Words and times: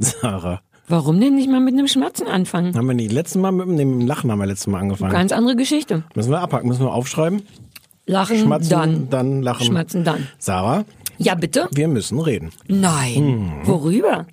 Sarah. 0.00 0.60
Warum 0.88 1.20
denn 1.20 1.36
nicht 1.36 1.48
mal 1.48 1.60
mit 1.60 1.74
einem 1.74 1.86
Schmatzen 1.86 2.26
anfangen? 2.26 2.74
Haben 2.74 2.86
wir 2.88 2.94
nicht 2.94 3.12
letztes 3.12 3.40
Mal 3.40 3.52
mit 3.52 3.78
dem 3.78 4.00
Lachen 4.06 4.30
haben 4.32 4.40
wir 4.40 4.46
letztes 4.46 4.66
Mal 4.66 4.80
angefangen. 4.80 5.12
Ganz 5.12 5.30
andere 5.30 5.54
Geschichte. 5.54 6.02
müssen 6.16 6.30
wir 6.32 6.40
abhaken, 6.40 6.68
müssen 6.68 6.84
wir 6.84 6.92
aufschreiben. 6.92 7.42
Lachen, 8.06 8.38
Schmatzen, 8.38 8.70
dann. 8.70 9.10
dann 9.10 9.42
lachen. 9.42 9.66
Schmatzen, 9.66 10.02
dann. 10.02 10.26
Sarah, 10.38 10.84
Ja, 11.18 11.36
bitte? 11.36 11.68
wir 11.72 11.86
müssen 11.86 12.18
reden. 12.18 12.50
Nein. 12.66 13.52
Worüber? 13.64 14.26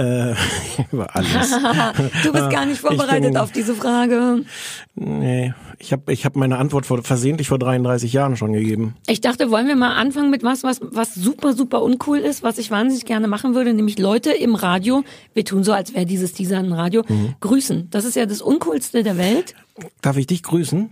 Äh, 0.00 0.34
über 0.92 1.14
alles. 1.14 1.28
Du 2.22 2.32
bist 2.32 2.50
gar 2.50 2.64
nicht 2.64 2.74
Ich 2.76 2.80
vorbereitet 2.80 3.22
bin- 3.32 3.36
auf 3.36 3.52
diese 3.52 3.74
Frage. 3.74 4.44
nee, 4.94 5.52
ich 5.78 5.92
habe 5.92 6.12
ich 6.12 6.24
hab 6.24 6.36
meine 6.36 6.58
Antwort 6.58 6.86
vor, 6.86 7.02
versehentlich 7.02 7.48
vor 7.48 7.58
33 7.58 8.12
Jahren 8.12 8.36
schon 8.36 8.52
gegeben. 8.52 8.94
Ich 9.06 9.20
dachte, 9.20 9.50
wollen 9.50 9.66
wir 9.68 9.76
mal 9.76 9.94
anfangen 9.94 10.30
mit 10.30 10.42
was, 10.42 10.62
was, 10.62 10.80
was 10.82 11.14
super, 11.14 11.52
super 11.54 11.82
uncool 11.82 12.18
ist, 12.18 12.42
was 12.42 12.58
ich 12.58 12.70
wahnsinnig 12.70 13.04
gerne 13.04 13.28
machen 13.28 13.54
würde, 13.54 13.72
nämlich 13.74 13.98
Leute 13.98 14.30
im 14.32 14.54
Radio, 14.54 15.04
wir 15.34 15.44
tun 15.44 15.64
so, 15.64 15.72
als 15.72 15.94
wäre 15.94 16.06
dieses 16.06 16.32
dieser 16.32 16.58
ein 16.58 16.72
Radio, 16.72 17.02
Mhm. 17.08 17.34
grüßen. 17.40 17.88
Das 17.90 18.04
ist 18.04 18.16
ja 18.16 18.26
das 18.26 18.40
Uncoolste 18.42 19.02
der 19.02 19.16
Welt. 19.18 19.54
Darf 20.02 20.16
ich 20.16 20.26
dich 20.26 20.42
grüßen? 20.42 20.90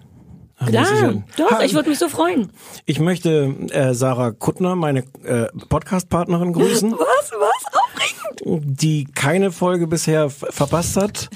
Klar, 0.66 0.84
ja- 1.02 1.22
doch, 1.36 1.60
ich 1.62 1.72
würde 1.74 1.88
mich 1.90 1.98
so 1.98 2.08
freuen. 2.08 2.50
Ich 2.84 2.98
möchte 2.98 3.54
äh, 3.70 3.94
Sarah 3.94 4.32
Kuttner, 4.32 4.74
meine 4.74 5.04
äh, 5.24 5.46
Podcast-Partnerin, 5.68 6.52
grüßen, 6.52 6.90
Was, 6.98 7.30
was? 7.32 7.64
Aufregend. 7.72 8.80
die 8.80 9.04
keine 9.04 9.52
Folge 9.52 9.86
bisher 9.86 10.30
verpasst 10.30 10.96
hat. 10.96 11.28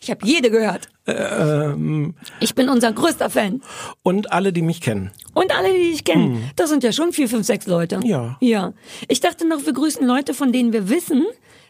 Ich 0.00 0.10
habe 0.10 0.26
jede 0.26 0.50
gehört. 0.50 0.88
Ähm, 1.06 2.14
Ich 2.40 2.54
bin 2.54 2.68
unser 2.68 2.92
größter 2.92 3.30
Fan. 3.30 3.62
und 4.02 4.32
alle, 4.32 4.52
die 4.52 4.62
mich 4.62 4.80
kennen. 4.80 5.10
Und 5.34 5.56
alle, 5.56 5.72
die 5.72 5.90
dich 5.92 6.04
kennen. 6.04 6.50
Das 6.56 6.70
sind 6.70 6.82
ja 6.82 6.92
schon 6.92 7.12
vier, 7.12 7.28
fünf, 7.28 7.46
sechs 7.46 7.66
Leute. 7.66 8.00
Ja. 8.04 8.36
Ja. 8.40 8.72
Ich 9.08 9.20
dachte 9.20 9.46
noch, 9.46 9.64
wir 9.66 9.72
grüßen 9.72 10.06
Leute, 10.06 10.34
von 10.34 10.52
denen 10.52 10.72
wir 10.72 10.88
wissen, 10.88 11.24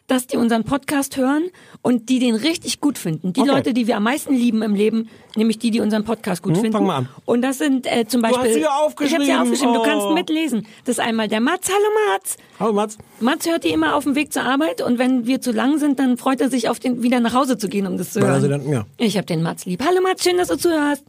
dass 0.06 0.26
die 0.26 0.36
unseren 0.36 0.64
Podcast 0.64 1.16
hören 1.16 1.44
und 1.80 2.10
die 2.10 2.18
den 2.18 2.34
richtig 2.34 2.80
gut 2.80 2.98
finden. 2.98 3.32
Die 3.32 3.40
Okay. 3.40 3.50
Leute, 3.50 3.72
die 3.72 3.86
wir 3.86 3.96
am 3.96 4.02
meisten 4.02 4.34
lieben 4.34 4.60
im 4.62 4.74
Leben, 4.74 5.08
nämlich 5.34 5.58
die, 5.58 5.70
die 5.70 5.80
unseren 5.80 6.04
Podcast 6.04 6.42
gut 6.42 6.54
Hm, 6.54 6.60
finden. 6.60 6.76
fang 6.76 6.86
mal 6.86 6.96
an. 6.96 7.08
Und 7.24 7.40
das 7.42 7.56
sind 7.58 7.86
äh, 7.86 8.04
zum 8.06 8.22
hast 8.22 8.32
Beispiel. 8.34 8.52
sie 8.54 8.60
ja 8.60 8.66
Ich 8.66 8.72
habe 8.72 8.84
aufgeschrieben. 8.86 9.24
sie 9.24 9.32
aufgeschrieben. 9.34 9.74
Du 9.74 9.80
Oh. 9.80 9.84
kannst 9.84 10.10
mitlesen. 10.10 10.66
Das 10.84 10.98
ist 10.98 11.00
einmal 11.04 11.28
der 11.28 11.40
Mats. 11.40 11.68
Hallo 11.70 12.12
Mats. 12.12 12.36
Hallo 12.60 12.72
Mats. 12.74 12.98
Mats 13.20 13.46
hört 13.48 13.64
die 13.64 13.70
immer 13.70 13.94
auf 13.96 14.04
dem 14.04 14.14
Weg 14.14 14.32
zur 14.32 14.42
Arbeit 14.42 14.82
und 14.82 14.98
wenn 14.98 15.26
wir 15.26 15.40
zu 15.40 15.52
lang 15.52 15.78
sind, 15.78 15.98
dann 15.98 16.18
freut 16.18 16.40
er 16.42 16.50
sich 16.50 16.68
auf 16.68 16.78
den 16.78 17.02
wieder 17.02 17.20
nach 17.20 17.32
Hause 17.32 17.56
zu 17.56 17.68
gehen, 17.68 17.86
um 17.86 17.96
das 17.96 18.12
zu 18.12 18.20
hören. 18.20 18.40
sie 18.42 18.48
dann- 18.48 18.68
ja. 18.68 18.84
Ich 18.98 19.16
habe 19.16 19.26
den 19.26 19.42
Mats 19.42 19.64
lieb. 19.64 19.82
Hallo 19.86 20.02
Mats, 20.02 20.22
schön, 20.22 20.36
dass 20.36 20.48
du 20.48 20.56
zuhörst. 20.58 21.02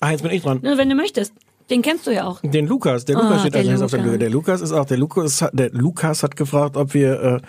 Ah, 0.00 0.10
jetzt 0.12 0.22
bin 0.22 0.30
ich 0.32 0.42
dran. 0.42 0.60
Wenn 0.62 0.88
du 0.88 0.94
möchtest. 0.94 1.32
Den 1.70 1.82
kennst 1.82 2.06
du 2.06 2.10
ja 2.10 2.26
auch. 2.26 2.40
Den 2.42 2.66
Lukas, 2.66 3.04
der 3.04 3.16
Lukas 3.16 3.32
Ah, 3.32 3.38
steht 3.40 3.56
als 3.56 3.66
nächstes 3.66 3.82
auf 3.82 3.90
der. 3.90 4.00
Liste. 4.02 4.18
Der 4.18 4.30
Lukas 4.30 4.60
ist 4.60 4.72
auch, 4.72 4.84
der 4.84 4.96
Lukas, 4.98 5.42
hat- 5.42 5.50
der 5.58 5.70
Lukas 5.70 6.22
hat 6.22 6.36
gefragt, 6.36 6.76
ob 6.76 6.92
wir, 6.94 7.22
äh, 7.22 7.40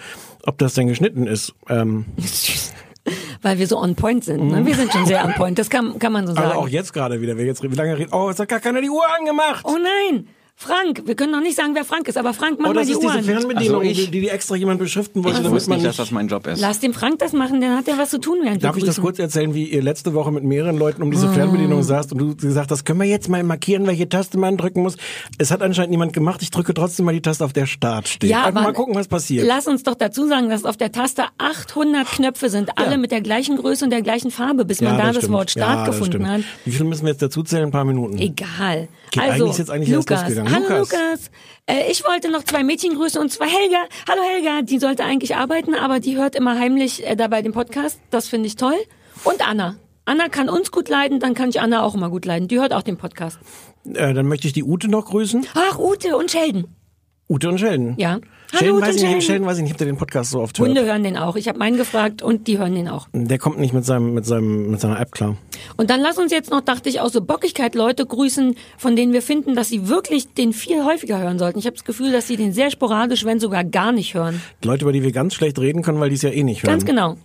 ob 0.45 0.58
das 0.59 0.73
denn 0.75 0.88
geschnitten 0.88 1.28
ist. 1.28 1.53
Ähm, 1.69 2.06
Weil 3.41 3.59
wir 3.59 3.67
so 3.67 3.78
on 3.80 3.95
point 3.95 4.23
sind. 4.23 4.47
Ne? 4.47 4.66
Wir 4.66 4.75
sind 4.75 4.91
schon 4.94 5.06
sehr 5.06 5.25
on 5.25 5.34
point. 5.34 5.59
Das 5.59 5.69
kann, 5.69 6.00
kann 6.00 6.14
man 6.14 6.25
so 6.25 6.34
sagen. 6.34 6.47
also 6.47 6.59
auch 6.61 6.67
jetzt 6.69 6.94
gerade 6.94 7.19
wieder, 7.19 7.35
wer 7.38 7.46
jetzt 7.46 7.62
wie 7.62 7.68
lange 7.68 7.97
redet, 7.97 8.13
oh, 8.13 8.29
es 8.29 8.40
hat 8.40 8.47
gar 8.47 8.62
keiner 8.62 8.81
die 8.81 8.90
Uhr 8.90 9.03
angemacht. 9.19 9.66
oh 9.66 9.75
nein, 9.78 10.28
Frank. 10.56 11.02
Wir 11.08 11.16
können 11.16 11.31
noch 11.31 11.41
nicht 11.41 11.58
sagen, 11.58 11.72
wer 11.74 11.84
Frank 11.84 12.08
ist, 12.08 12.18
aber 12.18 12.34
Frank, 12.34 12.59
mach 12.59 12.69
Oh, 12.69 12.74
mal 12.74 12.80
das 12.80 12.86
die 12.88 12.94
ist 12.94 12.97
Uhr 13.03 13.03
diese 13.12 13.18
an. 13.18 13.24
Fernbedienung, 13.25 13.80
Also 13.81 13.91
ich- 13.91 14.12
die, 14.12 14.22
die 14.22 14.30
extra 14.30 14.56
jemand 14.56 14.80
beschriften 14.80 15.24
wollte, 15.24 15.40
Ich 15.40 15.44
damit 15.44 15.68
man 15.68 15.78
nicht, 15.78 15.84
nicht. 15.88 16.00
dass 16.00 16.06
das 16.06 16.12
mein 16.12 16.28
Job 16.28 16.46
ist. 16.47 16.62
Lass 16.62 16.80
dem 16.80 16.94
Frank 16.94 17.19
das 17.19 17.34
machen, 17.34 17.59
dann 17.59 17.75
hat 17.75 17.88
er 17.88 17.97
was 17.97 18.12
zu 18.12 18.19
tun, 18.19 18.38
während 18.44 18.63
Darf 18.63 18.75
wir 18.75 18.80
ich 18.81 18.86
das 18.86 19.02
kurz 19.02 19.19
erzählen, 19.19 19.53
wie 19.56 19.66
ihr 19.66 19.81
letzte 19.81 20.13
Woche 20.13 20.31
mit 20.31 20.44
mehreren 20.44 20.78
Leuten 20.78 21.02
um 21.02 21.12
diese 21.12 21.28
Ah. 21.28 21.34
Fernbedienung 21.34 21.81
saßt 21.84 22.13
und 22.13 22.18
du 22.19 22.36
gesagt 22.36 22.72
hast, 22.72 22.86
können 22.86 23.00
wir 23.02 23.08
jetzt 23.08 23.28
mal 23.30 23.44
markieren, 23.44 23.88
welche 23.88 24.08
Taste 24.08 24.38
man 24.38 24.56
drücken 24.56 24.84
muss? 24.84 24.96
Es 25.38 25.52
hat 25.52 25.62
anscheinend 25.63 25.92
niemand 25.92 26.13
gemacht. 26.13 26.42
Ich 26.44 26.52
drücke 26.52 26.74
trotzdem 26.74 27.06
mal 27.08 27.13
die 27.13 27.22
Taste, 27.22 27.44
auf 27.44 27.52
der 27.53 27.66
Start 27.66 28.08
steht. 28.08 28.30
Ja, 28.30 28.44
Einfach 28.46 28.62
aber 28.62 28.62
mal 28.62 28.74
gucken, 28.74 28.96
was 28.96 29.08
passiert. 29.08 29.46
Lass 29.47 29.68
uns 29.68 29.84
doch 29.84 29.96
dazu 29.96 30.28
sagen, 30.28 30.50
dass 30.50 30.63
auf 30.66 30.78
der 30.78 30.92
Taste 30.92 31.24
800 31.40 32.08
Knöpfe 32.08 32.50
sind, 32.50 32.78
alle 32.78 32.92
Ja. 32.92 32.97
mit 32.97 33.12
der 33.12 33.22
gleichen 33.22 33.58
Größe 33.58 33.84
und 33.84 33.90
der 33.92 34.02
gleichen 34.03 34.30
Farbe, 34.31 34.63
bis 34.66 34.81
man 34.81 34.97
da 34.97 35.08
das, 35.08 35.18
stimmt. 35.18 35.34
Wort 35.34 35.52
Start 35.52 35.80
ja, 35.80 35.86
das 35.88 35.97
gefunden 35.97 36.28
hat. 36.30 36.42
Wie 36.63 36.72
viel 36.72 36.86
müssen 36.86 37.03
wir 37.06 37.12
jetzt 37.12 37.22
dazu 37.22 37.44
zählen? 37.44 37.66
Ein 37.66 37.72
paar 37.72 37.86
Minuten. 37.86 38.18
Egal. 38.19 38.88
Geht- 39.13 39.24
also, 39.24 39.44
eigentlich 39.46 39.51
ist 39.51 39.57
jetzt 39.59 39.69
eigentlich 39.69 39.90
Lukas. 39.90 40.22
losgegangen. 40.22 40.53
Hallo 40.53 40.79
Lukas. 40.79 40.91
Lukas. 40.91 41.31
Äh, 41.68 41.91
ich 41.91 42.03
wollte 42.03 42.29
noch 42.29 42.44
zwei 42.44 42.63
Mädchen 42.63 42.96
grüßen 42.96 43.22
und 43.22 43.31
zwar 43.31 43.47
Helga. 43.47 43.78
Hallo 44.09 44.22
Helga, 44.24 44.62
die 44.63 44.79
sollte 44.79 45.03
eigentlich 45.03 45.35
arbeiten, 45.35 45.75
aber 45.75 46.00
die 46.00 46.18
hört 46.18 46.35
immer 46.35 46.57
heimlich 46.59 47.06
äh, 47.07 47.16
dabei 47.16 47.41
den 47.41 47.51
Podcast. 47.53 48.00
Das 48.09 48.28
finde 48.28 48.47
ich 48.47 48.56
toll. 48.56 48.75
Und 49.24 49.47
Anna. 49.47 49.75
Anna 50.06 50.28
kann 50.28 50.50
uns 50.50 50.72
gut 50.72 50.90
leiden, 50.90 51.19
dann 51.19 51.34
kann 51.34 51.50
ich 51.50 51.62
Anna 51.62 51.84
auch 51.84 51.96
immer 51.96 52.09
gut 52.09 52.25
leiden. 52.25 52.47
Die 52.50 52.59
hört 52.59 52.74
auch 52.74 52.81
den 52.81 52.97
Podcast. 52.97 53.40
Äh, 53.85 54.13
dann 54.13 54.25
möchte 54.28 54.47
ich 54.47 54.53
die 54.53 54.63
Ute 54.63 54.90
noch 54.90 55.06
grüßen. 55.06 55.45
Ach, 55.56 55.78
Ute 55.80 56.18
und 56.18 56.30
Sheldon. 56.31 56.68
Ute 57.29 57.50
und 57.50 57.57
Sheldon. 57.57 57.95
Ja. 57.97 58.19
Hallo 58.51 58.59
Sheldon 58.59 58.81
weiß 58.81 58.95
ich 58.95 59.03
nicht, 59.03 59.25
Sheldon 59.25 59.47
weiß 59.47 59.57
ich 59.57 59.63
nicht, 59.63 59.72
ob 59.72 59.78
der 59.78 59.88
den 59.88 59.97
Podcast 59.97 60.31
so 60.31 60.41
oft 60.41 60.59
hört. 60.59 60.67
Hunde 60.67 60.85
hören 60.85 61.03
den 61.03 61.17
auch. 61.17 61.35
Ich 61.35 61.47
habe 61.47 61.57
meinen 61.57 61.78
gefragt 61.78 62.22
und 62.22 62.47
die 62.47 62.59
hören 62.59 62.75
den 62.75 62.88
auch. 62.88 63.07
Der 63.13 63.39
kommt 63.39 63.59
nicht 63.59 63.73
mit 63.73 63.85
seinem, 63.85 64.13
mit 64.13 64.25
seinem, 64.25 64.72
mit 64.72 64.81
seiner 64.81 65.00
App 65.00 65.11
klar. 65.11 65.38
Und 65.78 65.89
dann 65.89 66.01
lass 66.01 66.17
uns 66.17 66.31
jetzt 66.31 66.51
noch, 66.51 66.62
dachte 66.62 66.89
ich, 66.89 67.00
aus 67.00 67.13
so 67.13 67.22
Bockigkeit 67.22 67.75
Leute 67.75 68.06
grüßen, 68.06 68.56
von 68.78 68.95
denen 68.95 69.13
wir 69.13 69.22
finden, 69.22 69.56
dass 69.56 69.69
sie 69.69 69.88
wirklich 69.88 70.33
den 70.33 70.53
viel 70.53 70.83
häufiger 70.83 71.19
hören 71.19 71.39
sollten. 71.39 71.59
Ich 71.59 71.66
habe 71.66 71.75
das 71.75 71.85
Gefühl, 71.85 72.12
dass 72.12 72.28
sie 72.28 72.35
den 72.35 72.51
sehr 72.51 72.69
sporadisch, 72.69 73.25
wenn 73.25 73.39
sogar 73.39 73.63
gar 73.63 73.91
nicht 73.94 74.13
hören. 74.13 74.41
Leute, 74.63 74.83
über 74.83 74.91
die 74.91 75.01
wir 75.01 75.12
ganz 75.12 75.33
schlecht 75.33 75.57
reden 75.59 75.81
können, 75.81 76.00
weil 76.00 76.09
die 76.09 76.16
es 76.16 76.22
ja 76.22 76.29
eh 76.29 76.44
nicht 76.44 76.63
hören. 76.63 76.72
Ganz 76.72 76.85
genau. 76.85 77.17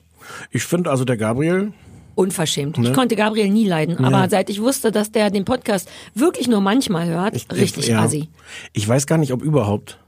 Ich 0.51 0.63
finde 0.65 0.91
also 0.91 1.05
der 1.05 1.17
Gabriel, 1.17 1.73
Unverschämt. 2.19 2.79
Ne? 2.79 2.89
Ich 2.89 2.95
konnte 2.95 3.15
Gabriel 3.15 3.49
nie 3.49 3.65
leiden, 3.65 4.05
aber 4.05 4.29
seit 4.29 4.51
ich 4.51 4.61
wusste, 4.61 4.91
dass 4.91 5.13
der 5.13 5.31
den 5.31 5.45
Podcast 5.45 5.89
wirklich 6.15 6.49
nur 6.49 6.61
manchmal 6.61 7.07
hört, 7.07 7.37
ich, 7.37 7.47
richtig 7.53 7.87
ja. 7.87 8.03
assi. 8.03 8.29
Ich 8.73 8.89
weiß 8.89 9.07
gar 9.07 9.19
nicht, 9.19 9.33
ob 9.33 9.41
überhaupt. 9.41 10.01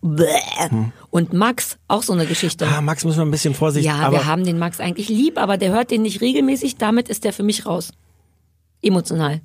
Bäh. 0.00 0.24
Und 1.10 1.34
Max, 1.34 1.76
auch 1.86 2.02
so 2.02 2.14
eine 2.14 2.24
Geschichte. 2.24 2.66
Ah, 2.66 2.80
Max 2.80 3.04
müssen 3.04 3.18
wir 3.18 3.26
ein 3.26 3.30
bisschen 3.30 3.52
vorsichtig. 3.52 3.92
ja, 3.92 3.96
aber 3.96 4.16
wir 4.16 4.24
haben 4.24 4.42
den 4.42 4.58
Max 4.58 4.80
eigentlich 4.80 5.10
lieb, 5.10 5.36
aber 5.36 5.58
der 5.58 5.70
hört 5.70 5.90
den 5.90 6.00
nicht 6.00 6.22
regelmäßig, 6.22 6.76
damit 6.76 7.10
ist 7.10 7.24
der 7.24 7.34
für 7.34 7.42
mich 7.42 7.66
raus. 7.66 7.92
Emotional. 8.80 9.42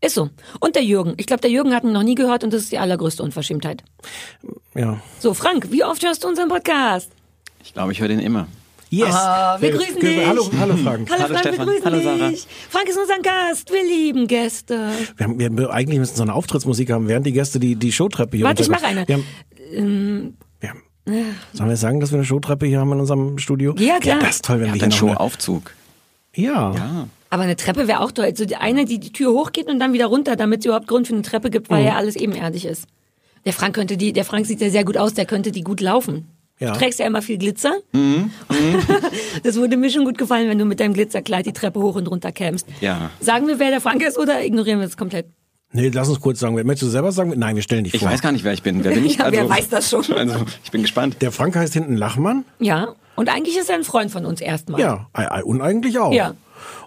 Ist 0.00 0.14
so. 0.14 0.30
Und 0.60 0.76
der 0.76 0.84
Jürgen. 0.84 1.14
Ich 1.16 1.26
glaube, 1.26 1.40
der 1.40 1.50
Jürgen 1.50 1.74
hat 1.74 1.82
ihn 1.82 1.90
noch 1.90 2.04
nie 2.04 2.14
gehört 2.14 2.44
und 2.44 2.52
das 2.52 2.62
ist 2.62 2.70
die 2.70 2.78
allergrößte 2.78 3.24
Unverschämtheit. 3.24 3.82
ja. 4.76 5.00
So, 5.18 5.34
Frank, 5.34 5.72
wie 5.72 5.82
oft 5.82 6.04
hörst 6.04 6.22
du 6.22 6.28
unseren 6.28 6.48
Podcast? 6.48 7.10
Ich 7.64 7.74
glaube, 7.74 7.90
ich 7.90 8.00
höre 8.00 8.06
den 8.06 8.20
immer. 8.20 8.46
Yes. 8.90 9.14
Ah, 9.14 9.58
wir 9.60 9.70
grüßen 9.72 10.00
dich. 10.00 10.26
Hallo, 10.26 10.48
hallo 10.58 10.76
Frank. 10.76 11.10
Hallo, 11.10 11.22
Hallo, 11.24 11.34
Frank, 11.34 11.38
Stefan. 11.40 11.66
wir 11.66 11.74
grüßen 11.80 11.84
Hallo, 11.84 12.00
Sarah. 12.02 12.28
dich. 12.30 12.46
Frank 12.70 12.88
ist 12.88 12.98
unser 12.98 13.18
Gast. 13.20 13.70
Wir 13.70 13.84
lieben 13.84 14.26
Gäste. 14.26 14.90
Wir 15.16 15.24
haben, 15.26 15.38
wir, 15.58 15.70
eigentlich 15.70 15.98
müssen 15.98 16.16
so 16.16 16.22
eine 16.22 16.34
Auftrittsmusik 16.34 16.90
haben, 16.90 17.06
während 17.08 17.26
die 17.26 17.32
Gäste 17.32 17.60
die, 17.60 17.76
die 17.76 17.92
Showtreppe 17.92 18.36
hier 18.38 18.46
Warte, 18.46 18.62
ich 18.62 18.68
runterkommen. 18.68 19.04
mach 19.06 19.12
eine. 19.12 19.24
Wir 19.68 19.82
haben, 19.82 20.36
wir 20.60 20.70
haben, 20.70 20.82
sollen 21.52 21.68
wir 21.68 21.76
sagen, 21.76 22.00
dass 22.00 22.10
wir 22.12 22.16
eine 22.18 22.24
Showtreppe 22.24 22.66
hier 22.66 22.80
haben 22.80 22.92
in 22.92 23.00
unserem 23.00 23.38
Studio? 23.38 23.74
Ja, 23.78 23.98
klar. 23.98 24.16
Ja, 24.16 24.22
das 24.26 24.36
ist 24.36 24.44
toll, 24.46 24.56
wenn 24.60 24.66
wir 24.66 24.70
hat 24.72 24.76
hier 24.76 24.82
einen 24.84 24.92
Showaufzug. 24.92 25.72
Ja. 26.34 26.72
Ja. 26.74 27.08
Aber 27.30 27.42
eine 27.42 27.56
Treppe 27.56 27.88
wäre 27.88 28.00
auch 28.00 28.10
toll. 28.12 28.24
Also 28.24 28.46
die 28.46 28.56
eine, 28.56 28.86
die 28.86 28.98
die 28.98 29.12
Tür 29.12 29.32
hochgeht 29.32 29.66
und 29.68 29.78
dann 29.80 29.92
wieder 29.92 30.06
runter, 30.06 30.34
damit 30.36 30.60
es 30.60 30.64
überhaupt 30.66 30.86
Grund 30.86 31.06
für 31.06 31.12
eine 31.12 31.22
Treppe 31.22 31.50
gibt, 31.50 31.68
Mhm. 31.70 31.74
weil 31.74 31.84
ja 31.84 31.96
alles 31.96 32.16
ebenerdig 32.16 32.64
ist. 32.64 32.86
Der 33.44 33.52
Frank 33.52 33.74
könnte 33.74 33.96
die, 33.98 34.12
der 34.14 34.24
Frank 34.24 34.46
sieht 34.46 34.60
ja 34.62 34.70
sehr 34.70 34.84
gut 34.84 34.96
aus, 34.96 35.12
der 35.14 35.26
könnte 35.26 35.52
die 35.52 35.62
gut 35.62 35.80
laufen. 35.82 36.26
Ja. 36.60 36.72
Du 36.72 36.78
trägst 36.78 36.98
ja 36.98 37.06
immer 37.06 37.22
viel 37.22 37.38
Glitzer. 37.38 37.72
Mhm. 37.92 38.30
das 39.42 39.56
würde 39.56 39.76
mir 39.76 39.90
schon 39.90 40.04
gut 40.04 40.18
gefallen, 40.18 40.48
wenn 40.48 40.58
du 40.58 40.64
mit 40.64 40.80
deinem 40.80 40.94
Glitzerkleid 40.94 41.46
die 41.46 41.52
Treppe 41.52 41.80
hoch 41.80 41.94
und 41.96 42.06
runter 42.08 42.32
kämst. 42.32 42.66
Ja. 42.80 43.10
Sagen 43.20 43.46
wir, 43.46 43.58
wer 43.58 43.70
der 43.70 43.80
Frank 43.80 44.02
ist 44.02 44.18
oder 44.18 44.44
ignorieren 44.44 44.80
wir 44.80 44.86
es 44.86 44.96
komplett? 44.96 45.26
Nee, 45.72 45.90
lass 45.92 46.08
uns 46.08 46.20
kurz 46.20 46.40
sagen. 46.40 46.54
Möchtest 46.54 46.82
du 46.82 46.86
selber 46.88 47.12
sagen? 47.12 47.34
Nein, 47.36 47.54
wir 47.54 47.62
stellen 47.62 47.84
dich 47.84 47.94
Ich 47.94 48.00
vor. 48.00 48.10
weiß 48.10 48.22
gar 48.22 48.32
nicht, 48.32 48.42
wer 48.42 48.54
ich 48.54 48.62
bin. 48.62 48.82
Wer 48.84 48.92
bin 48.92 49.04
ich? 49.06 49.18
Ja, 49.18 49.30
wer 49.30 49.48
weiß 49.48 49.68
das 49.68 49.90
schon? 49.90 50.04
Also, 50.16 50.34
ich 50.64 50.70
bin 50.70 50.82
gespannt. 50.82 51.16
Der 51.20 51.30
Frank 51.30 51.54
heißt 51.56 51.74
hinten 51.74 51.96
Lachmann. 51.96 52.44
Ja. 52.58 52.94
Und 53.16 53.28
eigentlich 53.28 53.58
ist 53.58 53.68
er 53.68 53.76
ein 53.76 53.84
Freund 53.84 54.10
von 54.10 54.24
uns 54.24 54.40
erstmal. 54.40 54.80
Ja, 54.80 55.08
und 55.44 55.60
eigentlich 55.60 55.98
auch. 55.98 56.12
Ja. 56.12 56.34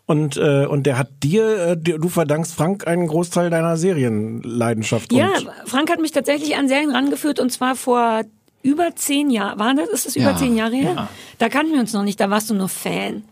Und, 0.06 0.36
äh, 0.38 0.66
und 0.66 0.86
der 0.86 0.98
hat 0.98 1.10
dir, 1.24 1.72
äh, 1.72 1.78
du 1.78 2.10
verdankst 2.10 2.54
Frank 2.54 2.88
einen 2.88 3.08
Großteil 3.08 3.50
deiner 3.50 3.78
Serienleidenschaft. 3.78 5.14
Ja, 5.14 5.28
und 5.28 5.50
Frank 5.66 5.90
hat 5.92 6.00
mich 6.02 6.12
tatsächlich 6.12 6.56
an 6.56 6.68
Serien 6.68 6.92
rangeführt 6.92 7.40
und 7.40 7.52
zwar 7.52 7.76
vor 7.76 8.22
über 8.64 8.96
zehn 8.96 9.30
Jahren. 9.30 9.60
War 9.60 9.74
das? 9.74 9.90
Ist 9.90 10.06
das 10.06 10.16
über 10.16 10.32
Ja, 10.32 10.38
zehn 10.38 10.56
Jahre 10.56 10.76
her? 10.76 10.94
ja. 10.96 11.10
Da 11.38 11.50
kannten 11.50 11.74
wir 11.74 11.80
uns 11.80 11.94
noch 11.94 12.04
nicht, 12.04 12.20
da 12.20 12.30
warst 12.30 12.50
du 12.50 12.54
nur 12.54 12.70
Fan. 12.70 13.24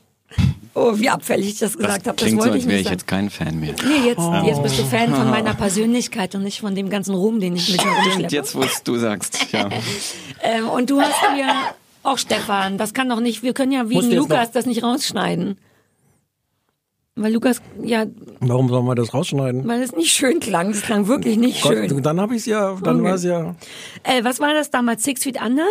Oh, 0.75 0.91
wie 0.95 1.09
abfällig 1.09 1.49
ich 1.49 1.57
das 1.59 1.75
gesagt 1.77 2.07
habe. 2.07 2.15
Das 2.15 2.25
klingt 2.27 2.39
so, 2.41 2.45
wollte 2.45 2.53
als 2.53 2.63
ich 2.63 2.69
wäre 2.69 2.77
ich 2.79 2.85
sagen. 2.85 2.97
jetzt 2.97 3.07
kein 3.07 3.29
Fan 3.31 3.59
mehr. 3.59 3.73
Nee, 3.85 4.07
jetzt, 4.07 4.21
jetzt 4.45 4.61
bist 4.63 4.79
du 4.79 4.83
Fan 4.85 5.13
von 5.13 5.29
meiner 5.29 5.53
Persönlichkeit 5.55 6.35
und 6.35 6.43
nicht 6.43 6.59
von 6.61 6.75
dem 6.75 6.89
ganzen 6.89 7.15
Ruhm, 7.15 7.39
den 7.39 7.55
ich 7.55 7.69
mit 7.69 7.77
mir 7.83 7.91
Stimmt, 7.91 8.05
rumschleppe. 8.05 8.35
jetzt 8.35 8.55
wo 8.55 8.61
es 8.61 8.83
du 8.83 8.97
sagst. 8.97 9.51
Ja. 9.51 9.67
Ähm, 10.41 10.69
und 10.69 10.89
du 10.89 11.01
hast 11.01 11.15
mir 11.35 11.47
auch 12.03 12.17
Stefan, 12.17 12.77
das 12.77 12.93
kann 12.93 13.09
doch 13.09 13.19
nicht, 13.19 13.43
wir 13.43 13.53
können 13.53 13.73
ja 13.73 13.89
wegen 13.89 14.09
Lukas 14.11 14.47
noch- 14.47 14.53
das 14.53 14.65
nicht 14.65 14.83
rausschneiden. 14.83 15.57
Weil 17.15 17.33
Lukas, 17.33 17.61
ja, 17.83 18.05
Warum 18.39 18.69
sollen 18.69 18.85
wir 18.85 18.95
das 18.95 19.13
rausschneiden? 19.13 19.67
weil 19.67 19.81
es 19.81 19.93
nicht 19.95 20.11
schön 20.13 20.39
klang. 20.39 20.69
Es 20.69 20.81
klang 20.83 21.07
wirklich 21.07 21.37
nicht 21.37 21.61
Gott, 21.61 21.73
schön. 21.73 22.01
dann 22.03 22.19
habe 22.21 22.33
ich 22.35 22.41
es 22.41 22.45
ja, 22.45 22.77
dann 22.81 22.97
Okay. 22.97 23.03
war 23.09 23.15
es 23.15 23.23
ja. 23.23 23.55
Äh, 24.03 24.23
was 24.23 24.39
war 24.39 24.53
das 24.53 24.69
damals? 24.71 25.03
Six 25.03 25.23
Feet 25.23 25.41
Under? 25.41 25.65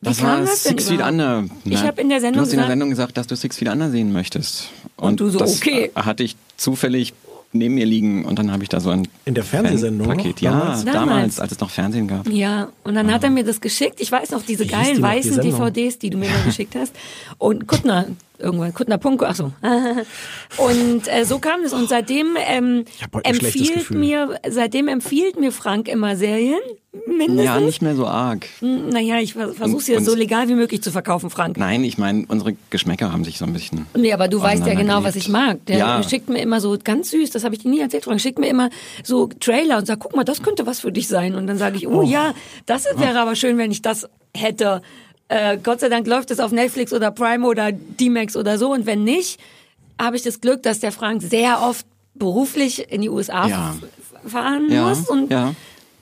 Wie 0.00 0.08
Das 0.08 0.18
kam 0.18 0.26
war 0.28 0.40
das 0.40 0.64
denn 0.64 0.72
Six 0.78 0.88
Feet? 0.88 1.00
Under. 1.02 1.44
Ich 1.64 1.72
Na, 1.72 1.82
hab 1.84 1.98
in 2.00 2.08
der 2.08 2.20
Sendung 2.20 2.38
Du 2.38 2.40
hast 2.42 2.48
in 2.52 2.56
der 2.56 2.64
gesagt- 2.64 2.70
Sendung 2.72 2.90
gesagt, 2.90 3.16
dass 3.16 3.26
du 3.28 3.36
Six 3.36 3.56
Feet 3.58 3.68
Under 3.68 3.90
sehen 3.90 4.12
möchtest. 4.12 4.70
Und 4.96 5.20
du 5.20 5.28
so, 5.30 5.38
das 5.38 5.56
okay. 5.58 5.90
hatte 5.94 6.24
ich 6.24 6.36
zufällig 6.56 7.14
neben 7.52 7.74
mir 7.76 7.86
liegen 7.86 8.24
und 8.26 8.38
dann 8.38 8.50
habe 8.52 8.64
ich 8.64 8.68
da 8.68 8.80
so 8.80 8.90
ein 8.90 9.08
In 9.24 9.34
der 9.34 9.44
Fernsehsendung 9.44 10.08
Paket. 10.08 10.40
Ja, 10.42 10.50
Damals? 10.50 10.84
damals? 10.84 10.94
Damals. 11.06 11.40
als 11.40 11.52
es 11.52 11.60
noch 11.60 11.70
Fernsehen 11.70 12.08
gab. 12.08 12.28
Ja, 12.28 12.68
und 12.84 12.94
dann 12.94 13.10
hat 13.12 13.24
er 13.24 13.30
mir 13.30 13.44
das 13.44 13.60
geschickt. 13.62 14.00
Ich 14.00 14.10
weiß 14.12 14.32
noch, 14.32 14.42
diese 14.42 14.64
Wie 14.64 14.68
geilen 14.68 14.88
die 14.88 14.94
die 14.96 15.02
weißen 15.02 15.32
Sendung? 15.34 15.52
DVDs, 15.72 15.98
die 15.98 16.10
du 16.10 16.18
mir 16.18 16.28
mal 16.28 16.42
geschickt 16.44 16.74
hast. 16.74 16.92
Und 17.38 17.66
Kuttner, 17.66 18.06
irgendwann, 18.38 18.72
Kuttner 18.74 18.98
Punko, 18.98 19.24
ach 19.26 19.34
so. 19.36 19.52
Und 20.58 21.08
äh, 21.08 21.24
so 21.24 21.38
kam 21.38 21.60
es. 21.62 21.72
Und 21.72 21.88
seitdem 21.88 22.36
ähm, 22.48 22.84
empfiehlt 23.24 23.90
mir, 23.90 24.38
seitdem 24.48 24.88
empfiehlt 24.88 25.38
mir 25.38 25.52
Frank 25.52 25.88
immer 25.88 26.16
Serien. 26.16 26.60
Mindestens. 27.06 27.44
Ja, 27.44 27.60
nicht 27.60 27.82
mehr 27.82 27.94
so 27.94 28.06
arg. 28.06 28.46
Naja, 28.62 29.18
ich 29.20 29.34
versuche 29.34 29.92
es 29.92 29.98
Und- 29.98 30.04
so 30.06 30.14
legal 30.14 30.48
wie 30.48 30.54
möglich 30.54 30.82
zu 30.82 30.90
verkaufen, 30.90 31.28
Frank. 31.28 31.58
Nein, 31.58 31.84
ich 31.84 31.98
meine, 31.98 32.24
unsere 32.28 32.56
Geschmäcker 32.70 33.12
haben 33.12 33.22
sich 33.22 33.36
so 33.36 33.44
ein 33.44 33.52
bisschen. 33.52 33.84
Nee, 33.94 34.14
aber 34.14 34.28
du 34.28 34.40
weißt 34.40 34.64
ja 34.66 34.72
genau, 34.72 35.04
was 35.04 35.14
ich 35.14 35.28
mag. 35.28 35.64
Der 35.66 35.76
Ja. 35.78 36.02
schickt 36.02 36.30
mir 36.30 36.40
immer 36.40 36.58
so 36.60 36.74
ganz 36.82 37.10
süß, 37.10 37.30
das 37.32 37.44
habe 37.44 37.54
ich 37.54 37.60
dir 37.62 37.68
nie 37.68 37.80
erzählt, 37.80 38.04
Frank, 38.04 38.20
schickt 38.22 38.38
mir 38.38 38.48
immer 38.48 38.70
so 39.04 39.28
Trailer 39.40 39.76
und 39.76 39.86
sagt, 39.86 40.00
guck 40.00 40.16
mal, 40.16 40.24
das 40.24 40.42
könnte 40.42 40.64
was 40.66 40.80
für 40.80 40.90
dich 40.90 41.06
sein. 41.06 41.34
Und 41.34 41.46
dann 41.46 41.58
sage 41.58 41.76
ich, 41.76 41.86
oh, 41.86 42.00
ja, 42.02 42.32
das 42.64 42.86
wäre 42.96 43.20
aber 43.20 43.36
schön, 43.36 43.58
wenn 43.58 43.70
ich 43.70 43.82
das 43.82 44.08
hätte. 44.34 44.80
Äh, 45.28 45.58
Gott 45.58 45.80
sei 45.80 45.88
Dank 45.88 46.06
läuft 46.06 46.30
es 46.30 46.38
auf 46.40 46.52
Netflix 46.52 46.92
oder 46.92 47.10
Prime 47.10 47.46
oder 47.46 47.72
D-Max 47.72 48.36
oder 48.36 48.58
so. 48.58 48.72
Und 48.72 48.86
wenn 48.86 49.04
nicht, 49.04 49.40
habe 50.00 50.16
ich 50.16 50.22
das 50.22 50.40
Glück, 50.40 50.62
dass 50.62 50.78
der 50.80 50.92
Frank 50.92 51.22
sehr 51.22 51.62
oft 51.62 51.84
beruflich 52.14 52.90
in 52.92 53.02
die 53.02 53.08
USA 53.10 53.46
Ja. 53.48 53.76
fahren 54.26 54.70
Ja, 54.70 54.88
muss. 54.88 55.08
Und 55.08 55.30
ja. 55.30 55.54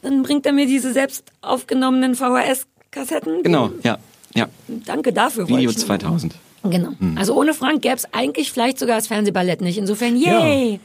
dann 0.03 0.23
bringt 0.23 0.45
er 0.47 0.53
mir 0.53 0.67
diese 0.67 0.93
selbst 0.93 1.25
aufgenommenen 1.41 2.15
VHS-Kassetten. 2.15 3.43
Genau, 3.43 3.71
ja, 3.83 3.99
ja. 4.35 4.49
Danke 4.69 5.13
dafür. 5.13 5.49
Video 5.49 5.71
ich 5.71 5.77
nur- 5.77 5.87
2000. 5.87 6.35
Genau. 6.65 6.91
Hm. 6.99 7.19
Also 7.19 7.35
ohne 7.35 7.53
Frank 7.53 7.83
gäbe 7.83 7.97
es 7.97 8.07
eigentlich 8.15 8.51
vielleicht 8.53 8.79
sogar 8.79 8.97
das 8.97 9.07
Fernsehballett 9.09 9.61
nicht. 9.61 9.77
Insofern, 9.79 10.17
yay! 10.17 10.81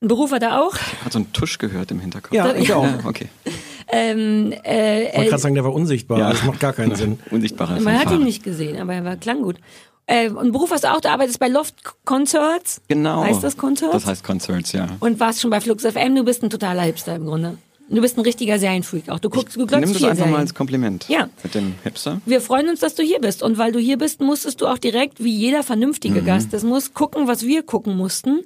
Ein 0.00 0.08
Beruf 0.08 0.32
hat 0.32 0.42
er 0.42 0.62
auch. 0.62 0.74
Hat 1.04 1.12
so 1.12 1.18
einen 1.18 1.32
Tusch 1.32 1.58
gehört 1.58 1.90
im 1.90 2.00
Hinterkopf. 2.00 2.32
Ja, 2.34 2.54
ich 2.54 2.72
auch. 2.72 2.84
Ja, 2.84 2.98
okay. 3.04 3.28
Ähm, 3.96 4.52
äh, 4.64 5.08
Ich 5.08 5.16
wollte 5.16 5.30
gerade 5.30 5.42
sagen, 5.42 5.54
der 5.54 5.64
war 5.64 5.72
unsichtbar. 5.72 6.18
Ja. 6.18 6.30
Das 6.30 6.44
macht 6.44 6.60
gar 6.60 6.72
keinen 6.72 6.94
Sinn. 6.96 7.18
Unsichtbarer 7.30 7.80
man 7.80 7.98
hat 7.98 8.10
ihn 8.10 8.24
nicht 8.24 8.42
gesehen, 8.42 8.80
aber 8.80 8.94
er 8.94 9.04
war 9.04 9.16
klang 9.16 9.42
gut. 9.42 9.56
Äh, 10.06 10.28
und 10.30 10.52
Beruf 10.52 10.70
hast 10.70 10.84
du 10.84 10.88
auch, 10.92 11.00
du 11.00 11.08
arbeitest 11.10 11.38
bei 11.40 11.48
Loft 11.48 11.76
Concerts. 12.04 12.80
Genau. 12.88 13.24
Heißt 13.24 13.42
das 13.42 13.56
Concerts? 13.56 13.92
Das 13.92 14.06
heißt 14.06 14.24
Concerts, 14.24 14.72
ja. 14.72 14.88
und 15.00 15.18
warst 15.20 15.40
schon 15.40 15.50
bei 15.50 15.60
Flux 15.60 15.84
FM. 15.84 16.14
Du 16.14 16.24
bist 16.24 16.42
ein 16.42 16.50
totaler 16.50 16.82
Hipster 16.82 17.14
im 17.16 17.24
Grunde. 17.24 17.56
Du 17.88 18.00
bist 18.00 18.16
ein 18.16 18.22
richtiger 18.22 18.58
Serienfreak 18.58 19.10
auch. 19.10 19.18
Du 19.18 19.28
guckst, 19.30 19.56
du 19.56 19.60
Nimm 19.60 19.68
glotzt 19.68 19.84
das 19.90 19.96
viel 19.98 20.04
einfach 20.06 20.16
Serien. 20.16 20.32
mal 20.32 20.38
als 20.40 20.54
Kompliment. 20.54 21.06
Ja. 21.08 21.28
Mit 21.42 21.54
dem 21.54 21.74
Hipster. 21.84 22.20
Wir 22.24 22.40
freuen 22.40 22.68
uns, 22.70 22.80
dass 22.80 22.94
du 22.94 23.02
hier 23.02 23.20
bist. 23.20 23.42
Und 23.42 23.58
weil 23.58 23.72
du 23.72 23.78
hier 23.78 23.98
bist, 23.98 24.20
musstest 24.22 24.60
du 24.62 24.66
auch 24.66 24.78
direkt, 24.78 25.22
wie 25.22 25.34
jeder 25.34 25.62
vernünftige 25.62 26.22
Mhm. 26.22 26.26
Gast, 26.26 26.52
das 26.52 26.64
muss 26.64 26.94
gucken, 26.94 27.26
was 27.28 27.42
wir 27.46 27.62
gucken 27.62 27.96
mussten. 27.96 28.40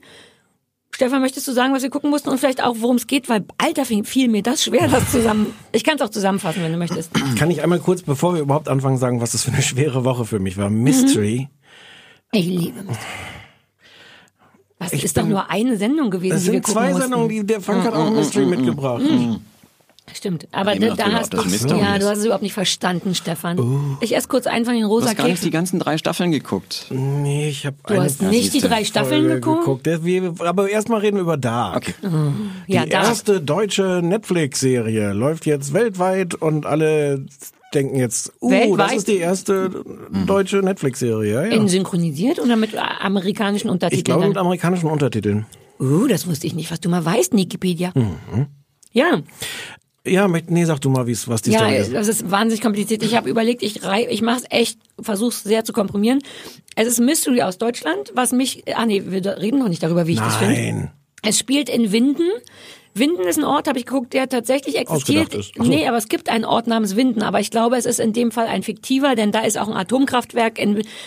Stefan, 0.90 1.20
möchtest 1.20 1.46
du 1.46 1.52
sagen, 1.52 1.72
was 1.74 1.82
wir 1.82 1.90
gucken 1.90 2.10
mussten 2.10 2.28
und 2.28 2.38
vielleicht 2.38 2.62
auch, 2.64 2.76
worum 2.80 2.96
es 2.96 3.06
geht? 3.06 3.28
Weil, 3.28 3.44
Alter, 3.58 3.84
fiel 3.84 4.28
mir 4.28 4.42
das 4.42 4.64
schwer, 4.64 4.88
das 4.88 5.12
zusammen. 5.12 5.54
Ich 5.70 5.84
kann 5.84 5.96
es 5.96 6.02
auch 6.02 6.08
zusammenfassen, 6.08 6.62
wenn 6.62 6.72
du 6.72 6.78
möchtest. 6.78 7.12
Kann 7.38 7.50
ich 7.50 7.62
einmal 7.62 7.78
kurz, 7.78 8.02
bevor 8.02 8.34
wir 8.34 8.40
überhaupt 8.40 8.68
anfangen, 8.68 8.96
sagen, 8.98 9.20
was 9.20 9.32
das 9.32 9.44
für 9.44 9.52
eine 9.52 9.62
schwere 9.62 10.04
Woche 10.04 10.24
für 10.24 10.40
mich 10.40 10.56
war? 10.56 10.70
Mystery. 10.70 11.48
Ich 12.32 12.46
liebe 12.46 12.82
mich. 12.82 12.96
Was 14.78 14.92
Ich 14.92 15.04
ist 15.04 15.16
doch 15.16 15.26
nur 15.26 15.50
eine 15.50 15.76
Sendung 15.76 16.10
gewesen, 16.10 16.36
Es 16.36 16.44
sind 16.44 16.62
gucken 16.62 16.72
zwei 16.72 16.88
mussten. 16.90 17.02
Sendungen, 17.02 17.28
die, 17.28 17.44
der 17.44 17.60
Frank 17.60 17.84
hat 17.84 17.94
auch 17.94 18.10
Mystery 18.10 18.46
mitgebracht. 18.46 19.02
Stimmt, 20.14 20.48
aber 20.52 20.74
da, 20.76 20.94
da 20.94 21.12
hast 21.12 21.32
du, 21.32 21.36
das 21.38 21.46
Mystery 21.46 21.80
ja, 21.80 21.98
du 21.98 22.06
hast 22.08 22.18
es 22.18 22.24
überhaupt 22.24 22.42
nicht 22.42 22.52
verstanden, 22.54 23.14
Stefan. 23.14 23.58
Oh. 23.58 23.96
Ich 24.00 24.16
esse 24.16 24.28
kurz 24.28 24.46
von 24.46 24.64
den 24.64 24.82
Du 24.82 24.86
rosa 24.88 25.08
hast 25.08 25.16
gar 25.16 25.28
nicht 25.28 25.44
die 25.44 25.50
ganzen 25.50 25.78
drei 25.78 25.98
Staffeln 25.98 26.30
geguckt. 26.30 26.86
Nee, 26.90 27.48
ich 27.48 27.66
habe 27.66 27.76
Du 27.86 28.00
hast 28.00 28.22
nicht 28.22 28.54
die 28.54 28.60
drei 28.60 28.84
Staffeln 28.84 29.28
geguckt? 29.28 29.86
Der- 29.86 30.04
wir- 30.04 30.34
Aber 30.40 30.68
erstmal 30.68 31.00
reden 31.00 31.16
wir 31.16 31.22
über 31.22 31.36
Dark. 31.36 31.76
Okay. 31.76 31.94
Die 32.68 32.72
Ja, 32.72 32.86
da. 32.86 33.02
erste 33.04 33.40
deutsche 33.40 34.00
Netflix-Serie 34.02 35.12
läuft 35.12 35.46
jetzt 35.46 35.72
weltweit 35.72 36.34
und 36.34 36.66
alle 36.66 37.24
denken 37.74 37.96
jetzt, 37.96 38.32
uh, 38.40 38.50
Weltweit? 38.50 38.78
das 38.90 38.96
ist 38.96 39.08
die 39.08 39.18
erste 39.18 39.70
deutsche 40.26 40.58
Netflix-Serie. 40.58 41.32
Ja, 41.32 41.44
ja. 41.44 41.52
In 41.52 41.68
synchronisiert 41.68 42.38
oder 42.38 42.56
mit 42.56 42.74
amerikanischen 42.76 43.68
Untertiteln? 43.70 43.98
Ich 43.98 44.04
glaube 44.04 44.28
mit 44.28 44.36
amerikanischen 44.38 44.88
Untertiteln. 44.88 45.46
Uh, 45.80 46.06
das 46.06 46.26
wusste 46.26 46.46
ich 46.46 46.54
nicht, 46.54 46.70
was 46.70 46.80
du 46.80 46.88
mal 46.88 47.04
weißt, 47.04 47.34
Wikipedia. 47.36 47.92
Mhm. 47.94 48.46
Ja, 48.92 49.20
Ja, 50.08 50.28
nee, 50.28 50.64
sag 50.64 50.80
du 50.80 50.90
mal, 50.90 51.06
wie's, 51.06 51.28
was 51.28 51.42
die 51.42 51.52
ja, 51.52 51.60
Story 51.60 51.76
ist. 51.76 51.92
das 51.92 52.08
ist 52.08 52.30
wahnsinnig 52.30 52.62
kompliziert. 52.62 53.02
Ich 53.02 53.14
habe 53.14 53.28
überlegt, 53.28 53.62
ich 53.62 53.84
rei 53.84 54.06
ich 54.10 54.22
mache 54.22 54.38
es 54.38 54.44
echt, 54.50 54.78
versuch's 55.00 55.42
sehr 55.42 55.64
zu 55.64 55.72
komprimieren. 55.72 56.20
Es 56.74 56.86
ist 56.86 56.98
ein 56.98 57.06
Mystery 57.06 57.42
aus 57.42 57.58
Deutschland, 57.58 58.12
was 58.14 58.32
mich, 58.32 58.64
ah 58.74 58.86
nee, 58.86 59.02
wir 59.06 59.24
reden 59.38 59.58
noch 59.58 59.68
nicht 59.68 59.82
darüber, 59.82 60.06
wie 60.06 60.12
ich 60.12 60.20
das 60.20 60.36
finde. 60.36 60.54
Nein. 60.54 60.90
Es 61.22 61.38
spielt 61.38 61.68
in 61.68 61.92
Winden. 61.92 62.28
Winden 62.94 63.22
ist 63.22 63.38
ein 63.38 63.44
Ort, 63.44 63.68
habe 63.68 63.78
ich 63.78 63.86
geguckt, 63.86 64.12
der 64.12 64.28
tatsächlich 64.28 64.76
existiert. 64.76 65.32
So. 65.32 65.62
Nee, 65.62 65.86
aber 65.86 65.96
es 65.96 66.08
gibt 66.08 66.28
einen 66.28 66.44
Ort 66.44 66.66
namens 66.66 66.96
Winden, 66.96 67.22
aber 67.22 67.40
ich 67.40 67.50
glaube, 67.50 67.76
es 67.76 67.86
ist 67.86 68.00
in 68.00 68.12
dem 68.12 68.30
Fall 68.30 68.46
ein 68.46 68.62
fiktiver, 68.62 69.14
denn 69.14 69.32
da 69.32 69.40
ist 69.40 69.58
auch 69.58 69.68
ein 69.68 69.76
Atomkraftwerk. 69.76 70.58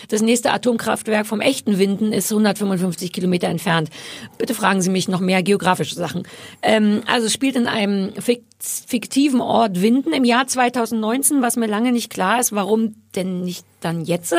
Das 0.08 0.22
nächste 0.22 0.52
Atomkraftwerk 0.52 1.26
vom 1.26 1.40
echten 1.40 1.78
Winden 1.78 2.12
ist 2.12 2.30
155 2.30 3.12
Kilometer 3.12 3.48
entfernt. 3.48 3.90
Bitte 4.38 4.54
fragen 4.54 4.82
Sie 4.82 4.90
mich 4.90 5.08
noch 5.08 5.20
mehr 5.20 5.42
geografische 5.42 5.94
Sachen. 5.94 6.26
Ähm, 6.62 7.02
also 7.06 7.26
es 7.26 7.32
spielt 7.32 7.56
in 7.56 7.66
einem 7.66 8.12
fik 8.18 8.44
fiktiven 8.58 9.40
Ort 9.40 9.82
Winden 9.82 10.12
im 10.12 10.24
Jahr 10.24 10.46
2019, 10.46 11.42
was 11.42 11.56
mir 11.56 11.66
lange 11.66 11.90
nicht 11.90 12.10
klar 12.10 12.38
ist, 12.38 12.52
warum 12.52 12.94
denn 13.16 13.40
nicht 13.40 13.66
dann 13.80 14.04
jetzt? 14.04 14.32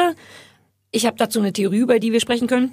Ich 0.95 1.07
habe 1.07 1.17
dazu 1.17 1.39
eine 1.39 1.51
Theorie, 1.51 1.79
über 1.79 1.97
die 1.97 2.11
wir 2.11 2.19
sprechen 2.19 2.47
können. 2.47 2.71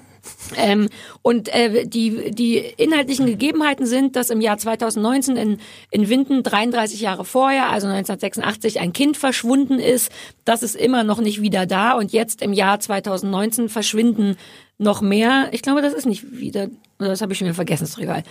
Ähm, 0.55 0.89
und 1.23 1.49
äh, 1.49 1.87
die, 1.87 2.29
die 2.29 2.57
inhaltlichen 2.57 3.25
Gegebenheiten 3.25 3.87
sind, 3.87 4.15
dass 4.15 4.29
im 4.29 4.41
Jahr 4.41 4.59
2019 4.59 5.37
in, 5.37 5.57
in 5.89 6.07
Winden 6.07 6.43
33 6.43 7.01
Jahre 7.01 7.25
vorher, 7.25 7.71
also 7.71 7.87
1986, 7.87 8.79
ein 8.79 8.93
Kind 8.93 9.17
verschwunden 9.17 9.79
ist. 9.79 10.11
Das 10.45 10.61
ist 10.61 10.75
immer 10.75 11.03
noch 11.03 11.19
nicht 11.19 11.41
wieder 11.41 11.65
da. 11.65 11.93
Und 11.93 12.13
jetzt 12.13 12.43
im 12.43 12.53
Jahr 12.53 12.79
2019 12.79 13.69
verschwinden 13.69 14.37
noch 14.77 15.01
mehr. 15.01 15.49
Ich 15.51 15.63
glaube, 15.63 15.81
das 15.81 15.93
ist 15.93 16.05
nicht 16.05 16.31
wieder, 16.31 16.67
das 16.99 17.23
habe 17.23 17.33
ich 17.33 17.39
schon 17.39 17.47
wieder 17.47 17.55
vergessen, 17.55 17.85
ist 17.85 17.97
doch 17.97 18.03
egal. 18.03 18.21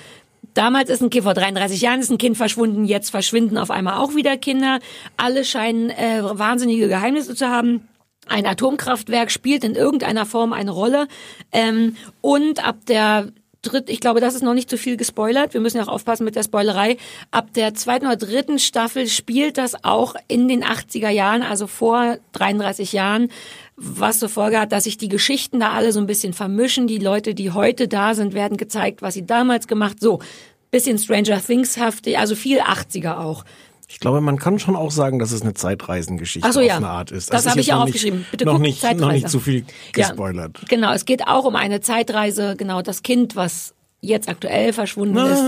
Damals 0.55 0.89
ist 0.89 1.03
ein 1.03 1.11
Kind, 1.11 1.25
vor 1.25 1.35
33 1.35 1.81
Jahren 1.81 1.99
ist 1.99 2.11
ein 2.11 2.19
Kind 2.19 2.37
verschwunden, 2.37 2.85
jetzt 2.85 3.11
verschwinden 3.11 3.59
auf 3.59 3.73
einmal 3.73 3.99
auch 3.99 4.15
wieder 4.15 4.37
Kinder. 4.37 4.79
Alle 5.17 5.45
scheinen 5.45 5.91
äh, 5.91 6.23
wahnsinnige 6.23 6.87
Geheimnisse 6.87 7.35
zu 7.35 7.49
haben. 7.49 7.89
Ein 8.31 8.47
Atomkraftwerk 8.47 9.33
spielt 9.33 9.65
in 9.65 9.75
irgendeiner 9.75 10.25
Form 10.25 10.53
eine 10.53 10.71
Rolle. 10.71 11.09
Ähm, 11.51 11.97
und 12.21 12.65
ab 12.65 12.77
der 12.87 13.33
dritt, 13.63 13.91
ich 13.91 13.99
glaube, 13.99 14.21
das 14.21 14.37
ist 14.37 14.43
noch 14.43 14.55
nicht 14.55 14.71
zu 14.71 14.79
viel 14.79 14.97
gespoilert. 14.97 15.53
Wir 15.53 15.61
müssen 15.61 15.79
ja 15.79 15.83
auch 15.83 15.89
aufpassen 15.89 16.25
mit 16.25 16.37
der 16.37 16.45
Spoilerei. 16.45 16.97
Ab 17.33 17.53
der 17.55 17.75
zweiten 17.75 18.07
oder 18.07 18.15
dritten 18.15 18.61
Staffel 18.61 19.09
spielt 19.09 19.59
das 19.59 19.85
auch 19.85 20.15
in 20.29 20.47
den 20.47 20.65
80er 20.65 21.11
Jahren, 21.11 21.43
also 21.43 21.67
vor 21.67 22.19
33 22.33 22.93
Jahren, 22.93 23.31
was 23.75 24.21
zur 24.21 24.29
Folge 24.29 24.61
hat, 24.61 24.71
dass 24.71 24.85
sich 24.85 24.97
die 24.97 25.09
Geschichten 25.09 25.59
da 25.59 25.73
alle 25.73 25.91
so 25.91 25.99
ein 25.99 26.07
bisschen 26.07 26.33
vermischen. 26.33 26.87
Die 26.87 26.99
Leute, 26.99 27.35
die 27.35 27.51
heute 27.51 27.89
da 27.89 28.15
sind, 28.15 28.33
werden 28.33 28.57
gezeigt, 28.57 29.03
was 29.03 29.15
sie 29.15 29.27
damals 29.27 29.67
gemacht. 29.67 29.99
So, 30.01 30.21
bisschen 30.71 30.99
Stranger 30.99 31.43
Things-haftig, 31.45 32.17
also 32.17 32.37
viel 32.37 32.61
80er 32.61 33.19
auch. 33.19 33.45
Ich 33.93 33.99
glaube, 33.99 34.21
man 34.21 34.39
kann 34.39 34.61
schon 34.61 34.77
auch 34.77 34.93
sagen, 34.93 35.19
dass 35.19 35.33
es 35.33 35.43
eine 35.43 35.53
Zeitreisengeschichte 35.53 36.49
Ach 36.49 36.53
so, 36.53 36.61
auf 36.61 36.67
ja. 36.67 36.77
eine 36.77 36.89
Art 36.89 37.11
ist. 37.11 37.33
Das 37.33 37.43
ist 37.45 37.51
habe 37.51 37.61
ich 37.61 37.67
ja 37.67 37.75
noch 37.75 37.85
aufgeschrieben. 37.85 38.25
Bitte 38.31 38.45
noch, 38.45 38.53
guck, 38.53 38.63
nicht, 38.63 38.83
noch 38.83 38.91
Zeitreise. 38.91 39.13
nicht 39.15 39.29
zu 39.29 39.41
viel 39.41 39.65
Ja, 39.97 40.07
gespoilert. 40.09 40.61
genau, 40.69 40.93
es 40.93 41.05
geht 41.05 41.27
auch 41.27 41.45
um 41.45 41.57
eine 41.57 41.81
Zeitreise. 41.81 42.55
Genau, 42.57 42.83
das 42.83 43.03
Kind, 43.03 43.35
was 43.35 43.75
jetzt 44.01 44.29
aktuell 44.29 44.73
verschwunden 44.73 45.17
ist, 45.19 45.43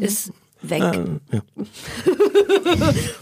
ist 0.00 0.32
weg. 0.62 0.82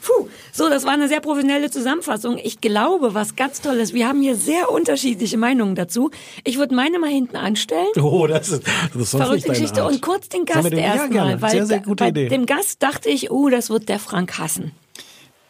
Puh, 0.03 0.29
so, 0.53 0.69
das 0.69 0.85
war 0.85 0.93
eine 0.93 1.09
sehr 1.09 1.21
professionelle 1.21 1.71
Zusammenfassung. 1.71 2.39
Ich 2.43 2.61
glaube, 2.61 3.15
was 3.15 3.37
ganz 3.37 3.61
toll 3.61 3.77
ist, 3.77 3.95
wir 3.95 4.09
haben 4.09 4.23
hier 4.23 4.37
sehr 4.37 4.71
unterschiedliche 4.71 5.37
Meinungen 5.39 5.75
dazu. 5.75 6.11
Ich 6.45 6.59
würde 6.59 6.75
meine 6.75 6.99
mal 6.99 7.11
hinten 7.11 7.37
anstellen. 7.37 7.89
Oh, 8.01 8.27
das 8.27 8.49
ist, 8.49 8.63
das 8.93 9.03
ist 9.03 9.11
sonst 9.11 9.25
Verrückte 9.25 9.49
Geschichte 9.49 9.83
Art. 9.83 9.93
und 9.93 10.03
kurz 10.03 10.29
den 10.29 10.45
Gast 10.45 10.71
ja, 10.71 10.79
erstmal, 10.79 11.09
gerne. 11.11 11.43
weil 11.43 11.51
Sehr, 11.51 11.67
sehr 11.67 11.81
gute 11.81 12.05
bei 12.05 12.09
Idee. 12.11 12.29
dem 12.29 12.47
Gast 12.47 12.83
dachte 12.83 13.09
ich, 13.09 13.31
oh, 13.31 13.49
das 13.49 13.71
wird 13.71 13.89
der 13.89 13.99
Frank 13.99 14.39
hassen. 14.39 14.73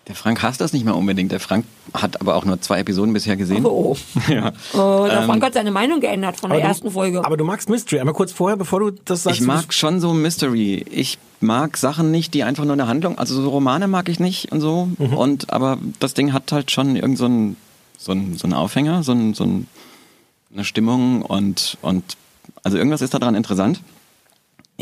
Der 0.09 0.15
Frank 0.17 0.43
hasst 0.43 0.61
das 0.61 0.73
nicht 0.73 0.85
mehr 0.85 0.97
unbedingt. 0.97 1.31
Der 1.31 1.39
Frank 1.41 1.65
hat 1.95 2.21
aber 2.21 2.35
auch 2.35 2.45
nur 2.45 2.61
zwei 2.61 2.81
Episoden 2.81 3.13
bisher 3.13 3.37
gesehen. 3.37 3.65
Oh, 3.65 3.97
Ja. 4.29 4.53
oh 4.75 5.07
der 5.09 5.23
Frank 5.23 5.43
hat 5.45 5.55
seine 5.55 5.71
Meinung 5.71 6.01
geändert 6.01 6.37
von 6.41 6.51
der 6.51 6.61
du- 6.61 6.67
ersten 6.67 6.91
Folge. 6.91 7.25
Aber 7.25 7.37
du 7.37 7.45
magst 7.45 7.69
Mystery. 7.69 8.01
Einmal 8.01 8.15
kurz 8.15 8.33
vorher, 8.33 8.57
bevor 8.57 8.81
du 8.81 8.91
das 9.05 9.23
sagst. 9.25 9.41
Ich 9.41 9.47
mag 9.47 9.73
schon 9.73 10.01
so 10.01 10.13
Mystery. 10.13 10.85
Ich 10.91 11.19
mag 11.41 11.77
Sachen 11.77 12.11
nicht, 12.11 12.35
die 12.35 12.43
einfach 12.45 12.65
nur 12.65 12.73
eine 12.73 12.87
Handlung, 12.89 13.19
also 13.19 13.41
so 13.41 13.49
Romane 13.49 13.87
mag 13.89 14.09
ich 14.09 14.19
nicht 14.21 14.51
und 14.53 14.61
so. 14.61 14.89
Mhm. 14.99 15.15
Und 15.17 15.53
aber 15.53 15.79
das 16.01 16.15
Ding 16.15 16.33
hat 16.33 16.51
halt 16.51 16.71
schon 16.71 16.97
irgend 16.97 17.17
so 17.19 17.27
einen 17.27 17.57
so 17.97 18.13
so 18.37 18.45
einen 18.45 18.55
Aufhänger, 18.55 19.03
so, 19.03 19.13
ein, 19.13 19.35
so 19.35 19.45
ein, 19.45 19.67
eine 20.53 20.65
Stimmung 20.65 21.23
und 21.23 21.79
und 21.83 22.17
also 22.65 22.79
irgendwas 22.79 23.01
ist 23.03 23.15
daran 23.15 23.35
interessant. 23.35 23.81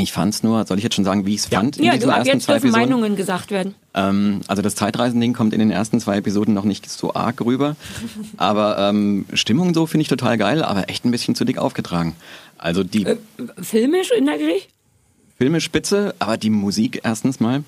Ich 0.01 0.13
fand's 0.13 0.45
nur, 0.45 0.65
soll 0.65 0.79
ich 0.79 0.85
jetzt 0.85 0.95
schon 0.95 1.05
sagen, 1.05 1.27
wie 1.27 1.35
ich 1.35 1.41
es 1.41 1.47
fand 1.47 1.77
in 1.77 1.85
ja, 1.85 1.95
diesen 1.95 2.09
du, 2.11 2.15
ersten 2.15 2.29
jetzt 2.29 2.45
zwei 2.45 2.53
dürfen 2.53 2.69
Episoden? 2.69 2.89
Meinungen 2.91 3.17
gesagt 3.17 3.51
werden. 3.51 3.75
Ähm, 3.95 4.43
also 4.47 4.63
das 4.63 4.77
Zeitreisending 4.77 5.33
kommt 5.33 5.53
in 5.53 5.59
den 5.59 5.73
ersten 5.73 5.99
zwei 5.99 6.19
Episoden 6.19 6.55
noch 6.55 6.63
nicht 6.63 6.89
so 6.89 7.15
arg 7.15 7.41
rüber. 7.45 7.75
Aber 8.37 8.79
ähm, 8.79 9.27
Stimmung 9.33 9.75
so 9.75 9.87
finde 9.87 10.03
ich 10.03 10.09
total 10.09 10.39
geil, 10.39 10.63
aber 10.63 10.89
echt 10.89 11.05
ein 11.05 11.11
bisschen 11.11 11.35
zu 11.35 11.45
dick 11.45 11.59
aufgetragen. 11.59 12.15
Also 12.59 12.85
die 12.85 13.07
Äh, 13.07 13.17
Filmisch 13.61 14.13
inhaltlich? 14.17 14.69
Filme 15.37 15.61
spitze, 15.61 16.15
aber 16.21 16.37
die 16.37 16.51
Musik 16.51 17.01
erstens 17.03 17.41
mal. 17.41 17.65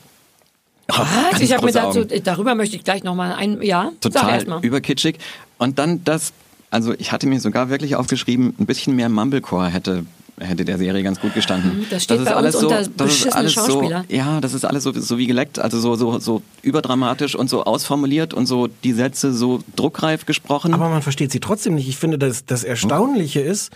Oh, 0.92 0.94
Was? 0.98 1.30
ganz 1.32 1.42
Ich 1.42 1.52
habe 1.52 1.66
mir 1.66 1.72
dazu, 1.72 2.00
Augen. 2.00 2.22
darüber 2.24 2.54
möchte 2.54 2.76
ich 2.76 2.84
gleich 2.84 3.02
nochmal 3.04 3.32
ein, 3.32 3.60
ja, 3.62 3.90
total 4.00 4.44
überkitschig. 4.62 5.18
Und 5.58 5.78
dann 5.80 6.04
das, 6.04 6.32
also 6.70 6.94
ich 6.98 7.10
hatte 7.12 7.26
mir 7.28 7.40
sogar 7.40 7.70
wirklich 7.70 7.96
aufgeschrieben, 7.96 8.54
ein 8.58 8.66
bisschen 8.66 8.94
mehr 8.96 9.08
Mumblecore 9.08 9.68
hätte 9.68 10.04
hätte 10.40 10.64
der 10.64 10.78
Serie 10.78 11.02
ganz 11.02 11.20
gut 11.20 11.34
gestanden. 11.34 11.80
Mhm, 11.80 11.86
Das 11.90 12.04
steht 12.04 12.18
ist 12.18 12.24
bei 12.24 12.30
uns 12.30 12.36
alles 12.38 12.54
so, 12.58 12.68
unter 12.68 12.82
das 12.96 13.12
ist 13.14 13.36
alles 13.36 13.52
Schauspieler. 13.52 14.04
so, 14.08 14.14
ja, 14.16 14.40
das 14.40 14.54
ist 14.54 14.64
alles 14.64 14.82
so, 14.82 14.92
so 14.92 15.18
wie 15.18 15.26
geleckt, 15.26 15.58
also 15.58 15.78
so, 15.80 15.94
so, 15.94 16.18
so 16.18 16.42
überdramatisch 16.62 17.34
und 17.34 17.48
so 17.48 17.64
ausformuliert 17.64 18.34
und 18.34 18.46
so 18.46 18.66
die 18.66 18.92
Sätze 18.92 19.32
so 19.32 19.60
druckreif 19.76 20.26
gesprochen. 20.26 20.74
Aber 20.74 20.88
man 20.88 21.02
versteht 21.02 21.30
sie 21.30 21.40
trotzdem 21.40 21.74
nicht. 21.74 21.88
Ich 21.88 21.96
finde, 21.96 22.18
das, 22.18 22.44
das 22.46 22.64
Erstaunliche 22.64 23.40
ist, 23.40 23.70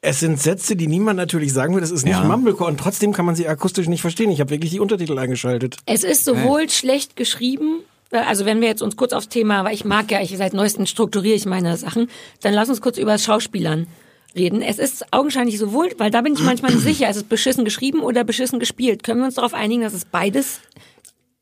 es 0.00 0.20
sind 0.20 0.40
Sätze, 0.40 0.76
die 0.76 0.86
niemand 0.86 1.16
natürlich 1.16 1.52
sagen 1.52 1.74
will. 1.74 1.80
Das 1.80 1.90
ist 1.90 2.04
nicht 2.04 2.14
Ja. 2.14 2.22
Mumblecore 2.24 2.70
und 2.70 2.78
trotzdem 2.78 3.12
kann 3.12 3.26
man 3.26 3.34
sie 3.34 3.48
akustisch 3.48 3.88
nicht 3.88 4.00
verstehen. 4.00 4.30
Ich 4.30 4.40
habe 4.40 4.50
wirklich 4.50 4.70
die 4.70 4.80
Untertitel 4.80 5.18
eingeschaltet. 5.18 5.76
Es 5.86 6.04
ist 6.04 6.24
sowohl 6.24 6.70
schlecht 6.70 7.16
geschrieben, 7.16 7.80
äh, 8.10 8.18
also 8.18 8.44
wenn 8.44 8.60
wir 8.60 8.68
jetzt 8.68 8.82
uns 8.82 8.96
kurz 8.96 9.12
aufs 9.12 9.28
Thema, 9.28 9.64
weil 9.64 9.74
ich 9.74 9.84
mag 9.84 10.10
ja, 10.12 10.20
ich 10.20 10.36
seit 10.36 10.52
neuestem 10.54 10.86
strukturiere 10.86 11.34
ich 11.36 11.46
meine 11.46 11.76
Sachen, 11.76 12.08
dann 12.42 12.54
lass 12.54 12.68
uns 12.68 12.80
kurz 12.80 12.96
über 12.98 13.12
das 13.12 13.24
Schauspielern 13.24 13.88
reden. 14.34 14.62
Es 14.62 14.78
ist 14.78 15.12
augenscheinlich 15.12 15.58
sowohl, 15.58 15.90
weil 15.98 16.10
da 16.10 16.20
bin 16.20 16.34
ich 16.34 16.40
manchmal 16.42 16.72
nicht 16.72 16.82
sicher, 16.84 17.08
ist 17.08 17.16
es 17.16 17.22
beschissen 17.24 17.64
geschrieben 17.64 18.00
oder 18.00 18.24
beschissen 18.24 18.58
gespielt. 18.60 19.02
Können 19.02 19.20
wir 19.20 19.26
uns 19.26 19.34
darauf 19.36 19.54
einigen, 19.54 19.82
dass 19.82 19.94
es 19.94 20.04
beides 20.04 20.60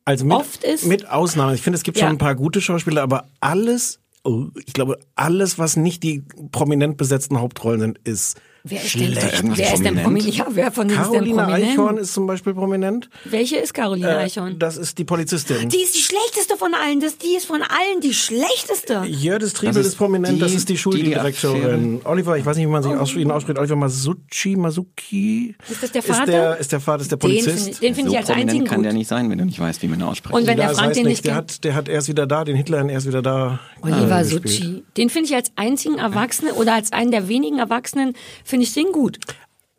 Also 0.05 0.25
mit, 0.25 0.37
Oft 0.37 0.65
ist- 0.65 0.87
mit 0.87 1.09
Ausnahme. 1.11 1.55
Ich 1.55 1.63
finde, 1.63 1.77
es 1.77 1.83
gibt 1.83 1.99
Ja. 1.99 2.05
schon 2.07 2.15
ein 2.15 2.19
paar 2.19 2.35
gute 2.37 2.61
Schauspieler, 2.61 3.03
aber 3.03 3.29
alles, 3.41 3.99
oh, 4.25 4.47
ich 4.65 4.73
glaube, 4.73 4.99
alles, 5.17 5.59
was 5.59 5.77
nicht 5.77 6.03
die 6.05 6.23
prominent 6.53 6.97
besetzten 6.97 7.41
Hauptrollen 7.41 7.81
sind, 7.81 7.99
ist 8.05 8.41
Wer 8.69 8.83
ist 8.83 8.91
schlecht. 8.91 9.23
denn, 9.43 9.57
wer 9.57 9.75
ist 9.75 9.85
denn 9.85 9.97
prominent? 10.03 10.35
Ja, 10.37 10.47
wer 10.51 10.73
von 10.73 10.89
denen 10.89 11.01
ist 11.01 11.07
denn 11.07 11.13
Caroline 11.13 11.43
prominent? 11.43 11.71
Eichhorn 11.73 11.97
ist 11.99 12.15
zum 12.15 12.27
Beispiel 12.27 12.55
prominent. 12.55 13.11
Welche 13.25 13.57
ist 13.57 13.75
Caroline 13.75 14.09
Äh, 14.11 14.17
Eichhorn? 14.25 14.59
Das 14.59 14.77
ist 14.77 14.99
die 14.99 15.05
Polizistin. 15.05 15.69
Die 15.69 15.77
ist 15.79 15.95
die 15.95 16.01
schlechteste 16.03 16.57
von 16.57 16.75
allen. 16.75 17.01
Das, 17.01 17.19
die 17.19 17.37
ist 17.37 17.47
von 17.47 17.63
allen 17.63 18.01
die 18.03 18.15
schlechteste. 18.15 19.05
Jördis 19.07 19.53
Triebel 19.53 19.75
Das 19.75 19.81
ist, 19.87 19.93
ist 19.93 19.99
prominent, 19.99 20.41
das 20.43 20.51
die- 20.51 20.57
ist 20.57 20.69
die 20.69 20.77
Schuldirektorin. 20.79 22.01
Oliver, 22.05 22.37
ich 22.37 22.45
weiß 22.47 22.57
nicht, 22.57 22.67
wie 22.67 22.71
man 22.71 22.83
sich 22.83 22.93
aussch- 22.93 23.17
ihn 23.17 23.31
ausspricht. 23.31 23.59
Oliver 23.59 23.77
Masucci, 23.77 24.57
Masuki. 24.57 25.55
Ist 25.69 25.83
das 25.83 25.93
der 25.93 26.03
Ist 26.03 26.09
Vater? 26.09 26.27
der, 26.27 26.57
ist 26.59 26.73
der 26.73 26.81
Vater, 26.81 27.03
ist 27.03 27.11
der 27.11 27.19
Den 27.19 27.21
Polizist. 27.21 27.65
finde 27.65 27.81
den 27.81 27.95
find 27.95 28.09
so 28.09 28.13
ich 28.13 28.19
als 28.19 28.27
prominent 28.27 28.51
einzigen 28.51 28.65
kann 28.67 28.77
gut. 28.77 28.85
der 28.87 28.93
nicht 28.93 29.09
sein, 29.09 29.31
wenn 29.31 29.39
du 29.39 29.45
nicht 29.45 29.59
weißt, 29.61 29.83
wie 29.83 29.89
man 29.89 30.01
ihn 30.01 30.03
ausspricht. 30.05 30.35
Und 30.35 30.47
wenn 30.47 30.57
der 30.57 30.67
Ja, 30.67 30.71
das 30.73 30.79
Frank 30.81 30.95
den 30.95 31.07
nicht 31.07 31.25
der 31.25 31.35
hat, 31.35 31.65
der 31.65 31.75
hat 31.75 31.89
erst 31.89 32.09
wieder 32.09 32.27
da, 32.27 32.45
den 32.45 32.57
Hitler 32.57 32.89
erst 32.89 33.07
wieder 33.07 33.23
da. 33.23 33.61
Oliver 33.83 34.21
äh. 34.21 34.25
Succi. 34.25 34.83
Den 34.97 35.11
finde 35.11 35.29
ich 35.31 35.35
als 35.35 35.51
einzigen 35.57 35.99
Erwachsenen 35.99 36.53
oder 36.53 36.75
als 36.75 36.93
einen 36.93 37.11
der 37.11 37.29
wenigen 37.29 37.59
Erwachsenen, 37.59 38.15
finde 38.57 38.65
ich 38.65 38.75
den 38.75 38.93
gut. 38.93 39.19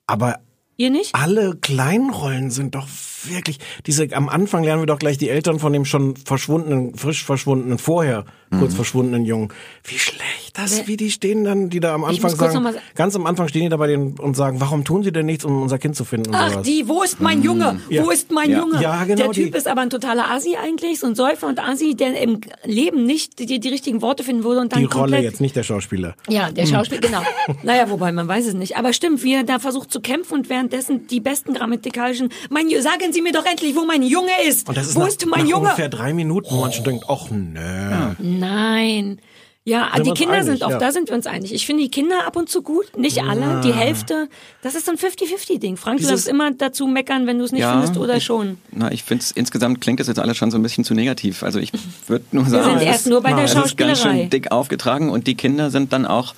Aber 0.06 0.40
Ihr 0.78 0.92
nicht? 0.92 1.16
alle 1.16 1.56
kleinen 1.56 2.12
Rollen 2.12 2.52
sind 2.52 2.76
doch 2.76 2.88
wirklich, 3.24 3.58
diese, 3.88 4.16
am 4.16 4.30
Anfang 4.30 4.64
lernen 4.64 4.84
wir 4.84 4.86
doch 4.86 5.00
gleich 5.00 5.18
die 5.18 5.30
Eltern 5.30 5.58
von 5.58 5.74
dem 5.74 5.86
schon 5.86 6.16
verschwundenen, 6.16 6.96
frisch 6.96 7.26
verschwundenen, 7.26 7.80
vorher 7.80 8.26
kurz 8.50 8.74
verschwundenen 8.76 9.26
Jungen. 9.26 9.50
Wie 9.84 9.98
schlecht 10.00 10.58
das, 10.58 10.78
Wer- 10.80 10.88
wie 10.88 10.98
die 10.98 11.12
stehen 11.12 11.44
dann, 11.44 11.70
die 11.70 11.80
da 11.80 11.94
am 11.94 12.04
Anfang 12.04 12.36
sagen, 12.36 12.64
mal- 12.64 12.76
ganz 12.96 13.16
am 13.16 13.26
Anfang 13.26 13.48
stehen 13.48 13.64
die 13.64 13.70
da 13.70 13.78
bei 13.78 13.88
denen 13.88 14.18
und 14.20 14.36
sagen, 14.36 14.60
warum 14.60 14.84
tun 14.84 15.04
sie 15.04 15.12
denn 15.12 15.26
nichts, 15.26 15.46
um 15.46 15.62
unser 15.62 15.78
Kind 15.78 15.96
zu 15.96 16.06
finden 16.06 16.30
und 16.30 16.36
Ach, 16.36 16.50
sowas. 16.52 16.66
die, 16.66 16.88
wo 16.88 17.04
ist 17.04 17.20
mein 17.22 17.44
Junge? 17.44 17.80
Ja. 17.90 18.04
Wo 18.06 18.10
ist 18.10 18.32
mein 18.32 18.50
Ja. 18.52 18.60
Junge? 18.60 18.82
Ja, 18.82 19.04
genau, 19.06 19.24
Der 19.26 19.32
Typ 19.32 19.52
die- 19.52 19.58
ist 19.58 19.68
aber 19.68 19.82
ein 19.82 19.90
totaler 19.90 20.30
Asi 20.32 20.56
eigentlich, 20.56 21.00
so 21.00 21.08
ein 21.08 21.16
Säufer 21.16 21.48
und 21.48 21.60
Asi, 21.60 21.96
der 21.96 22.20
im 22.22 22.42
Leben 22.64 23.06
nicht 23.06 23.40
die, 23.40 23.60
die 23.60 23.70
richtigen 23.70 24.02
Worte 24.02 24.24
finden 24.24 24.44
würde 24.44 24.62
und 24.62 24.72
dann 24.74 24.80
die 24.80 24.86
Rolle 24.86 25.00
komplett 25.02 25.24
jetzt, 25.24 25.42
nicht 25.42 25.56
der 25.56 25.64
Schauspieler. 25.64 26.16
Ja, 26.30 26.52
der 26.52 26.66
Schauspieler, 26.66 27.02
genau. 27.02 27.22
Naja, 27.64 27.90
wobei, 27.90 28.12
man 28.12 28.28
weiß 28.28 28.46
es 28.48 28.54
nicht. 28.54 28.78
Aber 28.78 28.94
stimmt, 28.94 29.24
wie 29.24 29.34
er 29.34 29.44
da 29.44 29.60
versucht 29.60 29.92
zu 29.92 30.00
kämpfen 30.02 30.34
und 30.36 30.50
währenddessen 30.50 31.08
die 31.08 31.20
besten 31.20 31.54
grammatikalischen, 31.54 32.30
mein, 32.50 32.68
sagen 32.82 33.12
Sie 33.14 33.22
mir 33.22 33.32
doch 33.32 33.46
endlich, 33.46 33.76
wo 33.76 33.86
mein 33.86 34.04
Junge 34.04 34.32
ist. 34.48 34.68
Und 34.68 34.78
das 34.78 34.88
ist 34.88 34.96
wo 34.96 35.00
nach, 35.02 35.08
ist 35.08 35.26
mein 35.26 35.42
nach 35.42 35.48
Junge? 35.50 35.64
ungefähr 35.66 35.90
drei 35.90 36.14
Minuten, 36.14 36.48
wo 36.52 36.62
man 36.62 36.72
schon 36.72 36.84
denkt, 36.84 37.06
ach 37.10 37.30
nö. 37.30 38.37
Nein. 38.40 39.20
Ja, 39.64 39.90
Sind 39.94 40.06
die 40.06 40.10
wir 40.12 40.14
Kinder 40.14 40.34
einig, 40.36 40.46
sind, 40.46 40.64
auch 40.64 40.70
ja. 40.70 40.78
da 40.78 40.94
sind 40.94 41.10
wir 41.10 41.16
uns 41.16 41.28
einig. 41.28 41.54
Ich 41.54 41.66
finde 41.66 41.84
die 41.84 41.92
Kinder 41.92 42.26
ab 42.26 42.38
und 42.38 42.48
zu 42.48 42.62
gut, 42.62 42.98
nicht 42.98 43.22
alle, 43.24 43.60
die 43.66 43.74
Hälfte. 43.74 44.30
Das 44.62 44.76
ist 44.76 44.86
so 44.86 44.94
ein 44.94 44.98
50-50-Ding. 44.98 45.76
Frank, 45.76 45.98
du 45.98 46.04
Dieses- 46.04 46.24
darfst 46.24 46.28
immer 46.30 46.52
dazu 46.52 46.88
meckern, 46.88 47.28
wenn 47.28 47.38
du 47.38 47.44
es 47.44 47.52
nicht 47.52 47.66
findest 47.66 47.98
oder 47.98 48.16
ich, 48.16 48.24
schon. 48.24 48.60
Na, 48.72 48.90
ich 48.94 49.04
finde 49.04 49.26
insgesamt 49.36 49.82
klingt 49.82 50.00
das 50.00 50.08
jetzt 50.08 50.20
alles 50.20 50.38
schon 50.38 50.52
so 50.52 50.58
ein 50.58 50.64
bisschen 50.64 50.86
zu 50.86 50.94
negativ. 50.94 51.44
Also 51.44 51.60
ich 51.60 51.74
würde 52.08 52.24
nur 52.32 52.46
sagen, 52.46 52.64
sind 52.64 52.78
es 52.78 52.84
erst 52.84 53.00
ist- 53.02 53.08
nur 53.10 53.22
bei 53.22 53.34
der 53.34 53.44
es 53.44 53.52
ist 53.52 53.56
ganz 53.56 54.00
Schauspielerei. 54.00 54.20
schön 54.22 54.30
dick 54.30 54.52
aufgetragen 54.54 55.10
und 55.10 55.28
die 55.28 55.36
Kinder 55.36 55.70
sind 55.70 55.92
dann 55.92 56.06
auch 56.06 56.34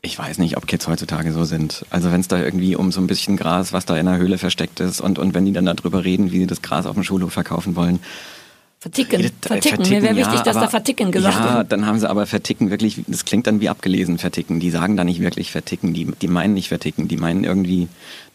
ich 0.00 0.16
weiß 0.16 0.38
nicht, 0.38 0.56
ob 0.56 0.68
Kids 0.68 0.86
heutzutage 0.86 1.32
so 1.32 1.42
sind. 1.42 1.84
Also 1.90 2.12
wenn 2.12 2.20
es 2.20 2.28
da 2.28 2.40
irgendwie 2.40 2.76
um 2.76 2.92
so 2.92 3.00
ein 3.00 3.08
bisschen 3.08 3.36
Gras, 3.36 3.72
was 3.72 3.84
da 3.84 3.96
in 3.96 4.06
der 4.06 4.16
Höhle 4.16 4.38
versteckt 4.38 4.78
ist 4.78 5.00
und, 5.00 5.18
und 5.18 5.34
wenn 5.34 5.44
die 5.44 5.52
dann 5.52 5.66
darüber 5.66 6.04
reden, 6.04 6.30
wie 6.30 6.38
sie 6.38 6.46
das 6.46 6.62
Gras 6.62 6.86
auf 6.86 6.94
dem 6.94 7.02
Schulhof 7.02 7.32
verkaufen 7.32 7.74
wollen. 7.74 7.98
Verticken. 8.80 9.20
Äh, 9.24 9.30
Verticken. 9.40 9.88
Mir 9.88 10.02
wäre 10.02 10.14
wichtig, 10.16 10.34
ja, 10.36 10.42
dass 10.44 10.54
da 10.54 10.60
aber- 10.62 10.70
Verticken 10.70 11.10
gesagt 11.10 11.34
Ja, 11.34 11.56
wird. 11.58 11.72
dann 11.72 11.84
haben 11.84 11.98
sie 11.98 12.08
aber 12.08 12.26
verticken 12.26 12.70
wirklich, 12.70 13.02
das 13.08 13.24
klingt 13.24 13.48
dann 13.48 13.60
wie 13.60 13.68
abgelesen 13.68 14.18
verticken. 14.18 14.60
Die 14.60 14.70
sagen 14.70 14.96
da 14.96 15.02
nicht 15.02 15.20
wirklich 15.20 15.50
verticken, 15.50 15.94
die, 15.94 16.04
die 16.22 16.28
meinen 16.28 16.54
nicht 16.54 16.68
verticken, 16.68 17.08
die 17.08 17.16
meinen 17.16 17.42
irgendwie, 17.42 17.88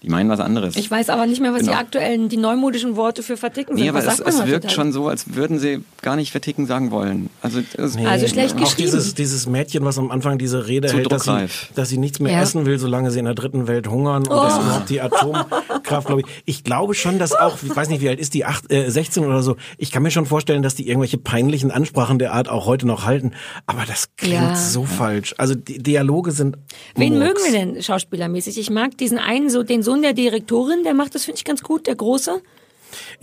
die 0.03 0.09
meinen 0.09 0.29
was 0.29 0.39
anderes. 0.39 0.75
Ich 0.75 0.91
weiß 0.91 1.09
aber 1.09 1.25
nicht 1.25 1.41
mehr, 1.41 1.51
was 1.53 1.61
die 1.61 1.67
Genau. 1.67 1.79
aktuellen, 1.79 2.29
die 2.29 2.37
neumodischen 2.37 2.95
Worte 2.95 3.23
für 3.23 3.37
Verticken 3.37 3.75
sind. 3.75 3.83
Nee, 3.83 3.89
aber 3.89 3.99
was 3.99 4.05
es, 4.05 4.17
sagt 4.17 4.19
man 4.19 4.29
es 4.29 4.39
wirkt 4.51 4.65
heutzutage? 4.65 4.73
schon 4.73 4.91
so, 4.91 5.07
als 5.07 5.33
würden 5.35 5.59
sie 5.59 5.83
gar 6.01 6.15
nicht 6.15 6.31
verticken 6.31 6.65
sagen 6.67 6.91
wollen. 6.91 7.29
Also, 7.41 7.59
es, 7.77 7.95
Also 7.97 8.27
schlecht 8.27 8.55
auch 8.55 8.59
geschrieben. 8.59 8.75
dieses, 8.91 9.15
dieses 9.15 9.47
Mädchen, 9.47 9.85
was 9.85 9.97
am 9.97 10.11
Anfang 10.11 10.37
diese 10.37 10.67
Rede 10.67 10.89
Zu 10.89 10.97
hält, 10.97 11.11
dass 11.11 11.23
sie, 11.23 11.47
dass 11.75 11.89
sie 11.89 11.97
nichts 11.97 12.19
mehr 12.19 12.33
Ja. 12.33 12.41
essen 12.41 12.65
will, 12.65 12.77
solange 12.79 13.11
sie 13.11 13.19
in 13.19 13.25
der 13.25 13.33
dritten 13.35 13.67
Welt 13.67 13.87
hungern 13.89 14.23
und 14.27 14.29
dass 14.29 14.57
Oh. 14.57 14.61
überhaupt 14.61 14.89
die 14.89 14.99
Atomkraft, 15.01 16.07
glaube 16.07 16.21
ich. 16.21 16.27
Ich 16.45 16.63
glaube 16.63 16.93
schon, 16.93 17.19
dass 17.19 17.33
auch, 17.33 17.57
ich 17.63 17.75
weiß 17.75 17.89
nicht, 17.89 18.01
wie 18.01 18.09
alt 18.09 18.19
ist 18.19 18.33
die, 18.33 18.45
acht, 18.45 18.71
äh, 18.71 18.89
16 18.89 19.25
oder 19.25 19.41
so. 19.43 19.55
Ich 19.77 19.91
kann 19.91 20.03
mir 20.03 20.11
schon 20.11 20.25
vorstellen, 20.25 20.63
dass 20.63 20.75
die 20.75 20.87
irgendwelche 20.87 21.17
peinlichen 21.17 21.71
Ansprachen 21.71 22.19
der 22.19 22.33
Art 22.33 22.49
auch 22.49 22.65
heute 22.65 22.85
noch 22.87 23.05
halten. 23.05 23.31
Aber 23.65 23.83
das 23.87 24.09
klingt 24.17 24.33
Ja. 24.35 24.55
so 24.55 24.83
falsch. 24.83 25.33
Also 25.37 25.55
die 25.55 25.81
Dialoge 25.81 26.31
sind. 26.31 26.57
Wen 26.95 27.17
Murks. 27.17 27.25
mögen 27.43 27.53
wir 27.53 27.59
denn 27.73 27.81
schauspielermäßig? 27.81 28.57
Ich 28.59 28.69
mag 28.69 28.97
diesen 28.97 29.17
einen, 29.17 29.49
so 29.49 29.63
den 29.63 29.83
Sohn 29.93 30.01
der 30.01 30.13
Direktorin, 30.13 30.83
der 30.83 30.95
macht 30.95 31.13
das, 31.13 31.25
finde 31.25 31.37
ich, 31.37 31.45
ganz 31.45 31.61
gut, 31.61 31.85
der 31.85 31.95
Große. 31.95 32.41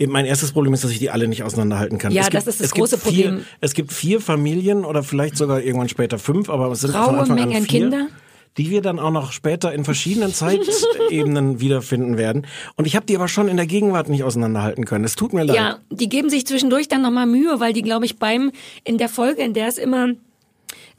Mein 0.07 0.25
erstes 0.25 0.51
Problem 0.51 0.73
ist, 0.73 0.83
dass 0.83 0.91
ich 0.91 0.99
die 0.99 1.09
alle 1.09 1.27
nicht 1.27 1.43
auseinanderhalten 1.43 1.97
kann. 1.97 2.13
Ja, 2.13 2.21
es 2.21 2.29
gibt, 2.29 2.47
das 2.47 2.47
ist 2.47 2.61
das 2.61 2.71
große 2.71 2.97
vier, 2.97 3.25
Problem. 3.25 3.45
Es 3.59 3.73
gibt 3.73 3.91
vier 3.91 4.21
Familien 4.21 4.85
oder 4.85 5.03
vielleicht 5.03 5.35
sogar 5.37 5.61
irgendwann 5.61 5.89
später 5.89 6.17
fünf, 6.17 6.49
aber 6.49 6.71
es 6.71 6.81
sind 6.81 6.93
Raue 6.93 7.05
von 7.05 7.19
Anfang 7.19 7.35
Mengen 7.35 7.55
an 7.55 7.63
vier, 7.63 7.79
Kinder. 7.81 8.07
die 8.57 8.69
wir 8.69 8.81
dann 8.81 8.99
auch 8.99 9.11
noch 9.11 9.31
später 9.33 9.73
in 9.73 9.83
verschiedenen 9.83 10.33
Zeitebenen 10.33 11.59
wiederfinden 11.59 12.17
werden. 12.17 12.47
Und 12.75 12.85
ich 12.85 12.95
habe 12.95 13.05
die 13.05 13.15
aber 13.15 13.27
schon 13.27 13.49
in 13.49 13.57
der 13.57 13.67
Gegenwart 13.67 14.07
nicht 14.09 14.23
auseinanderhalten 14.23 14.85
können. 14.85 15.03
Es 15.03 15.15
tut 15.15 15.33
mir 15.33 15.43
leid. 15.43 15.55
Ja, 15.55 15.79
die 15.89 16.09
geben 16.09 16.29
sich 16.29 16.45
zwischendurch 16.47 16.87
dann 16.87 17.01
nochmal 17.01 17.27
Mühe, 17.27 17.59
weil 17.59 17.73
die, 17.73 17.81
glaube 17.81 18.05
ich, 18.05 18.17
beim, 18.17 18.51
in 18.83 18.97
der 18.97 19.09
Folge, 19.09 19.41
in 19.41 19.53
der 19.53 19.67
es 19.67 19.77
immer 19.77 20.09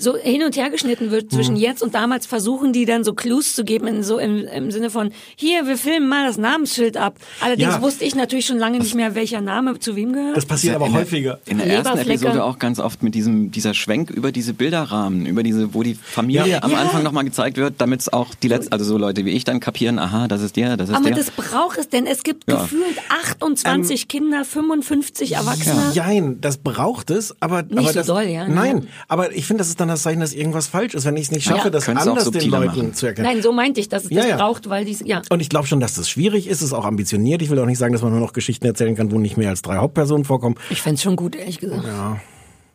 so 0.03 0.17
hin 0.17 0.43
und 0.43 0.57
her 0.57 0.71
geschnitten 0.71 1.11
wird 1.11 1.31
zwischen 1.33 1.55
Mhm. 1.55 1.61
jetzt 1.61 1.83
und 1.83 1.95
damals, 1.95 2.27
versuchen 2.27 2.73
die 2.73 2.85
dann 2.85 3.05
so 3.05 3.15
Clues 3.15 3.55
zu 3.55 3.65
geben, 3.65 3.87
in 3.87 4.03
so 4.03 4.19
im, 4.19 4.47
im 4.47 4.71
Sinne 4.71 4.91
von, 4.91 5.11
hier, 5.37 5.67
wir 5.67 5.77
filmen 5.77 6.09
mal 6.09 6.27
das 6.27 6.37
Namensschild 6.39 6.97
ab. 6.97 7.17
Allerdings 7.41 7.75
Ja. 7.75 7.83
wusste 7.83 8.05
ich 8.05 8.15
natürlich 8.15 8.47
schon 8.47 8.59
lange 8.59 8.79
nicht 8.79 8.95
mehr, 8.95 9.15
welcher 9.15 9.41
Name 9.41 9.79
zu 9.79 9.97
wem 9.97 10.13
gehört. 10.13 10.37
Das 10.37 10.47
passiert 10.47 10.75
aber 10.75 10.87
in 10.87 10.93
der- 10.93 11.01
häufiger. 11.03 11.39
In 11.47 11.59
der 11.59 11.67
ersten. 11.69 11.99
Episode 11.99 12.43
auch 12.45 12.59
ganz 12.59 12.79
oft 12.79 13.03
mit 13.03 13.15
diesem 13.15 13.51
dieser 13.53 13.75
Schwenk 13.75 14.11
über 14.11 14.33
diese 14.33 14.53
Bilderrahmen, 14.55 15.27
über 15.27 15.43
diese, 15.43 15.75
wo 15.75 15.83
die 15.83 15.95
Familie 15.95 16.47
Ja. 16.49 16.63
am 16.63 16.73
Ja. 16.73 16.79
Anfang 16.79 17.03
nochmal 17.03 17.25
gezeigt 17.25 17.57
wird, 17.57 17.75
damit 17.79 18.01
es 18.01 18.13
auch 18.13 18.35
die 18.35 18.49
letzten, 18.49 18.73
also 18.73 18.85
so 18.85 18.99
Leute 18.99 19.25
wie 19.25 19.31
ich 19.31 19.45
dann 19.45 19.61
kapieren, 19.61 19.99
aha, 19.99 20.27
das 20.29 20.43
ist 20.43 20.57
der, 20.57 20.77
das 20.77 20.89
ist 20.89 20.95
aber 20.95 21.07
der. 21.09 21.17
das 21.17 21.31
braucht 21.31 21.79
es, 21.79 21.89
denn 21.89 22.07
es 22.07 22.23
gibt 22.23 22.51
Ja. 22.51 22.63
gefühlt 22.63 22.99
28 23.09 24.09
Kinder, 24.09 24.45
55 24.45 25.33
Erwachsene. 25.35 25.93
Jein, 25.95 26.41
das 26.41 26.57
braucht 26.59 27.11
es, 27.11 27.35
aber, 27.41 27.59
aber 27.59 27.83
so 27.83 27.93
das, 27.93 28.07
doll, 28.07 28.25
ja, 28.25 28.49
Nein, 28.49 28.77
ne? 28.77 28.87
aber 29.09 29.33
ich 29.35 29.47
finde, 29.47 29.59
das 29.61 29.69
ist 29.69 29.81
dann 29.81 29.89
das 29.93 30.03
Zeichen, 30.03 30.21
dass 30.21 30.33
irgendwas 30.35 30.67
falsch 30.67 30.95
ist, 30.95 31.05
wenn 31.05 31.17
ich 31.17 31.25
es 31.25 31.31
nicht 31.31 31.45
schaffe, 31.45 31.65
Ja. 31.65 31.71
das 31.71 31.89
anders 31.89 32.31
den 32.31 32.51
Leuten 32.51 32.67
machen. 32.67 32.95
zu 32.95 33.07
erklären. 33.07 33.33
Nein, 33.35 33.43
so 33.43 33.53
meinte 33.53 33.81
ich, 33.81 33.89
dass 33.89 34.05
es 34.05 34.11
Ja, 34.11 34.23
das 34.23 34.31
ja. 34.31 34.37
braucht, 34.37 34.69
weil 34.69 34.85
die, 34.85 34.97
ja. 35.05 35.23
Und 35.31 35.41
ich 35.41 35.49
glaube 35.49 35.67
schon, 35.67 35.81
dass 35.81 35.95
das 35.95 36.09
schwierig 36.11 36.47
ist, 36.49 36.59
es 36.59 36.69
ist 36.69 36.73
auch 36.73 36.85
ambitioniert. 36.85 37.41
Ich 37.43 37.51
will 37.51 37.59
auch 37.59 37.67
nicht 37.67 37.79
sagen, 37.79 37.93
dass 37.93 38.03
man 38.03 38.11
nur 38.13 38.21
noch 38.21 38.33
Geschichten 38.33 38.67
erzählen 38.67 38.95
kann, 38.97 39.11
wo 39.13 39.19
nicht 39.19 39.37
mehr 39.37 39.51
als 39.51 39.63
drei 39.63 39.77
Hauptpersonen 39.77 40.25
vorkommen. 40.25 40.57
Ich 40.71 40.83
fänd's 40.83 41.03
schon 41.03 41.17
gut, 41.17 41.37
ehrlich 41.37 41.59
gesagt. 41.59 41.85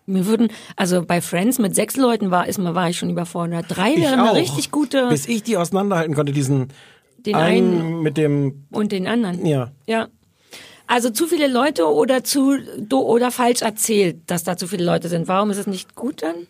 Mir 0.09 0.25
würden, 0.25 0.47
also 0.77 1.03
bei 1.05 1.19
Friends 1.19 1.59
mit 1.59 1.75
sechs 1.75 1.97
Leuten 1.97 2.31
war, 2.31 2.47
ist, 2.47 2.63
war 2.63 2.89
ich 2.89 2.97
schon 2.97 3.09
überfordert. 3.09 3.65
Drei 3.67 3.91
Ich 3.93 3.99
wäre 4.01 4.13
eine 4.13 4.31
auch. 4.31 4.35
richtig 4.35 4.71
gute, 4.71 5.09
Bis 5.09 5.27
ich 5.27 5.43
die 5.43 5.57
auseinanderhalten 5.57 6.15
konnte, 6.15 6.31
diesen 6.31 6.69
den 7.25 7.35
einen 7.35 7.79
einen 7.81 8.01
mit 8.03 8.15
dem, 8.15 8.65
und 8.71 8.93
den 8.93 9.05
anderen. 9.07 9.45
ja. 9.45 9.71
Ja. 9.85 10.07
Also 10.89 11.09
zu 11.09 11.27
viele 11.27 11.47
Leute 11.49 11.85
oder 11.85 12.23
zu 12.23 12.55
oder 12.89 13.29
falsch 13.29 13.61
erzählt, 13.61 14.19
dass 14.27 14.45
da 14.45 14.55
zu 14.55 14.67
viele 14.67 14.85
Leute 14.85 15.09
sind. 15.09 15.27
Warum 15.27 15.49
ist 15.49 15.57
es 15.57 15.67
nicht 15.67 15.95
gut 15.95 16.23
dann? 16.23 16.47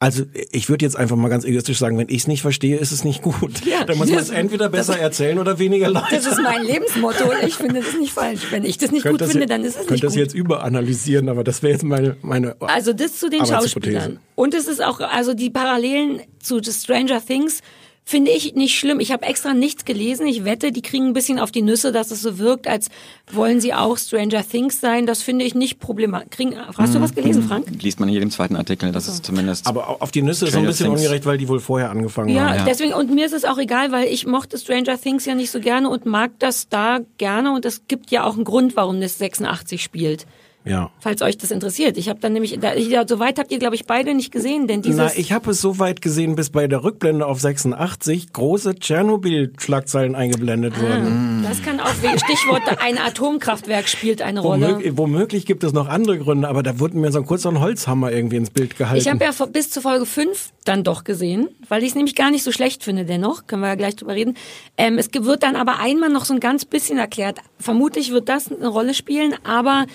Also 0.00 0.22
ich 0.52 0.68
würde 0.68 0.84
jetzt 0.84 0.96
einfach 0.96 1.16
mal 1.16 1.28
ganz 1.28 1.44
egoistisch 1.44 1.78
sagen, 1.78 1.98
wenn 1.98 2.08
ich 2.08 2.18
es 2.18 2.26
nicht 2.28 2.40
verstehe, 2.40 2.76
ist 2.76 2.92
es 2.92 3.02
nicht 3.02 3.20
gut. 3.20 3.64
Ja. 3.66 3.84
Dann 3.84 3.98
muss 3.98 4.08
man 4.08 4.20
es 4.20 4.30
entweder 4.30 4.68
besser 4.68 4.96
erzählen 4.96 5.38
oder 5.40 5.58
weniger 5.58 5.90
Leute. 5.90 6.06
Das 6.12 6.24
ist 6.26 6.40
mein 6.40 6.62
Lebensmotto 6.62 7.24
und 7.24 7.42
ich 7.44 7.54
finde 7.54 7.80
das 7.80 7.94
nicht 7.98 8.12
falsch. 8.12 8.42
Wenn 8.50 8.64
ich 8.64 8.78
das 8.78 8.92
nicht 8.92 9.02
Könnt 9.02 9.14
gut 9.14 9.22
das 9.22 9.32
finde, 9.32 9.46
dann 9.46 9.64
ist 9.64 9.76
es 9.76 9.90
nicht 9.90 10.04
das 10.04 10.12
gut. 10.12 10.20
jetzt 10.20 10.34
überanalysieren, 10.34 11.28
aber 11.28 11.42
das 11.42 11.64
wäre 11.64 11.72
jetzt 11.72 11.82
meine 11.82 12.16
meine 12.22 12.54
Also 12.60 12.92
das 12.92 13.18
zu 13.18 13.28
den. 13.28 13.44
Schauspielern. 13.44 14.20
Und 14.36 14.54
es 14.54 14.68
ist 14.68 14.82
auch, 14.84 15.00
also 15.00 15.34
die 15.34 15.50
Parallelen 15.50 16.20
zu 16.40 16.60
The 16.62 16.70
Stranger 16.72 17.20
Things 17.24 17.60
finde 18.08 18.30
ich 18.30 18.54
nicht 18.54 18.74
schlimm. 18.78 19.00
Ich 19.00 19.12
habe 19.12 19.26
extra 19.26 19.52
nichts 19.52 19.84
gelesen. 19.84 20.26
Ich 20.26 20.42
wette, 20.46 20.72
die 20.72 20.80
kriegen 20.80 21.08
ein 21.08 21.12
bisschen 21.12 21.38
auf 21.38 21.50
die 21.50 21.60
Nüsse, 21.60 21.92
dass 21.92 22.10
es 22.10 22.22
so 22.22 22.38
wirkt, 22.38 22.66
als 22.66 22.88
wollen 23.30 23.60
sie 23.60 23.74
auch 23.74 23.98
Stranger 23.98 24.42
Things 24.48 24.80
sein. 24.80 25.04
Das 25.04 25.20
finde 25.22 25.44
ich 25.44 25.54
nicht 25.54 25.78
problematisch. 25.78 26.30
Kriegen, 26.30 26.54
hast 26.78 26.94
du 26.94 27.02
was 27.02 27.14
gelesen, 27.14 27.42
Frank? 27.42 27.66
Liest 27.82 28.00
man 28.00 28.08
in 28.08 28.14
jedem 28.14 28.30
zweiten 28.30 28.56
Artikel, 28.56 28.92
das 28.92 29.08
ist 29.08 29.26
zumindest. 29.26 29.66
aber 29.66 30.00
auf 30.00 30.10
die 30.10 30.22
Nüsse 30.22 30.46
ist 30.46 30.54
so 30.54 30.58
ein 30.58 30.64
bisschen 30.64 30.86
Things. 30.86 31.00
ungerecht, 31.02 31.26
weil 31.26 31.36
die 31.36 31.48
wohl 31.48 31.60
vorher 31.60 31.90
angefangen 31.90 32.30
Ja, 32.30 32.48
haben. 32.48 32.58
Ja. 32.60 32.64
deswegen, 32.64 32.94
und 32.94 33.14
mir 33.14 33.26
ist 33.26 33.34
es 33.34 33.44
auch 33.44 33.58
egal, 33.58 33.92
weil 33.92 34.08
ich 34.08 34.26
mochte 34.26 34.56
Stranger 34.56 34.98
Things 34.98 35.26
ja 35.26 35.34
nicht 35.34 35.50
so 35.50 35.60
gerne 35.60 35.90
und 35.90 36.06
mag 36.06 36.30
das 36.38 36.70
da 36.70 37.00
gerne 37.18 37.52
und 37.52 37.66
es 37.66 37.82
gibt 37.88 38.10
ja 38.10 38.24
auch 38.24 38.36
einen 38.36 38.44
Grund, 38.44 38.74
warum 38.74 39.02
das 39.02 39.18
86 39.18 39.82
spielt. 39.82 40.24
Ja. 40.64 40.90
Falls 41.00 41.22
euch 41.22 41.38
das 41.38 41.50
interessiert. 41.50 41.96
Ich 41.96 42.08
habe 42.08 42.20
dann 42.20 42.32
nämlich, 42.34 42.58
da, 42.60 42.74
ich, 42.74 42.94
so 43.08 43.18
weit 43.18 43.38
habt 43.38 43.50
ihr, 43.52 43.58
glaube 43.58 43.74
ich, 43.74 43.86
beide 43.86 44.14
nicht 44.14 44.30
gesehen, 44.32 44.66
denn 44.66 44.82
dieses... 44.82 44.98
Na, 44.98 45.10
ich 45.16 45.32
habe 45.32 45.52
es 45.52 45.60
so 45.60 45.78
weit 45.78 46.02
gesehen, 46.02 46.36
bis 46.36 46.50
bei 46.50 46.66
der 46.66 46.84
Rückblende 46.84 47.24
auf 47.26 47.40
86 47.40 48.32
große 48.32 48.74
Tschernobyl-Schlagzeilen 48.74 50.14
eingeblendet 50.14 50.74
Ah. 50.76 50.82
wurden. 50.82 51.42
Das 51.48 51.62
kann 51.62 51.80
auch, 51.80 51.88
Stichwort, 51.94 52.62
ein 52.82 52.98
Atomkraftwerk 52.98 53.88
spielt 53.88 54.20
eine 54.20 54.40
Rolle. 54.40 54.66
Womöglich, 54.68 54.96
womöglich 54.98 55.46
gibt 55.46 55.64
es 55.64 55.72
noch 55.72 55.88
andere 55.88 56.18
Gründe, 56.18 56.48
aber 56.48 56.62
da 56.62 56.78
wurde 56.78 56.98
mir 56.98 57.10
so 57.12 57.18
ein 57.20 57.26
kurzer 57.26 57.58
Holzhammer 57.58 58.12
irgendwie 58.12 58.36
ins 58.36 58.50
Bild 58.50 58.76
gehalten. 58.76 59.00
Ich 59.00 59.08
habe 59.08 59.24
ja 59.24 59.30
bis 59.46 59.70
zu 59.70 59.80
Folge 59.80 60.04
5 60.04 60.50
dann 60.64 60.84
doch 60.84 61.04
gesehen, 61.04 61.48
weil 61.68 61.82
ich 61.82 61.90
es 61.90 61.94
nämlich 61.94 62.14
gar 62.14 62.30
nicht 62.30 62.42
so 62.44 62.52
schlecht 62.52 62.84
finde 62.84 63.06
dennoch, 63.06 63.46
können 63.46 63.62
wir 63.62 63.68
ja 63.68 63.74
gleich 63.74 63.96
drüber 63.96 64.14
reden. 64.14 64.36
Ähm, 64.76 64.98
es 64.98 65.08
wird 65.12 65.42
dann 65.42 65.56
aber 65.56 65.78
einmal 65.80 66.10
noch 66.10 66.26
so 66.26 66.34
ein 66.34 66.40
ganz 66.40 66.66
bisschen 66.66 66.98
erklärt. 66.98 67.38
Vermutlich 67.58 68.12
wird 68.12 68.28
das 68.28 68.52
eine 68.52 68.68
Rolle 68.68 68.92
spielen, 68.92 69.34
aber 69.44 69.86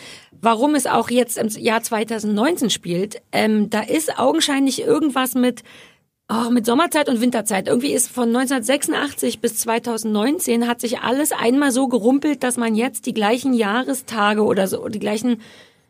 warum 0.44 0.76
es 0.76 0.86
auch 0.86 1.10
jetzt 1.10 1.38
im 1.38 1.48
Jahr 1.48 1.82
2019 1.82 2.70
spielt, 2.70 3.22
ähm, 3.32 3.70
da 3.70 3.82
ist 3.82 4.20
augenscheinlich 4.20 4.82
irgendwas 4.82 5.36
mit 5.36 5.64
Oh, 6.30 6.50
mit 6.50 6.66
Sommerzeit 6.66 7.10
und 7.10 7.20
Winterzeit. 7.20 7.68
Irgendwie 7.68 7.92
ist 7.92 8.10
von 8.10 8.30
1986 8.30 9.42
bis 9.42 9.58
2019 9.58 10.68
hat 10.70 10.80
sich 10.80 11.00
alles 11.00 11.34
einmal 11.34 11.72
so 11.72 11.90
gerumpelt, 11.90 12.44
dass 12.44 12.56
man 12.56 12.76
jetzt 12.76 13.06
die 13.08 13.14
gleichen 13.14 13.54
Jahrestage 13.54 14.42
oder 14.42 14.68
so, 14.70 14.88
die 14.88 15.00
gleichen 15.00 15.42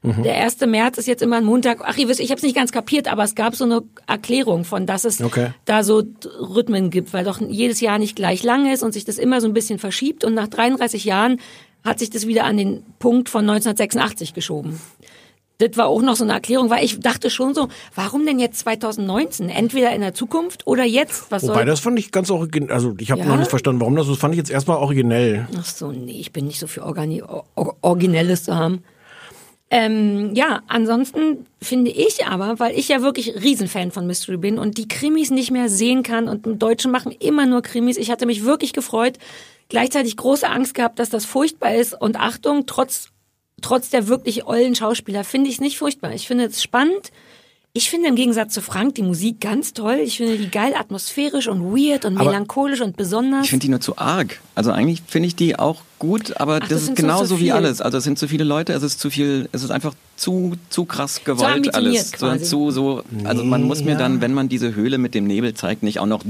Der 0.02 0.44
1. 0.44 0.60
März 0.66 0.98
ist 0.98 1.08
jetzt 1.08 1.22
immer 1.22 1.38
ein 1.38 1.46
Montag. 1.46 1.80
Ach, 1.86 1.96
wisst, 1.96 2.20
ich 2.20 2.30
habe 2.32 2.38
es 2.38 2.44
nicht 2.44 2.56
ganz 2.56 2.74
kapiert, 2.74 3.10
aber 3.10 3.24
es 3.24 3.36
gab 3.36 3.56
so 3.56 3.64
eine 3.64 3.84
Erklärung 4.06 4.66
von, 4.66 4.86
dass 4.86 5.06
es 5.06 5.22
Okay. 5.22 5.52
da 5.64 5.82
so 5.84 6.04
Rhythmen 6.42 6.90
gibt, 6.90 7.14
weil 7.14 7.24
doch 7.24 7.40
jedes 7.40 7.80
Jahr 7.80 8.00
nicht 8.00 8.16
gleich 8.16 8.44
lang 8.44 8.70
ist 8.70 8.84
und 8.84 8.92
sich 8.92 9.06
das 9.06 9.18
immer 9.18 9.40
so 9.40 9.48
ein 9.48 9.54
bisschen 9.54 9.80
verschiebt. 9.80 10.26
Und 10.26 10.34
nach 10.34 10.50
33 10.50 11.06
Jahren 11.06 11.40
hat 11.84 12.00
sich 12.00 12.10
das 12.10 12.28
wieder 12.28 12.46
an 12.46 12.58
den 12.58 12.84
Punkt 13.00 13.30
von 13.30 13.42
1986 13.42 14.34
geschoben. 14.34 14.80
Das 15.60 15.78
war 15.78 15.88
auch 15.88 16.02
noch 16.02 16.16
so 16.16 16.24
eine 16.24 16.34
Erklärung, 16.34 16.70
weil 16.70 16.84
ich 16.84 17.00
dachte 17.00 17.30
schon 17.30 17.54
so, 17.54 17.70
warum 17.96 18.26
denn 18.26 18.40
jetzt 18.40 18.60
2019? 18.60 19.50
Entweder 19.50 19.94
in 19.94 20.02
der 20.02 20.14
Zukunft 20.14 20.66
oder 20.66 20.84
jetzt? 20.84 21.26
Was 21.30 21.44
Wobei, 21.44 21.54
soll 21.54 21.66
das 21.66 21.80
fand 21.80 22.00
ich 22.00 22.12
ganz 22.12 22.32
originell. 22.32 22.72
Also 22.72 22.96
ich 23.00 23.12
habe 23.12 23.22
Ja? 23.22 23.28
noch 23.28 23.38
nicht 23.38 23.50
verstanden, 23.50 23.80
warum 23.80 23.96
das 23.96 24.08
so. 24.08 24.14
Das 24.14 24.20
fand 24.20 24.34
ich 24.34 24.40
jetzt 24.40 24.50
erstmal 24.50 24.78
originell. 24.78 25.48
Ach 25.58 25.66
so, 25.66 25.92
nee, 25.92 26.20
ich 26.20 26.34
bin 26.34 26.48
nicht 26.48 26.60
so 26.60 26.68
für 26.68 26.84
Organi 26.84 27.22
Or 27.22 27.46
Originelles 27.82 28.44
zu 28.46 28.56
haben. 28.56 28.84
Ähm, 29.70 30.36
ja, 30.36 30.62
ansonsten 30.68 31.46
finde 31.62 31.90
ich 31.92 32.26
aber, 32.28 32.60
weil 32.60 32.78
ich 32.78 32.90
ja 32.90 33.02
wirklich 33.02 33.34
Riesenfan 33.42 33.92
von 33.92 34.06
Mystery 34.06 34.38
bin 34.38 34.60
und 34.60 34.78
die 34.78 34.88
Krimis 34.88 35.32
nicht 35.32 35.50
mehr 35.50 35.68
sehen 35.70 36.04
kann 36.04 36.28
und 36.28 36.46
im 36.46 36.60
Deutschen 36.60 36.92
machen 36.92 37.12
immer 37.12 37.46
nur 37.48 37.62
Krimis. 37.64 37.98
Ich 37.98 38.12
hatte 38.12 38.26
mich 38.28 38.44
wirklich 38.44 38.74
gefreut, 38.74 39.18
gleichzeitig 39.70 40.18
große 40.18 40.48
Angst 40.50 40.74
gehabt, 40.74 41.00
dass 41.00 41.10
das 41.10 41.26
furchtbar 41.26 41.76
ist 41.76 41.94
und 42.00 42.18
Achtung, 42.20 42.66
trotz, 42.66 43.10
trotz 43.62 43.90
der 43.90 44.08
wirklich 44.08 44.46
ollen 44.46 44.76
Schauspieler 44.76 45.24
finde 45.24 45.50
ich 45.50 45.56
es 45.56 45.62
nicht 45.62 45.78
furchtbar. 45.78 46.14
Ich 46.14 46.28
finde 46.28 46.46
es 46.46 46.62
spannend. 46.62 47.12
Ich 47.76 47.90
finde 47.90 48.08
im 48.08 48.14
Gegensatz 48.16 48.54
zu 48.54 48.62
Frank 48.62 48.94
die 48.94 49.02
Musik 49.02 49.42
ganz 49.42 49.74
toll. 49.74 49.96
Ich 50.04 50.18
finde 50.18 50.38
die 50.38 50.52
geil 50.52 50.76
atmosphärisch 50.78 51.48
und 51.48 51.64
weird 51.76 52.06
und 52.06 52.18
Aber- 52.18 52.30
melancholisch 52.30 52.82
und 52.82 52.96
besonders. 52.98 53.46
Ich 53.46 53.50
finde 53.50 53.64
die 53.66 53.70
nur 53.72 53.82
zu 53.82 53.98
arg. 53.98 54.40
Also 54.54 54.70
eigentlich 54.72 55.02
finde 55.08 55.26
ich 55.26 55.36
die 55.36 55.58
auch 55.58 55.82
gut, 55.98 56.40
aber 56.40 56.58
Ach, 56.58 56.60
das 56.60 56.70
das, 56.70 56.82
ist 56.84 56.88
so 56.90 56.94
genauso 56.94 57.36
zu 57.38 57.42
wie 57.42 57.52
alles. 57.52 57.82
Also 57.82 57.98
es 57.98 58.04
sind 58.04 58.20
zu 58.20 58.28
viele 58.28 58.44
Leute, 58.44 58.74
es 58.74 58.84
ist 58.84 59.00
zu 59.00 59.10
viel, 59.10 59.50
es 59.54 59.64
ist 59.64 59.72
einfach 59.72 59.96
zu 60.18 60.54
zu 60.70 60.86
krass 60.86 61.24
gewollt 61.24 61.52
ambitioniert 61.52 61.76
alles. 61.96 62.12
So, 62.12 62.18
quasi. 62.28 62.44
zu 62.46 62.70
so, 62.70 63.04
also 63.24 63.44
man 63.44 63.64
muss 63.64 63.84
mir 63.84 63.94
Ja. 63.94 63.98
dann, 63.98 64.22
wenn 64.22 64.36
man 64.36 64.50
diese 64.50 64.76
Höhle 64.76 65.00
mit 65.00 65.16
dem 65.16 65.26
Nebel 65.26 65.56
zeigt, 65.56 65.82
nicht 65.82 65.98
auch 66.00 66.06
noch. 66.06 66.24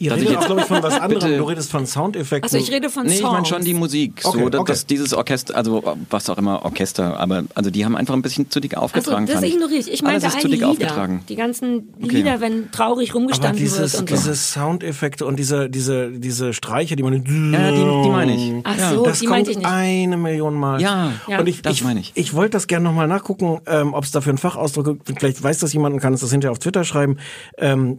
Ihr 0.00 0.10
Dass 0.10 0.18
ich 0.20 0.28
redet 0.28 0.34
jetzt- 0.34 0.42
auch, 0.42 0.46
glaube 0.46 0.60
ich, 0.60 0.66
von 0.68 0.82
was 0.82 0.94
anderem. 0.94 1.22
Bitte. 1.24 1.36
Du 1.38 1.42
redest 1.44 1.70
von 1.72 1.84
Soundeffekten. 1.84 2.44
Also 2.44 2.56
ich 2.56 2.70
rede 2.70 2.88
von 2.88 3.04
Nee, 3.06 3.14
ich 3.14 3.18
Songs. 3.18 3.32
meine 3.32 3.46
schon 3.46 3.64
die 3.64 3.74
Musik. 3.74 4.20
So, 4.22 4.28
Okay, 4.28 4.48
dass, 4.50 4.60
okay. 4.60 4.72
dass 4.72 4.86
dieses 4.86 5.12
Orchester, 5.12 5.56
also 5.56 5.82
was 6.08 6.30
auch 6.30 6.38
immer 6.38 6.64
Orchester, 6.64 7.18
aber 7.18 7.42
also 7.56 7.70
die 7.70 7.84
haben 7.84 7.96
einfach 7.96 8.14
ein 8.14 8.22
bisschen 8.22 8.48
zu 8.48 8.60
dick 8.60 8.74
Also 8.74 8.84
aufgetragen. 8.84 9.26
das 9.26 9.34
fand 9.34 9.46
ich. 9.46 9.54
ignoriere 9.54 9.80
ich. 9.80 9.92
Ich 9.92 10.02
meinte 10.02 10.24
ist 10.28 10.40
zu 10.40 10.46
die 10.46 10.52
dick 10.52 10.60
Lieder. 10.60 10.70
aufgetragen. 10.70 11.24
Die 11.28 11.34
ganzen 11.34 11.88
Okay. 12.00 12.16
Lieder, 12.16 12.40
wenn 12.40 12.70
traurig 12.70 13.10
aber 13.10 13.18
rumgestanden 13.18 13.58
dieses, 13.58 13.94
wird 13.94 14.02
und 14.02 14.08
so. 14.10 14.14
diese 14.14 14.34
Soundeffekte 14.36 15.26
und 15.26 15.36
diese, 15.36 15.68
diese, 15.68 16.12
diese 16.12 16.52
Streicher, 16.52 16.94
die 16.94 17.02
man. 17.02 17.14
Ja, 17.14 17.72
die- 17.72 18.02
die 18.04 18.10
meine 18.10 18.34
ich. 18.36 18.52
Ach 18.64 18.78
Ja. 18.78 18.90
so, 18.94 19.04
Das 19.04 19.18
die 19.18 19.26
kommt 19.26 19.36
meinte 19.38 19.50
ich 19.50 19.56
nicht. 19.58 19.66
eine 19.66 20.16
Million 20.16 20.54
Mal. 20.54 20.80
Ja, 20.80 21.12
Ja. 21.26 21.40
und 21.40 21.48
ich, 21.48 21.60
das 21.62 21.72
ich, 21.72 21.82
meine 21.82 21.98
ich. 21.98 22.12
Ich 22.14 22.34
wollte 22.34 22.50
das 22.50 22.68
gerne 22.68 22.84
nochmal 22.84 23.08
nachgucken, 23.08 23.58
ähm, 23.66 23.94
ob 23.94 24.04
es 24.04 24.12
dafür 24.12 24.30
einen 24.30 24.38
Fachausdruck 24.38 25.04
gibt. 25.04 25.18
Vielleicht 25.18 25.42
weiß 25.42 25.58
das 25.58 25.72
jemand 25.72 25.94
und 25.94 26.00
kann 26.00 26.14
es 26.14 26.20
das 26.20 26.30
hinterher 26.30 26.52
auf 26.52 26.60
Twitter 26.60 26.84
schreiben. 26.84 27.16
Ähm, 27.56 27.98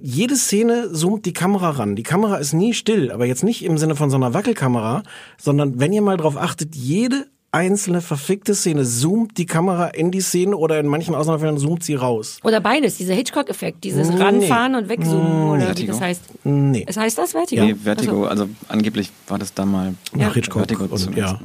jede 0.00 0.36
Szene 0.36 0.92
zoomt 0.92 1.26
die 1.26 1.32
Kamera 1.32 1.70
ran. 1.70 1.96
Die 1.96 2.02
Kamera 2.02 2.36
ist 2.36 2.52
nie 2.52 2.74
still, 2.74 3.10
aber 3.10 3.26
jetzt 3.26 3.42
nicht 3.42 3.64
im 3.64 3.78
Sinne 3.78 3.96
von 3.96 4.10
so 4.10 4.16
einer 4.16 4.34
Wackelkamera, 4.34 5.02
sondern 5.36 5.80
wenn 5.80 5.92
ihr 5.92 6.02
mal 6.02 6.16
drauf 6.16 6.36
achtet, 6.36 6.74
jede 6.74 7.26
einzelne 7.50 8.00
verfickte 8.02 8.54
Szene 8.54 8.84
zoomt 8.84 9.38
die 9.38 9.46
Kamera 9.46 9.86
in 9.88 10.10
die 10.10 10.20
Szene 10.20 10.56
oder 10.56 10.78
in 10.78 10.86
manchen 10.86 11.14
Ausnahmefällen 11.14 11.56
zoomt 11.58 11.82
sie 11.82 11.94
raus. 11.94 12.38
Oder 12.44 12.60
beides, 12.60 12.96
dieser 12.98 13.14
Hitchcock-Effekt, 13.14 13.84
dieses 13.84 14.10
Nee. 14.10 14.22
Ranfahren 14.22 14.74
und 14.74 14.88
Wegzoomen 14.88 15.48
oder 15.48 15.60
wie 15.60 15.64
Vertigo. 15.64 15.92
das 15.92 16.00
heißt. 16.00 16.22
Nee. 16.44 16.84
Es 16.86 16.96
heißt 16.96 17.16
das 17.16 17.32
Vertigo? 17.32 17.64
Nee, 17.64 17.74
Vertigo, 17.74 18.24
Also, 18.26 18.42
also 18.44 18.48
angeblich 18.68 19.10
war 19.28 19.38
das 19.38 19.54
da 19.54 19.64
mal 19.64 19.94
Nach 20.14 20.34
Hitchcock 20.34 20.66
Vertigo 20.66 20.84
und 20.84 21.16
ja. 21.16 21.40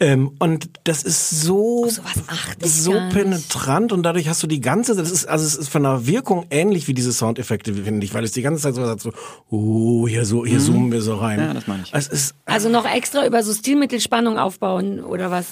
Ähm, 0.00 0.32
und 0.38 0.68
das 0.84 1.02
ist 1.02 1.30
so 1.42 1.86
ich 1.86 2.70
so 2.72 2.92
penetrant 3.10 3.92
und 3.92 4.02
dadurch 4.02 4.28
hast 4.28 4.42
du 4.42 4.46
die 4.46 4.60
ganze 4.60 4.94
das 4.94 5.10
ist 5.10 5.26
also 5.26 5.46
es 5.46 5.54
ist 5.56 5.68
von 5.68 5.82
der 5.82 6.06
Wirkung 6.06 6.44
ähnlich 6.50 6.88
wie 6.88 6.92
diese 6.94 7.12
Soundeffekte 7.12 7.72
finde 7.72 8.04
ich, 8.04 8.12
weil 8.12 8.22
es 8.24 8.32
die 8.32 8.42
ganze 8.42 8.62
Zeit 8.62 8.74
so 8.74 8.84
sagt 8.84 9.00
so 9.00 9.12
oh 9.50 10.06
hier 10.06 10.26
so 10.26 10.44
hier 10.44 10.58
zoomen 10.60 10.92
wir 10.92 11.00
so 11.00 11.14
rein. 11.16 11.40
Mhm. 11.40 11.46
Ja, 11.46 11.54
das 11.54 11.66
meine 11.66 11.82
ich. 11.84 11.94
Es 11.94 12.08
ist 12.08 12.34
also 12.44 12.68
noch 12.68 12.84
extra 12.86 13.26
über 13.26 13.42
so 13.42 13.52
Stilmittelspannung 13.54 14.38
aufbauen 14.38 15.00
oder 15.02 15.25
was? 15.30 15.46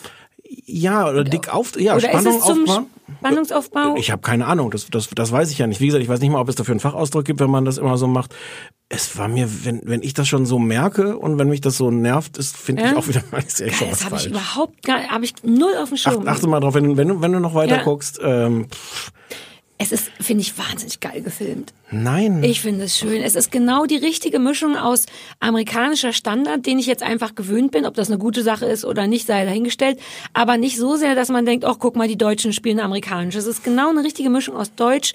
ja 0.66 1.08
oder 1.08 1.24
dick 1.24 1.52
auf 1.52 1.78
ja 1.80 1.92
oder 1.96 2.06
Spannung 2.08 2.34
ist 2.34 2.40
es 2.40 2.46
zum 2.46 2.60
aufbauen. 2.68 2.86
Spannungsaufbau? 3.18 3.96
Ich 3.96 4.10
habe 4.10 4.20
keine 4.22 4.46
Ahnung, 4.46 4.70
das, 4.70 4.86
das, 4.90 5.08
das 5.14 5.32
weiß 5.32 5.50
ich 5.50 5.58
ja 5.58 5.66
nicht. 5.66 5.80
Wie 5.80 5.86
gesagt, 5.86 6.02
ich 6.02 6.08
weiß 6.08 6.20
nicht 6.20 6.30
mal, 6.30 6.40
ob 6.40 6.48
es 6.48 6.54
dafür 6.54 6.72
einen 6.72 6.80
Fachausdruck 6.80 7.24
gibt, 7.24 7.40
wenn 7.40 7.50
man 7.50 7.64
das 7.64 7.78
immer 7.78 7.96
so 7.96 8.06
macht. 8.06 8.34
Es 8.90 9.16
war 9.16 9.28
mir, 9.28 9.48
wenn, 9.64 9.80
wenn 9.84 10.02
ich 10.02 10.12
das 10.12 10.28
schon 10.28 10.44
so 10.44 10.58
merke 10.58 11.16
und 11.18 11.38
wenn 11.38 11.48
mich 11.48 11.60
das 11.62 11.78
so 11.78 11.90
nervt, 11.90 12.36
ist 12.36 12.56
finde 12.56 12.82
ich 12.84 12.90
Ja? 12.90 12.96
auch 12.98 13.08
wieder 13.08 13.22
mal 13.30 13.38
ist 13.46 13.60
echt 13.62 13.76
schon 13.76 13.86
Geil, 13.88 13.92
was 13.92 13.98
das 14.00 14.04
habe 14.10 14.16
ich 14.16 14.26
überhaupt 14.26 14.82
gar, 14.82 15.02
habe 15.08 15.24
ich 15.24 15.34
null 15.42 15.74
auf 15.82 15.88
dem 15.88 15.96
Schirm. 15.96 16.20
Acht, 16.20 16.28
achte 16.28 16.46
mal 16.46 16.60
drauf, 16.60 16.74
wenn, 16.74 16.84
du- 16.90 16.96
wenn, 16.98 17.22
wenn 17.22 17.32
du 17.32 17.40
noch 17.40 17.54
weiter 17.54 17.76
Ja. 17.78 17.82
guckst. 17.82 18.20
Ähm, 18.22 18.66
Es 19.76 19.90
ist, 19.90 20.10
finde 20.20 20.42
ich, 20.42 20.56
wahnsinnig 20.56 21.00
geil 21.00 21.20
gefilmt. 21.20 21.72
nein. 21.90 22.44
Ich 22.44 22.60
finde 22.60 22.84
es 22.84 22.96
schön. 22.96 23.22
Es 23.22 23.34
ist 23.34 23.50
genau 23.50 23.86
die 23.86 23.96
richtige 23.96 24.38
Mischung 24.38 24.76
aus 24.76 25.06
amerikanischer 25.40 26.12
Standard, 26.12 26.64
den 26.64 26.78
ich 26.78 26.86
jetzt 26.86 27.02
einfach 27.02 27.34
gewöhnt 27.34 27.72
bin. 27.72 27.84
Ob 27.84 27.94
das 27.94 28.08
eine 28.08 28.18
gute 28.18 28.44
Sache 28.44 28.66
ist 28.66 28.84
oder 28.84 29.08
nicht, 29.08 29.26
sei 29.26 29.44
dahingestellt. 29.44 29.98
Aber 30.32 30.58
nicht 30.58 30.78
so 30.78 30.94
sehr, 30.94 31.16
dass 31.16 31.28
man 31.28 31.44
denkt, 31.44 31.64
ach, 31.64 31.78
guck 31.80 31.96
mal, 31.96 32.06
die 32.06 32.16
Deutschen 32.16 32.52
spielen 32.52 32.78
amerikanisch. 32.78 33.34
Es 33.34 33.46
ist 33.46 33.64
genau 33.64 33.90
eine 33.90 34.04
richtige 34.04 34.30
Mischung 34.30 34.56
aus 34.56 34.72
Deutsch, 34.76 35.12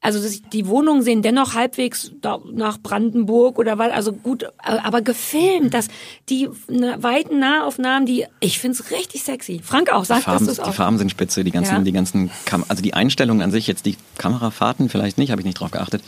also 0.00 0.22
das- 0.22 0.42
die 0.52 0.66
Wohnungen 0.68 1.02
sehen 1.02 1.22
dennoch 1.22 1.54
halbwegs 1.54 2.12
nach 2.52 2.78
Brandenburg 2.78 3.58
oder 3.58 3.78
was, 3.78 3.90
also 3.92 4.12
gut, 4.12 4.44
äh, 4.44 4.48
aber 4.82 5.02
gefilmt, 5.02 5.74
dass 5.74 5.88
die 6.28 6.48
ne, 6.68 6.96
weiten 7.00 7.40
Nahaufnahmen, 7.40 8.06
die, 8.06 8.24
ich 8.40 8.58
find's 8.58 8.90
richtig 8.90 9.24
sexy. 9.24 9.60
Frank 9.64 9.90
auch, 9.92 10.04
sagt, 10.04 10.24
Farben, 10.24 10.44
du 10.44 10.50
es 10.52 10.58
die 10.58 10.62
auch. 10.62 10.74
Farben 10.74 10.98
sind 10.98 11.10
spitze, 11.10 11.42
die 11.44 11.50
ganzen, 11.50 11.74
Ja. 11.76 11.80
die 11.80 11.92
ganzen, 11.92 12.30
Kam 12.44 12.64
also 12.68 12.82
die 12.82 12.94
Einstellungen 12.94 13.42
an 13.42 13.50
sich, 13.50 13.66
jetzt 13.66 13.86
die 13.86 13.96
Kamerafahrten 14.18 14.88
vielleicht 14.88 15.18
nicht, 15.18 15.30
habe 15.32 15.40
ich 15.40 15.46
nicht 15.46 15.58
drauf 15.60 15.70
geachtet. 15.72 16.02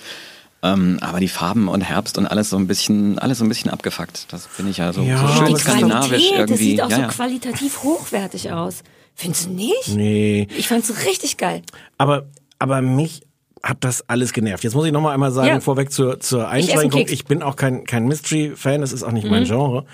Ähm, 0.60 0.98
aber 1.00 1.20
die 1.20 1.28
Farben 1.28 1.68
und 1.68 1.82
Herbst 1.82 2.18
und 2.18 2.26
alles 2.26 2.50
so 2.50 2.56
ein 2.56 2.66
bisschen, 2.66 3.18
alles 3.20 3.38
so 3.38 3.44
ein 3.44 3.48
bisschen 3.48 3.70
abgefuckt. 3.70 4.26
Das 4.32 4.44
finde 4.46 4.72
ich 4.72 4.78
ja 4.78 4.92
so, 4.92 5.02
Ja, 5.02 5.16
so 5.18 5.28
schön 5.34 5.54
die 5.54 5.60
skandinavisch 5.60 6.08
Qualität, 6.08 6.30
das 6.32 6.38
irgendwie. 6.38 6.64
sieht 6.64 6.82
auch 6.82 6.90
ja, 6.90 6.96
so 7.10 7.16
qualitativ 7.16 7.82
hochwertig 7.84 8.50
aus. 8.50 8.82
Findest 9.14 9.46
du 9.46 9.50
nicht? 9.50 9.88
Nee. 9.94 10.48
Ich 10.56 10.66
fand's 10.66 10.92
richtig 11.06 11.36
geil. 11.36 11.62
Aber, 11.96 12.26
aber 12.58 12.82
mich 12.82 13.22
hat 13.62 13.78
das 13.84 14.08
alles 14.08 14.32
genervt. 14.32 14.64
Jetzt 14.64 14.74
muss 14.74 14.86
ich 14.86 14.92
noch 14.92 15.00
mal 15.00 15.12
einmal 15.12 15.32
sagen, 15.32 15.48
Ja. 15.48 15.60
vorweg 15.60 15.90
zur, 15.92 16.20
zur 16.20 16.48
Einschränkung. 16.48 17.00
Keks. 17.00 17.12
Ich, 17.12 17.24
bin 17.24 17.42
auch 17.42 17.56
kein, 17.56 17.84
kein 17.84 18.06
Mystery-Fan, 18.06 18.80
das 18.80 18.92
ist 18.92 19.02
auch 19.02 19.12
nicht 19.12 19.24
Mhm. 19.24 19.30
mein 19.30 19.44
Genre. 19.44 19.84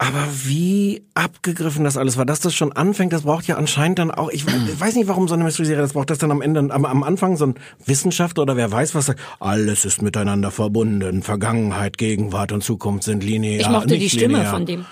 Aber 0.00 0.28
wie 0.44 1.02
abgegriffen 1.14 1.82
das 1.82 1.96
alles 1.96 2.16
war, 2.16 2.24
dass 2.24 2.38
das 2.38 2.54
schon 2.54 2.72
anfängt, 2.72 3.12
das 3.12 3.22
braucht 3.22 3.48
ja 3.48 3.56
anscheinend 3.56 3.98
dann 3.98 4.12
auch, 4.12 4.30
ich 4.30 4.46
weiß 4.46 4.94
nicht, 4.94 5.08
warum 5.08 5.26
so 5.26 5.34
eine 5.34 5.42
Mystery-Serie, 5.42 5.82
das 5.82 5.92
braucht 5.94 6.10
das 6.10 6.18
dann 6.18 6.30
am 6.30 6.40
Ende, 6.40 6.60
am, 6.72 6.84
am 6.84 7.02
Anfang 7.02 7.36
so 7.36 7.46
ein 7.46 7.54
Wissenschaftler 7.84 8.44
oder 8.44 8.56
wer 8.56 8.70
weiß 8.70 8.94
was 8.94 9.06
sagt, 9.06 9.18
alles 9.40 9.84
ist 9.84 10.00
miteinander 10.00 10.52
verbunden, 10.52 11.22
Vergangenheit, 11.24 11.98
Gegenwart 11.98 12.52
und 12.52 12.62
Zukunft 12.62 13.02
sind 13.02 13.24
linear, 13.24 13.60
Ich 13.60 13.68
mochte 13.68 13.88
nicht 13.94 14.02
die 14.04 14.10
Stimme 14.10 14.34
linear. 14.38 14.52
von 14.54 14.66
dem. 14.66 14.84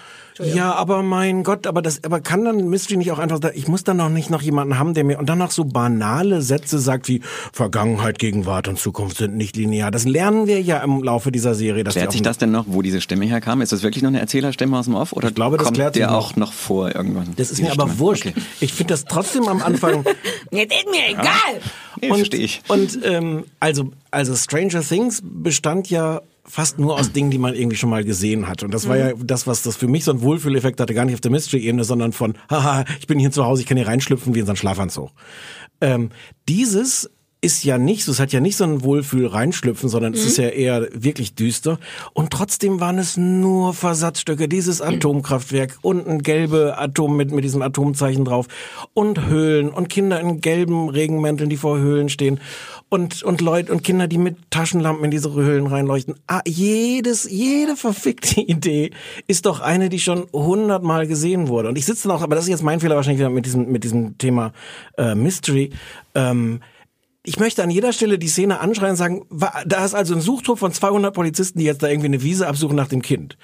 Ja, 0.44 0.74
aber 0.74 1.02
mein 1.02 1.42
Gott, 1.44 1.66
aber 1.66 1.82
das, 1.82 2.04
aber 2.04 2.20
kann 2.20 2.44
dann 2.44 2.68
Mystery 2.68 2.96
nicht 2.96 3.10
auch 3.12 3.18
einfach 3.18 3.40
sagen, 3.40 3.56
ich 3.56 3.68
muss 3.68 3.84
dann 3.84 3.96
noch 3.96 4.08
nicht 4.08 4.30
noch 4.30 4.42
jemanden 4.42 4.78
haben, 4.78 4.94
der 4.94 5.04
mir 5.04 5.18
und 5.18 5.28
dann 5.28 5.38
noch 5.38 5.50
so 5.50 5.64
banale 5.64 6.42
Sätze 6.42 6.78
sagt 6.78 7.08
wie 7.08 7.20
Vergangenheit, 7.52 8.18
Gegenwart 8.18 8.68
und 8.68 8.78
Zukunft 8.78 9.16
sind 9.16 9.36
nicht 9.36 9.56
linear. 9.56 9.90
Das 9.90 10.04
lernen 10.04 10.46
wir 10.46 10.60
ja 10.60 10.78
im 10.78 11.02
Laufe 11.02 11.32
dieser 11.32 11.54
Serie. 11.54 11.84
Dass 11.84 11.94
Klärt 11.94 12.12
sich 12.12 12.22
das 12.22 12.38
denn 12.38 12.50
noch, 12.50 12.64
wo 12.68 12.82
diese 12.82 13.00
Stimme 13.00 13.24
herkam? 13.24 13.60
Ist 13.60 13.72
das 13.72 13.82
wirklich 13.82 14.02
noch 14.02 14.08
eine 14.08 14.20
Erzählerstimme 14.20 14.78
aus 14.78 14.84
dem 14.86 14.94
Off? 14.94 15.12
Oder 15.12 15.28
Ich 15.28 15.34
glaube, 15.34 15.56
das 15.56 15.64
kommt 15.64 15.76
klärt 15.76 15.94
sich 15.94 16.02
der 16.02 16.14
auch 16.14 16.36
noch 16.36 16.52
vor 16.52 16.94
irgendwann? 16.94 17.32
Das 17.36 17.50
ist 17.50 17.60
mir 17.62 17.72
aber 17.72 17.84
Stimme? 17.84 17.98
wurscht. 17.98 18.26
Okay. 18.26 18.34
Ich 18.60 18.72
finde 18.72 18.94
das 18.94 19.04
trotzdem 19.04 19.48
am 19.48 19.62
Anfang. 19.62 20.04
Jetzt 20.50 20.74
ist 20.74 20.86
mir 20.90 21.08
egal. 21.08 21.60
Nee, 22.00 22.10
und 22.10 22.16
verstehe 22.16 22.40
ich. 22.40 22.60
und 22.68 22.98
ähm, 23.04 23.44
also, 23.58 23.90
also 24.10 24.34
Stranger 24.36 24.82
Things 24.82 25.22
bestand 25.24 25.88
ja 25.88 26.20
fast 26.48 26.78
nur 26.78 26.98
aus 26.98 27.12
Dingen, 27.12 27.30
die 27.30 27.38
man 27.38 27.54
irgendwie 27.54 27.76
schon 27.76 27.90
mal 27.90 28.04
gesehen 28.04 28.48
hat. 28.48 28.62
Und 28.62 28.72
das 28.72 28.88
war 28.88 28.96
ja 28.96 29.12
das, 29.14 29.46
was 29.46 29.62
das 29.62 29.76
für 29.76 29.88
mich 29.88 30.04
so 30.04 30.12
einen 30.12 30.22
Wohlfühleffekt 30.22 30.80
hatte, 30.80 30.94
gar 30.94 31.04
nicht 31.04 31.14
auf 31.14 31.20
der 31.20 31.30
Mystery-Ebene, 31.30 31.84
sondern 31.84 32.12
von, 32.12 32.34
haha, 32.50 32.84
ich 33.00 33.06
bin 33.06 33.18
hier 33.18 33.30
zu 33.30 33.44
Hause, 33.44 33.62
ich 33.62 33.68
kann 33.68 33.76
hier 33.76 33.86
reinschlüpfen 33.86 34.34
wie 34.34 34.40
in 34.40 34.46
so 34.46 34.50
einen 34.50 34.56
Schlafanzug. 34.56 35.10
Ähm, 35.80 36.10
dieses 36.48 37.10
ist 37.42 37.64
ja 37.64 37.78
nicht 37.78 38.04
so, 38.04 38.12
es 38.12 38.18
hat 38.18 38.32
ja 38.32 38.40
nicht 38.40 38.56
so 38.56 38.64
ein 38.64 38.82
Wohlfühl 38.82 39.26
reinschlüpfen, 39.26 39.88
sondern 39.88 40.14
es 40.14 40.24
ist 40.24 40.38
ja 40.38 40.48
eher 40.48 40.88
wirklich 40.92 41.34
düster. 41.34 41.78
Und 42.12 42.32
trotzdem 42.32 42.80
waren 42.80 42.98
es 42.98 43.16
nur 43.16 43.74
Versatzstücke, 43.74 44.48
dieses 44.48 44.80
Atomkraftwerk 44.80 45.78
und 45.82 46.08
ein 46.08 46.22
gelbe 46.22 46.78
Atom 46.78 47.16
mit, 47.16 47.30
mit 47.30 47.44
diesem 47.44 47.62
Atomzeichen 47.62 48.24
drauf 48.24 48.46
und 48.94 49.26
Höhlen 49.26 49.68
und 49.68 49.88
Kinder 49.88 50.18
in 50.18 50.40
gelben 50.40 50.88
Regenmänteln, 50.88 51.50
die 51.50 51.56
vor 51.56 51.78
Höhlen 51.78 52.08
stehen 52.08 52.40
und, 52.88 53.22
und 53.22 53.40
Leute 53.40 53.72
und 53.72 53.82
Kinder, 53.82 54.06
die 54.06 54.18
mit 54.18 54.50
Taschenlampen 54.50 55.04
in 55.04 55.10
diese 55.10 55.32
Höhlen 55.32 55.66
reinleuchten. 55.66 56.14
Ah, 56.26 56.42
jedes, 56.46 57.28
jede 57.28 57.76
verfickte 57.76 58.40
Idee 58.46 58.90
ist 59.26 59.46
doch 59.46 59.60
eine, 59.60 59.88
die 59.88 59.98
schon 59.98 60.26
hundertmal 60.32 61.06
gesehen 61.06 61.48
wurde. 61.48 61.68
Und 61.68 61.78
ich 61.78 61.86
sitze 61.86 62.12
auch, 62.12 62.22
aber 62.22 62.36
das 62.36 62.44
ist 62.44 62.50
jetzt 62.50 62.62
mein 62.62 62.80
Fehler 62.80 62.96
wahrscheinlich 62.96 63.20
wieder 63.20 63.30
mit 63.30 63.46
diesem, 63.46 63.70
mit 63.70 63.84
diesem 63.84 64.18
Thema 64.18 64.52
äh, 64.96 65.14
Mystery. 65.14 65.70
Ähm, 66.14 66.60
ich 67.26 67.40
möchte 67.40 67.62
an 67.64 67.70
jeder 67.70 67.92
Stelle 67.92 68.18
die 68.20 68.28
Szene 68.28 68.60
anschreien 68.60 68.92
und 68.92 68.96
sagen, 68.96 69.26
da 69.66 69.84
ist 69.84 69.94
also 69.94 70.14
ein 70.14 70.20
Suchtrupp 70.20 70.60
von 70.60 70.72
200 70.72 71.12
Polizisten, 71.12 71.58
die 71.58 71.64
jetzt 71.64 71.82
da 71.82 71.88
irgendwie 71.88 72.06
eine 72.06 72.22
Wiese 72.22 72.46
absuchen 72.46 72.76
nach 72.76 72.86
dem 72.86 73.02
Kind. 73.02 73.36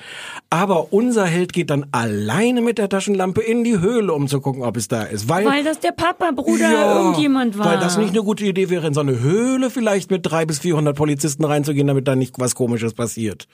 Aber 0.51 0.92
unser 0.92 1.27
Held 1.27 1.53
geht 1.53 1.68
dann 1.68 1.87
alleine 1.90 2.61
mit 2.61 2.79
der 2.79 2.88
Taschenlampe 2.88 3.40
in 3.40 3.64
die 3.64 3.81
Höhle, 3.81 4.12
um 4.12 4.29
zu 4.29 4.40
gucken, 4.40 4.62
ob 4.62 4.77
es 4.77 4.87
da 4.87 5.03
ist. 5.03 5.29
Weil, 5.29 5.47
Weil 5.47 5.64
das 5.64 5.81
der 5.81 5.90
Papa, 5.90 6.31
Bruder, 6.31 6.97
irgendjemand 6.97 7.59
war. 7.59 7.66
Weil 7.66 7.79
das 7.81 7.99
nicht 7.99 8.11
eine 8.11 8.23
gute 8.23 8.45
Idee 8.45 8.71
wäre, 8.71 8.87
in 8.87 8.95
so 8.95 9.01
eine 9.01 9.18
Höhle 9.18 9.68
vielleicht 9.68 10.12
mit 10.12 10.25
drei 10.25 10.47
bis 10.47 10.61
400 10.61 10.97
Polizisten 10.97 11.45
reinzugehen, 11.45 11.88
damit 11.88 12.07
da 12.07 12.14
nicht 12.14 12.38
was 12.38 12.55
Komisches 12.55 12.95
passiert. 12.95 13.49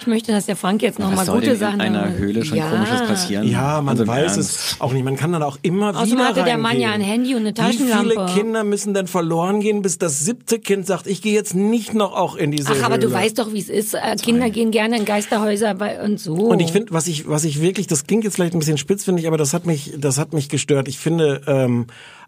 Ich 0.00 0.06
möchte, 0.06 0.32
dass 0.32 0.46
der 0.46 0.54
Frank 0.54 0.82
jetzt 0.82 0.98
nochmal 0.98 1.18
Was 1.18 1.26
soll 1.26 1.36
gute 1.36 1.50
denn 1.50 1.58
Sachen 1.58 1.80
in 1.80 1.94
einer. 1.96 2.12
Höhle 2.12 2.44
schon 2.44 2.58
ja. 2.58 2.68
komisches 2.70 3.02
passieren? 3.06 3.48
Ja, 3.48 3.80
man 3.80 3.88
Also 3.88 4.06
weiß 4.06 4.36
es 4.36 4.76
auch 4.78 4.92
nicht. 4.92 5.04
Man 5.04 5.16
kann 5.16 5.32
dann 5.32 5.42
auch 5.42 5.58
immer 5.62 5.90
Außerdem 5.90 6.12
wieder 6.12 6.24
hatte 6.28 6.44
der 6.44 6.58
Mann 6.58 6.78
ja 6.78 6.90
reingehen. 6.90 7.08
ein 7.08 7.12
Handy 7.12 7.34
und 7.34 7.40
eine 7.40 7.50
Wie 7.56 7.76
viele 7.76 7.90
Taschenlampe. 7.90 8.32
Kinder 8.34 8.64
müssen 8.64 8.94
denn 8.94 9.06
verloren 9.06 9.60
gehen, 9.60 9.82
bis 9.82 9.98
das 9.98 10.20
siebte 10.20 10.58
Kind 10.60 10.86
sagt, 10.86 11.06
ich 11.06 11.20
gehe 11.22 11.34
jetzt 11.34 11.54
nicht 11.54 11.94
noch 11.94 12.12
auch 12.14 12.36
in 12.36 12.52
diese 12.52 12.72
Ach, 12.72 12.82
aber 12.84 12.98
du 12.98 13.08
Höhle. 13.08 13.16
weißt 13.18 13.38
doch, 13.38 13.52
wie 13.52 13.58
es 13.60 13.68
ist. 13.68 13.94
Äh, 13.94 14.16
Kinder 14.22 14.50
gehen 14.50 14.70
gerne 14.70 14.96
in 14.98 15.04
Geisterhäuser 15.04 15.74
bei- 15.74 16.00
und 16.02 16.20
so. 16.20 16.34
Und 16.34 16.60
ich 16.60 16.70
finde, 16.72 16.92
was 16.92 17.06
ich, 17.06 17.28
was 17.28 17.44
ich 17.44 17.60
wirklich, 17.60 17.86
das 17.86 18.06
klingt 18.06 18.24
jetzt 18.24 18.34
vielleicht 18.34 18.54
ein 18.54 18.60
bisschen 18.60 18.78
spitz, 18.78 19.04
finde 19.04 19.20
ich, 19.20 19.26
aber 19.26 19.36
das 19.38 19.52
hat 19.52 19.66
mich, 19.66 19.94
das 19.98 20.18
hat 20.18 20.32
mich 20.32 20.48
gestört. 20.48 20.86
Ich 20.86 20.98
finde, 20.98 21.40
ähm, 21.46 21.86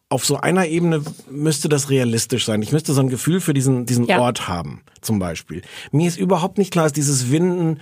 auf 0.09 0.25
so 0.25 0.37
einer 0.37 0.67
Ebene 0.69 1.03
müsste 1.29 1.69
das 1.69 1.91
realistisch 1.91 2.45
sein. 2.45 2.63
Ich 2.63 2.71
müsste 2.71 2.93
so 2.93 3.01
ein 3.01 3.09
Gefühl 3.09 3.41
für 3.41 3.53
diesen, 3.53 3.87
diesen 3.87 4.05
Ja. 4.07 4.21
Ort 4.21 4.47
haben, 4.47 4.83
zum 5.01 5.19
Beispiel. 5.19 5.63
Mir 5.91 6.07
ist 6.07 6.17
überhaupt 6.17 6.59
nicht 6.59 6.71
klar, 6.73 6.87
ist 6.87 6.97
dieses 6.97 7.33
Winden, 7.33 7.81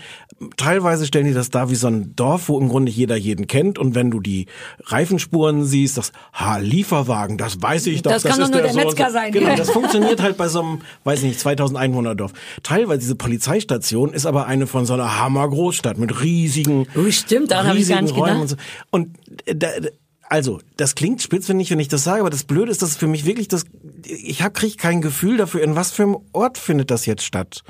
teilweise 0.57 1.05
stellen 1.05 1.27
die 1.27 1.35
das 1.35 1.51
da 1.51 1.69
wie 1.69 1.75
so 1.75 1.89
ein 1.89 2.17
Dorf, 2.17 2.49
wo 2.49 2.59
im 2.59 2.71
Grunde 2.71 2.91
jeder 2.91 3.15
jeden 3.17 3.47
kennt. 3.47 3.79
Und 3.79 3.95
wenn 3.95 4.11
du 4.11 4.21
die 4.21 4.47
Reifenspuren 4.85 5.67
siehst, 5.67 5.99
das, 5.99 6.13
ha, 6.33 6.57
Lieferwagen, 6.57 7.37
das 7.37 7.61
weiß 7.61 7.89
ich 7.89 8.01
doch. 8.01 8.13
Das 8.13 8.23
kann 8.23 8.39
doch 8.39 8.47
ist 8.47 8.53
nur 8.53 8.63
der 8.63 8.71
und 8.71 8.77
Metzger 8.77 9.07
so. 9.09 9.13
sein. 9.13 9.31
Genau, 9.31 9.55
das 9.57 9.69
funktioniert 9.69 10.23
halt 10.23 10.39
bei 10.39 10.49
so 10.49 10.63
einem, 10.63 10.81
weiß 11.05 11.19
ich 11.19 11.27
nicht, 11.27 11.41
2000 11.41 11.79
Einwohner-Dorf. 11.79 12.33
Teilweise 12.63 13.01
diese 13.01 13.17
Polizeistation 13.17 14.15
ist 14.15 14.25
aber 14.25 14.47
eine 14.47 14.67
von 14.67 14.87
so 14.87 14.95
einer 14.95 15.21
Hammergroßstadt 15.21 15.99
mit 15.99 16.23
riesigen, 16.23 16.87
Oh, 16.97 17.11
stimmt, 17.11 17.53
riesigen 17.53 18.05
nicht 18.05 18.17
Räumen 18.17 18.47
gedacht. 18.47 18.59
Und, 18.91 19.19
so. 19.19 19.37
und 19.37 19.47
äh, 19.47 19.55
da, 19.55 19.69
also, 20.35 20.59
das 20.77 20.97
klingt 20.97 21.23
spitz, 21.23 21.49
wenn 21.49 21.61
ich, 21.61 21.71
wenn 21.71 21.79
ich 21.79 21.87
das 21.87 22.03
sage, 22.03 22.19
aber 22.19 22.29
das 22.29 22.43
Blöde 22.43 22.73
ist, 22.73 22.83
dass 22.83 22.97
für 22.97 23.07
mich 23.07 23.25
wirklich 23.25 23.47
das, 23.47 23.67
ich 24.03 24.43
hab, 24.43 24.53
krieg 24.53 24.79
kein 24.79 25.01
Gefühl 25.01 25.37
dafür, 25.37 25.63
in 25.63 25.77
was 25.77 25.93
für 25.93 26.03
einem 26.03 26.17
Ort 26.33 26.59
findet 26.59 26.91
das 26.91 27.07
jetzt 27.07 27.23
statt. 27.23 27.63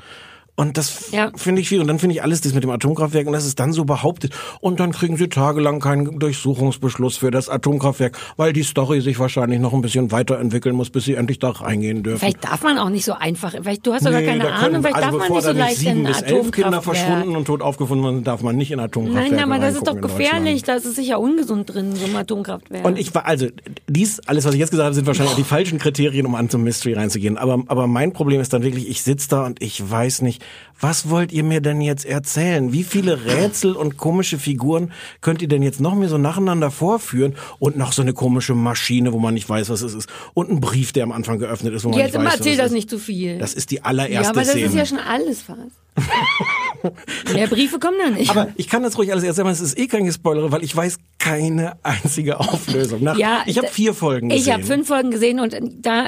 Und 0.57 0.77
das 0.77 1.11
Ja. 1.11 1.31
finde 1.35 1.61
ich 1.61 1.67
viel. 1.67 1.81
Und 1.81 1.87
dann 1.87 1.99
finde 1.99 2.15
ich 2.15 2.23
alles 2.23 2.39
das 2.39 2.53
mit 2.53 2.63
dem 2.63 2.69
Atomkraftwerk 2.69 3.27
und 3.27 3.33
das 3.33 3.45
ist 3.45 3.59
dann 3.59 3.73
so 3.73 3.83
behauptet. 3.83 4.31
Und 4.61 4.79
dann 4.79 4.93
kriegen 4.93 5.17
sie 5.17 5.27
tagelang 5.27 5.81
keinen 5.81 6.17
Durchsuchungsbeschluss 6.17 7.17
für 7.17 7.29
das 7.29 7.49
Atomkraftwerk, 7.49 8.17
weil 8.37 8.53
die 8.53 8.63
Story 8.63 9.01
sich 9.01 9.19
wahrscheinlich 9.19 9.59
noch 9.59 9.73
ein 9.73 9.81
bisschen 9.81 10.11
weiterentwickeln 10.13 10.73
muss, 10.75 10.89
bis 10.89 11.03
sie 11.05 11.15
endlich 11.15 11.39
da 11.39 11.49
reingehen 11.49 12.03
dürfen. 12.03 12.19
Vielleicht 12.19 12.45
darf 12.45 12.63
man 12.63 12.77
auch 12.77 12.87
nicht 12.89 13.03
so 13.03 13.13
einfach. 13.13 13.51
Vielleicht, 13.51 13.85
du 13.85 13.93
hast 13.93 14.05
doch 14.05 14.11
gar 14.11 14.21
Nee, 14.21 14.27
keine 14.27 14.43
da 14.43 14.49
Ahnung. 14.51 14.61
können- 14.61 14.83
Vielleicht 14.83 14.95
also 14.95 15.17
darf 15.19 15.27
man 15.29 15.35
nicht 15.37 15.43
so 15.45 15.53
da 15.53 15.59
leicht 15.59 15.77
sieben 15.77 15.97
in 15.97 16.03
bis 16.05 16.21
elf 16.21 16.51
Kinder 16.51 16.81
verschwunden 16.81 17.35
und 17.35 17.45
tot 17.45 17.61
aufgefunden 17.61 18.05
wurden, 18.05 18.23
darf 18.23 18.41
man 18.41 18.55
nicht 18.55 18.71
in 18.71 18.79
Atomkraftwerke 18.79 19.35
Nein, 19.35 19.43
aber 19.51 19.59
das 19.59 19.75
ist 19.75 19.85
doch 19.87 19.99
gefährlich. 19.99 20.63
Das 20.63 20.85
ist 20.85 20.95
sicher 20.95 21.19
ungesund 21.19 21.73
drin, 21.73 21.95
so 21.95 22.05
ein 22.05 22.15
Atomkraftwerk. 22.15 22.85
Und 22.85 22.97
ich 22.97 23.13
war, 23.13 23.25
also, 23.25 23.47
dies, 23.89 24.21
alles, 24.21 24.45
was 24.45 24.53
ich 24.53 24.59
jetzt 24.61 24.71
gesagt 24.71 24.85
habe, 24.85 24.95
sind 24.95 25.05
wahrscheinlich 25.05 25.33
auch 25.33 25.37
die 25.37 25.43
falschen 25.43 25.79
Kriterien, 25.79 26.25
um 26.25 26.35
an 26.35 26.49
zum 26.49 26.63
Mystery 26.63 26.93
reinzugehen. 26.93 27.37
Aber, 27.37 27.61
aber 27.67 27.87
mein 27.87 28.13
Problem 28.13 28.39
ist 28.39 28.53
dann 28.53 28.63
wirklich, 28.63 28.87
ich 28.89 29.01
sitze 29.03 29.27
da 29.29 29.45
und 29.45 29.61
ich 29.61 29.89
weiß 29.91 30.21
nicht, 30.21 30.43
was 30.79 31.09
wollt 31.09 31.31
ihr 31.31 31.43
mir 31.43 31.61
denn 31.61 31.79
jetzt 31.79 32.05
erzählen? 32.05 32.73
Wie 32.73 32.83
viele 32.83 33.25
Rätsel 33.25 33.73
und 33.73 33.97
komische 33.97 34.37
Figuren 34.37 34.91
könnt 35.21 35.41
ihr 35.41 35.47
denn 35.47 35.63
jetzt 35.63 35.79
noch 35.79 35.95
mir 35.95 36.09
so 36.09 36.17
nacheinander 36.17 36.69
vorführen? 36.69 37.35
Und 37.59 37.77
noch 37.77 37.93
so 37.93 38.01
eine 38.01 38.13
komische 38.13 38.55
Maschine, 38.55 39.13
wo 39.13 39.19
man 39.19 39.33
nicht 39.33 39.47
weiß, 39.47 39.69
was 39.69 39.81
es 39.81 39.93
ist. 39.93 40.09
Und 40.33 40.49
ein 40.49 40.59
Brief, 40.59 40.91
der 40.91 41.03
am 41.03 41.11
Anfang 41.11 41.39
geöffnet 41.39 41.73
ist, 41.73 41.85
wo 41.85 41.89
man 41.89 41.99
Jetzt 41.99 42.13
nicht 42.13 42.17
weiß, 42.19 42.25
was 42.25 42.35
erzähl 42.35 42.51
es 42.53 42.57
das 42.57 42.67
ist. 42.67 42.73
nicht 42.73 42.89
zu 42.89 42.99
viel. 42.99 43.37
Das 43.39 43.53
ist 43.53 43.71
die 43.71 43.75
ja, 43.75 43.83
allererste 43.83 44.29
aber 44.29 44.41
das 44.41 44.49
Szene. 44.49 44.65
ist 44.65 44.75
ja 44.75 44.85
schon 44.85 44.99
alles 44.99 45.41
fast. 45.41 45.84
Mehr 47.33 47.47
Briefe 47.47 47.79
kommen 47.79 47.97
da 48.03 48.09
nicht. 48.09 48.29
Aber 48.29 48.49
ich 48.55 48.67
kann 48.67 48.83
das 48.83 48.97
ruhig 48.97 49.11
alles 49.11 49.23
erzählen, 49.23 49.47
aber 49.47 49.53
es 49.53 49.61
ist 49.61 49.77
eh 49.77 49.87
kein 49.87 50.05
Gespoilere, 50.05 50.51
weil 50.51 50.63
ich 50.63 50.75
weiß 50.75 50.97
keine 51.17 51.77
einzige 51.83 52.39
Auflösung. 52.39 53.03
Nach, 53.03 53.17
Ja, 53.17 53.43
ich 53.45 53.57
habe 53.57 53.67
vier 53.67 53.93
Folgen 53.93 54.29
gesehen. 54.29 54.43
Ich 54.43 54.53
habe 54.53 54.63
fünf 54.63 54.87
Folgen 54.87 55.11
gesehen 55.11 55.39
und 55.39 55.55
da, 55.81 56.05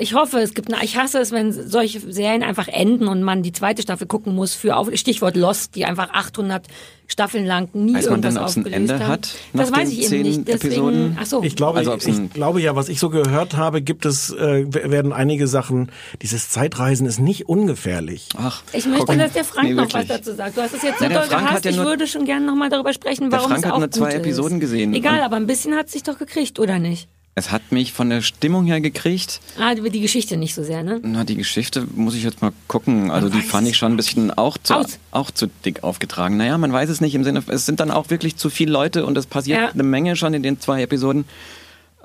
ich 0.00 0.14
hoffe, 0.14 0.38
es 0.38 0.54
gibt, 0.54 0.72
eine, 0.72 0.84
ich 0.84 0.96
hasse 0.96 1.18
es, 1.18 1.32
wenn 1.32 1.52
solche 1.52 2.00
Serien 2.00 2.42
einfach 2.42 2.68
enden 2.68 3.08
und 3.08 3.22
man 3.22 3.42
die 3.42 3.52
zweite 3.52 3.82
Staffel 3.82 4.06
gucken 4.06 4.34
muss 4.34 4.54
für 4.54 4.76
auf, 4.76 4.88
Stichwort 4.94 5.36
Lost, 5.36 5.74
die 5.76 5.84
einfach 5.84 6.10
800 6.10 6.66
Staffeln 7.08 7.46
lang 7.46 7.68
nie 7.72 7.94
Weiß 7.94 8.06
man 8.06 8.14
irgendwas 8.24 8.34
denn, 8.34 8.42
ob's 8.42 8.56
ein 8.56 8.72
Ende 8.72 8.94
haben. 8.98 9.06
hat 9.06 9.28
Das 9.52 9.70
weiß 9.72 9.90
ich 9.90 10.10
eben 10.12 10.22
nicht. 10.22 10.48
Deswegen, 10.48 10.72
Episoden? 10.74 11.18
ach 11.20 11.26
so. 11.26 11.42
Ich 11.42 11.54
glaube, 11.56 11.78
Also, 11.78 11.94
ich, 11.96 12.06
ich 12.08 12.32
glaube 12.32 12.60
ja, 12.60 12.74
was 12.74 12.88
ich 12.88 12.98
so 12.98 13.10
gehört 13.10 13.56
habe, 13.56 13.80
gibt 13.80 14.04
es, 14.06 14.30
äh, 14.30 14.66
werden 14.90 15.12
einige 15.12 15.46
Sachen, 15.46 15.90
dieses 16.22 16.50
Zeitreisen 16.50 17.06
ist 17.06 17.20
nicht 17.20 17.48
ungefährlich. 17.48 18.28
Ach, 18.36 18.62
Ich 18.72 18.86
möchte, 18.86 19.06
guck. 19.06 19.18
dass 19.18 19.32
der 19.32 19.44
Frank 19.44 19.68
Nee, 19.68 19.74
noch 19.74 19.92
was 19.94 20.06
dazu 20.06 20.34
sagt. 20.34 20.56
Du 20.56 20.62
hast 20.62 20.74
es 20.74 20.82
jetzt 20.82 20.98
so 20.98 21.08
der 21.08 21.18
doll 21.20 21.28
Frank 21.28 21.42
hat 21.42 21.48
gehasst. 21.48 21.64
ja 21.64 21.70
ich 21.70 21.76
nur- 21.76 21.86
würde 21.86 22.06
schon 22.06 22.24
gerne 22.24 22.44
noch 22.46 22.56
mal 22.56 22.70
darüber 22.70 22.92
sprechen, 22.92 23.30
Der 23.30 23.38
warum 23.38 23.50
Frank 23.52 23.64
es 23.64 23.66
hat 23.66 23.72
auch 23.74 23.78
nur 23.78 23.90
zwei 23.90 24.06
gut 24.10 24.14
Episoden 24.20 24.56
ist. 24.56 24.60
gesehen. 24.62 24.94
Egal, 24.94 25.20
aber 25.22 25.36
ein 25.36 25.46
bisschen 25.46 25.74
hat 25.74 25.88
sich 25.88 26.02
doch 26.02 26.18
gekriegt, 26.18 26.58
oder 26.58 26.78
nicht? 26.78 27.08
Es 27.38 27.52
hat 27.52 27.70
mich 27.70 27.92
von 27.92 28.08
der 28.08 28.22
Stimmung 28.22 28.64
her 28.64 28.80
gekriegt. 28.80 29.42
Ah, 29.60 29.74
die 29.74 29.90
die 29.90 30.00
Geschichte 30.00 30.38
nicht 30.38 30.54
so 30.54 30.64
sehr, 30.64 30.82
ne? 30.82 31.00
Na, 31.02 31.22
die 31.22 31.34
Geschichte 31.36 31.86
muss 31.94 32.14
ich 32.14 32.22
jetzt 32.24 32.40
mal 32.40 32.50
gucken. 32.66 33.10
Also 33.10 33.28
die 33.28 33.42
fand 33.42 33.68
ich 33.68 33.76
schon 33.76 33.92
ein 33.92 33.96
bisschen 33.98 34.30
auch 34.30 34.56
zu, 34.56 34.72
Aus. 34.72 34.98
auch 35.10 35.30
zu 35.30 35.48
dick 35.66 35.84
aufgetragen. 35.84 36.38
Naja, 36.38 36.56
man 36.56 36.72
weiß 36.72 36.88
es 36.88 37.02
nicht 37.02 37.14
im 37.14 37.24
Sinne, 37.24 37.42
es 37.48 37.66
sind 37.66 37.78
dann 37.78 37.90
auch 37.90 38.08
wirklich 38.08 38.36
zu 38.36 38.48
viele 38.48 38.72
Leute 38.72 39.04
und 39.04 39.18
es 39.18 39.26
passiert 39.26 39.58
Ja. 39.60 39.68
eine 39.68 39.82
Menge 39.82 40.16
schon 40.16 40.32
in 40.32 40.42
den 40.42 40.60
zwei 40.60 40.80
Episoden. 40.80 41.26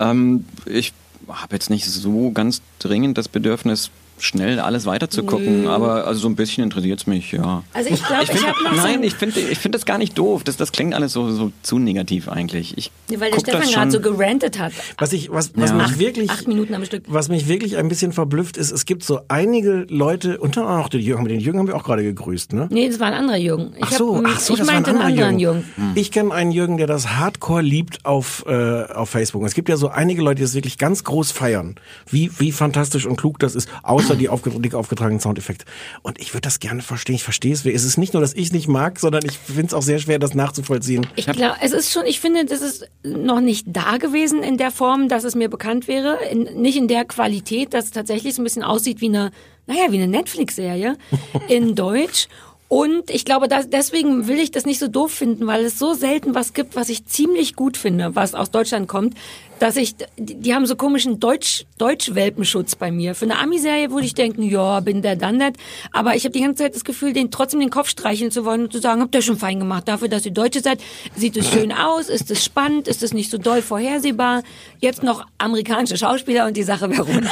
Ähm, 0.02 0.44
ich 0.66 0.92
habe 1.30 1.56
jetzt 1.56 1.70
nicht 1.70 1.86
so 1.86 2.32
ganz 2.32 2.62
dringend 2.80 3.18
das 3.18 3.30
Bedürfnis, 3.30 3.90
schnell 4.22 4.60
alles 4.60 4.86
weiterzugucken, 4.86 5.68
aber 5.68 6.06
also 6.08 6.22
so 6.22 6.28
ein 6.30 6.36
bisschen 6.36 6.64
interessiert 6.64 7.00
es 7.02 7.08
mich, 7.08 7.32
ja. 7.32 7.64
Also 7.74 7.90
ich 7.90 8.04
glaube, 8.06 8.24
ich, 8.24 8.30
find- 8.32 8.48
habe 8.48 8.64
noch 8.64 8.72
so 8.76 8.82
Nein, 8.82 8.94
ein- 9.00 9.04
ich 9.04 9.16
finde 9.16 9.40
ich 9.40 9.58
find 9.60 9.74
das 9.76 9.86
gar 9.86 9.98
nicht 9.98 10.18
doof. 10.18 10.44
Das, 10.44 10.58
das 10.58 10.72
klingt 10.72 10.94
alles 10.94 11.12
so, 11.14 11.30
so 11.32 11.52
zu 11.64 11.80
negativ 11.80 12.30
eigentlich. 12.30 12.78
Ich 12.78 12.92
Nee, 13.10 13.20
weil 13.20 13.30
der 13.32 13.38
guck 13.38 13.46
das 13.46 13.56
Stefan 13.70 13.74
gerade 13.74 13.92
so 13.92 14.02
schon- 14.04 14.18
gerantet 14.18 14.60
hat. 14.60 14.74
Was 14.98 15.12
ich, 15.14 15.32
was, 15.32 15.52
was 15.56 15.72
Ja. 15.72 15.76
mich 15.76 15.86
Acht- 15.86 16.00
wirklich, 16.00 16.30
acht 16.30 16.48
Minuten 16.48 16.74
am 16.76 16.86
Stück. 16.86 17.04
was 17.08 17.30
mich 17.30 17.48
wirklich 17.48 17.78
ein 17.78 17.90
bisschen 17.90 18.12
verblüfft 18.14 18.58
ist, 18.58 18.72
es 18.72 18.86
gibt 18.86 19.04
so 19.04 19.22
einige 19.28 19.86
Leute, 19.90 20.38
unter 20.40 20.62
anderem 20.62 20.82
auch 20.82 20.90
den 20.90 21.02
Jürgen, 21.02 21.26
den 21.26 21.40
Jürgen 21.40 21.60
haben 21.60 21.68
wir 21.68 21.76
auch 21.76 21.84
gerade 21.84 22.04
gegrüßt, 22.04 22.54
ne? 22.54 22.68
Nee, 22.72 22.88
das 22.90 23.00
war 23.00 23.08
ein 23.08 23.14
anderer 23.14 23.38
Jürgen. 23.38 23.74
Ich 23.78 23.84
Ach 23.84 23.92
so, 23.92 24.18
hab, 24.18 24.24
ach 24.28 24.40
so, 24.40 24.54
ich 24.54 24.60
das 24.60 24.68
war 24.68 24.76
ein 24.76 24.84
meinte 24.84 24.90
einen 24.92 25.00
anderer 25.02 25.26
anderen 25.28 25.40
Jürgen. 25.40 25.64
Jürgen. 25.78 25.92
Ich 25.96 26.12
kenne 26.12 26.34
einen 26.34 26.52
Jürgen, 26.52 26.78
der 26.78 26.88
das 26.88 27.10
Hardcore 27.18 27.62
liebt 27.62 28.06
auf, 28.06 28.46
äh, 28.48 28.84
auf 28.86 29.10
Facebook. 29.10 29.42
Und 29.42 29.48
es 29.48 29.54
gibt 29.56 29.68
ja 29.70 29.78
so 29.78 29.90
einige 29.90 30.22
Leute, 30.22 30.36
die 30.38 30.42
das 30.44 30.54
wirklich 30.54 30.78
ganz 30.78 31.04
groß 31.04 31.32
feiern, 31.32 31.76
wie, 32.10 32.32
wie 32.38 32.52
fantastisch 32.52 33.06
und 33.06 33.18
klug 33.18 33.40
das 33.40 33.56
ist, 33.56 33.68
außer 33.84 34.11
die 34.16 34.30
aufge 34.30 34.52
dick 34.52 34.74
aufgetragenen 34.74 35.20
Soundeffekte. 35.20 35.66
Und 36.02 36.20
ich 36.20 36.34
würde 36.34 36.42
das 36.42 36.60
gerne 36.60 36.82
verstehen. 36.82 37.16
Ich 37.16 37.24
verstehe 37.24 37.54
es. 37.54 37.66
Es 37.66 37.84
ist 37.84 37.98
nicht 37.98 38.14
nur, 38.14 38.22
dass 38.22 38.34
ich 38.34 38.48
es 38.48 38.52
nicht 38.52 38.68
mag, 38.68 39.00
sondern 39.00 39.24
ich 39.26 39.38
finde 39.38 39.68
es 39.68 39.74
auch 39.74 39.82
sehr 39.82 40.00
schwer, 40.00 40.20
das 40.20 40.34
nachzuvollziehen. 40.34 41.08
Ich 41.16 41.26
glaube, 41.26 41.56
es 41.62 41.72
ist 41.72 41.92
schon, 41.92 42.06
ich 42.06 42.20
finde, 42.20 42.46
das 42.46 42.62
ist 42.62 42.88
noch 43.04 43.42
nicht 43.42 43.66
da 43.68 43.98
gewesen 43.98 44.44
in 44.44 44.58
der 44.58 44.72
Form, 44.72 45.08
dass 45.08 45.24
es 45.24 45.36
mir 45.36 45.50
bekannt 45.50 45.88
wäre. 45.88 46.18
In, 46.32 46.62
nicht 46.62 46.78
in 46.78 46.88
der 46.88 47.06
Qualität, 47.06 47.74
dass 47.74 47.86
es 47.86 47.92
tatsächlich 47.92 48.36
so 48.36 48.42
ein 48.42 48.46
bisschen 48.46 48.64
aussieht 48.64 49.02
wie 49.02 49.10
eine, 49.10 49.32
naja, 49.68 49.92
wie 49.92 49.98
eine 49.98 50.08
Netflix-Serie 50.08 50.98
in 51.48 51.76
Deutsch. 51.76 52.28
Und 52.72 53.10
ich 53.10 53.26
glaube, 53.26 53.50
dass, 53.50 53.70
deswegen 53.70 54.30
will 54.30 54.40
ich 54.40 54.50
das 54.50 54.66
nicht 54.66 54.80
so 54.80 54.88
doof 54.88 55.12
finden, 55.12 55.46
weil 55.46 55.66
es 55.66 55.78
so 55.78 55.94
selten 55.94 56.34
was 56.36 56.54
gibt, 56.54 56.78
was 56.78 56.88
ich 56.88 57.06
ziemlich 57.06 57.58
gut 57.58 57.76
finde, 57.76 58.16
was 58.16 58.34
aus 58.34 58.50
Deutschland 58.50 58.88
kommt, 58.88 59.18
dass 59.60 59.76
ich, 59.76 59.98
die, 60.16 60.36
die 60.36 60.56
haben 60.56 60.66
so 60.66 60.78
komischen 60.78 61.20
Deutsch, 61.20 61.66
Deutsch-Welpenschutz 61.80 62.78
bei 62.78 62.90
mir. 62.90 63.14
Für 63.14 63.26
eine 63.26 63.40
Ami-Serie 63.40 63.92
würde 63.92 64.06
ich 64.06 64.14
denken, 64.14 64.44
ja, 64.44 64.80
bin 64.80 65.02
der 65.02 65.18
nicht. 65.34 65.58
Aber 65.92 66.16
ich 66.16 66.24
habe 66.24 66.32
die 66.32 66.40
ganze 66.40 66.64
Zeit 66.64 66.74
das 66.74 66.86
Gefühl, 66.86 67.12
den 67.12 67.30
trotzdem 67.30 67.60
den 67.60 67.72
Kopf 67.72 67.90
streicheln 67.90 68.32
zu 68.32 68.46
wollen 68.46 68.62
und 68.62 68.72
zu 68.72 68.80
sagen, 68.80 69.02
habt 69.02 69.14
ihr 69.16 69.22
schon 69.22 69.38
fein 69.38 69.60
gemacht. 69.60 69.90
Dafür, 69.90 70.08
dass 70.08 70.26
ihr 70.26 70.32
Deutsche 70.32 70.62
seid, 70.62 70.80
sieht 71.14 71.36
es 71.36 71.52
schön 71.52 71.74
aus, 71.74 72.08
ist 72.08 72.32
es 72.32 72.42
spannend, 72.42 72.88
ist 72.88 73.04
es 73.04 73.14
nicht 73.14 73.32
so 73.32 73.38
doll 73.38 73.62
vorhersehbar. 73.62 74.44
Jetzt 74.80 75.04
noch 75.04 75.26
amerikanische 75.40 75.98
Schauspieler 75.98 76.48
und 76.48 76.56
die 76.56 76.64
Sache 76.64 76.90
wäre 76.90 77.04
rund. 77.04 77.28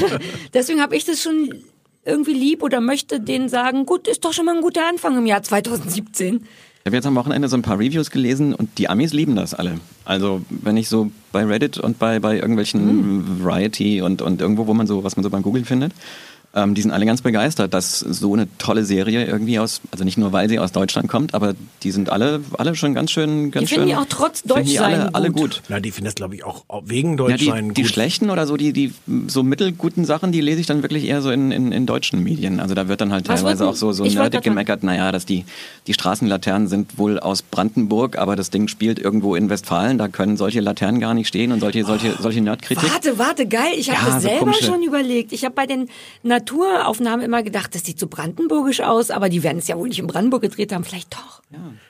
Deswegen 0.52 0.82
habe 0.82 0.96
ich 0.96 1.06
das 1.06 1.22
schon 1.22 1.64
irgendwie 2.04 2.34
lieb 2.34 2.62
oder 2.62 2.80
möchte 2.80 3.20
denen 3.20 3.48
sagen, 3.48 3.86
gut, 3.86 4.08
ist 4.08 4.24
doch 4.24 4.32
schon 4.32 4.46
mal 4.46 4.56
ein 4.56 4.62
guter 4.62 4.88
Anfang 4.88 5.16
im 5.16 5.26
Jahr 5.26 5.42
2017. 5.42 6.46
Ich 6.82 6.86
habe 6.86 6.96
jetzt 6.96 7.06
am 7.06 7.14
Wochenende 7.14 7.46
so 7.46 7.56
ein 7.56 7.62
paar 7.62 7.78
Reviews 7.78 8.10
gelesen 8.10 8.54
und 8.54 8.76
die 8.78 8.88
Amis 8.88 9.12
lieben 9.12 9.36
das 9.36 9.54
alle. 9.54 9.78
Also 10.04 10.42
wenn 10.50 10.76
ich 10.76 10.88
so 10.88 11.12
bei 11.30 11.44
Reddit 11.44 11.78
und 11.78 12.00
bei, 12.00 12.18
bei 12.18 12.34
irgendwelchen 12.34 13.44
Variety 13.44 14.02
und, 14.02 14.20
und 14.20 14.40
irgendwo, 14.40 14.66
wo 14.66 14.74
man 14.74 14.88
so, 14.88 15.04
was 15.04 15.14
man 15.14 15.22
so 15.22 15.30
beim 15.30 15.42
Googlen 15.42 15.64
findet, 15.64 15.92
ähm, 16.54 16.74
die 16.74 16.82
sind 16.82 16.90
alle 16.90 17.06
ganz 17.06 17.22
begeistert, 17.22 17.72
dass 17.72 17.98
so 18.00 18.34
eine 18.34 18.46
tolle 18.58 18.84
Serie 18.84 19.24
irgendwie 19.24 19.58
aus, 19.58 19.80
also 19.90 20.04
nicht 20.04 20.18
nur 20.18 20.32
weil 20.32 20.48
sie 20.48 20.58
aus 20.58 20.72
Deutschland 20.72 21.08
kommt, 21.08 21.34
aber 21.34 21.54
die 21.82 21.90
sind 21.90 22.10
alle, 22.10 22.40
alle 22.58 22.74
schon 22.74 22.94
ganz 22.94 23.10
schön, 23.10 23.50
ganz 23.50 23.68
Die 23.68 23.74
finden 23.74 23.88
schön. 23.90 23.96
die 23.98 24.02
auch 24.02 24.06
trotz 24.08 24.40
finden 24.42 24.64
die 24.64 24.74
Deutschsein 24.76 25.00
alle, 25.00 25.14
alle 25.14 25.30
gut. 25.30 25.40
gut. 25.42 25.62
Na, 25.68 25.80
die 25.80 25.90
finden 25.90 26.06
das, 26.06 26.14
glaube 26.14 26.34
ich, 26.34 26.44
auch 26.44 26.64
wegen 26.84 27.12
Ja, 27.12 27.16
Deutschsein 27.16 27.68
die, 27.68 27.74
die 27.74 27.82
gut. 27.82 27.90
schlechten 27.90 28.28
oder 28.30 28.46
so, 28.46 28.56
die, 28.56 28.72
die 28.72 28.92
so 29.28 29.42
mittelguten 29.42 30.04
Sachen, 30.04 30.30
die 30.32 30.40
lese 30.40 30.60
ich 30.60 30.66
dann 30.66 30.82
wirklich 30.82 31.04
eher 31.04 31.22
so 31.22 31.30
in, 31.30 31.52
in, 31.52 31.72
in 31.72 31.86
deutschen 31.86 32.22
Medien. 32.22 32.60
Also 32.60 32.74
da 32.74 32.88
wird 32.88 33.00
dann 33.00 33.12
halt 33.12 33.28
Was 33.28 33.40
teilweise 33.40 33.66
auch 33.66 33.74
so, 33.74 33.92
so 33.92 34.04
nerdig 34.04 34.42
gemeckert, 34.42 34.82
naja, 34.82 35.10
dass 35.12 35.24
die, 35.26 35.44
die 35.86 35.94
Straßenlaternen 35.94 36.68
sind 36.68 36.98
wohl 36.98 37.18
aus 37.18 37.42
Brandenburg, 37.42 38.18
aber 38.18 38.36
das 38.36 38.50
Ding 38.50 38.68
spielt 38.68 38.98
irgendwo 38.98 39.34
in 39.34 39.48
Westfalen, 39.48 39.96
da 39.98 40.08
können 40.08 40.36
solche 40.36 40.60
Laternen 40.60 41.00
gar 41.00 41.14
nicht 41.14 41.28
stehen 41.28 41.52
und 41.52 41.60
solche, 41.60 41.84
solche, 41.84 42.14
solche 42.20 42.40
Nerdkritik. 42.42 42.92
Warte, 42.92 43.18
warte, 43.18 43.46
geil. 43.46 43.72
Ich 43.76 43.88
habe 43.90 43.98
Ja, 44.00 44.06
das 44.12 44.22
so 44.22 44.28
selber 44.28 44.44
komische- 44.52 44.64
schon 44.66 44.82
überlegt. 44.82 45.32
Ich 45.32 45.44
habe 45.44 45.54
bei 45.54 45.66
den 45.66 45.88
Naturaufnahmen 46.42 47.24
immer 47.24 47.42
gedacht, 47.42 47.74
das 47.74 47.84
sieht 47.84 47.98
so 47.98 48.06
brandenburgisch 48.06 48.80
aus, 48.80 49.10
aber 49.10 49.28
die 49.28 49.42
werden 49.42 49.58
es 49.58 49.68
ja 49.68 49.76
wohl 49.76 49.88
nicht 49.88 49.98
in 49.98 50.06
Brandenburg 50.06 50.42
gedreht 50.42 50.72
haben. 50.72 50.84
Vielleicht 50.84 51.14
doch. 51.14 51.42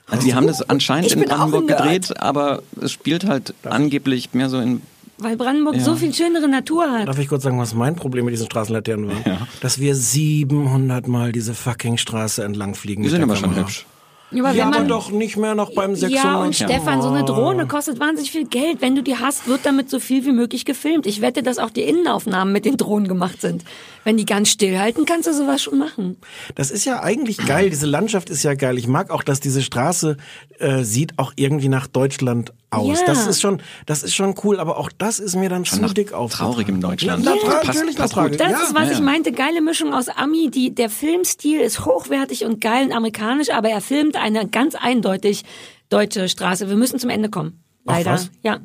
Also 0.07 0.27
die 0.27 0.35
haben 0.35 0.47
das 0.47 0.69
anscheinend 0.69 1.07
Ich 1.07 1.13
in 1.17 1.25
Brandenburg 1.25 1.69
gedreht, 1.69 2.21
aber 2.21 2.63
es 2.81 2.93
spielt 2.93 3.25
halt 3.25 3.55
angeblich 3.63 4.35
mehr 4.35 4.49
so 4.49 4.59
in 4.59 4.83
Weil 5.19 5.37
Brandenburg 5.37 5.81
so 5.81 5.95
viel 5.95 6.13
schönere 6.13 6.49
Natur 6.49 6.91
hat. 6.91 7.09
Darf 7.09 7.19
ich 7.19 7.29
kurz 7.29 7.45
sagen, 7.45 7.59
was 7.59 7.75
mein 7.75 7.95
Problem 7.95 8.25
mit 8.25 8.33
diesen 8.33 8.47
Straßenlaternen 8.47 9.09
war? 9.09 9.49
Dass 9.61 9.79
wir 9.79 9.95
700 9.95 11.07
Mal 11.09 11.33
diese 11.33 11.55
fucking 11.55 11.97
Straße 11.97 12.45
entlang 12.45 12.75
fliegen. 12.75 13.03
Die 13.03 13.09
mit 13.09 13.13
sind 13.13 13.23
aber 13.23 13.37
schon 13.37 13.55
hübsch. 13.55 13.87
Ja, 14.33 14.45
aber 14.45 14.55
Ja, 14.55 14.65
wenn 14.65 14.71
man, 14.71 14.89
doch 14.89 15.11
nicht 15.11 15.37
mehr 15.37 15.55
noch 15.55 15.75
beim 15.75 15.95
600. 15.95 16.25
ja, 16.25 16.43
und 16.43 16.55
Stefan, 16.55 17.03
so 17.03 17.09
eine 17.09 17.25
Drohne 17.25 17.67
kostet 17.67 18.01
wahnsinnig 18.01 18.31
viel 18.31 18.47
Geld. 18.47 18.81
Wenn 18.81 18.95
du 18.95 19.03
die 19.03 19.17
hast, 19.17 19.47
wird 19.47 19.61
damit 19.65 19.91
so 19.91 20.01
viel 20.01 20.25
wie 20.25 20.33
möglich 20.33 20.65
gefilmt. 20.65 21.07
Ich 21.07 21.21
wette, 21.21 21.43
dass 21.43 21.59
auch 21.59 21.71
die 21.71 21.83
Innenaufnahmen 21.83 22.53
mit 22.53 22.65
den 22.65 22.77
Drohnen 22.77 23.09
gemacht 23.09 23.41
sind. 23.41 23.65
Wenn 24.05 24.17
die 24.17 24.25
ganz 24.25 24.49
stillhalten, 24.49 25.05
kannst 25.05 25.29
du 25.29 25.33
sowas 25.35 25.63
schon 25.63 25.79
machen. 25.79 26.17
Das 26.55 26.71
ist 26.71 26.85
ja 26.85 27.03
eigentlich 27.03 27.37
geil. 27.39 27.71
Diese 27.71 27.87
Landschaft 27.87 28.31
ist 28.31 28.43
ja 28.43 28.55
geil. 28.55 28.79
Ich 28.79 28.89
mag 28.89 29.11
auch, 29.11 29.23
dass 29.23 29.41
diese 29.41 29.63
Straße 29.63 30.17
äh, 30.59 30.83
sieht 30.83 31.19
auch 31.19 31.33
irgendwie 31.37 31.69
nach 31.69 31.87
Deutschland 31.87 32.53
aus. 32.73 33.01
Ja. 33.01 33.07
Das 33.07 33.27
ist 33.27 33.41
schon, 33.41 33.61
das 33.87 34.03
ist 34.03 34.15
schon 34.15 34.35
cool. 34.45 34.59
Aber 34.61 34.79
auch 34.79 34.91
das 34.97 35.19
ist 35.21 35.35
mir 35.37 35.49
dann 35.49 35.65
zu 35.65 35.81
nach 35.81 35.93
dick 35.93 36.13
auf. 36.13 36.33
traurigem 36.33 36.81
Deutschland. 36.81 37.25
Ja, 37.25 37.35
Ja. 37.35 37.41
na, 37.45 37.51
Passt- 37.57 37.67
natürlich 37.79 37.97
passt 37.97 38.15
tragik. 38.15 38.39
Das 38.39 38.51
ja. 38.53 38.59
ist, 38.63 38.75
was 38.75 38.89
ja, 38.89 38.93
ich 38.95 39.01
meinte, 39.01 39.33
geile 39.33 39.61
Mischung 39.61 39.93
aus 39.95 40.09
Ami. 40.09 40.51
Die, 40.51 40.75
der 40.75 40.91
Filmstil 40.91 41.61
ist 41.61 41.85
hochwertig 41.85 42.45
und 42.45 42.61
geil 42.61 42.87
und 42.87 42.93
amerikanisch, 42.93 43.51
aber 43.51 43.69
er 43.71 43.81
filmt 43.81 44.17
eine 44.17 44.49
ganz 44.49 44.75
eindeutig 44.75 45.43
deutsche 45.89 46.29
Straße. 46.29 46.69
Wir 46.69 46.77
müssen 46.77 46.99
zum 46.99 47.11
Ende 47.11 47.29
kommen. 47.31 47.63
Ach, 47.87 47.97
Leider. 47.97 48.13
was? 48.13 48.31
Ja. 48.43 48.61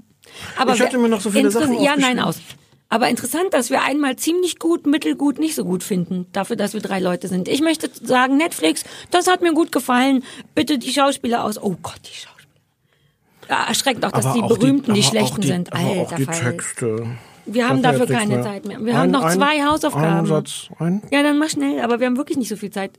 Aber 0.58 0.74
Ich 0.76 0.82
hatte 0.82 0.98
mir 0.98 1.10
noch 1.10 1.22
so 1.22 1.32
viele 1.32 1.52
Sachen 1.52 1.82
Ja, 1.82 1.96
nein, 1.98 2.20
aus. 2.20 2.39
Aber 2.89 3.10
interessant, 3.10 3.54
dass 3.54 3.70
wir 3.70 3.84
einmal 3.84 4.15
ziemlich 4.15 4.60
gut, 4.60 4.86
mittelgut, 4.88 5.39
nicht 5.39 5.56
so 5.56 5.65
gut 5.65 5.84
finden, 5.84 6.26
dafür, 6.32 6.56
dass 6.56 6.74
wir 6.74 6.80
drei 6.80 7.00
Leute 7.02 7.28
sind. 7.28 7.50
Ich 7.50 7.62
möchte 7.62 7.89
sagen, 8.02 8.38
Netflix, 8.38 8.86
das 9.12 9.28
hat 9.28 9.41
mir 9.41 9.54
gut 9.54 9.74
gefallen. 9.74 10.24
Bitte 10.56 10.78
die 10.78 10.93
Schauspieler 10.93 11.43
aus. 11.43 11.62
Oh 11.62 11.76
Gott, 11.82 12.00
die 12.06 12.13
Schauspieler. 12.13 12.37
Erschreckend 13.47 14.05
auch, 14.05 14.12
dass 14.12 14.25
Aber 14.25 14.36
die 14.36 14.41
auch 14.43 14.47
Berühmten 14.57 14.93
die, 14.93 15.01
auch 15.01 15.05
Schlechten 15.10 15.41
die, 15.41 15.47
sind. 15.47 15.71
aber 15.73 15.81
auch 15.83 16.12
Alter 16.12 16.15
die. 16.17 16.25
Texte. 16.25 17.05
Wir 17.45 17.69
haben 17.69 17.81
dafür 17.81 18.07
keine 18.07 18.27
nichts 18.36 18.43
Zeit 18.45 18.65
mehr. 18.65 18.83
Wir 18.83 18.97
haben 18.97 19.12
noch 19.12 19.29
zwei 19.31 19.63
Hausaufgaben. 19.63 20.05
Ein 20.19 20.25
Satz, 20.25 20.67
ein. 20.79 21.01
Ja, 21.12 21.23
dann 21.23 21.39
mach 21.39 21.49
schnell, 21.49 21.79
aber 21.79 21.99
wir 21.99 22.07
haben 22.07 22.17
wirklich 22.17 22.38
nicht 22.38 22.49
so 22.49 22.57
viel 22.57 22.71
Zeit. 22.71 22.91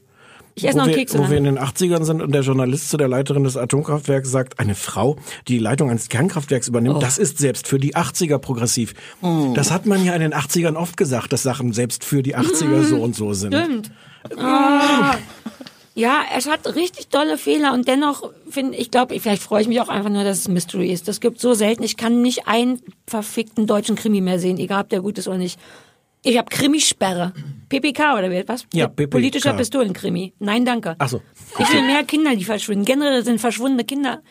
Ich 0.55 0.67
esse 0.67 0.77
noch 0.77 0.85
einen 0.87 0.93
wir, 0.95 0.99
Keks. 0.99 1.17
wo 1.17 1.31
wir 1.31 1.37
in 1.37 1.45
den 1.45 1.59
80ern 1.59 2.03
sind 2.03 2.21
und 2.21 2.33
der 2.33 2.41
Journalist 2.41 2.91
zu 2.91 2.97
der 2.97 3.07
Leiterin 3.07 3.45
des 3.45 3.57
Atomkraftwerks 3.57 4.29
sagt, 4.31 4.59
eine 4.59 4.75
Frau, 4.75 5.15
die 5.47 5.53
die 5.53 5.59
Leitung 5.61 5.89
eines 5.91 6.09
Kernkraftwerks 6.09 6.67
übernimmt, 6.67 6.97
Oh. 6.97 6.99
das 6.99 7.17
ist 7.19 7.39
selbst 7.39 7.69
für 7.69 7.79
die 7.79 7.95
80er 7.95 8.39
progressiv. 8.39 8.95
Das 9.55 9.71
hat 9.71 9.87
man 9.87 10.05
ja 10.05 10.15
in 10.15 10.21
den 10.21 10.35
80ern 10.35 10.75
oft 10.75 10.97
gesagt, 10.97 11.33
dass 11.33 11.45
Sachen 11.45 11.73
selbst 11.73 12.03
für 12.05 12.23
die 12.25 12.37
80er 12.37 12.83
so 12.83 12.97
und 12.97 13.15
so 13.15 13.35
sind. 13.35 13.55
Stimmt. 13.55 13.93
Ah. 14.37 15.15
Ja, 15.99 16.23
es 16.37 16.49
hat 16.49 16.77
richtig 16.77 17.09
tolle 17.09 17.37
Fehler 17.39 17.73
und 17.73 17.89
dennoch 17.89 18.31
finde 18.49 18.79
ich, 18.79 18.93
glaube, 18.93 19.19
vielleicht 19.19 19.43
freue 19.43 19.63
ich 19.63 19.67
mich 19.67 19.81
auch 19.81 19.89
einfach 19.89 20.11
nur, 20.11 20.23
dass 20.23 20.39
es 20.39 20.47
Mystery 20.47 20.93
ist. 20.93 21.09
Das 21.09 21.19
gibt 21.19 21.41
so 21.41 21.55
selten. 21.55 21.83
Ich 21.83 21.97
kann 21.97 22.23
nicht 22.23 22.47
einen 22.47 22.81
verfickten 23.09 23.67
deutschen 23.67 23.97
Krimi 23.97 24.21
mehr 24.21 24.39
sehen, 24.39 24.59
egal 24.59 24.83
ob 24.83 24.91
der 24.91 25.01
gut 25.01 25.19
ist 25.19 25.27
oder 25.27 25.39
nicht. 25.39 25.59
Ich 26.23 26.39
habe 26.39 26.49
Krimisperre. 26.51 27.33
PPK 27.69 28.17
oder 28.17 28.31
was? 28.47 28.65
Ja, 28.73 28.87
PPK. 28.87 29.11
Politischer 29.11 29.55
Pistolenkrimi. 29.55 30.35
Nein, 30.39 30.65
danke. 30.65 30.95
Ach 31.01 31.09
so. 31.09 31.21
Ich 31.59 31.73
will 31.73 31.83
mehr 31.83 32.05
Kinder, 32.05 32.37
die 32.37 32.45
verschwinden. 32.45 32.85
Generell 32.85 33.25
sind 33.25 33.41
verschwundene 33.41 33.83
Kinder 33.83 34.23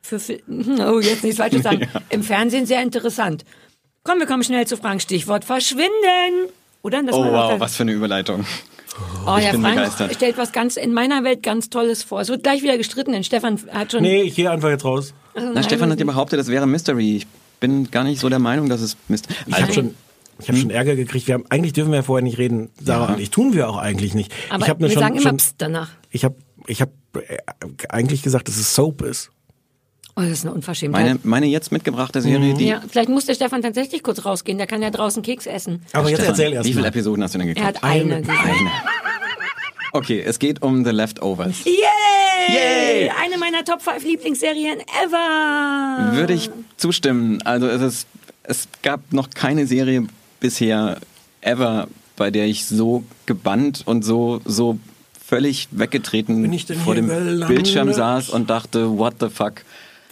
für, 0.00 0.18
für 0.18 0.40
oh, 0.48 0.98
jetzt 0.98 1.22
nichts 1.22 1.38
Falsches 1.38 1.62
sagen. 1.62 1.86
Im 2.10 2.24
Fernsehen 2.24 2.66
sehr 2.66 2.82
interessant. 2.82 3.44
Komm, 4.02 4.18
wir 4.18 4.26
kommen 4.26 4.42
schnell 4.42 4.66
zu 4.66 4.76
Fragen. 4.76 4.98
Stichwort 4.98 5.44
verschwinden. 5.44 6.50
Oder? 6.82 7.04
Das 7.04 7.14
Oh 7.14 7.24
wow, 7.24 7.60
was 7.60 7.76
für 7.76 7.84
eine 7.84 7.92
Überleitung. 7.92 8.44
Oh, 9.26 9.36
Ich 9.38 9.44
der 9.44 9.52
bin 9.52 9.62
Frank 9.62 9.76
begeistert. 9.76 10.14
stellt 10.14 10.38
was 10.38 10.52
ganz 10.52 10.76
in 10.76 10.92
meiner 10.92 11.24
Welt 11.24 11.42
ganz 11.42 11.70
Tolles 11.70 12.02
vor. 12.02 12.20
Es 12.20 12.28
wird 12.28 12.42
gleich 12.42 12.62
wieder 12.62 12.76
gestritten, 12.76 13.12
denn 13.12 13.24
Stefan 13.24 13.58
hat 13.70 13.92
schon. 13.92 14.02
Nee, 14.02 14.22
ich 14.22 14.34
gehe 14.34 14.50
einfach 14.50 14.68
jetzt 14.68 14.84
raus. 14.84 15.14
Na, 15.34 15.62
Stefan 15.62 15.90
hat 15.90 15.98
ja 15.98 16.04
behauptet, 16.04 16.38
es 16.40 16.48
wäre 16.48 16.66
Mystery. 16.66 17.16
Ich 17.16 17.26
bin 17.60 17.90
gar 17.90 18.04
nicht 18.04 18.20
so 18.20 18.28
der 18.28 18.38
Meinung, 18.38 18.68
dass 18.68 18.80
es 18.80 18.96
Mystery 19.08 19.34
Ich 19.46 19.62
habe 19.62 19.72
schon, 19.72 19.94
ich 20.40 20.48
hab 20.48 20.56
schon 20.56 20.70
Ärger 20.70 20.96
gekriegt. 20.96 21.26
Wir 21.26 21.34
haben, 21.34 21.44
eigentlich 21.48 21.72
dürfen 21.72 21.90
wir 21.90 21.96
ja 21.96 22.02
vorher 22.02 22.22
nicht 22.22 22.38
reden, 22.38 22.70
Sarah 22.82 23.14
und 23.14 23.20
ich. 23.20 23.30
Tun 23.30 23.54
wir 23.54 23.68
auch 23.68 23.78
eigentlich 23.78 24.14
nicht. 24.14 24.32
aber 24.50 24.64
ich 24.64 24.70
hab 24.70 24.80
mir 24.80 24.88
wir 24.88 24.94
schon, 24.94 25.02
sagen 25.02 25.14
immer 25.14 25.22
schon, 25.22 25.36
Psst 25.38 25.54
danach. 25.58 25.90
Ich 26.10 26.24
habe 26.24 26.34
ich 26.66 26.80
hab, 26.82 26.90
äh, 27.16 27.38
eigentlich 27.88 28.22
gesagt, 28.22 28.48
dass 28.48 28.56
es 28.56 28.74
Soap 28.74 29.02
ist. 29.02 29.30
Oh, 30.14 30.20
das 30.20 30.30
ist 30.30 30.44
eine 30.44 30.54
Unverschämtheit. 30.54 31.04
Meine, 31.06 31.18
meine 31.22 31.46
jetzt 31.46 31.72
mitgebrachte 31.72 32.20
Serie, 32.20 32.52
die. 32.54 32.66
ja, 32.66 32.82
vielleicht 32.86 33.08
muss 33.08 33.24
der 33.24 33.34
Stefan 33.34 33.62
tatsächlich 33.62 34.02
kurz 34.02 34.24
rausgehen. 34.26 34.58
Der 34.58 34.66
kann 34.66 34.82
ja 34.82 34.90
draußen 34.90 35.22
Keks 35.22 35.46
essen. 35.46 35.82
Aber 35.94 36.08
jetzt 36.10 36.18
Stefan, 36.18 36.32
erzähl 36.34 36.52
erst 36.52 36.66
Wie 36.68 36.72
viele 36.72 36.82
mal. 36.82 36.88
Episoden 36.88 37.24
hast 37.24 37.34
du 37.34 37.38
denn 37.38 37.48
Er 37.48 37.54
geguckt? 37.54 37.76
hat 37.76 37.82
eine. 37.84 38.16
Eine. 38.16 38.26
Okay, 39.92 40.22
es 40.24 40.38
geht 40.38 40.62
um 40.62 40.84
The 40.84 40.90
Leftovers. 40.90 41.64
Yay! 41.64 41.74
Yay! 42.48 43.10
Eine 43.22 43.38
meiner 43.38 43.64
Top 43.64 43.82
5 43.82 44.02
Lieblingsserien 44.04 44.80
ever. 45.04 46.12
Würde 46.14 46.32
ich 46.34 46.50
zustimmen. 46.76 47.40
Also 47.42 47.66
es 47.68 47.80
ist, 47.82 48.06
es 48.42 48.68
gab 48.82 49.12
noch 49.12 49.30
keine 49.30 49.66
Serie 49.66 50.06
bisher 50.40 50.98
ever, 51.42 51.88
bei 52.16 52.30
der 52.30 52.46
ich 52.46 52.64
so 52.66 53.04
gebannt 53.26 53.82
und 53.86 54.02
so, 54.04 54.40
so 54.44 54.78
völlig 55.24 55.68
weggetreten 55.70 56.58
vor 56.84 56.94
dem 56.94 57.08
gelandet? 57.08 57.48
Bildschirm 57.48 57.92
saß 57.92 58.30
und 58.30 58.50
dachte, 58.50 58.98
what 58.98 59.14
the 59.20 59.28
fuck? 59.28 59.54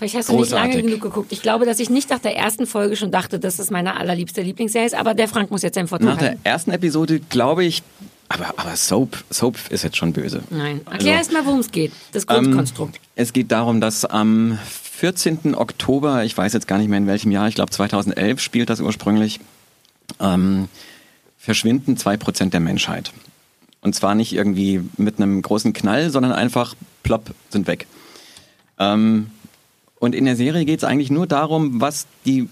Vielleicht 0.01 0.15
hast 0.17 0.31
du 0.31 0.37
nicht 0.39 0.51
lange 0.51 0.69
Großartig. 0.71 0.87
genug 0.87 1.03
geguckt. 1.03 1.31
Ich 1.31 1.43
glaube, 1.43 1.67
dass 1.67 1.79
ich 1.79 1.91
nicht 1.91 2.09
nach 2.09 2.21
der 2.21 2.35
ersten 2.35 2.67
Folge 2.67 2.97
schon 2.97 3.11
dachte, 3.11 3.39
dass 3.39 3.59
das 3.59 3.71
meine 3.71 3.99
allerliebste 3.99 4.41
Lieblingsserie 4.41 4.87
ist, 4.87 4.95
aber 4.95 5.13
der 5.13 5.29
Frank 5.29 5.51
muss 5.51 5.61
jetzt 5.61 5.75
seinen 5.75 5.89
Vortrag 5.89 6.09
Nach 6.09 6.17
der 6.17 6.29
halten. 6.31 6.41
ersten 6.43 6.71
Episode 6.71 7.21
glaube 7.21 7.67
ich, 7.67 7.83
aber, 8.31 8.47
aber 8.57 8.77
Soap, 8.77 9.23
Soap 9.29 9.59
ist 9.69 9.85
jetzt 9.85 9.99
schon 9.99 10.15
böse. 10.15 10.43
Nein. 10.49 10.81
Erklär 10.87 10.95
Also, 10.95 11.09
erst 11.09 11.33
mal, 11.35 11.45
worum 11.45 11.61
es 11.61 11.71
geht. 11.71 11.93
Das 12.13 12.23
ähm, 12.31 12.45
Grundkonstrukt. 12.45 12.99
Es 13.15 13.35
geht 13.35 13.53
darum, 13.53 13.83
dass 13.83 14.07
am 14.07 14.59
14. 14.65 15.55
Oktober, 15.55 16.25
ich 16.25 16.35
weiß 16.35 16.55
jetzt 16.55 16.67
gar 16.67 16.79
nicht 16.79 16.89
mehr 16.89 16.97
in 16.99 17.07
welchem 17.07 17.31
Jahr, 17.31 17.49
ich 17.49 17.55
glaube 17.55 17.71
2011 17.71 18.41
spielt 18.41 18.71
das 18.71 18.81
ursprünglich, 18.81 19.39
ähm, 20.19 20.69
verschwinden 21.37 21.99
zwei 21.99 22.17
Prozent 22.17 22.55
der 22.55 22.61
Menschheit. 22.61 23.13
Und 23.83 23.95
zwar 23.95 24.15
nicht 24.15 24.33
irgendwie 24.33 24.81
mit 24.97 25.19
einem 25.19 25.43
großen 25.43 25.75
Knall, 25.75 26.09
sondern 26.09 26.33
einfach 26.33 26.75
plopp, 27.03 27.33
sind 27.51 27.67
weg. 27.67 27.87
Ähm, 28.79 29.31
und 30.01 30.15
in 30.15 30.25
der 30.25 30.35
Serie 30.35 30.65
geht 30.65 30.79
es 30.79 30.85
eigentlich 30.85 31.11
nur 31.11 31.29
darum, 31.29 31.81
was 31.81 32.07
die 32.25 32.49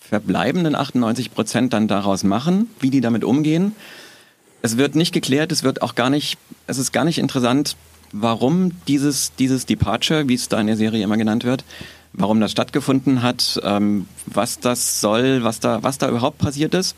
verbleibenden 0.00 0.74
98 0.74 1.34
Prozent 1.34 1.72
dann 1.72 1.88
daraus 1.88 2.22
machen, 2.22 2.68
wie 2.78 2.90
die 2.90 3.00
damit 3.00 3.24
umgehen. 3.24 3.74
Es 4.62 4.76
wird 4.76 4.94
nicht 4.94 5.12
geklärt, 5.12 5.50
es 5.50 5.64
wird 5.64 5.82
auch 5.82 5.94
gar 5.94 6.10
nicht, 6.10 6.38
es 6.66 6.78
ist 6.78 6.92
gar 6.92 7.04
nicht 7.04 7.18
interessant, 7.18 7.76
warum 8.12 8.72
dieses, 8.86 9.34
dieses 9.34 9.64
Departure, 9.66 10.28
wie 10.28 10.34
es 10.34 10.48
da 10.48 10.60
in 10.60 10.66
der 10.66 10.76
Serie 10.76 11.02
immer 11.02 11.16
genannt 11.16 11.44
wird, 11.44 11.64
warum 12.12 12.38
das 12.38 12.52
stattgefunden 12.52 13.22
hat, 13.22 13.60
ähm, 13.64 14.06
was 14.26 14.60
das 14.60 15.00
soll, 15.00 15.42
was 15.42 15.60
da, 15.60 15.82
was 15.82 15.96
da 15.96 16.08
überhaupt 16.10 16.38
passiert 16.38 16.74
ist. 16.74 16.96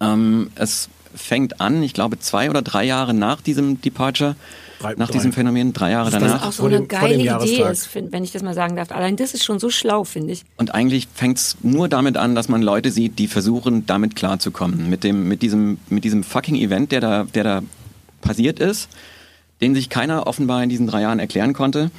Ähm, 0.00 0.50
es 0.54 0.88
fängt 1.14 1.60
an, 1.60 1.82
ich 1.82 1.92
glaube, 1.92 2.18
zwei 2.18 2.48
oder 2.48 2.62
drei 2.62 2.84
Jahre 2.84 3.12
nach 3.12 3.42
diesem 3.42 3.82
Departure, 3.82 4.34
Drei- 4.84 4.94
nach 4.96 5.08
drei. 5.08 5.14
diesem 5.14 5.32
Phänomen, 5.32 5.72
drei 5.72 5.90
Jahre 5.90 6.10
Das 6.10 6.14
ist 6.14 6.22
Das 6.22 6.32
danach. 6.32 6.48
auch 6.48 6.52
so 6.52 6.64
eine 6.66 6.76
dem- 6.78 6.88
geile 6.88 7.14
Idee 7.16 7.62
ist, 7.70 7.88
wenn 7.94 8.22
ich 8.24 8.32
das 8.32 8.42
mal 8.42 8.54
sagen 8.54 8.76
darf. 8.76 8.90
Allein 8.92 9.16
das 9.16 9.34
ist 9.34 9.44
schon 9.44 9.58
so 9.58 9.70
schlau, 9.70 10.04
finde 10.04 10.32
ich. 10.32 10.42
Und 10.56 10.74
eigentlich 10.74 11.08
fängt 11.14 11.38
es 11.38 11.56
nur 11.62 11.88
damit 11.88 12.16
an, 12.16 12.34
dass 12.34 12.48
man 12.48 12.62
Leute 12.62 12.90
sieht, 12.90 13.18
die 13.18 13.26
versuchen, 13.26 13.86
damit 13.86 14.16
klarzukommen. 14.16 14.88
Mit 14.88 15.04
dem, 15.04 15.28
mit 15.28 15.42
diesem, 15.42 15.78
mit 15.88 16.04
diesem 16.04 16.22
fucking 16.22 16.56
Event, 16.56 16.92
der 16.92 17.00
da, 17.00 17.24
der 17.24 17.44
da 17.44 17.62
passiert 18.20 18.58
ist, 18.60 18.88
den 19.60 19.74
sich 19.74 19.88
keiner 19.88 20.26
offenbar 20.26 20.62
in 20.62 20.68
diesen 20.68 20.86
drei 20.86 21.02
Jahren 21.02 21.18
erklären 21.18 21.52
konnte. 21.52 21.90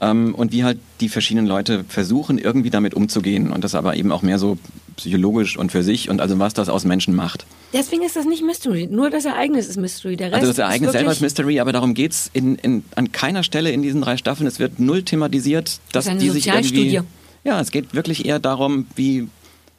Ähm, 0.00 0.34
und 0.34 0.52
wie 0.52 0.64
halt 0.64 0.78
die 1.00 1.08
verschiedenen 1.08 1.46
Leute 1.46 1.84
versuchen, 1.88 2.38
irgendwie 2.38 2.70
damit 2.70 2.94
umzugehen. 2.94 3.50
Und 3.52 3.64
das 3.64 3.74
aber 3.74 3.96
eben 3.96 4.10
auch 4.12 4.22
mehr 4.22 4.38
so 4.38 4.58
psychologisch 4.96 5.56
und 5.56 5.72
für 5.72 5.82
sich 5.82 6.10
und 6.10 6.20
also 6.20 6.38
was 6.38 6.54
das 6.54 6.68
aus 6.68 6.84
Menschen 6.84 7.14
macht. 7.14 7.46
Deswegen 7.74 8.04
ist 8.04 8.14
das 8.14 8.24
nicht 8.24 8.42
Mystery. 8.42 8.86
Nur 8.88 9.10
das 9.10 9.24
Ereignis 9.24 9.66
ist 9.66 9.76
Mystery. 9.76 10.16
Der 10.16 10.28
Rest 10.28 10.36
Also 10.36 10.46
das 10.48 10.58
Ereignis 10.58 10.88
ist 10.88 10.92
selber 10.92 11.10
ist 11.10 11.20
Mystery, 11.20 11.58
aber 11.58 11.72
darum 11.72 11.92
geht's 11.92 12.30
in, 12.32 12.54
in, 12.56 12.84
an 12.94 13.10
keiner 13.10 13.42
Stelle 13.42 13.72
in 13.72 13.82
diesen 13.82 14.00
drei 14.00 14.16
Staffeln. 14.16 14.46
Es 14.46 14.60
wird 14.60 14.78
null 14.78 15.02
thematisiert, 15.02 15.80
dass 15.92 16.06
eine 16.06 16.20
die 16.20 16.30
sich 16.30 16.46
irgendwie... 16.46 17.00
Ja, 17.42 17.60
es 17.60 17.72
geht 17.72 17.92
wirklich 17.92 18.24
eher 18.24 18.38
darum, 18.38 18.86
wie, 18.94 19.28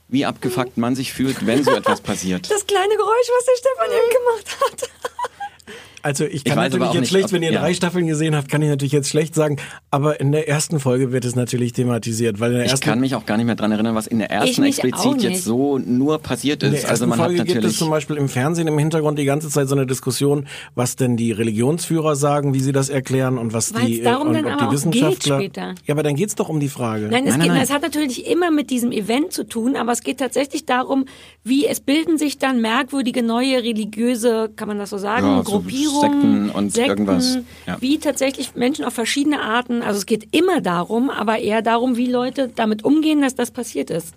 wie 0.10 0.26
abgefuckt 0.26 0.78
man 0.78 0.96
sich 0.96 1.14
fühlt, 1.14 1.48
wenn 1.48 1.64
so 1.64 1.72
etwas 1.76 2.02
passiert. 2.02 2.52
Das 2.52 2.68
kleine 2.68 2.96
Geräusch, 2.96 3.30
was 3.38 3.46
der 3.46 3.58
Stefan 3.58 3.92
eben 3.92 4.14
gemacht 4.14 4.58
hat. 4.62 4.90
Also 6.06 6.24
ich 6.26 6.44
kann 6.44 6.56
weiß 6.56 6.74
aber 6.76 6.86
natürlich 6.86 6.94
jetzt 6.94 7.02
nicht, 7.02 7.10
schlecht, 7.10 7.26
ob- 7.26 7.32
wenn 7.34 7.42
ihr 7.44 7.52
ja. 7.52 7.60
drei 7.62 7.74
Staffeln 7.74 8.06
gesehen 8.06 8.36
habt, 8.36 8.48
kann 8.48 8.62
ich 8.62 8.70
natürlich 8.70 8.92
jetzt 8.92 9.10
schlecht 9.10 9.34
sagen. 9.34 9.58
Aber 9.90 10.20
in 10.20 10.32
der 10.32 10.48
ersten 10.48 10.80
Folge 10.80 11.12
wird 11.12 11.26
es 11.26 11.36
natürlich 11.36 11.74
thematisiert, 11.74 12.40
weil 12.40 12.52
in 12.52 12.58
der 12.58 12.66
Ich 12.68 12.72
ersten 12.74 12.86
kann 12.86 13.00
mich 13.00 13.16
auch 13.16 13.26
gar 13.26 13.38
nicht 13.38 13.48
mehr 13.48 13.56
dran 13.56 13.72
erinnern, 13.72 13.96
was 13.96 14.06
in 14.06 14.20
der 14.20 14.30
ersten 14.30 14.64
explizit 14.64 15.24
jetzt 15.24 15.44
so 15.46 15.80
nur 15.80 16.20
passiert 16.20 16.62
In 16.62 16.70
der 16.70 16.78
ist. 16.80 16.84
ersten 16.84 16.92
Also 16.92 17.08
man 17.08 17.18
Folge 17.18 17.40
hat 17.40 17.48
gibt 17.48 17.64
es 17.66 17.78
zum 17.78 17.90
Beispiel 17.90 18.18
im 18.18 18.30
Fernsehen 18.30 18.68
im 18.68 18.78
Hintergrund 18.78 19.18
die 19.18 19.26
ganze 19.26 19.50
Zeit 19.50 19.68
so 19.68 19.74
eine 19.76 19.88
Diskussion, 19.88 20.46
was 20.76 20.96
denn 20.96 21.18
die 21.18 21.32
Religionsführer 21.32 22.16
sagen, 22.16 22.54
wie 22.54 22.60
sie 22.60 22.72
das 22.72 22.90
erklären 22.90 23.40
und 23.40 23.54
was 23.54 23.74
Weil's 23.74 23.86
die, 23.88 24.02
äh, 24.02 24.04
darum 24.04 24.28
und 24.28 24.34
dann 24.36 24.46
ob 24.46 24.52
aber 24.52 24.62
die 24.62 24.68
auch 24.68 24.72
Wissenschaftler. 24.74 25.40
geht 25.40 25.56
später. 25.56 25.74
Ja, 25.86 25.96
aber 25.96 26.04
dann 26.04 26.16
geht's 26.16 26.36
doch 26.36 26.50
um 26.50 26.60
die 26.60 26.70
Frage. 26.70 27.08
Nein, 27.10 27.24
es, 27.26 27.32
Nein, 27.32 27.42
geht, 27.42 27.50
nein, 27.52 27.62
es 27.64 27.74
hat 27.74 27.82
natürlich 27.82 28.28
immer 28.28 28.52
mit 28.52 28.70
diesem 28.70 28.92
Event 28.92 29.34
zu 29.34 29.44
tun, 29.48 29.76
aber 29.76 29.92
es 29.92 30.02
geht 30.04 30.20
tatsächlich 30.20 30.68
darum, 30.68 31.06
wie 31.44 31.66
es 31.66 31.80
bilden 31.80 32.20
sich 32.20 32.38
dann 32.38 32.62
merkwürdige 32.62 33.24
neue 33.24 33.64
religiöse, 33.64 34.52
kann 34.56 34.68
man 34.68 34.78
das 34.78 34.92
so 34.92 35.00
sagen, 35.00 35.26
Ja, 35.26 35.44
so 35.44 35.52
Gruppierungen, 35.52 35.95
Sekten 36.02 36.50
und 36.50 36.78
irgendwas, 36.78 37.40
ja. 37.66 37.78
wie 37.80 37.98
tatsächlich 38.00 38.56
Menschen 38.56 38.86
auf 38.86 38.94
verschiedene 38.94 39.42
Arten, 39.42 39.82
also 39.82 39.98
es 39.98 40.06
geht 40.06 40.36
immer 40.36 40.62
darum, 40.62 41.10
aber 41.10 41.40
eher 41.40 41.62
darum, 41.62 41.98
wie 41.98 42.08
Leute 42.08 42.50
damit 42.56 42.84
umgehen, 42.84 43.22
dass 43.22 43.36
das 43.36 43.52
passiert 43.52 43.90
ist. 43.90 44.14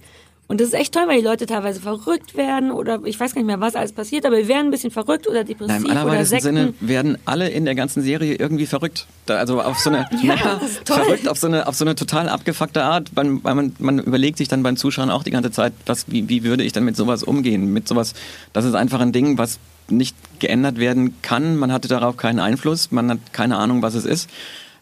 Und 0.51 0.63
das 0.63 0.69
ist 0.69 0.75
echt 0.75 0.95
toll, 0.95 1.03
weil 1.07 1.19
die 1.19 1.27
Leute 1.27 1.45
teilweise 1.45 1.79
verrückt 1.79 2.35
werden 2.35 2.71
oder 2.71 3.01
ich 3.05 3.21
weiß 3.21 3.35
gar 3.35 3.43
nicht 3.43 3.47
mehr, 3.47 3.61
was 3.61 3.77
alles 3.77 3.93
passiert, 3.93 4.25
aber 4.25 4.39
wir 4.39 4.49
werden 4.49 4.69
ein 4.69 4.71
bisschen 4.71 4.91
verrückt 4.91 5.29
oder 5.29 5.45
depressiv 5.45 5.85
Im 5.85 6.05
oder 6.07 6.25
Sekten. 6.25 6.43
Sinne 6.43 6.75
werden 6.81 7.19
alle 7.27 7.51
in 7.51 7.67
der 7.67 7.75
ganzen 7.75 8.03
Serie 8.03 8.35
irgendwie 8.35 8.65
verrückt. 8.65 9.07
Da, 9.27 9.37
also 9.37 9.61
auf 9.61 9.79
so 9.79 9.91
eine, 9.91 10.09
Ja, 10.23 10.59
verrückt 10.87 11.29
auf 11.29 11.37
so 11.37 11.49
eine, 11.49 11.69
auf 11.69 11.77
so 11.77 11.85
eine 11.85 11.95
total 11.95 12.31
abgefuckte 12.31 12.83
Art. 12.83 13.15
Man, 13.15 13.45
weil 13.45 13.55
man, 13.57 13.77
man 13.79 13.99
überlegt 13.99 14.39
sich 14.39 14.49
dann 14.49 14.63
beim 14.63 14.79
Zuschauen 14.79 15.11
auch 15.11 15.23
die 15.23 15.33
ganze 15.33 15.51
Zeit, 15.51 15.75
was, 15.85 16.11
wie, 16.11 16.31
wie 16.31 16.43
würde 16.45 16.65
ich 16.65 16.73
dann 16.73 16.85
mit 16.85 16.97
sowas 16.97 17.23
umgehen? 17.23 17.71
Mit 17.75 17.87
sowas, 17.87 18.15
das 18.55 18.65
ist 18.65 18.75
einfach 18.75 19.01
ein 19.01 19.13
Ding, 19.13 19.37
was 19.37 19.59
nicht 19.91 20.17
geändert 20.39 20.79
werden 20.79 21.17
kann. 21.23 21.57
Man 21.57 21.73
hatte 21.73 21.89
darauf 21.89 22.17
keinen 22.17 22.41
Einfluss. 22.41 22.91
Man 22.91 23.11
hat 23.11 23.19
keine 23.33 23.57
Ahnung, 23.57 23.83
was 23.83 23.95
es 23.95 24.05
ist. 24.05 24.29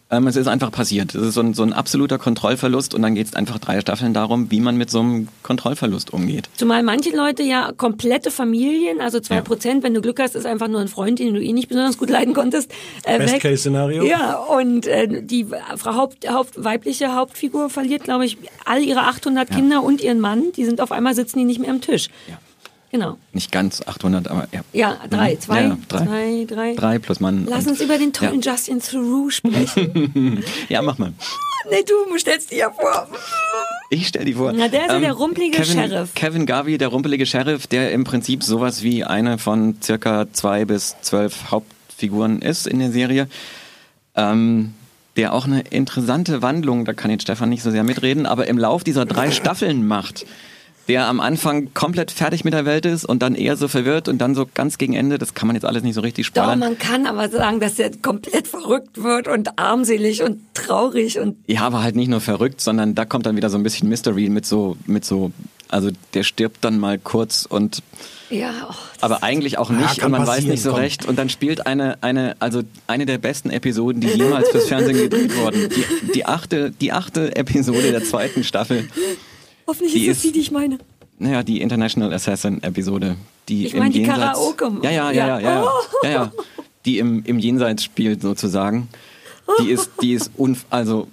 Ähm, 0.09 0.25
es 0.27 0.37
ist 0.37 0.47
einfach 0.47 0.71
passiert. 0.71 1.13
Es 1.15 1.21
ist 1.21 1.33
so 1.33 1.41
ein, 1.41 1.53
so 1.53 1.63
ein 1.63 1.73
absoluter 1.73 2.17
Kontrollverlust 2.17 2.93
und 2.93 3.01
dann 3.01 3.13
geht 3.13 3.27
es 3.27 3.33
einfach 3.33 3.59
drei 3.59 3.81
Staffeln 3.81 4.13
darum, 4.13 4.49
wie 4.49 4.61
man 4.61 4.77
mit 4.77 4.89
so 4.89 5.01
einem 5.01 5.27
Kontrollverlust 5.43 6.13
umgeht. 6.13 6.47
Zumal 6.55 6.81
manche 6.81 7.13
Leute 7.13 7.43
ja 7.43 7.73
komplette 7.75 8.31
Familien, 8.31 9.01
also 9.01 9.19
zwei 9.19 9.35
Ja. 9.35 9.41
Prozent, 9.41 9.83
wenn 9.83 9.93
du 9.93 9.99
Glück 9.99 10.21
hast, 10.21 10.35
ist 10.35 10.45
einfach 10.45 10.69
nur 10.69 10.79
ein 10.79 10.87
Freund, 10.87 11.19
den 11.19 11.33
du 11.33 11.41
eh 11.43 11.51
nicht 11.51 11.67
besonders 11.67 11.97
gut 11.97 12.09
leiden 12.09 12.33
konntest. 12.33 12.71
Äh, 13.03 13.19
weg. 13.19 13.31
Best-Case-Szenario. 13.31 14.05
Ja, 14.05 14.35
und 14.37 14.87
äh, 14.87 15.23
die 15.23 15.45
Frau 15.75 15.95
Haupt, 15.95 16.29
Haupt, 16.31 16.63
weibliche 16.63 17.13
Hauptfigur 17.13 17.69
verliert, 17.69 18.05
glaube 18.05 18.25
ich, 18.25 18.37
all 18.63 18.81
ihre 18.81 19.01
800 19.01 19.49
Kinder 19.51 19.83
und 19.83 19.99
ihren 19.99 20.21
Mann. 20.21 20.53
Die 20.55 20.63
sind 20.63 20.79
auf 20.79 20.93
einmal 20.93 21.15
sitzen 21.15 21.39
die 21.39 21.45
nicht 21.45 21.59
mehr 21.59 21.69
am 21.71 21.81
Tisch. 21.81 22.07
Ja. 22.29 22.39
Genau. 22.91 23.17
Nicht 23.33 23.51
ganz 23.51 23.81
800, 23.85 24.29
aber 24.29 24.47
ja. 24.53 24.61
Ja, 24.71 24.97
drei, 25.09 25.33
Mhm. 25.35 25.41
zwei, 25.41 25.61
Ja, 25.63 25.77
drei. 25.89 26.05
zwei, 26.05 26.45
drei. 26.47 26.73
Drei 26.75 26.99
plus 26.99 27.19
Mann. 27.19 27.45
Lass 27.49 27.67
uns 27.67 27.81
über 27.81 27.97
den 27.97 28.13
tollen 28.13 28.41
Ja. 28.41 28.51
Justin 28.53 28.79
Theroux 28.79 29.29
sprechen. 29.29 30.43
Ja, 30.69 30.81
mach 30.81 30.97
mal. 30.97 31.11
nee, 31.69 31.83
du 31.85 32.17
stellst 32.17 32.51
dir 32.51 32.57
ja 32.59 32.71
vor. 32.71 33.07
Ich 33.89 34.07
stell 34.07 34.23
die 34.25 34.33
vor. 34.33 34.51
Ähm, 34.51 34.55
Na, 34.59 34.67
der 34.69 34.85
ist 34.85 34.91
ja 34.91 34.99
der 34.99 35.13
rumpelige 35.13 35.57
Kevin, 35.57 35.73
Sheriff. 35.89 36.13
Kevin 36.15 36.45
Garvey, 36.45 36.77
der 36.77 36.87
rumpelige 36.89 37.25
Sheriff, 37.25 37.67
der 37.67 37.91
im 37.91 38.03
Prinzip 38.05 38.41
sowas 38.43 38.83
wie 38.83 39.03
eine 39.03 39.37
von 39.37 39.75
circa 39.83 40.27
zwei 40.31 40.63
bis 40.65 40.95
zwölf 41.01 41.51
Hauptfiguren 41.51 42.41
ist 42.41 42.67
in 42.67 42.79
der 42.79 42.91
Serie. 42.91 43.27
Ähm, 44.15 44.73
der 45.17 45.33
auch 45.33 45.45
eine 45.45 45.61
interessante 45.61 46.41
Wandlung, 46.41 46.85
da 46.85 46.93
kann 46.93 47.11
jetzt 47.11 47.23
Stefan 47.23 47.49
nicht 47.49 47.63
so 47.63 47.71
sehr 47.71 47.83
mitreden, 47.83 48.25
aber 48.25 48.47
im 48.47 48.57
Lauf 48.57 48.83
dieser 48.83 49.05
drei 49.05 49.31
Staffeln 49.31 49.85
macht. 49.87 50.25
Der 50.87 51.07
am 51.07 51.19
Anfang 51.19 51.73
komplett 51.73 52.11
fertig 52.11 52.45
mit 52.45 52.53
der 52.53 52.65
Welt 52.65 52.85
ist 52.85 53.03
und 53.03 53.21
dann 53.21 53.35
eher 53.35 53.57
so 53.57 53.67
verwirrt 53.67 54.07
und 54.07 54.19
dann 54.19 54.35
so 54.35 54.47
ganz 54.53 54.77
gegen 54.77 54.93
Ende, 54.93 55.17
das 55.17 55.33
kann 55.33 55.47
man 55.47 55.55
jetzt 55.55 55.65
alles 55.65 55.83
nicht 55.83 55.95
so 55.95 56.01
richtig 56.01 56.31
Doch, 56.31 56.43
spoilern. 56.43 56.59
man 56.59 56.77
kann 56.77 57.05
aber 57.05 57.29
sagen, 57.29 57.59
dass 57.59 57.77
er 57.77 57.91
komplett 57.97 58.47
verrückt 58.47 59.03
wird 59.03 59.27
und 59.27 59.59
armselig 59.59 60.23
und 60.23 60.39
traurig 60.53 61.19
und 61.19 61.37
Ja, 61.47 61.61
aber 61.61 61.83
halt 61.83 61.95
nicht 61.95 62.07
nur 62.07 62.21
verrückt, 62.21 62.61
sondern 62.61 62.95
da 62.95 63.05
kommt 63.05 63.25
dann 63.25 63.35
wieder 63.35 63.49
so 63.49 63.57
ein 63.57 63.63
bisschen 63.63 63.89
Mystery 63.89 64.29
mit 64.29 64.45
so, 64.45 64.77
mit 64.85 65.03
so, 65.03 65.31
also 65.67 65.89
der 66.13 66.23
stirbt 66.23 66.63
dann 66.63 66.79
mal 66.79 66.97
kurz 66.97 67.45
und 67.45 67.83
ja, 68.29 68.51
oh, 68.69 68.73
aber 68.99 69.23
eigentlich 69.23 69.57
auch 69.57 69.69
nicht 69.69 69.99
kann 69.99 70.11
und 70.11 70.19
man 70.19 70.27
weiß 70.27 70.43
nicht 70.43 70.61
so 70.61 70.71
komm. 70.71 70.79
recht 70.79 71.05
und 71.05 71.17
dann 71.17 71.29
spielt 71.29 71.65
eine 71.65 71.97
eine 72.03 72.35
also 72.39 72.61
eine 72.85 73.05
der 73.05 73.19
besten 73.19 73.51
Episoden, 73.51 74.01
die 74.01 74.09
jemals 74.09 74.49
fürs 74.49 74.67
Fernsehen 74.67 74.97
gedreht 74.97 75.37
wurden. 75.37 75.69
Die, 75.69 76.11
die 76.11 76.25
achte 76.25 76.71
die 76.71 76.91
achte 76.91 77.37
Episode 77.37 77.91
der 77.91 78.03
zweiten 78.03 78.43
Staffel. 78.43 78.89
Hoffentlich 79.67 79.93
die 79.93 80.05
ist 80.05 80.09
das 80.09 80.17
ist- 80.17 80.23
die, 80.25 80.31
die 80.31 80.39
ich 80.39 80.51
meine. 80.51 80.77
Naja, 81.19 81.41
die 81.43 81.61
International 81.61 82.13
Assassin 82.13 82.61
Episode, 82.63 83.15
die 83.49 83.65
Ich 83.65 83.73
meine 83.75 83.89
die 83.91 83.99
Jenseits 84.01 84.19
Karaoke. 84.39 84.71
Ja, 84.83 84.91
ja, 84.91 85.11
ja, 85.11 85.27
ja, 85.27 85.39
ja, 85.39 85.39
ja, 85.39 85.63
Oh. 85.65 86.05
ja, 86.05 86.09
ja. 86.11 86.31
Die 86.85 86.99
im 86.99 87.23
im 87.25 87.39
Jenseits 87.39 87.83
spielt 87.83 88.21
sozusagen. 88.21 88.87
Die 89.61 89.71
ist 89.71 89.89
die 90.01 90.13
ist 90.13 90.29
unf 90.37 90.65
also 90.69 91.07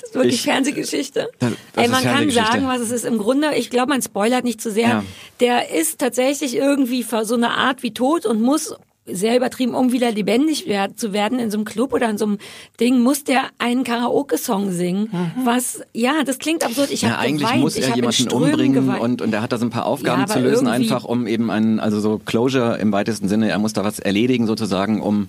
Das 0.00 0.08
ist 0.08 0.14
wirklich 0.16 0.34
Ich- 0.36 0.42
Fernsehgeschichte. 0.42 1.30
Das- 1.38 1.52
das 1.74 1.84
Ey, 1.84 1.90
man 1.90 2.02
kann 2.02 2.30
sagen, 2.30 2.66
was 2.66 2.80
es 2.80 2.90
ist. 2.90 3.04
Im 3.04 3.18
Grunde, 3.18 3.54
ich 3.54 3.70
glaube, 3.70 3.88
man 3.90 4.02
spoilert 4.02 4.42
nicht 4.44 4.60
zu 4.60 4.70
sehr. 4.72 4.88
Ja. 4.88 5.04
Der 5.40 5.70
ist 5.70 5.98
tatsächlich 5.98 6.56
irgendwie 6.56 7.04
so 7.22 7.34
eine 7.34 7.50
Art 7.50 7.82
wie 7.82 7.92
tot 7.94 8.26
und 8.26 8.42
muss 8.42 8.74
sehr 9.06 9.36
übertrieben, 9.36 9.74
um 9.74 9.92
wieder 9.92 10.10
lebendig 10.10 10.64
wer- 10.66 10.96
zu 10.96 11.12
werden 11.12 11.38
in 11.38 11.50
so 11.50 11.58
einem 11.58 11.64
Club 11.66 11.92
oder 11.92 12.08
in 12.08 12.16
so 12.16 12.24
einem 12.24 12.38
Ding, 12.80 13.00
muss 13.00 13.22
der 13.24 13.42
einen 13.58 13.84
Karaoke-Song 13.84 14.70
singen. 14.72 15.10
Was, 15.44 15.82
ja, 15.92 16.24
das 16.24 16.38
klingt 16.38 16.64
absurd. 16.64 16.90
Ich 16.90 17.02
Mhm. 17.02 17.08
Ja, 17.08 17.14
habe 17.16 17.22
eigentlich 17.28 17.48
geweint. 17.48 17.60
muss 17.62 17.76
ich 17.76 17.86
er 17.88 17.96
jemanden 17.96 18.28
umbringen 18.32 18.72
geweint. 18.86 19.00
und, 19.00 19.20
und 19.22 19.32
er 19.34 19.42
hat 19.42 19.52
da 19.52 19.58
so 19.58 19.66
ein 19.66 19.70
paar 19.70 19.84
Aufgaben 19.86 20.22
Ja, 20.22 20.26
zu 20.26 20.38
lösen, 20.40 20.66
einfach 20.68 21.04
um 21.04 21.26
eben 21.26 21.50
einen, 21.50 21.80
also 21.80 22.00
so 22.00 22.18
Closure 22.24 22.78
im 22.78 22.92
weitesten 22.92 23.28
Sinne, 23.28 23.50
er 23.50 23.58
muss 23.58 23.74
da 23.74 23.84
was 23.84 23.98
erledigen 23.98 24.46
sozusagen, 24.46 25.02
um, 25.02 25.28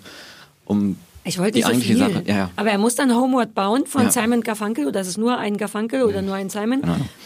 um 0.65 0.95
Ich 1.27 1.39
wollte 1.39 1.53
die 1.53 1.57
nicht 1.59 1.65
so 1.65 1.71
eigentliche 1.71 1.93
viel. 1.95 2.13
Sache. 2.13 2.23
Ja, 2.27 2.35
ja. 2.35 2.49
Aber 2.55 2.69
er 2.69 2.77
muss 2.77 2.93
dann 2.95 3.13
Homeward 3.15 3.55
Bound 3.55 3.89
von 3.89 4.03
Ja. 4.03 4.11
Simon 4.11 4.41
Garfunkel, 4.41 4.85
oder 4.87 5.01
ist 5.01 5.07
es 5.07 5.17
nur 5.17 5.37
ein 5.37 5.57
Garfunkel 5.57 6.03
oder 6.03 6.21
nur 6.21 6.35
ein 6.35 6.49
Simon. 6.51 6.81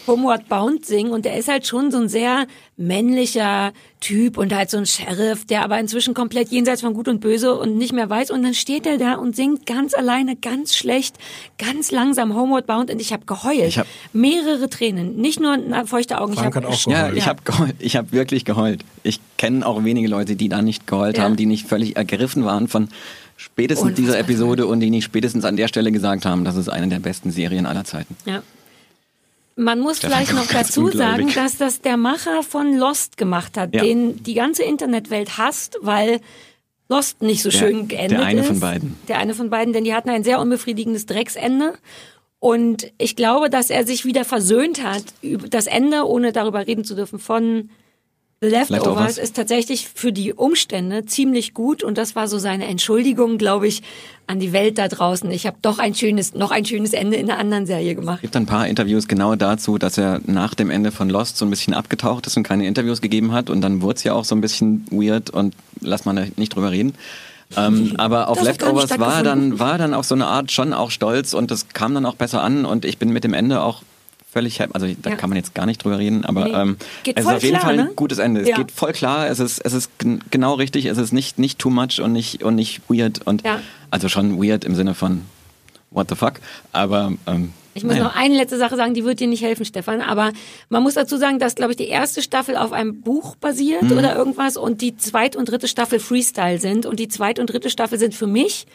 Homeward 0.08 0.48
Bound 0.48 0.86
singen 0.86 1.12
und 1.12 1.26
der 1.26 1.38
ist 1.38 1.50
halt 1.50 1.68
schon 1.68 1.92
so 1.92 1.98
ein 2.00 2.08
sehr 2.10 2.48
männlicher 2.78 3.72
Typ 4.00 4.38
und 4.38 4.56
halt 4.56 4.70
so 4.70 4.78
ein 4.78 4.86
Sheriff, 4.86 5.46
der 5.46 5.64
aber 5.64 5.80
inzwischen 5.80 6.14
komplett 6.14 6.50
jenseits 6.50 6.82
von 6.82 6.94
Gut 6.94 7.08
und 7.10 7.20
Böse 7.20 7.54
und 7.56 7.78
nicht 7.78 7.92
mehr 7.94 8.10
weiß 8.10 8.32
und 8.32 8.42
dann 8.44 8.54
steht 8.54 8.86
er 8.88 8.98
da 8.98 9.16
und 9.16 9.36
singt 9.36 9.66
ganz 9.66 9.94
alleine, 9.94 10.36
ganz 10.36 10.76
schlecht, 10.76 11.18
ganz 11.58 11.92
langsam 11.92 12.34
Homeward 12.36 12.66
Bound 12.66 12.90
und 12.92 13.00
ich 13.02 13.12
habe 13.14 13.26
geheult. 13.26 13.60
Ich 13.68 13.78
hab- 13.80 13.88
Mehrere 14.14 14.70
Tränen, 14.70 15.18
nicht 15.18 15.40
nur 15.40 15.58
na, 15.58 15.86
feuchte 15.86 16.20
Augen. 16.22 16.34
Frank 16.34 16.56
ich 16.56 16.56
hab, 16.56 16.64
hat 16.64 16.74
auch 16.74 16.86
Ja, 16.92 17.02
geheult. 17.04 17.18
ich 17.18 17.28
habe 17.28 17.42
geheult. 17.44 17.76
Ich 17.80 17.96
habe 17.96 18.12
wirklich 18.12 18.46
geheult. 18.46 18.86
Ich 19.04 19.20
kenne 19.38 19.66
auch 19.66 19.84
wenige 19.84 20.08
Leute, 20.08 20.36
die 20.36 20.50
da 20.50 20.62
nicht 20.62 20.88
geheult 20.88 21.18
Ja. 21.18 21.24
haben, 21.24 21.36
die 21.36 21.46
nicht 21.46 21.68
völlig 21.68 21.96
ergriffen 21.98 22.46
waren 22.46 22.68
von 22.68 22.88
spätestens 23.40 23.96
dieser 23.96 24.20
Episode 24.20 24.68
und 24.68 24.82
die 24.82 24.90
nicht 24.90 25.06
spätestens 25.06 25.46
an 25.46 25.56
der 25.56 25.68
Stelle 25.70 25.92
gesagt 25.92 26.26
haben, 26.26 26.44
das 26.44 26.56
ist 26.58 26.68
eine 26.70 26.88
der 26.90 27.00
besten 27.00 27.32
Serien 27.32 27.66
aller 27.66 27.86
Zeiten. 27.86 28.16
Ja. 28.26 28.44
Man 29.56 29.80
muss 29.80 30.00
vielleicht 30.00 30.34
noch 30.34 30.48
dazu 30.48 30.90
sagen, 30.90 31.32
dass 31.34 31.58
das 31.58 31.82
der 31.82 31.98
Macher 31.98 32.44
von 32.44 32.78
Lost 32.78 33.18
gemacht 33.18 33.58
hat, 33.58 33.74
Ja. 33.76 33.82
den 33.84 34.22
die 34.24 34.34
ganze 34.34 34.64
Internetwelt 34.64 35.38
hasst, 35.38 35.78
weil 35.82 36.20
Lost 36.90 37.22
nicht 37.22 37.44
so 37.44 37.50
Der- 37.50 37.58
schön 37.60 37.88
geendet 37.88 38.20
der 38.20 38.26
eine 38.26 38.42
ist. 38.42 38.48
von 38.48 38.60
beiden. 38.60 38.96
Der 39.08 39.20
eine 39.20 39.34
von 39.36 39.50
beiden, 39.50 39.74
denn 39.74 39.84
die 39.84 39.94
hatten 39.94 40.10
ein 40.10 40.24
sehr 40.24 40.40
unbefriedigendes 40.40 41.06
Drecksende. 41.06 41.74
Und 42.40 42.92
ich 42.98 43.16
glaube, 43.16 43.50
dass 43.50 43.70
er 43.70 43.86
sich 43.86 44.06
wieder 44.06 44.24
versöhnt 44.26 44.82
hat. 44.84 45.04
über 45.22 45.48
Das 45.50 45.68
Ende, 45.68 46.08
ohne 46.08 46.32
darüber 46.32 46.66
reden 46.66 46.84
zu 46.86 46.96
dürfen, 46.96 47.20
von 47.20 47.70
Leftovers, 48.42 48.70
Leftovers. 48.70 49.18
ist 49.18 49.36
tatsächlich 49.36 49.90
für 49.94 50.14
die 50.14 50.34
Umstände 50.34 51.06
ziemlich 51.06 51.54
gut. 51.54 51.84
Und 51.84 51.98
das 51.98 52.16
war 52.16 52.30
so 52.30 52.38
seine 52.38 52.68
Entschuldigung, 52.68 53.38
glaube 53.38 53.68
ich, 53.68 53.84
an 54.28 54.40
die 54.40 54.54
Welt 54.54 54.78
da 54.78 54.88
draußen. 54.88 55.30
Ich 55.32 55.46
habe 55.46 55.58
doch 55.62 55.78
ein 55.78 55.94
schönes, 55.94 56.34
noch 56.34 56.52
ein 56.52 56.64
schönes 56.64 56.94
Ende 56.94 57.18
in 57.18 57.30
einer 57.30 57.38
anderen 57.38 57.66
Serie 57.66 57.96
gemacht. 57.96 58.18
Es 58.18 58.22
gibt 58.22 58.38
ein 58.38 58.46
paar 58.46 58.66
Interviews 58.68 59.10
genau 59.10 59.36
dazu, 59.36 59.78
dass 59.78 59.98
er 59.98 60.22
nach 60.26 60.54
dem 60.54 60.70
Ende 60.70 60.92
von 60.92 61.10
Lost 61.10 61.36
so 61.36 61.46
ein 61.46 61.50
bisschen 61.50 61.74
abgetaucht 61.74 62.28
ist 62.28 62.38
und 62.38 62.44
keine 62.44 62.66
Interviews 62.66 63.02
gegeben 63.02 63.34
hat 63.34 63.50
und 63.50 63.60
dann 63.60 63.82
wurde 63.82 63.96
es 63.96 64.04
ja 64.04 64.14
auch 64.14 64.24
so 64.24 64.36
ein 64.36 64.42
bisschen 64.42 64.86
weird 64.90 65.32
und 65.32 65.54
lass 65.82 66.06
mal 66.06 66.32
nicht 66.38 66.56
drüber 66.56 66.72
reden. 66.72 66.94
Ähm, 67.58 67.96
aber 67.98 68.30
auf 68.30 68.38
Das 68.38 68.48
Leftovers 68.48 69.00
war 69.00 69.22
dann, 69.22 69.60
war 69.60 69.78
dann 69.78 69.94
auf 69.94 70.06
so 70.06 70.16
eine 70.16 70.28
Art 70.28 70.52
schon 70.52 70.72
auch 70.72 70.92
stolz 70.92 71.34
und 71.34 71.52
das 71.52 71.68
kam 71.70 71.94
dann 71.94 72.06
auch 72.06 72.16
besser 72.16 72.42
an 72.42 72.64
und 72.64 72.86
ich 72.86 73.00
bin 73.00 73.10
mit 73.10 73.26
dem 73.26 73.34
Ende 73.34 73.62
auch 73.62 73.82
völlig. 74.32 74.62
Also 74.62 74.88
da 75.02 75.10
Ja. 75.12 75.16
kann 75.16 75.30
man 75.30 75.38
jetzt 75.38 75.56
gar 75.56 75.66
nicht 75.66 75.84
drüber 75.84 75.98
reden, 76.00 76.24
aber 76.26 76.46
Nee. 76.46 76.54
ähm, 76.54 76.78
es 77.16 77.26
ist 77.26 77.28
auf 77.28 77.42
jeden 77.44 77.56
klar, 77.58 77.62
Fall 77.70 77.80
ein 77.80 77.86
ne? 77.88 77.92
gutes 77.96 78.18
Ende. 78.20 78.42
Es 78.42 78.50
Ja. 78.50 78.58
geht 78.58 78.72
voll 78.72 78.94
klar, 78.94 79.28
es 79.28 79.40
ist, 79.40 79.60
es 79.60 79.74
ist 79.74 79.98
gen- 80.00 80.22
genau 80.32 80.54
richtig, 80.54 80.86
es 80.86 80.98
ist 80.98 81.12
nicht, 81.12 81.40
nicht 81.40 81.60
too 81.60 81.70
much 81.70 82.00
und 82.02 82.14
nicht, 82.14 82.44
und 82.44 82.56
nicht 82.56 82.82
weird 82.90 83.26
und 83.26 83.44
Ja. 83.44 83.60
also 83.92 84.08
schon 84.10 84.42
weird 84.42 84.64
im 84.66 84.76
Sinne 84.76 84.94
von 84.94 85.22
what 85.92 86.08
the 86.10 86.16
fuck, 86.16 86.34
aber 86.72 87.14
ähm, 87.26 87.54
Ich 87.76 87.84
muss 87.84 87.94
naja. 87.94 88.04
noch 88.06 88.16
eine 88.16 88.36
letzte 88.36 88.58
Sache 88.58 88.76
sagen, 88.76 88.94
die 88.94 89.06
wird 89.06 89.20
dir 89.20 89.28
nicht 89.28 89.42
helfen, 89.44 89.64
Stefan. 89.64 90.02
Aber 90.02 90.34
man 90.70 90.84
muss 90.84 90.96
dazu 90.96 91.18
sagen, 91.18 91.40
dass, 91.40 91.56
glaube 91.56 91.72
ich, 91.72 91.78
die 91.78 91.88
erste 91.88 92.22
Staffel 92.22 92.58
auf 92.58 92.74
einem 92.74 93.02
Buch 93.02 93.36
basiert 93.38 93.84
Mhm. 93.84 93.92
oder 93.98 94.16
irgendwas 94.16 94.58
und 94.58 94.82
die 94.82 94.98
zweite 94.98 95.38
und 95.38 95.50
dritte 95.50 95.68
Staffel 95.68 96.00
Freestyle 96.00 96.60
sind. 96.60 96.86
Und 96.86 97.00
die 97.00 97.08
zweite 97.08 97.40
und 97.40 97.50
dritte 97.50 97.70
Staffel 97.70 97.98
sind 97.98 98.14
für 98.16 98.28
mich 98.28 98.66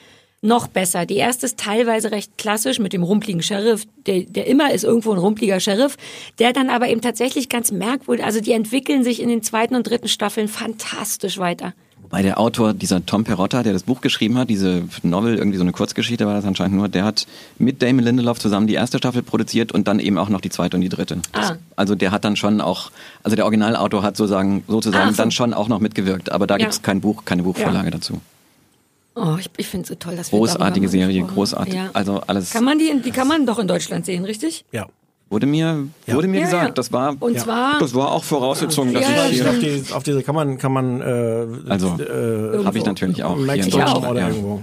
noch 0.44 0.68
besser. 0.68 1.06
Die 1.06 1.16
erste 1.16 1.46
ist 1.46 1.58
teilweise 1.58 2.10
recht 2.12 2.36
klassisch 2.38 2.78
mit 2.78 2.92
dem 2.92 3.02
rumpligen 3.02 3.42
Sheriff, 3.42 3.84
der, 4.06 4.20
der 4.22 4.46
immer 4.46 4.72
ist 4.72 4.84
irgendwo 4.84 5.12
ein 5.12 5.18
rumpliger 5.18 5.58
Sheriff, 5.58 5.96
der 6.38 6.52
dann 6.52 6.70
aber 6.70 6.88
eben 6.88 7.00
tatsächlich 7.00 7.48
ganz 7.48 7.72
merkwürdig, 7.72 8.24
also 8.24 8.40
die 8.40 8.52
entwickeln 8.52 9.02
sich 9.04 9.20
in 9.20 9.28
den 9.28 9.42
zweiten 9.42 9.74
und 9.74 9.88
dritten 9.88 10.08
Staffeln 10.08 10.48
fantastisch 10.48 11.38
weiter. 11.38 11.72
Wobei 12.02 12.20
der 12.20 12.38
Autor, 12.38 12.74
dieser 12.74 13.04
Tom 13.06 13.24
Perotta, 13.24 13.62
der 13.62 13.72
das 13.72 13.84
Buch 13.84 14.02
geschrieben 14.02 14.36
hat, 14.36 14.50
diese 14.50 14.84
Novel, 15.02 15.36
irgendwie 15.36 15.56
so 15.56 15.64
eine 15.64 15.72
Kurzgeschichte 15.72 16.26
war 16.26 16.34
das 16.34 16.44
anscheinend 16.44 16.76
nur, 16.76 16.88
der 16.88 17.02
hat 17.04 17.26
mit 17.58 17.80
Damon 17.82 18.04
Lindelof 18.04 18.38
zusammen 18.38 18.66
die 18.66 18.74
erste 18.74 18.98
Staffel 18.98 19.22
produziert 19.22 19.72
und 19.72 19.88
dann 19.88 19.98
eben 19.98 20.18
auch 20.18 20.28
noch 20.28 20.42
die 20.42 20.50
zweite 20.50 20.76
und 20.76 20.82
die 20.82 20.90
dritte. 20.90 21.18
Das, 21.32 21.52
Ah. 21.52 21.56
Also 21.76 21.94
der 21.94 22.10
hat 22.10 22.24
dann 22.26 22.36
schon 22.36 22.60
auch, 22.60 22.90
also 23.22 23.34
der 23.34 23.46
Originalautor 23.46 24.02
hat 24.02 24.16
sozusagen, 24.18 24.62
sozusagen 24.68 25.10
so. 25.12 25.16
dann 25.16 25.30
schon 25.30 25.54
auch 25.54 25.68
noch 25.68 25.80
mitgewirkt, 25.80 26.30
aber 26.30 26.46
da 26.46 26.54
Ja. 26.54 26.58
gibt's 26.58 26.82
kein 26.82 27.00
Buch, 27.00 27.24
keine 27.24 27.42
Buchvorlage 27.42 27.90
dazu. 27.90 28.20
Oh, 29.16 29.36
ich, 29.38 29.48
ich 29.56 29.66
finde 29.68 29.82
es 29.84 29.88
so 29.88 29.94
toll, 29.94 30.16
dass 30.16 30.32
wir 30.32 30.38
Großartige 30.38 30.88
Serie, 30.88 31.22
großartig. 31.22 31.74
Ja. 31.74 31.90
Also 31.92 32.20
alles 32.26 32.50
Kann 32.50 32.64
man 32.64 32.78
die, 32.78 33.00
die 33.00 33.10
kann 33.12 33.28
man 33.28 33.46
doch 33.46 33.58
in 33.60 33.68
Deutschland 33.68 34.04
sehen, 34.06 34.24
richtig? 34.24 34.64
Ja. 34.72 34.86
wurde 35.30 35.46
mir, 35.46 35.86
wurde 36.06 36.26
mir 36.28 36.40
Ja, 36.40 36.44
gesagt, 36.46 36.64
ja. 36.66 36.70
das 36.72 36.92
war, 36.92 37.16
Und 37.20 37.38
zwar 37.38 37.78
das 37.78 37.94
war 37.94 38.10
auch 38.12 38.24
Voraussetzung, 38.24 38.92
dass 38.92 39.02
Ja, 39.02 39.10
ja, 39.10 39.26
ich 39.26 39.40
Ich 39.40 39.46
auf, 39.46 39.54
hier, 39.56 39.82
die, 39.82 39.92
auf 39.92 40.02
diese 40.02 40.22
kann 40.22 40.34
man, 40.34 40.58
kann 40.58 40.72
man 40.72 41.00
äh, 41.00 41.46
also 41.68 41.96
äh, 41.98 42.64
habe 42.64 42.76
ich 42.78 42.84
natürlich 42.84 43.22
auch 43.22 43.36
hier 43.36 43.54
in 43.54 43.60
Ich 43.68 43.74
auch. 43.74 43.78
Deutschland. 43.94 44.06
oder 44.10 44.20
Ja. 44.20 44.28
irgendwo. 44.28 44.62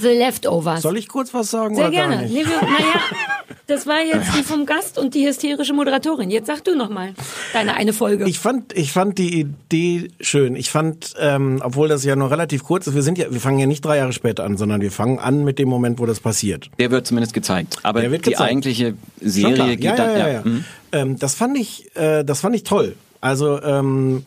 The 0.00 0.08
Leftovers. 0.08 0.82
Soll 0.82 0.98
ich 0.98 1.08
kurz 1.08 1.32
was 1.32 1.50
sagen 1.50 1.74
Sehr 1.74 1.88
oder 1.88 1.96
gar 1.96 2.08
gerne. 2.08 2.22
nicht? 2.24 2.34
Nee, 2.34 2.44
wir, 2.44 2.60
naja, 2.60 3.00
das 3.66 3.86
war 3.86 4.02
jetzt 4.02 4.36
die 4.36 4.42
vom 4.42 4.66
Gast 4.66 4.98
und 4.98 5.14
die 5.14 5.26
hysterische 5.26 5.72
Moderatorin. 5.72 6.30
Jetzt 6.30 6.46
sag 6.46 6.62
du 6.64 6.74
noch 6.76 6.90
mal 6.90 7.14
deine 7.52 7.74
eine 7.74 7.92
Folge. 7.92 8.28
Ich 8.28 8.38
fand, 8.38 8.72
ich 8.76 8.92
fand 8.92 9.18
die 9.18 9.40
Idee 9.40 10.08
schön. 10.20 10.56
Ich 10.56 10.70
fand, 10.70 11.14
ähm, 11.18 11.60
obwohl 11.64 11.88
das 11.88 12.04
ja 12.04 12.16
nur 12.16 12.30
relativ 12.30 12.64
kurz 12.64 12.86
ist, 12.86 12.94
wir 12.94 13.02
sind 13.02 13.18
ja, 13.18 13.30
wir 13.30 13.40
fangen 13.40 13.58
ja 13.58 13.66
nicht 13.66 13.84
drei 13.84 13.96
Jahre 13.96 14.12
später 14.12 14.44
an, 14.44 14.56
sondern 14.56 14.80
wir 14.80 14.92
fangen 14.92 15.18
an 15.18 15.44
mit 15.44 15.58
dem 15.58 15.68
Moment, 15.68 15.98
wo 15.98 16.06
das 16.06 16.20
passiert. 16.20 16.70
Der 16.78 16.90
wird 16.90 17.06
zumindest 17.06 17.32
gezeigt. 17.34 17.78
Aber 17.82 18.00
Der 18.00 18.10
wird 18.10 18.26
die 18.26 18.30
gezeigt. 18.30 18.50
eigentliche 18.50 18.94
Serie 19.20 19.76
geht 19.76 19.84
ja, 19.84 19.96
dann, 19.96 20.10
ja, 20.10 20.18
ja, 20.18 20.28
ja. 20.28 20.42
Mhm. 20.44 20.64
Ähm, 20.92 21.18
das 21.18 21.34
fand 21.34 21.56
ich, 21.58 21.94
äh, 21.96 22.24
das 22.24 22.40
fand 22.40 22.54
ich 22.56 22.62
toll. 22.64 22.94
Also 23.20 23.60
ähm, 23.62 24.24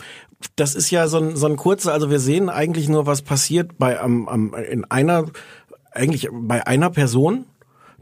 das 0.56 0.76
ist 0.76 0.92
ja 0.92 1.08
so 1.08 1.18
ein, 1.18 1.36
so 1.36 1.48
ein 1.48 1.56
kurzer, 1.56 1.94
also 1.94 2.10
wir 2.10 2.20
sehen 2.20 2.50
eigentlich 2.50 2.90
nur, 2.90 3.06
was 3.06 3.22
passiert 3.22 3.78
bei 3.78 4.00
am, 4.00 4.28
am, 4.28 4.54
in 4.54 4.86
einer, 4.90 5.26
eigentlich 5.92 6.30
bei 6.32 6.66
einer 6.66 6.90
Person, 6.90 7.46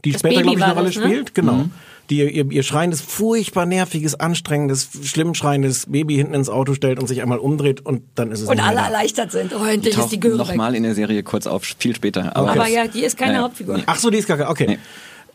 die 0.04 0.12
Das 0.12 0.20
später, 0.20 0.42
glaube 0.42 0.58
ich, 0.58 0.64
eine 0.64 0.74
Rolle 0.74 0.86
ne? 0.86 0.92
spielt. 0.92 1.34
Genau. 1.34 1.52
Mhm. 1.54 1.70
Die 2.08 2.18
ihr, 2.18 2.50
ihr 2.50 2.62
schreiendes, 2.64 3.00
furchtbar 3.02 3.66
nerviges, 3.66 4.18
anstrengendes, 4.18 4.88
schlimm 5.04 5.32
schreiendes 5.34 5.86
Baby 5.86 6.16
hinten 6.16 6.34
ins 6.34 6.48
Auto 6.48 6.74
stellt 6.74 6.98
und 6.98 7.06
sich 7.06 7.22
einmal 7.22 7.38
umdreht 7.38 7.86
und 7.86 8.02
dann 8.16 8.32
ist 8.32 8.40
es 8.40 8.48
und 8.48 8.58
alle 8.58 8.78
da. 8.78 8.86
erleichtert 8.86 9.30
sind. 9.30 9.54
Oh, 9.54 9.64
endlich 9.64 9.96
ist 9.96 10.08
die 10.08 10.18
Göre 10.18 10.36
nochmal 10.36 10.74
in 10.74 10.82
der 10.82 10.96
Serie 10.96 11.22
kurz 11.22 11.46
auf, 11.46 11.62
viel 11.78 11.94
später. 11.94 12.34
Aber, 12.36 12.50
Aber 12.50 12.66
ja, 12.66 12.88
die 12.88 13.04
ist 13.04 13.16
keine 13.16 13.34
Ja, 13.34 13.42
Hauptfigur. 13.42 13.76
nee. 13.76 13.84
Ach 13.86 13.96
so, 13.96 14.10
die 14.10 14.18
ist 14.18 14.26
gar 14.26 14.38
keine. 14.38 14.50
Okay. 14.50 14.66
Nee. 14.66 14.78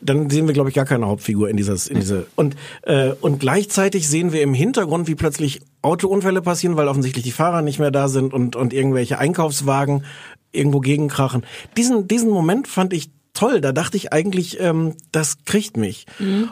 Dann 0.02 0.30
sehen 0.30 0.48
wir, 0.48 0.54
glaube 0.54 0.70
ich, 0.70 0.76
gar 0.76 0.86
keine 0.86 1.08
Hauptfigur 1.08 1.50
in 1.50 1.58
dieses, 1.58 1.88
in 1.88 2.00
diese. 2.00 2.28
Und 2.36 2.56
äh, 2.84 3.12
und 3.22 3.40
gleichzeitig 3.40 4.08
sehen 4.08 4.34
wir 4.34 4.42
im 4.42 4.54
Hintergrund, 4.54 5.08
wie 5.08 5.16
plötzlich 5.16 5.62
Autounfälle 5.82 6.42
passieren, 6.42 6.78
weil 6.78 6.88
offensichtlich 6.88 7.24
die 7.24 7.32
Fahrer 7.32 7.62
nicht 7.62 7.80
mehr 7.80 7.92
da 7.92 8.08
sind 8.08 8.34
und 8.34 8.56
und 8.56 8.74
irgendwelche 8.74 9.20
Einkaufswagen 9.20 10.04
irgendwo 10.52 10.80
gegenkrachen. 10.80 11.44
Diesen 11.78 12.08
diesen 12.08 12.30
Moment 12.30 12.68
fand 12.68 12.94
ich 12.94 13.10
toll. 13.36 13.62
Da 13.62 13.72
dachte 13.72 13.98
ich 13.98 14.12
eigentlich, 14.12 14.60
ähm, 14.60 14.96
das 15.12 15.46
kriegt 15.46 15.78
mich. 15.78 16.06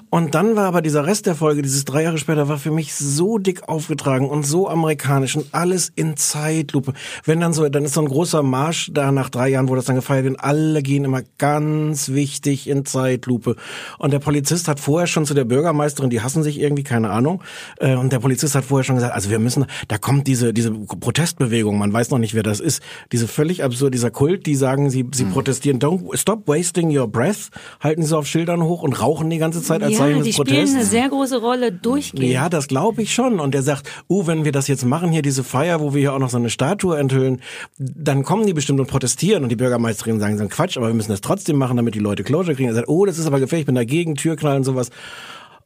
Und 0.10 0.36
dann 0.36 0.56
war 0.56 0.66
aber 0.66 0.82
dieser 0.82 1.06
Rest 1.06 1.26
der 1.26 1.36
Folge, 1.36 1.62
dieses 1.62 1.86
drei 1.86 2.04
Jahre 2.04 2.18
später, 2.18 2.48
war 2.48 2.58
für 2.58 2.72
mich 2.72 2.94
so 2.94 3.38
dick 3.38 3.68
aufgetragen 3.68 4.30
und 4.30 4.44
so 4.44 4.70
amerikanisch 4.70 5.36
und 5.36 5.48
alles 5.52 5.92
in 5.96 6.16
Zeitlupe. 6.16 6.94
Wenn 7.26 7.40
dann 7.40 7.54
so, 7.54 7.68
dann 7.68 7.86
ist 7.86 7.94
so 7.94 8.02
ein 8.02 8.08
großer 8.08 8.44
Marsch 8.44 8.92
da 8.94 9.12
nach 9.12 9.30
drei 9.30 9.50
Jahren, 9.50 9.70
wo 9.70 9.76
das 9.76 9.86
dann 9.86 9.96
gefeiert 9.96 10.26
wird. 10.26 10.40
Alle 10.40 10.82
gehen 10.82 11.06
immer 11.06 11.24
ganz 11.38 12.10
wichtig 12.10 12.70
in 12.70 12.86
Zeitlupe. 12.86 13.56
Und 13.98 14.14
der 14.14 14.20
Polizist 14.20 14.68
hat 14.68 14.80
vorher 14.80 15.08
schon 15.08 15.26
zu 15.26 15.34
der 15.34 15.46
Bürgermeisterin, 15.46 16.10
die 16.10 16.22
hassen 16.22 16.44
sich 16.44 16.60
irgendwie, 16.60 16.84
keine 16.84 17.10
Ahnung. 17.10 17.42
Äh, 17.80 17.96
und 17.96 18.14
der 18.14 18.20
Polizist 18.20 18.56
hat 18.56 18.66
vorher 18.66 18.84
schon 18.84 18.96
gesagt, 18.96 19.14
also 19.14 19.30
wir 19.30 19.40
müssen, 19.40 19.66
da 19.88 19.98
kommt 19.98 20.28
diese 20.28 20.54
diese 20.54 20.72
Protestbewegung, 20.72 21.78
man 21.78 21.92
weiß 21.92 22.10
noch 22.10 22.20
nicht, 22.20 22.34
wer 22.34 22.44
das 22.44 22.60
ist, 22.60 22.82
diese 23.12 23.28
völlig 23.28 23.64
absurd, 23.64 23.94
dieser 23.94 24.12
Kult, 24.12 24.46
die 24.46 24.56
sagen, 24.56 24.90
sie 24.90 25.06
sie 25.14 25.26
protestieren, 25.26 25.80
don't 25.80 26.18
stop 26.18 26.46
wasting 26.74 26.96
your 26.96 27.08
breath, 27.08 27.50
halten 27.80 28.04
sie 28.04 28.18
auf 28.18 28.28
Schildern 28.28 28.64
hoch 28.64 28.82
und 28.82 29.00
rauchen 29.02 29.30
die 29.30 29.38
ganze 29.38 29.62
Zeit 29.62 29.84
als 29.84 29.94
ja, 29.94 30.00
Zeichen 30.00 30.24
die 30.24 30.30
des 30.30 30.36
spielen 30.36 30.48
Protests. 30.48 30.76
eine 30.76 30.86
sehr 30.86 31.10
große 31.10 31.40
Rolle 31.40 31.72
durchgehend. 31.72 32.32
Ja, 32.32 32.50
das 32.50 32.68
glaube 32.68 33.02
ich 33.02 33.14
schon. 33.14 33.40
Und 33.40 33.54
er 33.56 33.64
sagt, 33.64 33.90
uh, 34.10 34.26
wenn 34.28 34.46
wir 34.46 34.52
das 34.52 34.68
jetzt 34.68 34.86
machen, 34.86 35.12
hier 35.12 35.22
diese 35.22 35.44
Feier, 35.44 35.80
wo 35.80 35.94
wir 35.94 36.02
hier 36.02 36.14
auch 36.14 36.20
noch 36.20 36.30
so 36.30 36.38
eine 36.38 36.50
Statue 36.50 36.98
enthüllen, 36.98 37.42
dann 37.78 38.24
kommen 38.24 38.46
die 38.46 38.54
bestimmt 38.54 38.80
und 38.80 38.88
protestieren. 38.88 39.44
Und 39.44 39.50
die 39.50 39.56
Bürgermeisterin 39.56 40.20
sagen, 40.20 40.38
so 40.38 40.44
ein 40.44 40.50
Quatsch, 40.50 40.78
aber 40.78 40.88
wir 40.88 40.94
müssen 40.94 41.12
das 41.12 41.22
trotzdem 41.22 41.58
machen, 41.58 41.78
damit 41.78 41.96
die 41.96 42.00
Leute 42.00 42.24
Closure 42.24 42.56
kriegen. 42.56 42.70
Er 42.70 42.76
sagt, 42.76 42.90
oh, 42.90 43.06
das 43.06 43.18
ist 43.18 43.28
aber 43.28 43.40
gefährlich, 43.40 43.64
ich 43.64 43.68
bin 43.68 43.76
dagegen, 43.76 44.16
Türknallen 44.16 44.58
und 44.58 44.64
sowas. 44.64 44.90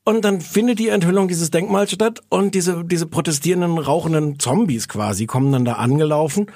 Und 0.04 0.24
dann 0.24 0.40
findet 0.40 0.80
die 0.80 0.88
Enthüllung 0.88 1.28
dieses 1.28 1.52
Denkmals 1.52 1.92
statt 1.92 2.22
und 2.30 2.56
diese, 2.56 2.86
diese 2.86 3.08
protestierenden, 3.08 3.78
rauchenden 3.78 4.40
Zombies 4.40 4.88
quasi 4.88 5.26
kommen 5.26 5.52
dann 5.52 5.66
da 5.66 5.74
angelaufen. 5.74 6.48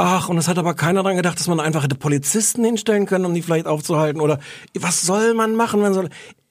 Ach, 0.00 0.28
und 0.28 0.38
es 0.38 0.46
hat 0.46 0.58
aber 0.58 0.74
keiner 0.74 1.02
dran 1.02 1.16
gedacht, 1.16 1.40
dass 1.40 1.48
man 1.48 1.58
einfach 1.58 1.82
hätte 1.82 1.96
Polizisten 1.96 2.64
hinstellen 2.64 3.04
können, 3.04 3.24
um 3.24 3.34
die 3.34 3.42
vielleicht 3.42 3.66
aufzuhalten. 3.66 4.20
Oder 4.20 4.38
was 4.78 5.02
soll 5.02 5.34
man 5.34 5.56
machen, 5.56 5.82
wenn 5.82 5.92
soll. 5.92 6.08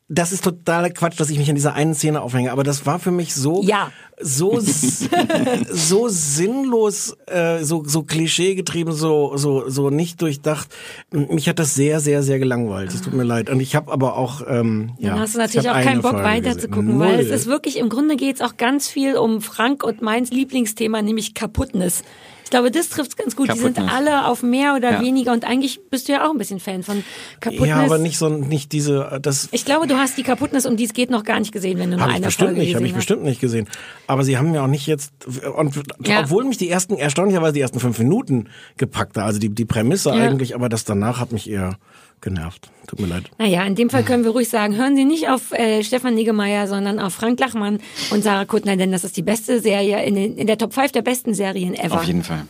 Das 0.09 0.33
ist 0.33 0.43
totaler 0.43 0.89
Quatsch, 0.89 1.17
dass 1.19 1.29
ich 1.29 1.37
mich 1.37 1.47
an 1.49 1.55
dieser 1.55 1.73
einen 1.73 1.93
Szene 1.93 2.21
aufhänge. 2.21 2.51
Aber 2.51 2.63
das 2.63 2.85
war 2.85 2.99
für 2.99 3.11
mich 3.11 3.33
so, 3.33 3.61
Ja. 3.63 3.91
so, 4.19 4.59
so 5.69 6.07
sinnlos, 6.09 7.15
äh, 7.27 7.63
so, 7.63 7.83
so 7.85 8.03
klischeegetrieben, 8.03 8.93
so, 8.93 9.37
so, 9.37 9.69
so 9.69 9.89
nicht 9.91 10.21
durchdacht. 10.21 10.67
Mich 11.11 11.47
hat 11.47 11.59
das 11.59 11.73
sehr, 11.73 12.01
sehr, 12.01 12.23
sehr 12.23 12.39
gelangweilt. 12.39 12.93
Es 12.93 13.01
tut 13.01 13.13
mir 13.13 13.23
leid. 13.23 13.49
Und 13.49 13.61
ich 13.61 13.75
habe 13.77 13.93
aber 13.93 14.17
auch, 14.17 14.41
ähm, 14.45 14.91
ja. 14.99 15.11
Dann 15.11 15.19
hast 15.21 15.35
du 15.35 15.39
ich 15.39 15.45
natürlich 15.45 15.69
auch 15.69 15.73
keinen 15.73 15.87
eine 15.87 16.01
Bock 16.01 16.15
weiter 16.15 16.57
zu 16.57 16.67
gucken, 16.67 16.99
weil 16.99 17.19
es 17.21 17.29
ist 17.29 17.47
wirklich, 17.47 17.77
im 17.77 17.87
Grunde 17.87 18.17
geht's 18.17 18.41
auch 18.41 18.57
ganz 18.57 18.89
viel 18.89 19.15
um 19.15 19.41
Frank 19.41 19.85
und 19.85 20.01
meins 20.01 20.31
Lieblingsthema, 20.31 21.01
nämlich 21.01 21.33
Kaputtnis. 21.33 22.03
Ich 22.47 22.51
glaube, 22.51 22.71
das 22.71 22.87
trifft's 22.87 23.17
ganz 23.17 23.35
gut. 23.35 23.53
Die 23.53 23.59
sind 23.59 23.77
alle 23.77 24.25
auf 24.25 24.41
mehr 24.41 24.75
oder 24.75 24.93
Ja. 24.93 25.01
weniger 25.01 25.33
und 25.33 25.43
eigentlich 25.43 25.81
bist 25.89 26.07
du 26.07 26.13
ja 26.13 26.25
auch 26.25 26.31
ein 26.31 26.37
bisschen 26.37 26.61
Fan 26.61 26.81
von 26.81 27.03
Kaputtnis. 27.41 27.67
Ja, 27.67 27.83
aber 27.83 27.97
nicht 27.97 28.17
so, 28.17 28.29
nicht 28.29 28.71
diese, 28.71 29.19
das 29.21 29.49
Ich 29.51 29.65
glaube, 29.65 29.85
du 29.85 29.97
hast 29.97 30.17
die 30.17 30.23
Kaputtnis, 30.23 30.65
um 30.65 30.77
die 30.77 30.85
es 30.85 30.93
geht, 30.93 31.09
noch 31.09 31.25
gar 31.25 31.39
nicht 31.41 31.51
gesehen, 31.51 31.77
wenn 31.77 31.91
du 31.91 31.97
nur 31.97 32.05
eine 32.05 32.27
bestimmt 32.27 32.51
Folge 32.51 32.61
nicht, 32.61 32.73
habe 32.75 32.85
ich 32.85 32.91
hast. 32.91 32.99
bestimmt 32.99 33.23
nicht 33.23 33.41
gesehen. 33.41 33.67
Aber 34.07 34.23
sie 34.23 34.37
haben 34.37 34.53
ja 34.53 34.63
auch 34.63 34.67
nicht 34.67 34.87
jetzt, 34.87 35.11
und 35.57 35.75
Ja. 36.07 36.21
obwohl 36.21 36.45
mich 36.45 36.57
die 36.57 36.69
ersten, 36.69 36.95
erstaunlicherweise 36.97 37.51
die 37.51 37.59
ersten 37.61 37.81
fünf 37.81 37.99
Minuten 37.99 38.47
gepackt 38.77 39.17
hat, 39.17 39.25
also 39.25 39.39
die, 39.39 39.49
die 39.49 39.65
Prämisse 39.65 40.11
Ja. 40.11 40.15
eigentlich, 40.15 40.55
aber 40.55 40.69
das 40.69 40.85
danach 40.85 41.19
hat 41.19 41.33
mich 41.33 41.49
eher 41.49 41.77
genervt. 42.21 42.69
Tut 42.87 42.99
mir 42.99 43.07
leid. 43.07 43.25
Naja, 43.37 43.63
in 43.65 43.75
dem 43.75 43.89
Fall 43.89 44.03
können 44.03 44.23
wir 44.23 44.31
ruhig 44.31 44.49
sagen, 44.49 44.75
hören 44.75 44.95
Sie 44.95 45.05
nicht 45.05 45.27
auf 45.29 45.51
äh, 45.51 45.83
Stefan 45.83 46.15
Niggemeier, 46.15 46.67
sondern 46.67 46.99
auf 46.99 47.13
Frank 47.13 47.39
Lachmann 47.39 47.79
und 48.11 48.23
Sarah 48.23 48.45
Kuttner, 48.45 48.77
denn 48.77 48.91
das 48.91 49.03
ist 49.03 49.17
die 49.17 49.21
beste 49.21 49.59
Serie 49.61 50.03
in, 50.05 50.15
den, 50.15 50.37
in 50.37 50.47
der 50.47 50.57
Top 50.57 50.73
5 50.73 50.91
der 50.93 51.01
besten 51.01 51.33
Serien 51.33 51.73
ever. 51.73 51.95
Auf 51.95 52.03
jeden 52.05 52.23
Fall. 52.23 52.45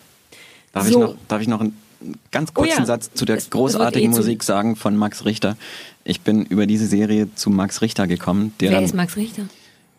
Darf, 0.74 0.84
So. 0.88 0.90
ich, 0.90 0.96
noch, 1.10 1.16
darf 1.28 1.42
ich 1.42 1.48
noch 1.48 1.62
einen 1.62 1.76
ganz 2.32 2.54
kurzen 2.54 2.74
Oh 2.76 2.80
ja. 2.80 2.86
Satz 2.86 3.12
zu 3.14 3.26
der 3.26 3.38
Es- 3.38 3.50
großartigen 3.50 4.12
eh 4.12 4.14
zu- 4.14 4.20
Musik 4.22 4.44
sagen 4.44 4.76
von 4.76 4.96
Max 4.96 5.26
Richter? 5.26 5.58
Ich 6.04 6.22
bin 6.22 6.46
über 6.46 6.68
diese 6.68 6.86
Serie 6.88 7.34
zu 7.36 7.50
Max 7.50 7.82
Richter 7.82 8.06
gekommen, 8.08 8.54
der 8.60 8.72
Wer 8.72 8.82
ist 8.84 8.94
Max 8.94 9.16
Richter? 9.18 9.44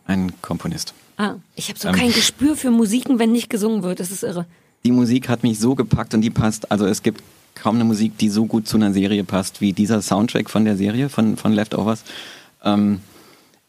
ein 0.06 0.32
Komponist. 0.40 0.94
Ah, 1.16 1.34
ich 1.56 1.68
habe 1.68 1.78
so 1.80 1.88
Ähm. 1.88 1.94
kein 1.96 2.12
Gespür 2.12 2.54
für 2.56 2.70
Musiken, 2.70 3.18
wenn 3.18 3.32
nicht 3.32 3.50
gesungen 3.50 3.82
wird. 3.82 3.98
Das 4.00 4.10
ist 4.12 4.22
irre. 4.22 4.46
Die 4.84 4.92
Musik 4.92 5.28
hat 5.28 5.42
mich 5.42 5.58
so 5.58 5.74
gepackt 5.74 6.14
und 6.14 6.20
die 6.20 6.30
passt, 6.30 6.70
also 6.70 6.86
es 6.86 7.02
gibt 7.02 7.22
kaum 7.60 7.76
eine 7.76 7.84
Musik, 7.84 8.18
die 8.18 8.28
so 8.28 8.46
gut 8.46 8.68
zu 8.68 8.76
einer 8.76 8.92
Serie 8.92 9.24
passt 9.24 9.60
wie 9.60 9.72
dieser 9.72 10.02
Soundtrack 10.02 10.50
von 10.50 10.64
der 10.64 10.76
Serie, 10.76 11.08
von, 11.08 11.36
von 11.36 11.52
Leftovers. 11.52 12.04
Ähm, 12.64 13.00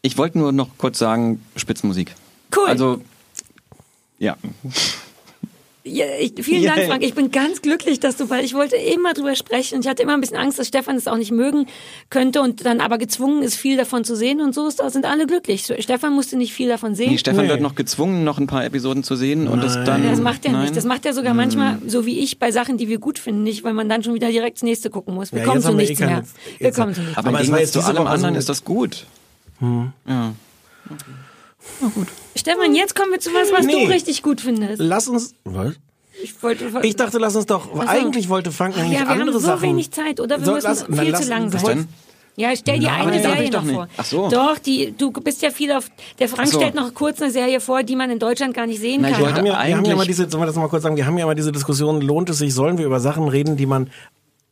ich 0.02 0.16
wollte 0.18 0.38
nur 0.38 0.52
noch 0.52 0.78
kurz 0.78 0.98
sagen, 0.98 1.44
Spitzenmusik. 1.56 2.14
Cool. 2.56 2.68
Also, 2.68 3.02
ja. 4.18 4.36
Ja, 5.82 6.04
ich, 6.20 6.34
vielen. 6.42 6.64
Dank, 6.64 6.86
Frank. 6.88 7.02
Ich 7.02 7.14
bin 7.14 7.30
ganz 7.30 7.62
glücklich, 7.62 8.00
dass 8.00 8.16
du, 8.16 8.28
weil 8.28 8.44
ich 8.44 8.52
wollte 8.52 8.76
immer 8.76 9.14
drüber 9.14 9.34
sprechen 9.34 9.76
und 9.76 9.84
ich 9.84 9.88
hatte 9.90 10.02
immer 10.02 10.12
ein 10.12 10.20
bisschen 10.20 10.36
Angst, 10.36 10.58
dass 10.58 10.68
Stefan 10.68 10.94
es 10.96 11.08
auch 11.08 11.16
nicht 11.16 11.32
mögen 11.32 11.66
könnte 12.10 12.42
und 12.42 12.66
dann 12.66 12.80
aber 12.82 12.98
gezwungen 12.98 13.42
ist, 13.42 13.54
viel 13.56 13.78
davon 13.78 14.04
zu 14.04 14.14
sehen 14.14 14.42
und 14.42 14.54
so 14.54 14.68
ist, 14.68 14.82
sind 14.92 15.06
alle 15.06 15.26
glücklich. 15.26 15.72
Stefan 15.78 16.12
musste 16.14 16.36
nicht 16.36 16.52
viel 16.52 16.68
davon 16.68 16.94
sehen. 16.94 17.10
Nee, 17.12 17.18
Stefan 17.18 17.44
Nee. 17.44 17.50
wird 17.52 17.62
noch 17.62 17.76
gezwungen, 17.76 18.24
noch 18.24 18.36
ein 18.38 18.46
paar 18.46 18.64
Episoden 18.66 19.02
zu 19.04 19.16
sehen 19.16 19.48
und 19.48 19.62
das 19.62 19.74
Nein. 19.76 19.86
dann. 19.86 20.02
das 20.10 20.20
macht 20.20 20.44
er 20.44 20.52
nein. 20.52 20.62
nicht. 20.62 20.76
Das 20.76 20.84
macht 20.84 21.06
er 21.06 21.14
sogar 21.14 21.32
manchmal, 21.32 21.78
so 21.86 22.04
wie 22.04 22.18
ich, 22.18 22.38
bei 22.38 22.50
Sachen, 22.52 22.76
die 22.76 22.88
wir 22.88 22.98
gut 22.98 23.18
finden, 23.18 23.42
nicht, 23.42 23.64
weil 23.64 23.72
man 23.72 23.88
dann 23.88 24.02
schon 24.02 24.12
wieder 24.12 24.28
direkt 24.28 24.58
das 24.58 24.62
nächste 24.64 24.90
gucken 24.90 25.14
muss. 25.14 25.32
Wir 25.32 25.38
Ja, 25.40 25.46
kommen 25.46 25.62
zu 25.62 25.70
eh 25.72 25.74
nichts 25.76 25.98
keine- 25.98 26.12
mehr. 26.12 26.24
Wir 26.58 26.72
kommen 26.72 26.94
zu 26.94 27.00
nichts 27.00 27.16
Aber, 27.16 27.28
Aber 27.30 27.60
jetzt 27.60 27.72
zu 27.72 27.80
allem 27.80 28.06
anderen 28.06 28.34
ist 28.34 28.50
das 28.50 28.64
gut. 28.64 29.06
Ja. 29.62 30.32
Stefan, 32.36 32.74
jetzt 32.74 32.94
kommen 32.94 33.12
wir 33.12 33.20
zu 33.20 33.30
was, 33.34 33.52
was 33.52 33.66
Nee. 33.66 33.84
du 33.86 33.90
richtig 33.92 34.22
gut 34.22 34.40
findest. 34.40 34.80
Lass 34.80 35.08
uns, 35.08 35.34
was? 35.44 35.74
Ich, 36.22 36.42
wollte, 36.42 36.70
Ich 36.82 36.96
dachte, 36.96 37.18
lass 37.18 37.34
uns 37.36 37.46
doch, 37.46 37.68
Ach 37.74 37.82
so. 37.82 37.88
eigentlich 37.88 38.28
wollte 38.28 38.52
Frank 38.52 38.74
Ach 38.76 38.82
nämlich 38.82 38.98
ja, 38.98 39.04
wir 39.06 39.10
andere 39.12 39.26
haben 39.28 39.32
so 39.32 39.46
Sachen. 39.46 39.62
wenig 39.62 39.90
Zeit, 39.90 40.20
oder? 40.20 40.38
Wir 40.38 40.44
So, 40.44 40.52
müssen 40.52 40.66
lass- 40.66 40.84
viel 40.84 41.12
dann 41.12 41.50
zu. 41.50 41.54
Was 41.56 41.62
denn? 41.64 41.88
Ja, 42.36 42.54
stell 42.56 42.78
dir 42.78 42.86
Nein, 42.88 43.08
eine 43.08 43.20
Serie 43.22 43.50
noch 43.50 43.62
nicht. 43.62 43.74
vor. 43.74 43.88
Ach 43.96 44.04
so. 44.04 44.28
Doch, 44.30 44.58
die, 44.58 44.92
du 44.96 45.10
bist 45.10 45.42
ja 45.42 45.50
viel 45.50 45.72
auf. 45.72 45.90
Der 46.18 46.28
Frank 46.28 46.48
so. 46.48 46.58
stellt 46.58 46.74
noch 46.74 46.94
kurz 46.94 47.20
eine 47.20 47.30
Serie 47.30 47.60
vor, 47.60 47.82
die 47.82 47.96
man 47.96 48.10
in 48.10 48.18
Deutschland 48.18 48.54
gar 48.54 48.66
nicht 48.66 48.80
sehen 48.80 49.00
Na, 49.02 49.08
ich 49.10 49.14
kann. 49.14 49.22
Wir 49.24 49.34
haben, 49.34 49.46
ja, 49.46 49.52
wir 49.52 49.58
haben 49.58 49.66
ja 49.68 49.74
eigentlich- 49.76 49.92
immer 49.92 50.04
diese, 50.06 50.30
sollen 50.30 50.42
wir 50.42 50.46
das 50.46 50.56
mal 50.56 50.68
kurz 50.68 50.82
sagen, 50.82 50.96
wir 50.96 51.06
haben 51.06 51.18
ja 51.18 51.24
immer 51.24 51.34
diese 51.34 51.52
Diskussion, 51.52 52.00
lohnt 52.00 52.30
es 52.30 52.38
sich, 52.38 52.54
sollen 52.54 52.78
wir 52.78 52.86
über 52.86 53.00
Sachen 53.00 53.28
reden, 53.28 53.56
die 53.56 53.66
man 53.66 53.90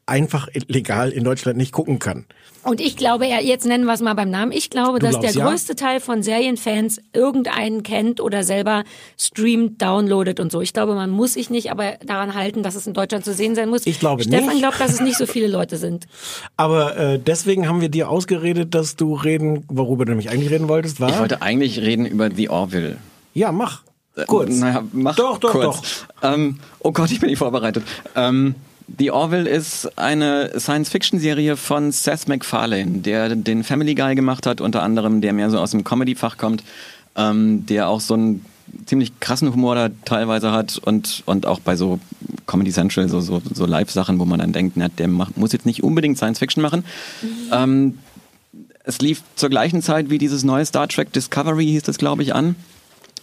einfach 0.08 0.48
legal 0.68 1.10
in 1.10 1.24
Deutschland 1.24 1.56
nicht 1.58 1.72
gucken 1.72 1.98
kann. 1.98 2.24
Und 2.64 2.80
ich 2.80 2.96
glaube, 2.96 3.26
er- 3.26 3.42
jetzt 3.42 3.64
nennen 3.66 3.84
wir 3.84 3.92
es 3.94 4.00
mal 4.00 4.14
beim 4.14 4.30
Namen, 4.30 4.52
ich 4.52 4.68
glaube, 4.68 4.98
Du 4.98 5.06
dass 5.06 5.12
glaubst, 5.20 5.34
der 5.36 5.42
ja? 5.44 5.48
größte 5.48 5.76
Teil 5.76 6.00
von 6.00 6.22
Serienfans 6.22 7.00
irgendeinen 7.14 7.82
kennt 7.82 8.20
oder 8.20 8.42
selber 8.42 8.84
streamt, 9.18 9.80
downloadet 9.80 10.40
und 10.40 10.50
so. 10.52 10.60
Ich 10.60 10.72
glaube, 10.72 10.94
man 10.94 11.10
muss 11.10 11.34
sich 11.34 11.50
nicht 11.50 11.70
aber 11.70 11.92
daran 12.04 12.34
halten, 12.34 12.62
dass 12.62 12.74
es 12.74 12.86
in 12.86 12.94
Deutschland 12.94 13.24
zu 13.24 13.32
sehen 13.32 13.54
sein 13.54 13.68
muss. 13.68 13.86
Ich 13.86 14.00
glaube 14.00 14.22
Stefan 14.24 14.48
nicht. 14.48 14.58
glaubt, 14.60 14.80
dass 14.80 14.92
es 14.92 15.00
nicht 15.00 15.16
so 15.16 15.26
viele 15.26 15.46
Leute 15.48 15.76
sind. 15.76 16.06
Aber 16.56 16.96
äh, 16.96 17.18
deswegen 17.18 17.68
haben 17.68 17.80
wir 17.80 17.88
dir 17.88 18.08
ausgeredet, 18.10 18.74
dass 18.74 18.96
du 18.96 19.14
reden, 19.14 19.64
worüber 19.68 20.04
du 20.04 20.10
nämlich 20.12 20.30
eigentlich 20.30 20.50
reden 20.50 20.68
wolltest, 20.68 21.00
war? 21.00 21.10
Ich 21.10 21.18
wollte 21.18 21.40
eigentlich 21.42 21.78
reden 21.80 22.04
über 22.06 22.28
The 22.30 22.48
Orville. 22.50 22.96
ja, 23.34 23.52
mach. 23.52 23.82
Kurz. 24.26 24.50
Äh, 24.50 24.60
Naja, 24.60 24.82
mach 24.92 25.14
Doch, 25.14 25.38
doch, 25.38 25.52
kurz. 25.52 26.04
Ähm, 26.24 26.58
oh 26.80 26.90
Gott, 26.90 27.12
ich 27.12 27.20
bin 27.20 27.28
nicht 27.30 27.38
vorbereitet. 27.38 27.84
Ähm, 28.16 28.56
The 28.96 29.10
Orville 29.10 29.48
ist 29.48 29.98
eine 29.98 30.58
Science-Fiction-Serie 30.58 31.56
von 31.56 31.92
Seth 31.92 32.26
MacFarlane, 32.26 32.98
der 32.98 33.36
den 33.36 33.62
Family 33.62 33.94
Guy 33.94 34.14
gemacht 34.14 34.46
hat, 34.46 34.60
unter 34.60 34.82
anderem, 34.82 35.20
der 35.20 35.32
mehr 35.32 35.50
so 35.50 35.58
aus 35.58 35.72
dem 35.72 35.84
Comedy-Fach 35.84 36.38
kommt, 36.38 36.64
ähm, 37.16 37.66
der 37.66 37.88
auch 37.88 38.00
so 38.00 38.14
einen 38.14 38.44
ziemlich 38.86 39.20
krassen 39.20 39.52
Humor 39.52 39.74
da 39.74 39.88
teilweise 40.04 40.52
hat 40.52 40.78
und, 40.78 41.22
und 41.26 41.46
auch 41.46 41.60
bei 41.60 41.76
so 41.76 42.00
Comedy 42.46 42.70
Central, 42.70 43.08
so, 43.08 43.20
so, 43.20 43.42
so 43.52 43.66
Live-Sachen, 43.66 44.18
wo 44.18 44.24
man 44.24 44.40
dann 44.40 44.52
denkt, 44.52 44.76
na, 44.76 44.88
der 44.88 45.08
macht, 45.08 45.36
muss 45.36 45.52
jetzt 45.52 45.66
nicht 45.66 45.82
unbedingt 45.82 46.16
Science-Fiction 46.16 46.62
machen. 46.62 46.84
Ähm, 47.52 47.98
es 48.84 49.00
lief 49.00 49.22
zur 49.36 49.50
gleichen 49.50 49.82
Zeit 49.82 50.08
wie 50.08 50.18
dieses 50.18 50.44
neue 50.44 50.64
Star 50.64 50.88
Trek 50.88 51.12
Discovery, 51.12 51.66
hieß 51.66 51.82
das, 51.82 51.98
glaube 51.98 52.22
ich, 52.22 52.34
an. 52.34 52.56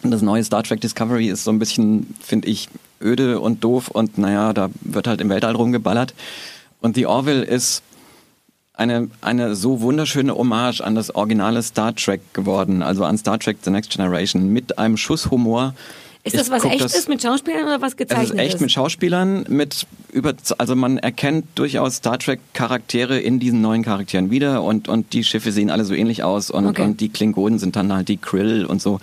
Und 0.04 0.12
das 0.12 0.22
neue 0.22 0.44
Star 0.44 0.62
Trek 0.62 0.82
Discovery 0.82 1.28
ist 1.28 1.44
so 1.44 1.52
ein 1.52 1.58
bisschen, 1.58 2.14
finde 2.22 2.48
ich, 2.48 2.70
öde 3.02 3.40
und 3.40 3.64
doof 3.64 3.88
und 3.90 4.18
naja, 4.18 4.54
da 4.54 4.70
wird 4.82 5.08
halt 5.08 5.22
im 5.22 5.30
Weltall 5.30 5.56
rumgeballert. 5.56 6.14
Und 6.82 6.96
The 6.96 7.06
Orville 7.06 7.44
ist 7.44 7.82
eine, 8.74 9.10
eine 9.22 9.56
so 9.56 9.82
wunderschöne 9.82 10.36
Hommage 10.36 10.82
an 10.82 10.96
das 10.96 11.14
originale 11.16 11.64
Star 11.64 11.96
Trek 11.96 12.22
geworden, 12.34 12.82
also 12.82 13.06
an 13.06 13.18
Star 13.18 13.40
Trek 13.40 13.58
The 13.64 13.72
Next 13.72 13.92
Generation, 13.92 14.50
mit 14.50 14.78
einem 14.78 14.98
Schuss 14.98 15.32
Humor. 15.32 15.74
Ist 16.26 16.36
das 16.36 16.48
Ich 16.48 16.52
was 16.52 16.62
guck 16.64 16.72
echt 16.72 16.84
das- 16.84 16.96
ist 16.96 17.08
mit 17.08 17.22
Schauspielern 17.22 17.64
oder 17.66 17.82
was 17.82 17.92
es 17.92 17.98
gezeichnet 17.98 18.32
ist 18.34 18.40
echt 18.40 18.60
mit 18.62 18.72
Schauspielern, 18.72 19.46
mit 19.48 19.86
über, 20.12 20.34
also 20.58 20.76
man 20.76 20.98
erkennt 20.98 21.46
durchaus 21.56 21.98
Star 21.98 22.18
Trek 22.18 22.40
Charaktere 22.54 23.20
in 23.20 23.40
diesen 23.40 23.62
neuen 23.62 23.84
Charakteren 23.84 24.32
wieder 24.32 24.64
und, 24.64 24.88
und 24.90 25.14
die 25.14 25.24
Schiffe 25.24 25.52
sehen 25.52 25.70
alle 25.70 25.86
so 25.86 25.94
ähnlich 25.94 26.24
aus 26.24 26.50
und, 26.50 26.66
Okay. 26.66 26.82
und 26.82 27.00
die 27.00 27.10
Klingonen 27.10 27.60
sind 27.60 27.76
dann 27.76 27.94
halt 27.94 28.08
die 28.08 28.18
Krill 28.18 28.66
und 28.66 28.82
so. 28.82 29.00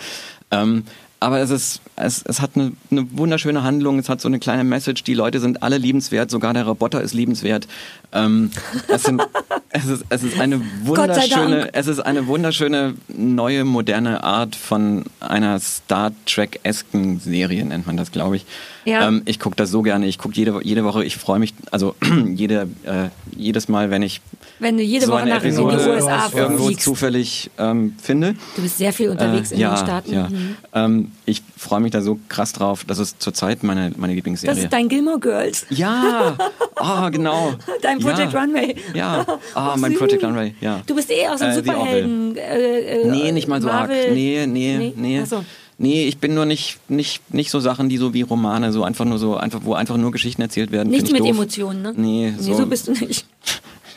Ähm, 0.50 0.82
aber 1.22 1.38
es 1.40 1.50
ist, 1.50 1.80
es, 1.96 2.22
es 2.22 2.40
hat 2.40 2.50
eine, 2.56 2.72
eine 2.90 3.06
wunderschöne 3.12 3.62
Handlung, 3.62 3.98
es 3.98 4.08
hat 4.08 4.20
so 4.20 4.28
eine 4.28 4.40
kleine 4.40 4.64
Message, 4.64 5.04
die 5.04 5.14
Leute 5.14 5.38
sind 5.38 5.62
alle 5.62 5.78
liebenswert, 5.78 6.30
sogar 6.30 6.52
der 6.52 6.64
Roboter 6.64 7.00
ist 7.00 7.14
liebenswert. 7.14 7.68
Ähm, 8.12 8.50
es, 8.88 9.04
sind, 9.04 9.22
es, 9.70 9.86
ist, 9.86 10.04
es 10.08 10.22
ist 10.24 10.40
eine 10.40 10.60
wunderschöne, 10.82 11.72
es 11.72 11.86
ist 11.86 12.00
eine 12.00 12.26
wunderschöne 12.26 12.94
neue 13.08 13.64
moderne 13.64 14.24
Art 14.24 14.56
von 14.56 15.04
einer 15.20 15.60
Star 15.60 16.12
Trek-esken 16.26 17.20
Serie, 17.20 17.64
nennt 17.64 17.86
man 17.86 17.96
das, 17.96 18.10
glaube 18.10 18.36
ich. 18.36 18.46
Ja. 18.84 19.06
Ähm, 19.08 19.22
ich 19.26 19.38
gucke 19.38 19.56
das 19.56 19.70
so 19.70 19.82
gerne. 19.82 20.06
Ich 20.06 20.18
gucke 20.18 20.34
jede, 20.34 20.60
jede 20.62 20.84
Woche, 20.84 21.04
ich 21.04 21.16
freue 21.16 21.38
mich, 21.38 21.54
also 21.70 21.94
jede, 22.34 22.68
äh, 22.84 23.08
jedes 23.36 23.68
Mal, 23.68 23.90
wenn 23.90 24.02
ich 24.02 24.20
Wenn 24.58 24.76
du 24.76 24.82
jede 24.82 25.06
so 25.06 25.12
Woche 25.12 25.26
nach 25.26 25.42
in 25.44 25.54
die 25.54 25.62
Episode 25.62 25.92
USA 25.94 26.30
irgendwo 26.34 26.66
fliegst. 26.66 26.82
zufällig 26.84 27.50
ähm, 27.58 27.94
finde. 28.02 28.34
Du 28.56 28.62
bist 28.62 28.78
sehr 28.78 28.92
viel 28.92 29.08
unterwegs 29.10 29.52
Äh, 29.52 29.54
in 29.54 29.60
ja, 29.60 29.74
den 29.74 29.84
Staaten. 29.84 30.12
Ja. 30.12 30.28
Mhm. 30.28 30.56
Ähm, 30.74 31.12
ich 31.26 31.42
freue 31.56 31.80
mich 31.80 31.92
da 31.92 32.02
so 32.02 32.18
krass 32.28 32.52
drauf. 32.52 32.84
Das 32.86 32.98
ist 32.98 33.22
zurzeit 33.22 33.62
meine, 33.62 33.92
meine 33.96 34.14
Lieblingsserie. 34.14 34.54
Das 34.54 34.64
ist 34.64 34.72
dein 34.72 34.88
Gilmore 34.88 35.20
Girls. 35.20 35.64
ja, 35.70 36.36
ah, 36.76 37.08
genau. 37.10 37.54
Dein 37.82 38.00
Project 38.00 38.32
ja. 38.32 38.40
Runway. 38.40 38.74
Ja, 38.94 39.24
ah, 39.54 39.72
Oh, 39.74 39.78
mein. 39.78 39.94
Project 39.94 40.24
Runway, 40.24 40.54
ja. 40.60 40.80
Du 40.86 40.94
bist 40.96 41.10
eh 41.10 41.28
aus 41.28 41.38
dem 41.40 41.50
Äh, 41.50 41.54
Superhelden. 41.54 42.36
Äh, 42.36 43.02
äh, 43.02 43.06
Nee, 43.10 43.30
nicht 43.32 43.46
mal 43.46 43.60
so 43.62 43.68
Marvel. 43.68 43.96
arg. 43.96 44.12
Nee, 44.12 44.46
nee, 44.46 44.76
Nee? 44.78 44.92
nee. 44.96 45.24
So. 45.24 45.44
Nee, 45.78 46.06
ich 46.06 46.18
bin 46.18 46.34
nur 46.34 46.44
nicht, 46.44 46.78
nicht, 46.88 47.34
nicht 47.34 47.50
so 47.50 47.58
Sachen, 47.60 47.88
die 47.88 47.96
so 47.96 48.14
wie 48.14 48.22
Romane, 48.22 48.72
so 48.72 48.84
einfach 48.84 49.04
nur 49.04 49.18
so, 49.18 49.36
einfach, 49.36 49.60
wo 49.64 49.74
einfach 49.74 49.96
nur 49.96 50.12
Geschichten 50.12 50.42
erzählt 50.42 50.70
werden. 50.70 50.90
Nichts 50.90 51.10
mit 51.10 51.20
doof. 51.20 51.28
Emotionen, 51.28 51.82
ne? 51.82 51.94
Nee, 51.96 52.34
so, 52.38 52.50
Nee, 52.50 52.56
so 52.56 52.66
bist 52.66 52.88
du 52.88 52.92
nicht. 52.92 53.26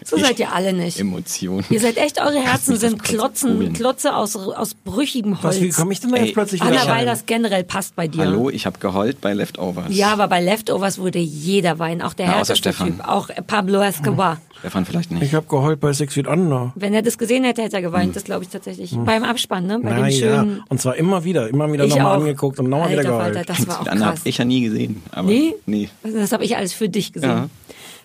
So 0.08 0.18
Ich- 0.18 0.24
seid 0.24 0.38
ihr 0.40 0.54
alle 0.54 0.72
nicht. 0.72 1.00
Emotionen. 1.00 1.66
Ihr 1.72 1.80
seid 1.80 1.98
echt, 1.98 2.22
eure 2.22 2.40
Herzen 2.40 2.78
sind 2.78 3.02
Klotzen. 3.04 3.74
Klotze 3.74 4.16
aus, 4.16 4.36
aus 4.36 4.76
brüchigem 4.76 5.36
Was, 5.42 5.60
wie 5.60 5.66
Holz. 5.66 5.76
komme 5.78 5.94
ich 5.94 6.00
denn 6.00 6.12
da 6.12 6.18
jetzt 6.18 6.28
Ey, 6.28 6.34
plötzlich 6.34 6.62
wieder 6.62 6.80
Anna, 6.84 6.96
weil 6.96 7.06
das 7.08 7.26
generell 7.26 7.64
passt 7.64 7.96
bei 7.96 8.08
dir. 8.08 8.22
Hallo, 8.22 8.52
ich 8.52 8.68
habe 8.68 8.78
geheult 8.78 9.20
bei 9.20 9.34
Leftovers. 9.34 9.86
Ja, 9.90 10.14
aber 10.14 10.28
bei 10.28 10.42
Leftovers 10.42 11.00
wurde 11.00 11.18
jeder 11.18 11.80
weinen. 11.80 12.04
Auch 12.04 12.14
der 12.14 12.28
Ja, 12.28 12.32
außer 12.34 12.54
härteste 12.54 12.70
Stefan. 12.70 12.98
Typ. 12.98 13.08
Auch 13.08 13.30
Pablo 13.48 13.82
Escobar. 13.82 14.38
Stefan 14.60 14.86
vielleicht 14.86 15.10
nicht. 15.12 15.24
Ich 15.24 15.34
habe 15.34 15.48
geheult 15.48 15.80
bei 15.80 15.92
Six 15.92 16.14
Feet 16.14 16.28
Under. 16.28 16.72
Wenn 16.76 16.94
er 16.94 17.02
das 17.02 17.18
gesehen 17.18 17.44
hätte, 17.44 17.64
hätte 17.64 17.76
er 17.78 17.82
geweint. 17.82 18.16
Das 18.16 18.24
glaube 18.26 18.44
ich 18.44 18.50
tatsächlich. 18.50 18.96
Beim 18.96 19.24
Abspann, 19.24 19.66
ne? 19.66 19.80
Bei 19.82 19.90
Hm. 19.90 19.98
Na 20.02 20.08
dem 20.08 20.20
ja, 20.20 20.36
schönen... 20.38 20.64
und 20.70 20.80
zwar 20.82 20.96
immer 20.98 21.24
wieder, 21.24 21.50
immer 21.50 21.72
wieder 21.74 21.88
nochmal 21.88 22.18
angeguckt 22.20 22.60
und 22.60 22.70
nochmal 22.70 22.90
wieder 22.92 23.00
Alter 23.00 23.10
geheult. 23.10 23.36
Falter, 23.36 23.54
das 23.54 23.68
war 23.68 23.82
auch 23.82 23.86
krass. 23.86 24.00
habe 24.02 24.20
ich 24.24 24.38
ja 24.38 24.46
nie 24.46 24.62
gesehen. 24.62 25.02
Aber 25.12 25.28
Nee? 25.28 25.56
Nee. 25.66 25.90
Das 26.04 26.32
habe 26.32 26.46
ich 26.46 26.56
alles 26.56 26.74
für 26.74 26.90
dich 26.90 27.12
gesehen. 27.12 27.30
Ja. 27.30 27.50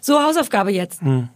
So, 0.00 0.18
Hausaufgabe 0.18 0.72
jetzt. 0.72 1.02
Hm. 1.02 1.28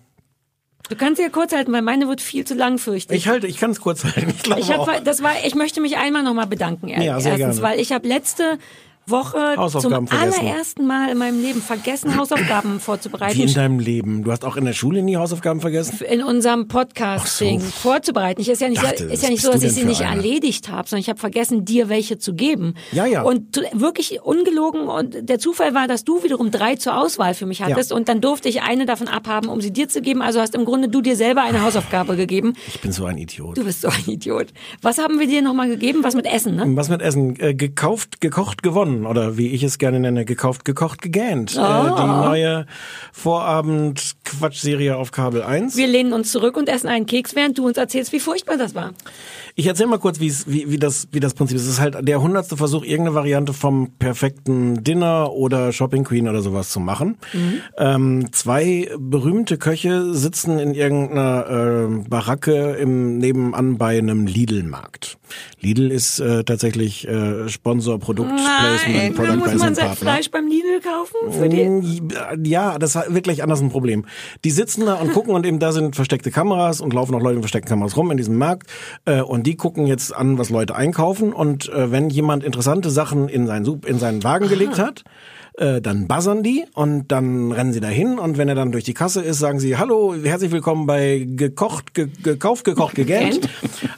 Du 0.90 0.96
kannst 0.96 1.20
ja 1.20 1.28
kurz 1.30 1.52
halten, 1.52 1.72
weil 1.72 1.80
meine 1.82 2.08
wird 2.08 2.20
viel 2.20 2.44
zu 2.44 2.54
lang, 2.54 2.78
fürchte 2.78 3.14
ich. 3.14 3.22
Ich 3.22 3.28
halte, 3.28 3.46
ich 3.46 3.58
kann 3.58 3.70
es 3.70 3.80
kurz 3.80 4.04
halten. 4.04 4.34
Ich 4.44 4.56
Ich, 4.68 4.74
auch. 4.74 4.86
hab, 4.86 5.04
das 5.04 5.22
war, 5.22 5.32
ich 5.44 5.54
möchte 5.54 5.80
mich 5.80 5.96
einmal 5.96 6.22
nochmal 6.22 6.46
bedanken. 6.46 6.88
Ja, 6.88 7.18
sehr 7.20 7.32
erstens, 7.32 7.56
gerne. 7.56 7.62
weil 7.62 7.80
ich 7.80 7.92
habe 7.92 8.06
letzte 8.06 8.58
Woche 9.06 9.54
zum 9.80 9.90
vergessen. 10.06 10.40
allerersten 10.40 10.86
Mal 10.86 11.10
in 11.10 11.18
meinem 11.18 11.42
Leben 11.42 11.60
vergessen, 11.60 12.16
Hausaufgaben 12.16 12.80
vorzubereiten. 12.80 13.36
Wie 13.36 13.42
in 13.42 13.54
deinem 13.54 13.78
Leben. 13.78 14.24
Du 14.24 14.32
hast 14.32 14.44
auch 14.44 14.56
in 14.56 14.64
der 14.64 14.72
Schule 14.72 15.02
nie 15.02 15.16
Hausaufgaben 15.16 15.60
vergessen? 15.60 15.98
in 16.10 16.22
unserem 16.22 16.68
Podcast-Ding 16.68 17.60
Ach 17.62 17.66
so. 17.66 17.70
vorzubereiten. 17.70 18.40
Ich 18.40 18.48
ist 18.48 18.60
ja 18.60 18.68
nicht, 18.68 18.82
Dachte, 18.82 19.04
ist 19.04 19.22
ja 19.22 19.28
nicht 19.28 19.42
so, 19.42 19.50
dass 19.52 19.62
ich 19.62 19.72
sie 19.72 19.84
nicht 19.84 20.02
eine? 20.02 20.16
erledigt 20.16 20.70
habe, 20.70 20.88
sondern 20.88 21.00
ich 21.00 21.08
habe 21.08 21.18
vergessen, 21.18 21.64
dir 21.64 21.88
welche 21.88 22.18
zu 22.18 22.34
geben. 22.34 22.74
Ja, 22.92 23.06
ja. 23.06 23.22
Und 23.22 23.60
wirklich 23.72 24.22
ungelogen 24.22 24.88
und 24.88 25.28
der 25.28 25.38
Zufall 25.38 25.74
war, 25.74 25.86
dass 25.88 26.04
du 26.04 26.22
wiederum 26.22 26.50
drei 26.50 26.76
zur 26.76 26.98
Auswahl 26.98 27.34
für 27.34 27.46
mich 27.46 27.62
hattest 27.62 27.92
und 27.92 28.08
dann 28.08 28.20
durfte 28.20 28.48
ich 28.48 28.62
eine 28.62 28.86
davon 28.86 29.08
abhaben, 29.08 29.48
um 29.48 29.60
sie 29.60 29.72
dir 29.72 29.88
zu 29.88 30.00
geben. 30.00 30.22
Also 30.22 30.40
hast 30.40 30.54
im 30.54 30.64
Grunde 30.64 30.88
du 30.88 31.00
dir 31.02 31.16
selber 31.16 31.42
eine 31.42 31.62
Hausaufgabe 31.62 32.16
gegeben. 32.16 32.54
Ich 32.68 32.80
bin 32.80 32.92
so 32.92 33.04
ein 33.04 33.18
Idiot. 33.18 33.56
Du 33.58 33.64
bist 33.64 33.82
so 33.82 33.88
ein 33.88 34.04
Idiot. 34.06 34.48
Was 34.82 34.98
haben 34.98 35.18
wir 35.20 35.26
dir 35.26 35.42
nochmal 35.42 35.68
gegeben? 35.68 36.00
Was 36.02 36.14
mit 36.14 36.26
Essen, 36.26 36.56
ne? 36.56 36.64
Was 36.76 36.88
mit 36.88 37.02
Essen? 37.02 37.38
Äh, 37.38 37.54
gekauft, 37.54 38.20
gekocht, 38.20 38.62
gewonnen. 38.62 38.93
Oder 39.06 39.36
wie 39.36 39.48
ich 39.50 39.62
es 39.62 39.78
gerne 39.78 39.98
nenne, 40.00 40.24
gekauft, 40.24 40.64
gekocht, 40.64 41.02
gegähnt. 41.02 41.56
Äh, 41.56 41.60
Ah. 41.60 41.94
die 42.22 42.28
neue 42.28 42.66
Vorabend-Quatsch-Serie 43.12 44.96
auf 44.96 45.12
Kabel 45.12 45.42
1. 45.42 45.76
Wir 45.76 45.86
lehnen 45.86 46.12
uns 46.12 46.30
zurück 46.32 46.56
und 46.56 46.68
essen 46.68 46.88
einen 46.88 47.06
Keks, 47.06 47.34
während 47.34 47.58
du 47.58 47.66
uns 47.66 47.76
erzählst, 47.76 48.12
wie 48.12 48.20
furchtbar 48.20 48.56
das 48.56 48.74
war. 48.74 48.92
Ich 49.56 49.66
erzähl 49.66 49.86
mal 49.86 49.98
kurz, 49.98 50.18
wie, 50.20 50.32
wie, 50.46 50.78
das, 50.78 51.08
wie 51.12 51.20
das 51.20 51.34
Prinzip 51.34 51.56
ist. 51.56 51.62
Es 51.64 51.68
ist 51.74 51.80
halt 51.80 51.96
der 52.06 52.20
hundertste 52.20 52.56
Versuch, 52.56 52.82
irgendeine 52.84 53.14
Variante 53.14 53.52
vom 53.52 53.92
perfekten 53.98 54.82
Dinner 54.82 55.32
oder 55.32 55.72
Shopping 55.72 56.04
Queen 56.04 56.28
oder 56.28 56.42
sowas 56.42 56.70
zu 56.70 56.80
machen. 56.80 57.16
Ähm, 57.78 58.28
zwei 58.32 58.90
berühmte 58.98 59.58
Köche 59.58 60.12
sitzen 60.14 60.58
in 60.58 60.74
irgendeiner 60.74 61.46
äh, 61.48 62.08
Baracke 62.08 62.72
im 62.72 63.18
nebenan 63.18 63.78
bei 63.78 63.98
einem 63.98 64.26
Lidl-Markt. 64.26 65.18
Lidl 65.60 65.90
ist 65.90 66.20
äh, 66.20 66.44
tatsächlich 66.44 67.06
äh, 67.08 67.48
Sponsor, 67.48 67.98
Produktplacement, 67.98 69.14
Product 69.16 69.28
dann 69.28 69.38
muss 69.38 69.48
man 69.48 69.56
Placement 69.58 69.76
sein. 69.76 69.96
Fleisch 69.96 70.30
beim 70.30 70.46
Lidl 70.46 70.80
kaufen? 70.80 71.32
Für 71.32 71.48
die 71.48 71.64
Mm, 71.64 72.44
Ja, 72.44 72.78
das 72.78 72.94
war 72.94 73.12
wirklich 73.14 73.42
anders 73.42 73.60
ein 73.60 73.70
Problem. 73.70 74.04
Die 74.44 74.50
sitzen 74.50 74.86
da 74.86 74.94
und 74.94 75.12
gucken 75.12 75.34
und 75.34 75.46
eben 75.46 75.58
da 75.58 75.72
sind 75.72 75.96
versteckte 75.96 76.30
Kameras 76.30 76.80
und 76.80 76.92
laufen 76.92 77.14
auch 77.14 77.20
Leute 77.20 77.36
mit 77.36 77.44
versteckten 77.44 77.68
Kameras 77.70 77.96
rum 77.96 78.10
in 78.10 78.16
diesem 78.16 78.36
Markt 78.36 78.68
äh, 79.06 79.20
und 79.22 79.46
die 79.46 79.56
gucken 79.56 79.86
jetzt 79.86 80.14
an, 80.14 80.38
was 80.38 80.50
Leute 80.50 80.74
einkaufen 80.74 81.32
und 81.32 81.68
äh, 81.70 81.90
wenn 81.90 82.10
jemand 82.10 82.44
interessante 82.44 82.90
Sachen 82.90 83.28
in 83.28 83.46
seinen, 83.46 83.80
in 83.86 83.98
seinen 83.98 84.22
Wagen 84.24 84.48
gelegt 84.48 84.78
hat, 84.78 85.04
äh, 85.56 85.80
dann 85.80 86.08
buzzern 86.08 86.42
die 86.42 86.64
und 86.74 87.12
dann 87.12 87.52
rennen 87.52 87.72
sie 87.72 87.80
dahin 87.80 88.18
und 88.18 88.38
wenn 88.38 88.48
er 88.48 88.54
dann 88.54 88.72
durch 88.72 88.84
die 88.84 88.94
Kasse 88.94 89.22
ist, 89.22 89.38
sagen 89.38 89.60
sie 89.60 89.76
Hallo, 89.76 90.14
herzlich 90.14 90.50
willkommen 90.50 90.86
bei 90.86 91.26
gekocht, 91.28 91.94
ge 91.94 92.08
gekauft, 92.22 92.64
gekocht, 92.64 92.94
gegähnt 92.94 93.48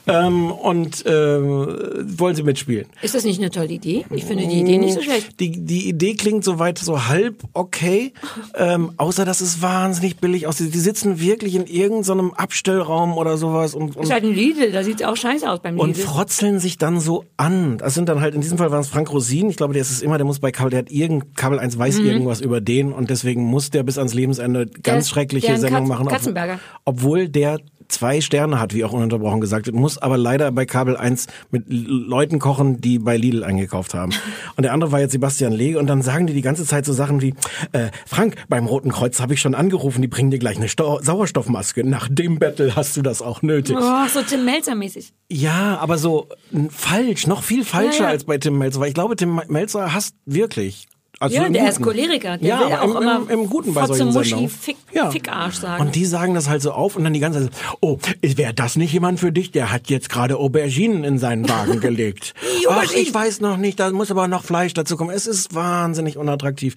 ähm, 0.07 0.51
und 0.51 1.05
äh, 1.05 1.11
wollen 1.41 2.35
Sie 2.35 2.43
mitspielen. 2.43 2.85
Ist 3.01 3.15
das 3.15 3.23
nicht 3.23 3.39
eine 3.39 3.49
tolle 3.49 3.69
Idee? 3.69 4.05
Ich 4.11 4.25
finde 4.25 4.47
die 4.47 4.59
Idee 4.59 4.77
nicht 4.77 4.93
so 4.93 5.01
schlecht. 5.01 5.39
Die, 5.39 5.51
die 5.51 5.89
Idee 5.89 6.15
klingt 6.15 6.43
soweit 6.43 6.77
so 6.77 7.07
halb 7.07 7.43
okay, 7.53 8.13
ähm, 8.55 8.91
außer 8.97 9.25
dass 9.25 9.41
es 9.41 9.61
wahnsinnig 9.61 10.17
billig 10.17 10.47
aussieht. 10.47 10.73
Die 10.73 10.79
sitzen 10.79 11.19
wirklich 11.19 11.55
in 11.55 11.65
irgendeinem 11.65 12.33
Abstellraum 12.33 13.17
oder 13.17 13.37
sowas 13.37 13.73
und, 13.75 13.89
Ist 13.89 13.95
und, 13.97 14.11
halt 14.11 14.23
ein 14.23 14.33
Lidl, 14.33 14.71
da 14.71 14.83
sieht's 14.83 15.03
auch 15.03 15.15
scheiße 15.15 15.49
aus 15.49 15.59
beim 15.59 15.79
und 15.79 15.97
Lidl. 15.97 16.07
frotzeln 16.07 16.59
sich 16.59 16.77
dann 16.77 16.99
so 16.99 17.25
an. 17.35 17.77
Das 17.77 17.93
sind 17.93 18.09
dann 18.09 18.21
halt, 18.21 18.35
in 18.35 18.41
diesem 18.41 18.57
Fall 18.57 18.71
war 18.71 18.79
es 18.79 18.87
Frank 18.87 19.11
Rosin. 19.11 19.49
Ich 19.49 19.57
glaube, 19.57 19.73
der 19.73 19.81
ist 19.81 19.91
es 19.91 20.01
immer, 20.01 20.17
der 20.17 20.25
muss 20.25 20.39
bei 20.39 20.51
Kabel, 20.51 20.69
der 20.69 20.79
hat 20.79 20.91
irgend, 20.91 21.35
Kabel 21.47 21.59
1 21.59 21.77
weiß 21.77 21.99
irgendwas 21.99 22.41
über 22.41 22.59
den 22.59 22.91
und 22.91 23.09
deswegen 23.09 23.43
muss 23.43 23.69
der 23.69 23.83
bis 23.83 23.97
ans 23.97 24.13
Lebensende 24.13 24.65
ganz 24.83 25.05
ist- 25.05 25.09
schreckliche 25.11 25.57
der 25.57 25.69
Katz- 25.69 25.87
machen. 25.87 26.07
Katzenberger. 26.07 26.59
Obwohl 26.83 27.29
der 27.29 27.59
zwei 27.89 28.19
Sterne 28.19 28.59
hat, 28.59 28.73
wie 28.73 28.83
auch 28.83 28.91
ununterbrochen 28.91 29.39
gesagt 29.39 29.65
wird, 29.67 29.73
muss 29.77 29.97
aber 29.97 30.17
leider 30.17 30.51
bei 30.51 30.65
Kabel 30.65 30.97
1 30.97 31.27
mit 31.51 31.63
Leuten 31.69 32.37
kochen, 32.37 32.81
die 32.81 32.99
bei 32.99 33.15
Lidl 33.15 33.45
eingekauft 33.45 33.93
haben. 33.93 34.11
Und 34.57 34.63
der 34.63 34.73
andere 34.73 34.91
war 34.91 34.99
jetzt 34.99 35.13
Sebastian 35.13 35.53
Lee 35.53 35.77
und 35.77 35.87
dann 35.87 36.01
sagen 36.01 36.27
die 36.27 36.33
die 36.33 36.41
ganze 36.41 36.65
Zeit 36.65 36.83
so 36.83 36.91
Sachen 36.91 37.21
wie, 37.21 37.33
äh, 37.71 37.87
Frank, 38.05 38.35
beim 38.49 38.65
Roten 38.65 38.91
Kreuz 38.91 39.21
habe 39.21 39.35
ich 39.35 39.39
schon 39.39 39.55
angerufen, 39.55 40.01
die 40.01 40.09
bringen 40.09 40.31
dir 40.31 40.39
gleich 40.39 40.57
eine 40.57 40.67
Sto 40.67 40.99
Sauerstoffmaske. 41.01 41.85
Nach 41.87 42.09
dem 42.11 42.39
Battle 42.39 42.75
hast 42.75 42.97
du 42.97 43.01
das 43.01 43.21
auch 43.21 43.41
nötig. 43.41 43.77
Oh, 43.79 44.07
so 44.13 44.21
Tim 44.21 44.43
Melzer 44.43 44.75
mäßig. 44.75 45.13
Ja, 45.31 45.77
aber 45.79 45.97
so 45.97 46.27
falsch, 46.69 47.25
noch 47.25 47.41
viel 47.43 47.63
falscher 47.63 47.99
Ja, 47.99 48.03
ja. 48.05 48.09
als 48.09 48.25
bei 48.25 48.37
Tim 48.37 48.57
Melzer, 48.57 48.81
weil 48.81 48.89
ich 48.89 48.95
glaube, 48.95 49.15
Tim 49.15 49.39
Melzer 49.47 49.93
hasst 49.93 50.15
wirklich. 50.25 50.87
Also 51.19 51.35
Ja, 51.35 51.49
der 51.49 51.69
ist 51.69 51.77
Guten. 51.77 51.89
Choleriker. 51.89 52.37
Der 52.37 52.47
ja, 52.47 52.59
will 52.59 52.73
auch 52.75 52.83
im, 52.95 53.01
immer 53.01 53.15
im, 53.21 53.29
im 53.41 53.49
Guten 53.49 53.73
bei 53.73 53.81
Fotze, 53.81 53.95
solchen 53.95 54.13
Muschi, 54.13 54.29
Sendungen. 54.29 54.49
Fick- 54.49 54.75
ja. 54.93 55.09
Fickarsch 55.09 55.55
sagen. 55.55 55.81
Und 55.83 55.95
die 55.95 56.05
sagen 56.05 56.33
das 56.35 56.47
halt 56.47 56.61
so 56.61 56.71
auf 56.71 56.95
und 56.95 57.03
dann 57.03 57.13
die 57.13 57.19
ganze 57.19 57.41
Zeit, 57.41 57.51
oh, 57.81 57.97
wäre 58.21 58.53
das 58.53 58.75
nicht 58.75 58.93
jemand 58.93 59.19
für 59.19 59.31
dich? 59.31 59.51
Der 59.51 59.71
hat 59.71 59.89
jetzt 59.89 60.09
gerade 60.09 60.37
Auberginen 60.37 61.03
in 61.03 61.17
seinen 61.17 61.49
Wagen 61.49 61.79
gelegt. 61.79 62.33
Ach, 62.69 62.91
ich 62.93 63.11
weiß 63.13 63.41
noch 63.41 63.57
nicht, 63.57 63.79
da 63.79 63.89
muss 63.91 64.11
aber 64.11 64.27
noch 64.27 64.43
Fleisch 64.43 64.73
dazu 64.73 64.95
kommen. 64.95 65.09
Es 65.09 65.25
ist 65.25 65.55
wahnsinnig 65.55 66.17
unattraktiv. 66.17 66.75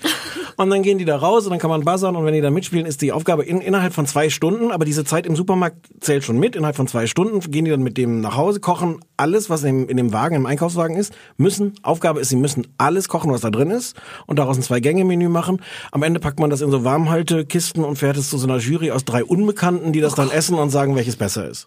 Und 0.57 0.70
dann 0.70 0.82
gehen 0.82 0.99
die 0.99 1.05
da 1.05 1.16
raus 1.16 1.45
und 1.45 1.51
dann 1.51 1.59
kann 1.59 1.70
man 1.70 1.84
buzzern 1.84 2.16
und 2.16 2.24
wenn 2.24 2.34
die 2.34 2.41
da 2.41 2.51
mitspielen, 2.51 2.86
ist 2.86 3.03
die 3.03 3.12
Aufgabe 3.12 3.45
in, 3.45 3.61
innerhalb 3.61 3.93
von 3.95 4.07
zwei 4.07 4.28
Stunden, 4.30 4.70
aber 4.72 4.84
diese 4.84 5.05
Zeit 5.05 5.26
im 5.26 5.36
Supermarkt 5.36 5.76
zählt 6.01 6.24
schon 6.24 6.38
mit. 6.38 6.57
Innerhalb 6.57 6.76
von 6.76 6.86
zwei 6.86 7.07
Stunden 7.07 7.41
gehen 7.51 7.64
die 7.64 7.70
dann 7.70 7.82
mit 7.82 7.97
dem 7.97 8.20
nach 8.20 8.36
Hause, 8.36 8.61
kochen 8.61 9.01
alles, 9.16 9.51
was 9.51 9.64
in, 9.64 9.86
in 9.88 9.97
dem 9.97 10.12
Wagen, 10.12 10.34
im 10.34 10.47
Einkaufswagen 10.47 10.97
ist, 10.97 11.12
müssen, 11.36 11.74
Aufgabe 11.82 12.20
ist, 12.20 12.28
sie 12.30 12.36
müssen 12.36 12.66
alles 12.78 13.09
kochen, 13.09 13.30
was 13.30 13.41
da 13.43 13.51
drin 13.51 13.70
ist 13.70 13.97
und 14.31 14.39
daraus 14.39 14.57
ein 14.57 14.62
Zwei-Gänge-Menü 14.62 15.28
machen. 15.28 15.61
Am 15.91 16.03
Ende 16.05 16.20
packt 16.20 16.39
man 16.41 16.49
das 16.49 16.61
in 16.62 16.70
so 16.70 16.85
Warmhaltekisten 16.85 17.85
und 17.85 17.97
fährt 17.97 18.16
es 18.16 18.31
zu 18.31 18.39
so 18.39 18.47
einer 18.47 18.59
Jury 18.59 18.93
aus 18.93 19.05
drei 19.05 19.24
Unbekannten, 19.24 19.93
die 19.93 20.01
das 20.01 20.14
dann 20.14 20.31
essen 20.31 20.57
und 20.57 20.70
sagen, 20.70 20.95
welches 20.95 21.16
besser 21.16 21.49
ist. 21.49 21.66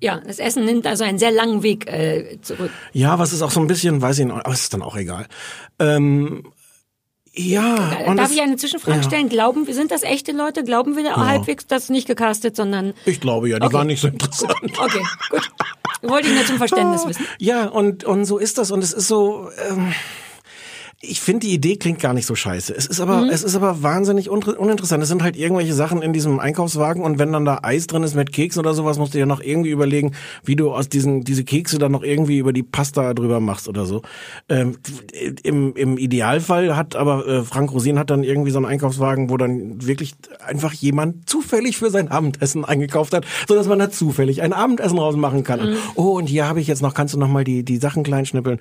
ja, 0.00 0.20
das 0.26 0.38
Essen 0.38 0.66
nimmt 0.66 0.86
also 0.86 1.02
einen 1.04 1.18
sehr 1.18 1.30
langen 1.32 1.62
Weg 1.62 1.86
äh, 1.86 2.38
zurück. 2.42 2.70
Ja, 2.92 3.18
was 3.18 3.32
ist 3.32 3.40
auch 3.40 3.50
so 3.50 3.60
ein 3.60 3.66
bisschen, 3.66 4.02
weiß 4.02 4.18
ich 4.18 4.26
nicht, 4.26 4.34
aber 4.34 4.52
es 4.52 4.60
ist 4.60 4.74
dann 4.74 4.82
auch 4.82 4.94
egal. 4.96 5.26
Ähm, 5.78 6.44
ja. 7.32 7.96
Darf 8.14 8.30
ich 8.30 8.42
eine 8.42 8.56
Zwischenfrage 8.56 8.98
ja. 8.98 9.02
stellen? 9.02 9.28
Glauben 9.30 9.66
wir, 9.66 9.74
sind 9.74 9.90
das 9.90 10.02
echte 10.02 10.32
Leute? 10.32 10.62
Glauben 10.64 10.96
wir 10.96 11.16
halbwegs 11.16 11.66
das 11.66 11.88
nicht 11.88 12.06
gecastet, 12.06 12.54
sondern 12.56 12.92
Ich 13.06 13.20
glaube 13.20 13.48
ja, 13.48 13.58
die 13.58 13.64
Okay. 13.66 13.74
waren 13.74 13.86
nicht 13.86 14.00
so 14.02 14.08
interessant. 14.08 14.54
okay, 14.62 15.02
gut. 15.30 15.50
Wollte 16.02 16.28
ich 16.28 16.34
nur 16.34 16.44
zum 16.44 16.58
Verständnis 16.58 17.06
wissen. 17.08 17.24
Ja, 17.38 17.66
und, 17.68 18.04
und 18.04 18.26
so 18.26 18.36
ist 18.36 18.58
das. 18.58 18.70
Und 18.70 18.84
es 18.84 18.92
ist 18.92 19.08
so. 19.08 19.48
Ähm, 19.70 19.94
ich 21.08 21.20
finde, 21.20 21.46
die 21.46 21.54
Idee 21.54 21.76
klingt 21.76 22.00
gar 22.00 22.14
nicht 22.14 22.26
so 22.26 22.34
scheiße. 22.34 22.74
Es 22.76 22.86
ist 22.86 23.00
aber, 23.00 23.22
Mhm. 23.22 23.30
es 23.30 23.42
ist 23.42 23.54
aber 23.54 23.82
wahnsinnig 23.82 24.30
unter- 24.30 24.58
uninteressant. 24.58 25.02
Es 25.02 25.08
sind 25.08 25.22
halt 25.22 25.36
irgendwelche 25.36 25.74
Sachen 25.74 26.02
in 26.02 26.12
diesem 26.12 26.40
Einkaufswagen 26.40 27.02
und 27.02 27.18
wenn 27.18 27.32
dann 27.32 27.44
da 27.44 27.60
Eis 27.62 27.86
drin 27.86 28.02
ist 28.02 28.14
mit 28.14 28.32
Keks 28.32 28.58
oder 28.58 28.74
sowas, 28.74 28.98
musst 28.98 29.14
du 29.14 29.18
dir 29.18 29.26
noch 29.26 29.40
irgendwie 29.40 29.70
überlegen, 29.70 30.12
wie 30.44 30.56
du 30.56 30.72
aus 30.72 30.88
diesen, 30.88 31.22
diese 31.24 31.44
Kekse 31.44 31.78
dann 31.78 31.92
noch 31.92 32.02
irgendwie 32.02 32.38
über 32.38 32.52
die 32.52 32.62
Pasta 32.62 33.14
drüber 33.14 33.40
machst 33.40 33.68
oder 33.68 33.86
so. 33.86 34.02
Ähm, 34.48 34.76
im, 35.42 35.74
Im 35.76 35.98
Idealfall 35.98 36.76
hat 36.76 36.96
aber 36.96 37.26
äh, 37.26 37.42
Frank 37.42 37.72
Rosin 37.72 37.98
hat 37.98 38.10
dann 38.10 38.24
irgendwie 38.24 38.50
so 38.50 38.58
einen 38.58 38.66
Einkaufswagen, 38.66 39.30
wo 39.30 39.36
dann 39.36 39.86
wirklich 39.86 40.14
einfach 40.46 40.72
jemand 40.72 41.28
zufällig 41.28 41.76
für 41.76 41.90
sein 41.90 42.08
Abendessen 42.08 42.64
eingekauft 42.64 43.14
hat, 43.14 43.24
so 43.48 43.54
dass 43.54 43.66
man 43.68 43.78
da 43.78 43.90
zufällig 43.90 44.42
ein 44.42 44.52
Abendessen 44.52 44.98
rausmachen 44.98 45.44
kann. 45.44 45.70
Mhm. 45.70 45.76
Oh, 45.94 46.12
und 46.16 46.26
hier 46.26 46.46
habe 46.48 46.60
ich 46.60 46.66
jetzt 46.66 46.82
noch, 46.82 46.94
kannst 46.94 47.14
du 47.14 47.18
noch 47.18 47.28
mal 47.28 47.44
die, 47.44 47.62
die 47.64 47.76
Sachen 47.76 48.02
klein 48.02 48.26
schnippeln. 48.26 48.58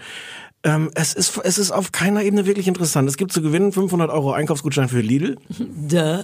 Ähm, 0.66 0.91
es 0.95 1.14
ist, 1.14 1.38
es 1.43 1.57
ist 1.57 1.72
auf 1.72 1.91
keiner 1.91 2.24
Ebene 2.24 2.45
wirklich 2.45 2.70
interessant. 2.70 3.09
Es 3.09 3.18
gibt 3.18 3.34
zu 3.34 3.41
gewinnen 3.41 3.74
500 3.74 4.09
Euro 4.09 4.32
Einkaufsgutschein 4.32 4.88
für 4.88 5.01
Lidl. 5.01 5.36
Duh. 5.59 6.24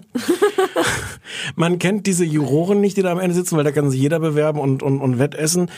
Man 1.55 1.77
kennt 1.77 2.07
diese 2.07 2.23
Juroren 2.23 2.79
nicht, 2.79 2.95
die 2.95 3.01
da 3.01 3.11
am 3.11 3.19
Ende 3.19 3.35
sitzen, 3.35 3.57
weil 3.57 3.65
da 3.65 3.71
kann 3.71 3.89
sich 3.91 3.99
jeder 3.99 4.19
bewerben 4.19 4.59
und, 4.59 4.81
und, 4.81 5.01
und 5.01 5.19
wettessen. 5.19 5.69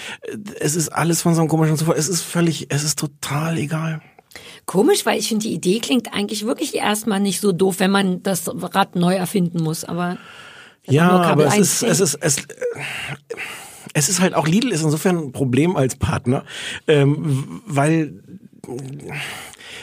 Es 0.60 0.76
ist 0.76 0.90
alles 0.90 1.24
von 1.24 1.34
so 1.34 1.42
einem 1.42 1.50
komischen 1.50 1.76
Zufall. 1.76 1.96
Es 1.98 2.08
ist 2.08 2.22
völlig, 2.22 2.68
es 2.70 2.84
ist 2.84 3.00
total 3.00 3.58
egal. 3.58 4.02
Komisch, 4.68 5.06
weil 5.08 5.20
ich 5.20 5.28
finde, 5.28 5.48
die 5.48 5.54
Idee 5.54 5.80
klingt 5.80 6.14
eigentlich 6.14 6.46
wirklich 6.46 6.76
erstmal 6.76 7.20
nicht 7.20 7.42
so 7.42 7.52
doof, 7.52 7.80
wenn 7.80 7.92
man 7.92 8.22
das 8.22 8.44
Rad 8.48 8.96
neu 8.96 9.16
erfinden 9.16 9.64
muss. 9.64 9.84
Aber 9.84 10.18
Ja, 10.86 11.10
aber 11.10 11.48
es 11.48 11.54
1 11.54 11.62
ist, 11.62 11.84
es 11.84 12.00
ist, 12.00 12.16
es, 12.22 12.38
es 13.94 14.10
ist 14.10 14.22
halt 14.22 14.34
auch 14.34 14.48
Lidl 14.48 14.72
ist 14.72 14.84
insofern 14.84 15.18
ein 15.18 15.32
Problem 15.32 15.76
als 15.76 15.96
Partner, 15.96 16.44
ähm, 16.88 17.62
weil 17.66 18.14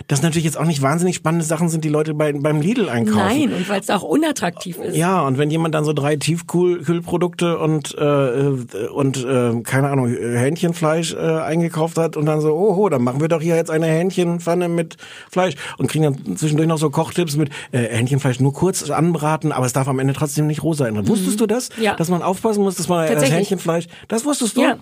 das 0.07 0.23
natürlich 0.23 0.45
jetzt 0.45 0.57
auch 0.57 0.65
nicht 0.65 0.81
wahnsinnig 0.81 1.17
spannende 1.17 1.45
Sachen 1.45 1.69
sind, 1.69 1.85
die 1.85 1.89
Leute 1.89 2.15
bei, 2.15 2.33
beim 2.33 2.61
Lidl 2.61 2.89
einkaufen. 2.89 3.19
Nein, 3.19 3.53
und 3.53 3.69
weil 3.69 3.81
es 3.81 3.91
auch 3.91 4.03
unattraktiv 4.03 4.79
ist. 4.79 4.97
Ja, 4.97 5.23
und 5.23 5.39
wenn 5.39 5.51
jemand 5.51 5.75
dann 5.75 5.85
so 5.85 5.93
drei 5.93 6.17
Tiefkühlprodukte 6.17 7.59
und 7.59 7.97
äh, 7.99 8.89
und 8.93 9.25
äh, 9.25 9.61
keine 9.63 9.91
Ahnung 9.91 10.09
Hähnchenfleisch 10.09 11.15
äh, 11.15 11.19
eingekauft 11.19 11.99
hat 11.99 12.17
und 12.17 12.27
dann 12.27 12.41
so, 12.41 12.55
oh, 12.55 12.89
dann 12.89 13.03
machen 13.03 13.21
wir 13.21 13.29
doch 13.29 13.41
hier 13.41 13.57
jetzt 13.57 13.71
eine 13.71 13.87
Hähnchenpfanne 13.87 14.69
mit 14.69 14.97
Fleisch 15.31 15.55
und 15.79 15.89
kriegen 15.89 16.05
dann 16.05 16.37
zwischendurch 16.37 16.69
noch 16.69 16.79
so 16.79 16.91
Kochtipps 16.91 17.37
mit 17.37 17.51
äh, 17.73 17.81
Hähnchenfleisch 17.81 18.41
nur 18.41 18.53
kurz 18.53 18.89
anbraten, 18.91 19.53
aber 19.53 19.67
es 19.67 19.73
darf 19.73 19.89
am 19.89 19.99
Ende 19.99 20.15
trotzdem 20.15 20.47
nicht 20.47 20.63
rosa 20.63 20.85
sein. 20.85 21.09
Wusstest 21.09 21.41
du 21.41 21.47
das? 21.47 21.71
Ja. 21.81 21.97
Dass 21.97 22.09
man 22.09 22.23
aufpassen 22.23 22.63
muss, 22.63 22.77
dass 22.77 22.89
man 22.89 23.01
das 23.01 23.11
Tatsächlich. 23.11 23.39
Hähnchenfleisch, 23.39 23.87
das 24.07 24.25
wusstest 24.25 24.57
du? 24.57 24.63
Ja. 24.63 24.79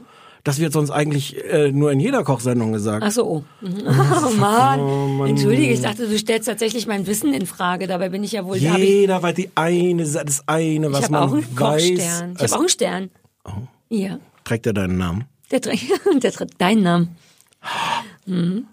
Das 0.46 0.60
wird 0.60 0.72
sonst 0.72 0.92
eigentlich 0.92 1.44
äh, 1.44 1.72
nur 1.72 1.90
in 1.90 1.98
jeder 1.98 2.22
Kochsendung 2.22 2.70
gesagt. 2.72 3.02
Ach 3.04 3.10
so, 3.10 3.26
oh. 3.26 3.44
Mhm. 3.60 3.82
Oh 4.28 4.30
Mann. 4.38 5.26
Entschuldige, 5.28 5.72
ich 5.74 5.80
dachte, 5.80 6.06
du 6.06 6.16
stellst 6.16 6.46
tatsächlich 6.46 6.86
mein 6.86 7.06
Wissen 7.08 7.34
in 7.34 7.46
Frage. 7.46 7.88
Dabei 7.88 8.10
bin 8.10 8.22
ich 8.22 8.30
ja 8.30 8.44
wohl, 8.44 8.56
ich, 8.56 8.62
Jeder 8.62 9.20
weiß 9.22 9.34
die 9.34 9.50
eine, 9.56 10.04
das 10.04 10.44
eine, 10.46 10.86
ich 10.86 10.92
was 10.92 11.02
habe 11.02 11.12
man 11.14 11.22
auch 11.24 11.32
einen 11.32 11.42
weiß. 11.58 11.82
Kochstern. 11.82 12.34
Ich 12.36 12.42
habe 12.44 12.52
auch 12.54 12.58
einen 12.60 12.68
Stern. 12.68 13.10
Ja, 13.88 14.18
Trägt 14.44 14.66
er 14.66 14.72
deinen 14.72 14.98
Namen? 14.98 15.24
der, 15.50 15.60
trägt- 15.60 15.90
der 16.22 16.30
trägt 16.32 16.60
deinen 16.60 16.82
Namen. 16.84 17.16
Mhm. 18.26 18.66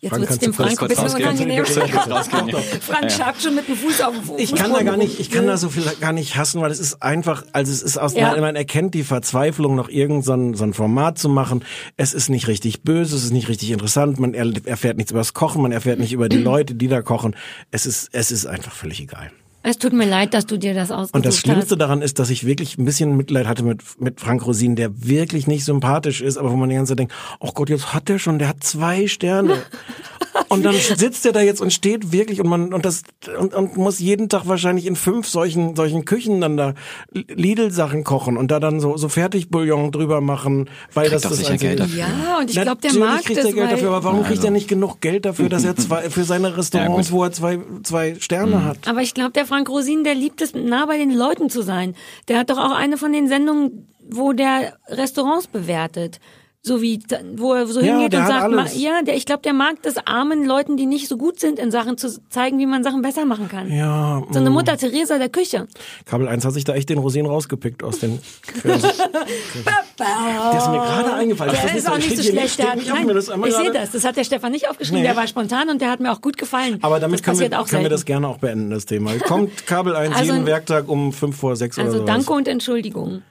Jetzt 0.00 0.10
Frank, 0.10 0.20
wird's 0.20 0.28
kannst 0.28 0.46
dem 0.46 0.52
Frank 0.52 0.82
ein 0.82 0.88
bisschen 0.88 1.04
rausgehen? 1.04 1.28
unangenehm. 1.28 1.64
Frank 2.80 3.12
schabt 3.12 3.42
schon 3.42 3.54
mit 3.54 3.68
dem 3.68 3.76
Fuß 3.76 4.00
auf 4.02 4.14
den 4.14 4.22
Fuß. 4.24 4.38
Ich 4.38 4.54
kann 4.54 4.72
da 4.72 4.82
gar 4.82 4.96
nicht, 4.96 5.18
ich 5.18 5.30
kann 5.30 5.46
da 5.46 5.56
so 5.56 5.68
viel 5.68 5.84
gar 6.00 6.12
nicht 6.12 6.36
hassen, 6.36 6.60
weil 6.60 6.70
es 6.70 6.80
ist 6.80 7.02
einfach, 7.02 7.44
also 7.52 7.72
es 7.72 7.82
ist 7.82 7.98
aus, 7.98 8.14
Ja. 8.14 8.30
man, 8.32 8.40
man 8.40 8.56
erkennt 8.56 8.94
die 8.94 9.04
Verzweiflung, 9.04 9.74
noch 9.74 9.88
irgend 9.88 10.24
so 10.24 10.32
ein, 10.34 10.54
so 10.54 10.64
ein 10.64 10.74
Format 10.74 11.18
zu 11.18 11.28
machen. 11.28 11.64
Es 11.96 12.14
ist 12.14 12.28
nicht 12.28 12.46
richtig 12.48 12.82
böse, 12.82 13.16
es 13.16 13.24
ist 13.24 13.32
nicht 13.32 13.48
richtig 13.48 13.70
interessant, 13.70 14.18
man 14.20 14.34
er, 14.34 14.46
erfährt 14.66 14.96
nichts 14.96 15.10
über 15.12 15.20
das 15.20 15.34
Kochen, 15.34 15.62
man 15.62 15.72
erfährt 15.72 15.98
nicht 15.98 16.12
über 16.12 16.28
die 16.28 16.36
Leute, 16.42 16.74
die 16.74 16.88
da 16.88 17.02
kochen. 17.02 17.34
Es 17.70 17.86
ist, 17.86 18.08
es 18.12 18.30
ist 18.30 18.46
einfach 18.46 18.72
völlig 18.72 19.00
egal. 19.00 19.30
Es 19.68 19.78
tut 19.78 19.92
mir 19.92 20.06
leid, 20.08 20.32
dass 20.32 20.46
du 20.46 20.58
dir 20.58 20.74
das 20.74 20.92
ausgesucht 20.92 21.14
Und 21.16 21.26
das 21.26 21.38
Schlimmste 21.38 21.72
hast. 21.72 21.80
daran 21.80 22.00
ist, 22.00 22.20
dass 22.20 22.30
ich 22.30 22.46
wirklich 22.46 22.78
ein 22.78 22.84
bisschen 22.84 23.16
Mitleid 23.16 23.48
hatte 23.48 23.64
mit, 23.64 23.82
mit 24.00 24.20
Frank 24.20 24.46
Rosin, 24.46 24.76
der 24.76 24.90
wirklich 25.04 25.48
nicht 25.48 25.64
sympathisch 25.64 26.20
ist, 26.20 26.36
aber 26.36 26.52
wo 26.52 26.56
man 26.56 26.68
die 26.68 26.76
ganze 26.76 26.92
Zeit 26.92 27.00
denkt, 27.00 27.12
oh 27.40 27.50
Gott, 27.52 27.68
jetzt 27.68 27.92
hat 27.92 28.08
der 28.08 28.20
schon, 28.20 28.38
der 28.38 28.46
hat 28.46 28.62
zwei 28.62 29.08
Sterne. 29.08 29.56
Und 30.48 30.64
dann 30.64 30.74
sitzt 30.74 31.24
er 31.26 31.32
da 31.32 31.40
jetzt 31.40 31.60
und 31.60 31.72
steht 31.72 32.12
wirklich 32.12 32.40
und 32.40 32.48
man 32.48 32.72
und 32.72 32.84
das 32.84 33.02
und, 33.38 33.54
und 33.54 33.76
muss 33.76 33.98
jeden 33.98 34.28
Tag 34.28 34.46
wahrscheinlich 34.46 34.86
in 34.86 34.96
fünf 34.96 35.26
solchen 35.28 35.76
solchen 35.76 36.04
Küchen 36.04 36.40
dann 36.40 36.56
da 36.56 36.74
Lidl 37.12 37.70
Sachen 37.70 38.04
kochen 38.04 38.36
und 38.36 38.50
da 38.50 38.60
dann 38.60 38.80
so 38.80 38.96
so 38.96 39.08
Fertigbouillon 39.08 39.92
drüber 39.92 40.20
machen, 40.20 40.68
weil 40.94 41.10
das 41.10 41.22
doch 41.22 41.30
das 41.30 41.38
sicher 41.38 41.52
einzige- 41.52 41.68
Geld 41.76 41.80
dafür. 41.80 41.98
Ja, 41.98 42.38
und 42.38 42.50
ich 42.50 42.60
glaube, 42.60 42.80
der 42.80 42.92
Natürlich 42.92 43.08
mag 43.14 43.24
kriegt 43.24 43.38
das, 43.38 43.44
er 43.46 43.52
Geld 43.52 43.72
dafür, 43.72 43.88
aber 43.88 44.04
warum 44.04 44.24
kriegt 44.24 44.44
er 44.44 44.50
nicht 44.50 44.68
genug 44.68 45.00
Geld 45.00 45.24
dafür, 45.24 45.48
dass 45.48 45.64
er 45.64 45.76
zwei 45.76 46.10
für 46.10 46.24
seine 46.24 46.56
Restaurants, 46.56 47.08
Ja, 47.08 47.14
wo 47.14 47.24
er 47.24 47.32
zwei 47.32 47.58
zwei 47.82 48.14
Sterne 48.20 48.64
hat? 48.64 48.78
Aber 48.86 49.02
ich 49.02 49.14
glaube, 49.14 49.32
der 49.32 49.46
Frank 49.46 49.68
Rosin, 49.68 50.04
der 50.04 50.14
liebt 50.14 50.40
es, 50.42 50.54
nah 50.54 50.86
bei 50.86 50.98
den 50.98 51.10
Leuten 51.10 51.50
zu 51.50 51.62
sein. 51.62 51.94
Der 52.28 52.38
hat 52.38 52.50
doch 52.50 52.58
auch 52.58 52.72
eine 52.74 52.96
von 52.98 53.12
den 53.12 53.28
Sendungen, 53.28 53.88
wo 54.08 54.32
der 54.32 54.76
Restaurants 54.88 55.46
bewertet. 55.46 56.20
So 56.66 56.82
wie, 56.82 56.98
wo 57.36 57.52
er 57.54 57.64
so 57.68 57.80
Ja, 57.80 57.96
hingeht 57.96 58.18
und 58.18 58.26
sagt, 58.26 58.50
ma- 58.50 58.66
ja, 58.74 59.00
der, 59.02 59.14
ich 59.16 59.24
glaube, 59.24 59.42
der 59.42 59.52
mag 59.52 59.76
das 59.82 60.04
armen 60.04 60.44
Leuten, 60.44 60.76
die 60.76 60.86
nicht 60.86 61.06
so 61.06 61.16
gut 61.16 61.38
sind 61.38 61.60
in 61.60 61.70
Sachen, 61.70 61.96
zu 61.96 62.08
zeigen, 62.28 62.58
wie 62.58 62.66
man 62.66 62.82
Sachen 62.82 63.02
besser 63.02 63.24
machen 63.24 63.48
kann. 63.48 63.70
Ja, 63.72 64.20
So 64.32 64.40
eine 64.40 64.50
Mutter 64.50 64.76
Teresa 64.76 65.18
der 65.18 65.28
Küche. 65.28 65.68
Kabel 66.06 66.26
1 66.26 66.44
hat 66.44 66.54
sich 66.54 66.64
da 66.64 66.74
echt 66.74 66.88
den 66.88 66.98
Rosinen 66.98 67.30
rausgepickt 67.30 67.84
aus 67.84 68.00
den 68.00 68.18
Der 68.64 70.58
ist 70.58 70.68
mir 70.68 70.78
gerade 70.78 71.14
eingefallen. 71.14 71.54
Ich 71.54 71.60
Der 71.60 71.70
weiß 71.70 71.76
ist 71.78 71.88
auch 71.90 71.96
nicht 71.96 72.16
so 72.16 72.22
schlecht. 72.22 72.58
Der 72.58 72.72
hat, 72.72 72.78
nein, 72.86 73.08
das 73.08 73.28
ich 73.28 73.54
sehe 73.54 73.70
das. 73.72 73.92
Das 73.92 74.04
hat 74.04 74.16
der 74.16 74.24
Stefan 74.24 74.52
nicht 74.52 74.68
aufgeschrieben. 74.68 75.02
Nee. 75.02 75.06
Der 75.06 75.16
war 75.16 75.26
spontan 75.26 75.68
und 75.68 75.80
der 75.80 75.90
hat 75.90 76.00
mir 76.00 76.12
auch 76.12 76.20
gut 76.20 76.36
gefallen. 76.36 76.78
Aber 76.82 77.00
damit 77.00 77.20
das 77.20 77.24
können 77.24 77.38
wir, 77.38 77.48
können 77.64 77.82
wir 77.84 77.90
das 77.90 78.04
gerne 78.04 78.28
auch 78.28 78.38
beenden, 78.38 78.70
das 78.70 78.86
Thema. 78.86 79.12
Kommt 79.18 79.66
Kabel 79.66 79.94
1 79.94 80.16
Also- 80.16 80.32
jeden 80.32 80.46
Werktag 80.46 80.88
um 80.88 81.12
5 81.12 81.36
vor 81.36 81.56
6 81.56 81.78
oder 81.78 81.86
Also 81.86 81.98
so. 81.98 82.04
danke 82.04 82.32
und 82.32 82.48
Entschuldigung. 82.48 83.22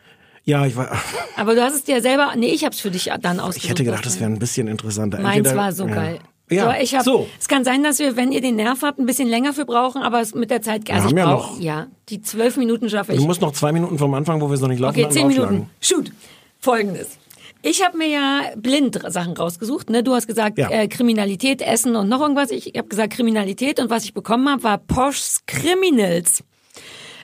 Ja, 0.45 0.65
ich 0.65 0.75
war, 0.75 0.91
Aber 1.35 1.55
du 1.55 1.63
hast 1.63 1.73
es 1.73 1.83
dir 1.83 2.01
selber, 2.01 2.33
nee, 2.35 2.47
ich 2.49 2.63
hab's 2.65 2.79
für 2.79 2.91
dich 2.91 3.11
dann 3.21 3.39
ausgesucht. 3.39 3.63
ich 3.65 3.69
hätte 3.71 3.83
gedacht, 3.83 4.05
das 4.05 4.19
wäre 4.19 4.29
ein 4.29 4.39
bisschen 4.39 4.67
interessanter. 4.67 5.19
Meins 5.19 5.37
Entweder- 5.37 5.55
war 5.57 5.71
so 5.71 5.87
ja. 5.87 5.95
geil. 5.95 6.19
Ja, 6.51 6.65
so, 6.75 6.79
ich 6.83 6.93
hab, 6.93 7.03
so. 7.03 7.27
Es 7.39 7.47
kann 7.47 7.63
sein, 7.63 7.81
dass 7.81 7.97
wir, 7.97 8.15
wenn 8.15 8.31
ihr 8.31 8.39
den 8.39 8.55
Nerv 8.55 8.83
habt, 8.83 8.99
ein 8.99 9.07
bisschen 9.07 9.27
länger 9.27 9.51
für 9.53 9.65
brauchen, 9.65 10.03
aber 10.03 10.21
es 10.21 10.35
mit 10.35 10.51
der 10.51 10.61
Zeit, 10.61 10.87
also 10.91 11.05
haben 11.05 11.09
ich 11.09 11.17
ja 11.17 11.25
brauch, 11.25 11.51
noch- 11.55 11.59
ja, 11.59 11.87
die 12.09 12.21
zwölf 12.21 12.55
Minuten 12.57 12.87
schaffe 12.87 13.13
ich. 13.13 13.17
Du 13.19 13.25
musst 13.25 13.41
noch 13.41 13.51
zwei 13.53 13.71
Minuten 13.71 13.97
vom 13.97 14.13
Anfang, 14.13 14.39
wo 14.41 14.47
wir 14.47 14.53
es 14.53 14.61
noch 14.61 14.67
nicht 14.67 14.79
laufen 14.79 14.99
okay, 15.03 15.09
zehn. 15.11 15.27
Minuten. 15.27 15.69
Shoot. 15.81 16.11
Folgendes. 16.59 17.17
Ich 17.63 17.83
habe 17.83 17.97
mir 17.97 18.07
ja 18.07 18.41
blind 18.57 18.99
Sachen 19.07 19.33
rausgesucht. 19.35 19.89
Ne? 19.89 20.03
Du 20.03 20.13
hast 20.13 20.27
gesagt 20.27 20.59
Ja. 20.59 20.69
äh, 20.69 20.87
Kriminalität, 20.87 21.63
Essen 21.63 21.95
und 21.95 22.09
noch 22.09 22.21
irgendwas. 22.21 22.51
Ich 22.51 22.73
habe 22.77 22.87
gesagt 22.89 23.13
Kriminalität 23.13 23.79
und 23.79 23.89
was 23.89 24.03
ich 24.03 24.13
bekommen 24.13 24.47
habe, 24.47 24.61
war 24.61 24.77
Posh's 24.77 25.41
Criminals. 25.47 26.43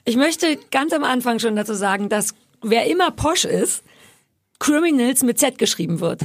Ich 0.04 0.16
möchte 0.16 0.58
ganz 0.72 0.92
am 0.92 1.04
Anfang 1.04 1.38
schon 1.38 1.54
dazu 1.54 1.74
sagen, 1.74 2.08
dass 2.08 2.34
wer 2.62 2.86
immer 2.86 3.10
Posh 3.10 3.44
ist, 3.44 3.82
Criminals 4.58 5.24
mit 5.24 5.38
Z 5.40 5.58
geschrieben 5.58 5.98
wird. 5.98 6.20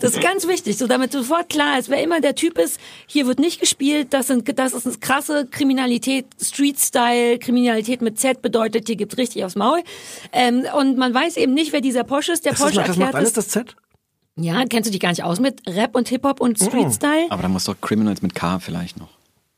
Das 0.00 0.12
ist 0.14 0.20
ganz 0.22 0.46
wichtig, 0.46 0.76
so 0.76 0.86
damit 0.86 1.12
sofort 1.12 1.48
klar 1.48 1.78
ist, 1.78 1.88
wer 1.88 2.02
immer 2.02 2.20
der 2.20 2.34
Typ 2.34 2.58
ist, 2.58 2.78
hier 3.06 3.26
wird 3.26 3.38
nicht 3.38 3.60
gespielt, 3.60 4.08
das 4.12 4.26
sind 4.26 4.58
das 4.58 4.74
ist 4.74 4.86
eine 4.86 4.96
krasse 4.98 5.46
Kriminalität, 5.46 6.26
Street-Style, 6.40 7.38
Kriminalität 7.38 8.02
mit 8.02 8.18
Z 8.18 8.42
bedeutet, 8.42 8.86
hier 8.88 8.96
gibt's 8.96 9.16
richtig 9.16 9.44
aufs 9.44 9.56
Maul. 9.56 9.82
Ähm, 10.32 10.64
und 10.76 10.98
man 10.98 11.14
weiß 11.14 11.36
eben 11.38 11.54
nicht, 11.54 11.72
wer 11.72 11.80
dieser 11.80 12.04
Porsche 12.04 12.32
ist. 12.32 12.44
Der 12.44 12.52
Das, 12.52 12.60
ist, 12.60 12.64
Porsche 12.66 12.76
das 12.76 12.88
macht 12.88 12.98
erklärt 12.98 13.14
alles 13.14 13.28
es. 13.30 13.34
das 13.34 13.48
Z? 13.48 13.76
Ja, 14.36 14.64
kennst 14.66 14.88
du 14.88 14.92
dich 14.92 15.00
gar 15.00 15.10
nicht 15.10 15.24
aus 15.24 15.40
mit 15.40 15.60
Rap 15.66 15.96
und 15.96 16.08
Hip-Hop 16.08 16.40
und 16.40 16.58
Street-Style? 16.58 17.26
Aber 17.30 17.42
da 17.42 17.48
muss 17.48 17.64
doch 17.64 17.78
Criminals 17.80 18.20
mit 18.22 18.34
K 18.34 18.58
vielleicht 18.58 18.98
noch. 18.98 19.08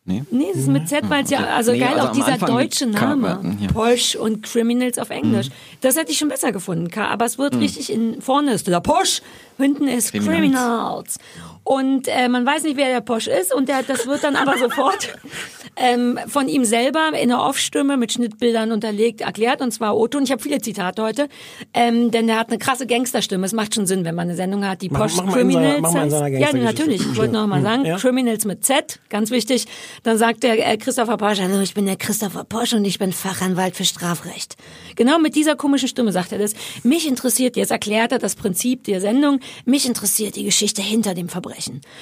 Nee? 0.04 0.24
Nee, 0.32 0.48
es 0.52 0.58
ist 0.62 0.68
mit 0.68 0.88
Z, 0.88 1.08
weil 1.08 1.22
es 1.22 1.30
ja, 1.30 1.44
also 1.44 1.70
Nee, 1.70 1.78
geil, 1.78 1.94
also 1.94 2.08
auch 2.08 2.12
dieser 2.12 2.32
Anfang 2.32 2.48
deutsche 2.48 2.86
Name. 2.86 3.56
ja. 3.60 3.68
Porsche 3.72 4.20
und 4.20 4.42
Criminals 4.42 4.98
auf 4.98 5.10
Englisch. 5.10 5.48
Das 5.80 5.96
hätte 5.96 6.10
ich 6.10 6.18
schon 6.18 6.28
besser 6.28 6.50
gefunden, 6.50 6.88
K, 6.88 7.06
aber 7.06 7.24
es 7.24 7.38
wird 7.38 7.54
richtig 7.60 7.92
in, 7.92 8.20
vorne 8.20 8.52
ist 8.52 8.66
der 8.66 8.80
Porsche, 8.80 9.22
hinten 9.58 9.86
ist 9.86 10.10
Criminals. 10.10 10.36
Criminals. 10.36 11.18
Und 11.64 12.08
äh, 12.08 12.28
man 12.28 12.44
weiß 12.44 12.64
nicht, 12.64 12.76
wer 12.76 12.88
der 12.88 13.00
Porsche 13.00 13.30
ist 13.30 13.54
und 13.54 13.68
der, 13.68 13.82
das 13.84 14.06
wird 14.06 14.24
dann 14.24 14.34
aber 14.34 14.58
sofort 14.58 15.16
ähm, 15.76 16.18
von 16.26 16.48
ihm 16.48 16.64
selber 16.64 17.10
in 17.16 17.28
der 17.28 17.40
Off-Stimme 17.40 17.96
mit 17.96 18.12
Schnittbildern 18.12 18.72
unterlegt 18.72 19.20
erklärt 19.20 19.60
und 19.60 19.70
zwar 19.72 19.96
Otto. 19.96 20.18
Und 20.18 20.24
ich 20.24 20.32
habe 20.32 20.42
viele 20.42 20.60
Zitate 20.60 21.02
heute, 21.02 21.28
ähm, 21.72 22.10
denn 22.10 22.26
der 22.26 22.38
hat 22.38 22.48
eine 22.48 22.58
krasse 22.58 22.86
Gangsterstimme. 22.86 23.46
Es 23.46 23.52
macht 23.52 23.74
schon 23.76 23.86
Sinn, 23.86 24.04
wenn 24.04 24.16
man 24.16 24.26
eine 24.28 24.36
Sendung 24.36 24.66
hat, 24.66 24.82
die 24.82 24.88
Mach- 24.90 25.00
Porsche 25.00 25.22
mach 25.22 25.26
mal 25.36 25.40
in 25.40 25.50
seiner- 25.52 25.62
Criminals 25.70 25.80
mach 25.82 26.10
seiner 26.10 26.38
Ja, 26.38 26.52
natürlich. 26.52 27.00
Ich 27.00 27.16
wollte 27.16 27.32
noch 27.32 27.46
mal 27.46 27.62
sagen, 27.62 27.84
Ja. 27.84 27.96
Criminals 27.96 28.44
mit 28.44 28.64
Z, 28.64 28.98
ganz 29.08 29.30
wichtig. 29.30 29.66
Dann 30.02 30.18
sagt 30.18 30.42
der 30.42 30.68
äh, 30.68 30.76
Christopher 30.76 31.16
Porsche, 31.16 31.44
hallo, 31.44 31.60
ich 31.60 31.74
bin 31.74 31.86
der 31.86 31.96
Christopher 31.96 32.42
Porsche 32.42 32.76
und 32.76 32.84
ich 32.84 32.98
bin 32.98 33.12
Fachanwalt 33.12 33.76
für 33.76 33.84
Strafrecht. 33.84 34.56
Genau 34.96 35.20
mit 35.20 35.36
dieser 35.36 35.54
komischen 35.54 35.86
Stimme 35.88 36.10
sagt 36.10 36.32
er 36.32 36.38
das. 36.38 36.54
Mich 36.82 37.06
interessiert, 37.06 37.56
jetzt 37.56 37.70
erklärt 37.70 38.10
er 38.10 38.18
das 38.18 38.34
Prinzip 38.34 38.82
der 38.84 39.00
Sendung, 39.00 39.38
mich 39.64 39.86
interessiert 39.86 40.34
die 40.34 40.44
Geschichte 40.44 40.82
hinter 40.82 41.14
dem 41.14 41.28
Verbrechen. 41.28 41.51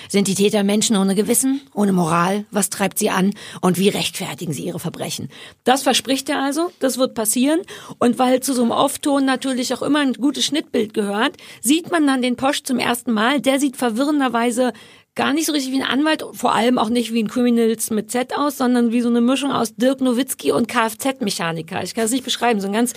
Sind 0.09 0.29
die 0.29 0.35
Täter 0.35 0.63
Menschen 0.65 0.97
ohne 0.97 1.15
Gewissen, 1.15 1.61
ohne 1.75 1.93
Moral? 1.93 2.45
Was 2.51 2.71
treibt 2.71 2.99
sie 2.99 3.11
an? 3.11 3.33
Und 3.61 3.79
wie 3.79 3.89
rechtfertigen 3.89 4.53
sie 4.53 4.65
ihre 4.65 4.81
Verbrechen? 4.81 5.29
Das 5.65 5.83
verspricht 5.83 6.29
er 6.29 6.43
also, 6.43 6.71
das 6.79 6.99
wird 6.99 7.15
passieren. 7.15 7.61
Und 7.99 8.19
weil 8.19 8.41
zu 8.41 8.55
so 8.55 8.63
einem 8.63 8.71
Off-Ton 8.71 9.25
natürlich 9.25 9.75
auch 9.75 9.83
immer 9.83 10.01
ein 10.01 10.15
gutes 10.15 10.45
Schnittbild 10.45 10.95
gehört, 10.95 11.37
sieht 11.61 11.91
man 11.91 12.07
dann 12.07 12.23
den 12.23 12.37
Posch 12.37 12.63
zum 12.63 12.79
ersten 12.79 13.13
Mal. 13.13 13.41
Der 13.41 13.59
sieht 13.61 13.77
verwirrenderweise 13.77 14.73
gar 15.15 15.33
nicht 15.33 15.47
so 15.47 15.53
richtig 15.53 15.73
wie 15.73 15.83
ein 15.83 15.89
Anwalt, 15.89 16.25
vor 16.33 16.55
allem 16.55 16.79
auch 16.79 16.89
nicht 16.89 17.13
wie 17.13 17.23
ein 17.23 17.29
Criminals 17.29 17.91
mit 17.91 18.11
Z 18.11 18.37
aus, 18.37 18.57
sondern 18.57 18.93
wie 18.93 19.01
so 19.01 19.09
eine 19.09 19.21
Mischung 19.21 19.51
aus 19.51 19.75
Dirk 19.75 20.01
Nowitzki 20.01 20.53
und 20.53 20.69
Kfz-Mechaniker. 20.69 21.83
Ich 21.83 21.95
kann 21.95 22.05
es 22.05 22.13
nicht 22.13 22.25
beschreiben, 22.25 22.61
so 22.61 22.69
ein 22.69 22.73
ganz 22.73 22.95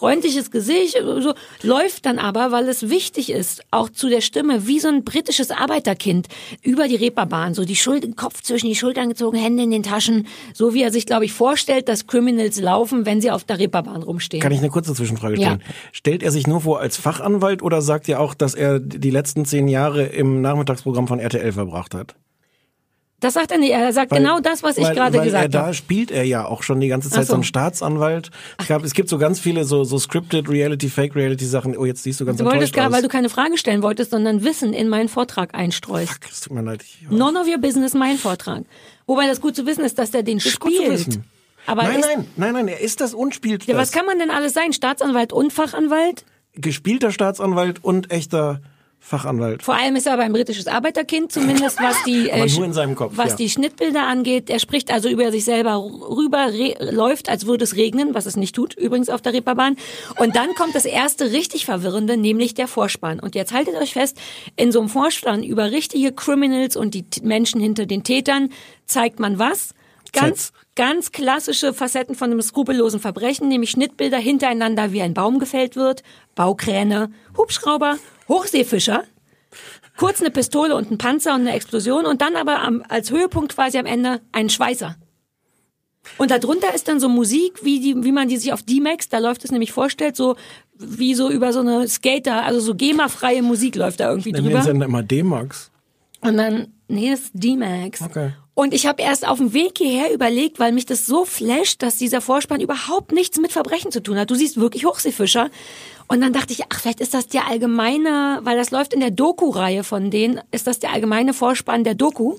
freundliches 0.00 0.50
Gesicht, 0.50 0.96
so 1.20 1.34
läuft 1.62 2.06
dann 2.06 2.18
aber, 2.18 2.52
weil 2.52 2.66
es 2.70 2.88
wichtig 2.88 3.30
ist, 3.30 3.62
auch 3.70 3.90
zu 3.90 4.08
der 4.08 4.22
Stimme, 4.22 4.66
wie 4.66 4.80
so 4.80 4.88
ein 4.88 5.04
britisches 5.04 5.50
Arbeiterkind 5.50 6.26
über 6.62 6.88
die 6.88 6.96
Reeperbahn, 6.96 7.52
so 7.52 7.66
die 7.66 7.76
Schulter, 7.76 8.08
Kopf 8.16 8.40
zwischen 8.42 8.66
die 8.66 8.74
Schultern 8.74 9.10
gezogen, 9.10 9.36
Hände 9.36 9.62
in 9.62 9.70
den 9.70 9.82
Taschen, 9.82 10.26
so 10.54 10.72
wie 10.72 10.82
er 10.82 10.90
sich, 10.90 11.04
glaube 11.04 11.26
ich, 11.26 11.34
vorstellt, 11.34 11.86
dass 11.90 12.06
Criminals 12.06 12.58
laufen, 12.58 13.04
wenn 13.04 13.20
sie 13.20 13.30
auf 13.30 13.44
der 13.44 13.58
Reeperbahn 13.58 14.02
rumstehen. 14.02 14.42
Kann 14.42 14.52
ich 14.52 14.60
eine 14.60 14.70
kurze 14.70 14.94
Zwischenfrage 14.94 15.38
Ja. 15.38 15.48
stellen? 15.48 15.62
Stellt 15.92 16.22
er 16.22 16.30
sich 16.30 16.46
nur 16.46 16.62
vor 16.62 16.80
als 16.80 16.96
Fachanwalt 16.96 17.60
oder 17.62 17.82
sagt 17.82 18.08
er 18.08 18.20
auch, 18.20 18.32
dass 18.32 18.54
er 18.54 18.80
die 18.80 19.10
letzten 19.10 19.44
zehn 19.44 19.68
Jahre 19.68 20.04
im 20.04 20.40
Nachmittagsprogramm 20.40 21.08
von 21.08 21.20
RTL 21.20 21.52
verbracht 21.52 21.94
hat? 21.94 22.14
Das 23.20 23.34
sagt 23.34 23.52
er 23.52 23.58
nicht, 23.58 23.70
er 23.72 23.92
sagt 23.92 24.10
Weil- 24.10 24.18
genau 24.20 24.40
das, 24.40 24.62
was 24.62 24.76
ich 24.78 24.84
weil- 24.84 24.94
gerade 24.94 25.18
weil 25.18 25.24
gesagt 25.26 25.44
er, 25.44 25.48
Da 25.48 25.62
habe. 25.66 25.74
spielt 25.74 26.10
er 26.10 26.24
ja 26.24 26.44
auch 26.46 26.62
schon 26.62 26.80
die 26.80 26.88
ganze 26.88 27.10
Zeit 27.10 27.26
so. 27.26 27.30
so 27.30 27.34
einen 27.34 27.44
Staatsanwalt. 27.44 28.30
Es, 28.58 28.66
gab, 28.68 28.82
es 28.84 28.94
gibt 28.94 29.08
so 29.08 29.18
ganz 29.18 29.38
viele 29.38 29.64
so, 29.64 29.84
so 29.84 29.98
scripted 29.98 30.48
Reality, 30.48 30.88
Fake 30.88 31.14
Reality 31.14 31.44
Sachen. 31.44 31.76
Oh, 31.76 31.84
jetzt 31.84 32.02
siehst 32.02 32.20
du 32.20 32.24
ganz 32.24 32.38
Du 32.38 32.44
wolltest 32.44 32.72
gar, 32.72 32.88
aus. 32.88 32.92
weil 32.92 33.02
du 33.02 33.08
keine 33.08 33.28
Frage 33.28 33.56
stellen 33.58 33.82
wolltest, 33.82 34.10
sondern 34.10 34.42
Wissen 34.42 34.72
in 34.72 34.88
meinen 34.88 35.08
Vortrag 35.08 35.54
einstreust. 35.54 36.12
Fuck, 36.12 36.30
es 36.30 36.40
tut 36.40 36.52
mir 36.54 36.62
leid. 36.62 36.82
Ich, 36.82 37.08
None 37.10 37.38
of 37.38 37.46
your 37.46 37.58
business, 37.58 37.94
mein 37.94 38.16
Vortrag. 38.16 38.64
Wobei 39.06 39.26
das 39.26 39.40
gut 39.40 39.54
zu 39.54 39.66
wissen 39.66 39.84
ist, 39.84 39.98
dass 39.98 40.10
der 40.10 40.22
den 40.22 40.38
Ist 40.38 40.48
spielt. 40.48 41.20
Aber 41.66 41.82
nein, 41.82 41.98
ist, 42.00 42.06
nein, 42.08 42.26
nein, 42.36 42.52
nein, 42.54 42.68
er 42.68 42.80
ist 42.80 43.00
das 43.00 43.12
und 43.12 43.34
spielt 43.34 43.64
Ja, 43.66 43.74
das. 43.74 43.82
was 43.82 43.92
kann 43.92 44.06
man 44.06 44.18
denn 44.18 44.30
alles 44.30 44.54
sein? 44.54 44.72
Staatsanwalt 44.72 45.32
und 45.32 45.52
Fachanwalt? 45.52 46.24
Gespielter 46.54 47.12
Staatsanwalt 47.12 47.84
und 47.84 48.10
echter 48.10 48.60
Fachanwalt. 49.02 49.62
Vor 49.62 49.74
allem 49.74 49.96
ist 49.96 50.06
er 50.06 50.12
aber 50.12 50.22
ein 50.22 50.32
britisches 50.32 50.66
Arbeiterkind, 50.66 51.32
zumindest 51.32 51.80
was 51.80 51.96
die, 52.04 52.28
äh, 52.28 52.94
Kopf, 52.94 53.12
was 53.16 53.30
ja. 53.30 53.36
die 53.36 53.48
Schnittbilder 53.48 54.06
angeht. 54.06 54.50
Er 54.50 54.60
spricht 54.60 54.92
also 54.92 55.08
über 55.08 55.32
sich 55.32 55.44
selber 55.44 55.76
rüber, 55.76 56.48
läuft, 56.78 57.30
als 57.30 57.46
würde 57.46 57.64
es 57.64 57.76
regnen, 57.76 58.14
was 58.14 58.26
es 58.26 58.36
nicht 58.36 58.54
tut, 58.54 58.74
übrigens 58.74 59.08
auf 59.08 59.22
der 59.22 59.32
Reeperbahn. 59.32 59.76
Und 60.18 60.36
dann 60.36 60.54
kommt 60.54 60.74
das 60.74 60.84
erste 60.84 61.32
richtig 61.32 61.64
Verwirrende, 61.64 62.18
nämlich 62.18 62.54
der 62.54 62.68
Vorspann. 62.68 63.20
Und 63.20 63.34
jetzt 63.34 63.52
haltet 63.52 63.74
euch 63.76 63.94
fest, 63.94 64.18
in 64.56 64.70
so 64.70 64.80
einem 64.80 64.90
Vorspann 64.90 65.42
über 65.42 65.70
richtige 65.72 66.12
Criminals 66.12 66.76
und 66.76 66.94
die 66.94 67.04
Menschen 67.22 67.60
hinter 67.60 67.86
den 67.86 68.04
Tätern 68.04 68.50
zeigt 68.84 69.18
man 69.18 69.38
was? 69.38 69.74
Ganz, 70.12 70.52
ganz 70.76 71.12
klassische 71.12 71.72
Facetten 71.72 72.14
von 72.14 72.30
einem 72.30 72.42
skrupellosen 72.42 73.00
Verbrechen, 73.00 73.48
nämlich 73.48 73.70
Schnittbilder 73.70 74.18
hintereinander, 74.18 74.92
wie 74.92 75.02
ein 75.02 75.14
Baum 75.14 75.38
gefällt 75.38 75.76
wird, 75.76 76.02
Baukräne, 76.34 77.10
Hubschrauber, 77.36 77.98
Hochseefischer, 78.28 79.04
kurz 79.96 80.20
eine 80.20 80.30
Pistole 80.30 80.74
und 80.74 80.90
ein 80.90 80.98
Panzer 80.98 81.34
und 81.34 81.42
eine 81.42 81.52
Explosion 81.52 82.06
und 82.06 82.22
dann 82.22 82.36
aber 82.36 82.62
am, 82.62 82.82
als 82.88 83.10
Höhepunkt 83.10 83.54
quasi 83.54 83.78
am 83.78 83.86
Ende 83.86 84.20
ein 84.32 84.48
Schweißer. 84.48 84.96
Und 86.16 86.30
darunter 86.30 86.74
ist 86.74 86.88
dann 86.88 86.98
so 86.98 87.08
Musik, 87.08 87.64
wie, 87.64 87.80
die, 87.80 88.04
wie 88.04 88.12
man 88.12 88.28
die 88.28 88.36
sich 88.36 88.52
auf 88.52 88.62
D-Max, 88.62 89.08
da 89.08 89.18
läuft 89.18 89.44
es 89.44 89.52
nämlich 89.52 89.72
vorstellt, 89.72 90.16
so 90.16 90.36
wie 90.74 91.14
so 91.14 91.30
über 91.30 91.52
so 91.52 91.60
eine 91.60 91.86
Skater, 91.88 92.42
also 92.44 92.60
so 92.60 92.74
GEMA-freie 92.74 93.42
Musik 93.42 93.76
läuft 93.76 94.00
da 94.00 94.08
irgendwie 94.08 94.32
drüber. 94.32 94.62
Sender 94.62 94.86
immer 94.86 95.02
D-Max. 95.02 95.70
Und 96.22 96.36
dann, 96.36 96.72
nee, 96.88 97.10
das 97.10 97.20
ist 97.20 97.30
D-Max. 97.34 98.00
Okay. 98.02 98.32
Und 98.54 98.74
ich 98.74 98.86
habe 98.86 99.00
erst 99.02 99.26
auf 99.26 99.38
dem 99.38 99.52
Weg 99.54 99.78
hierher 99.78 100.12
überlegt, 100.12 100.58
weil 100.58 100.72
mich 100.72 100.84
das 100.84 101.06
so 101.06 101.24
flasht, 101.24 101.82
dass 101.82 101.96
dieser 101.96 102.20
Vorspann 102.20 102.60
überhaupt 102.60 103.12
nichts 103.12 103.38
mit 103.38 103.52
Verbrechen 103.52 103.90
zu 103.92 104.02
tun 104.02 104.18
hat. 104.18 104.30
Du 104.30 104.34
siehst 104.34 104.58
wirklich 104.60 104.84
Hochseefischer. 104.84 105.50
Und 106.08 106.20
dann 106.20 106.32
dachte 106.32 106.52
ich, 106.52 106.64
ach, 106.68 106.80
vielleicht 106.80 107.00
ist 107.00 107.14
das 107.14 107.28
der 107.28 107.46
allgemeine, 107.48 108.40
weil 108.42 108.56
das 108.56 108.70
läuft 108.72 108.92
in 108.92 109.00
der 109.00 109.12
Doku-Reihe 109.12 109.84
von 109.84 110.10
denen, 110.10 110.40
ist 110.50 110.66
das 110.66 110.78
der 110.80 110.92
allgemeine 110.92 111.32
Vorspann 111.32 111.84
der 111.84 111.94
Doku? 111.94 112.36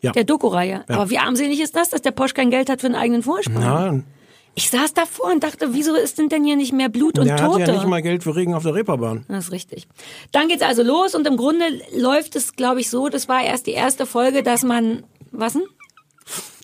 Ja. 0.00 0.10
Der 0.10 0.24
Doku-Reihe. 0.24 0.84
Aber 0.88 1.10
wie 1.10 1.18
armselig 1.18 1.60
ist 1.60 1.76
das, 1.76 1.90
dass 1.90 2.02
der 2.02 2.10
Porsche 2.10 2.34
kein 2.34 2.50
Geld 2.50 2.68
hat 2.68 2.80
für 2.80 2.88
einen 2.88 2.96
eigenen 2.96 3.22
Vorspann? 3.22 3.62
Ja, 3.62 4.00
Ich 4.54 4.68
saß 4.68 4.92
davor 4.94 5.30
und 5.30 5.44
dachte, 5.44 5.68
wieso 5.74 5.94
ist 5.94 6.18
denn 6.18 6.28
denn 6.28 6.44
hier 6.44 6.56
nicht 6.56 6.72
mehr 6.72 6.88
Blut 6.88 7.20
und 7.20 7.26
der 7.26 7.40
hat 7.40 7.46
Tote? 7.52 7.60
ja 7.62 7.72
nicht 7.72 7.86
mal 7.86 8.02
Geld 8.02 8.24
für 8.24 8.34
Regen 8.34 8.52
auf 8.54 8.64
der 8.64 8.74
Reeperbahn. 8.74 9.24
Das 9.28 9.44
ist 9.46 9.52
richtig. 9.52 9.86
Dann 10.32 10.48
geht's 10.48 10.62
also 10.62 10.82
los 10.82 11.14
und 11.14 11.24
im 11.28 11.36
Grunde 11.36 11.64
läuft 11.96 12.34
es, 12.34 12.54
glaube 12.56 12.80
ich, 12.80 12.90
so, 12.90 13.08
das 13.08 13.28
war 13.28 13.44
erst 13.44 13.68
die 13.68 13.72
erste 13.72 14.04
Folge, 14.04 14.42
dass 14.42 14.64
man, 14.64 15.04
was 15.32 15.54
denn? 15.54 15.62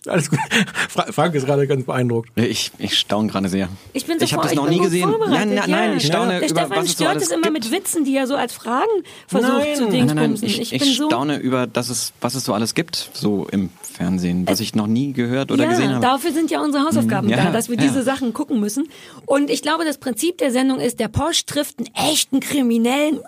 Alles 0.07 0.29
gut. 0.29 0.39
Fra- 0.89 1.11
Frank 1.11 1.35
ist 1.35 1.45
gerade 1.45 1.67
ganz 1.67 1.85
beeindruckt. 1.85 2.29
Ich, 2.35 2.71
ich 2.79 2.97
staune 2.97 3.27
gerade 3.27 3.49
sehr. 3.49 3.67
Ich 3.91 4.05
bin 4.05 4.17
so 4.17 4.23
ich 4.23 4.33
habe 4.33 4.43
das 4.43 4.55
noch 4.55 4.69
nie 4.69 4.79
gesehen. 4.79 5.13
Nein, 5.27 5.53
nein, 5.53 5.69
nein, 5.69 5.91
ja. 5.91 5.95
ich 5.97 6.05
staune 6.05 6.39
Der 6.39 6.49
über 6.49 6.61
Stefan 6.61 6.69
was 6.77 6.85
es 6.85 6.91
so 6.91 6.95
stört 6.95 7.09
alles 7.09 7.23
es 7.23 7.29
immer 7.31 7.41
gibt. 7.51 7.53
mit 7.65 7.71
Witzen, 7.71 8.05
die 8.05 8.15
er 8.15 8.25
so 8.25 8.35
als 8.35 8.53
Fragen 8.53 8.87
versucht 9.27 9.51
Nein. 9.57 9.75
zu 9.75 9.83
Nein, 9.89 10.05
Nein, 10.05 10.15
nein, 10.15 10.33
ich, 10.41 10.61
Ich, 10.61 10.73
ich 10.73 10.81
bin 10.81 10.93
so 10.93 11.07
staune 11.09 11.37
über, 11.39 11.67
dass 11.67 11.89
es, 11.89 12.13
was 12.21 12.33
es 12.35 12.45
so 12.45 12.53
alles 12.53 12.75
gibt, 12.75 13.09
so 13.13 13.45
im 13.51 13.69
Fernsehen, 13.81 14.47
was 14.47 14.61
ich 14.61 14.73
noch 14.73 14.87
nie 14.87 15.11
gehört 15.11 15.51
oder 15.51 15.65
ja, 15.65 15.69
gesehen 15.71 15.91
habe. 15.91 16.01
dafür 16.01 16.31
sind 16.31 16.49
ja 16.49 16.61
unsere 16.61 16.85
Hausaufgaben 16.85 17.27
Mhm, 17.27 17.33
ja, 17.33 17.43
da, 17.43 17.51
dass 17.51 17.67
wir 17.67 17.75
ja. 17.75 17.81
diese 17.81 18.01
Sachen 18.01 18.31
gucken 18.33 18.61
müssen. 18.61 18.87
Und 19.25 19.49
ich 19.49 19.61
glaube, 19.61 19.83
das 19.83 19.97
Prinzip 19.97 20.37
der 20.37 20.51
Sendung 20.51 20.79
ist, 20.79 21.01
der 21.01 21.09
Porsche 21.09 21.45
trifft 21.45 21.77
einen 21.79 21.89
echten 22.09 22.39
Kriminellen 22.39 23.19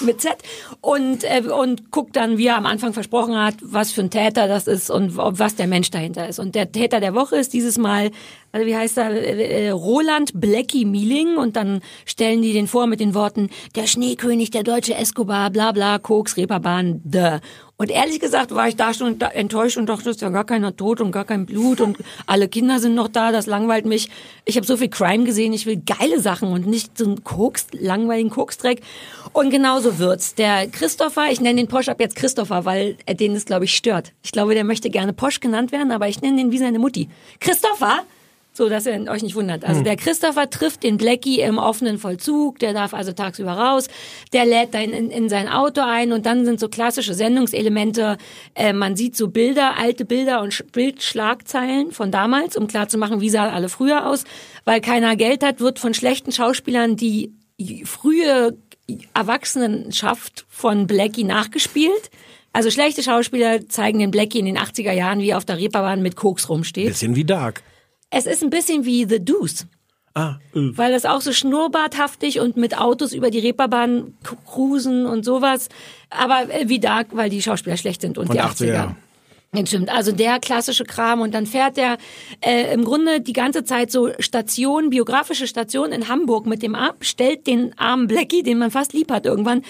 mit 0.00 0.20
Z 0.20 0.36
und, 0.80 1.24
äh, 1.24 1.42
und 1.42 1.90
guckt 1.90 2.16
dann, 2.16 2.38
wie 2.38 2.46
er 2.46 2.56
am 2.56 2.66
Anfang 2.66 2.92
versprochen 2.92 3.36
hat, 3.36 3.54
was 3.60 3.92
für 3.92 4.02
ein 4.02 4.10
Täter 4.10 4.48
das 4.48 4.66
ist 4.66 4.90
und 4.90 5.16
was 5.16 5.56
der 5.56 5.66
Mensch 5.66 5.90
dahinter 5.90 6.28
ist. 6.28 6.38
Und 6.38 6.54
der 6.54 6.72
Täter 6.72 7.00
der 7.00 7.14
Woche 7.14 7.36
ist 7.36 7.52
dieses 7.52 7.78
Mal, 7.78 8.10
also 8.52 8.66
wie 8.66 8.76
heißt 8.76 8.98
er, 8.98 9.10
äh, 9.10 9.66
äh, 9.66 9.70
Roland 9.70 10.32
Blackie 10.34 10.84
Mieling 10.84 11.36
und 11.36 11.56
dann 11.56 11.80
stellen 12.04 12.42
die 12.42 12.52
den 12.52 12.66
vor 12.66 12.86
mit 12.86 13.00
den 13.00 13.14
Worten, 13.14 13.50
der 13.76 13.86
Schneekönig, 13.86 14.50
der 14.50 14.62
deutsche 14.62 14.94
Escobar, 14.94 15.50
bla 15.50 15.72
bla, 15.72 15.98
Koks, 15.98 16.36
Reeperbahn, 16.36 17.02
the. 17.10 17.38
Und 17.80 17.92
ehrlich 17.92 18.18
gesagt 18.18 18.52
war 18.52 18.66
ich 18.66 18.74
da 18.74 18.92
schon 18.92 19.20
enttäuscht 19.20 19.76
und 19.76 19.86
dachte, 19.86 20.10
ist 20.10 20.20
ja 20.20 20.30
gar 20.30 20.42
keiner 20.42 20.74
tot 20.74 21.00
und 21.00 21.12
gar 21.12 21.24
kein 21.24 21.46
Blut 21.46 21.80
und 21.80 21.96
alle 22.26 22.48
Kinder 22.48 22.80
sind 22.80 22.96
noch 22.96 23.06
da, 23.06 23.30
das 23.30 23.46
langweilt 23.46 23.86
mich. 23.86 24.10
Ich 24.44 24.56
habe 24.56 24.66
so 24.66 24.76
viel 24.76 24.88
Crime 24.88 25.22
gesehen, 25.22 25.52
ich 25.52 25.64
will 25.64 25.80
geile 25.86 26.20
Sachen 26.20 26.48
und 26.48 26.66
nicht 26.66 26.98
so 26.98 27.04
einen 27.04 27.22
Koks, 27.22 27.68
langweiligen 27.70 28.30
Koksdreck. 28.30 28.80
Und 29.32 29.50
genauso 29.50 30.00
wird's. 30.00 30.34
Der 30.34 30.66
Christopher, 30.66 31.30
ich 31.30 31.40
nenne 31.40 31.60
den 31.60 31.68
Posch 31.68 31.88
ab 31.88 32.00
jetzt 32.00 32.16
Christopher, 32.16 32.64
weil 32.64 32.96
er 33.06 33.14
den 33.14 33.34
das, 33.34 33.44
glaube 33.44 33.66
ich, 33.66 33.76
stört. 33.76 34.12
Ich 34.24 34.32
glaube, 34.32 34.54
der 34.54 34.64
möchte 34.64 34.90
gerne 34.90 35.12
Posch 35.12 35.38
genannt 35.38 35.70
werden, 35.70 35.92
aber 35.92 36.08
ich 36.08 36.20
nenne 36.20 36.38
den 36.38 36.50
wie 36.50 36.58
seine 36.58 36.80
Mutti. 36.80 37.08
Christopher! 37.38 38.00
So, 38.58 38.68
dass 38.68 38.86
ihr 38.86 39.04
euch 39.08 39.22
nicht 39.22 39.36
wundert. 39.36 39.64
Also 39.64 39.82
der 39.84 39.94
Christopher 39.94 40.50
trifft 40.50 40.82
den 40.82 40.96
Blackie 40.96 41.40
im 41.40 41.58
offenen 41.58 41.96
Vollzug, 41.98 42.58
der 42.58 42.72
darf 42.72 42.92
also 42.92 43.12
tagsüber 43.12 43.52
raus, 43.52 43.86
der 44.32 44.44
lädt 44.46 44.74
dann 44.74 44.90
in, 44.90 45.10
in 45.12 45.28
sein 45.28 45.48
Auto 45.48 45.80
ein 45.80 46.10
und 46.12 46.26
dann 46.26 46.44
sind 46.44 46.58
so 46.58 46.68
klassische 46.68 47.14
Sendungselemente, 47.14 48.18
äh, 48.56 48.72
man 48.72 48.96
sieht 48.96 49.16
so 49.16 49.28
Bilder, 49.28 49.78
alte 49.78 50.04
Bilder 50.04 50.42
und 50.42 50.52
Sch- 50.52 50.64
Bildschlagzeilen 50.72 51.92
von 51.92 52.10
damals, 52.10 52.56
um 52.56 52.66
klarzumachen, 52.66 53.20
wie 53.20 53.30
sahen 53.30 53.54
alle 53.54 53.68
früher 53.68 54.06
aus. 54.08 54.24
Weil 54.64 54.80
keiner 54.80 55.14
Geld 55.14 55.44
hat, 55.44 55.60
wird 55.60 55.78
von 55.78 55.94
schlechten 55.94 56.32
Schauspielern 56.32 56.96
die 56.96 57.32
frühe 57.84 58.58
Erwachsenenschaft 59.14 60.46
von 60.48 60.86
Blackie 60.88 61.24
nachgespielt. 61.24 62.10
Also 62.52 62.70
schlechte 62.70 63.02
Schauspieler 63.02 63.68
zeigen 63.68 63.98
den 64.00 64.10
Blackie 64.10 64.40
in 64.40 64.46
den 64.46 64.58
80er 64.58 64.92
Jahren, 64.92 65.20
wie 65.20 65.30
er 65.30 65.36
auf 65.36 65.44
der 65.44 65.58
Reeperbahn 65.58 66.02
mit 66.02 66.16
Koks 66.16 66.48
rumsteht. 66.48 66.88
Bisschen 66.88 67.14
wie 67.14 67.24
Dark. 67.24 67.62
Es 68.10 68.26
ist 68.26 68.42
ein 68.42 68.50
bisschen 68.50 68.84
wie 68.84 69.04
The 69.04 69.24
Deuce. 69.24 69.66
Ah, 70.14 70.36
äh. 70.54 70.70
Weil 70.76 70.92
das 70.92 71.04
auch 71.04 71.20
so 71.20 71.32
schnurrbarthaftig 71.32 72.40
und 72.40 72.56
mit 72.56 72.76
Autos 72.78 73.12
über 73.12 73.30
die 73.30 73.38
Reeperbahn 73.38 74.14
cruisen 74.46 75.06
und 75.06 75.24
sowas. 75.24 75.68
Aber 76.10 76.52
äh, 76.52 76.68
wie 76.68 76.80
Dark, 76.80 77.08
weil 77.12 77.30
die 77.30 77.42
Schauspieler 77.42 77.76
schlecht 77.76 78.00
sind 78.00 78.18
und 78.18 78.28
Und 78.28 78.34
die 78.34 78.40
80er, 78.40 78.64
80er. 78.64 78.72
ja. 78.72 78.96
Stimmt. 79.64 79.88
Also 79.90 80.12
der 80.12 80.40
klassische 80.40 80.84
Kram 80.84 81.20
und 81.22 81.32
dann 81.32 81.46
fährt 81.46 81.78
er 81.78 81.96
äh, 82.42 82.72
im 82.74 82.84
Grunde 82.84 83.22
die 83.22 83.32
ganze 83.32 83.64
Zeit 83.64 83.90
so 83.90 84.10
Station, 84.18 84.90
biografische 84.90 85.46
Station 85.46 85.90
in 85.90 86.08
Hamburg 86.08 86.44
mit 86.44 86.62
dem 86.62 86.74
ab, 86.74 86.96
stellt 87.00 87.46
den 87.46 87.72
armen 87.78 88.08
Blackie, 88.08 88.42
den 88.42 88.58
man 88.58 88.70
fast 88.70 88.92
lieb 88.92 89.10
hat 89.10 89.24
irgendwann, 89.24 89.62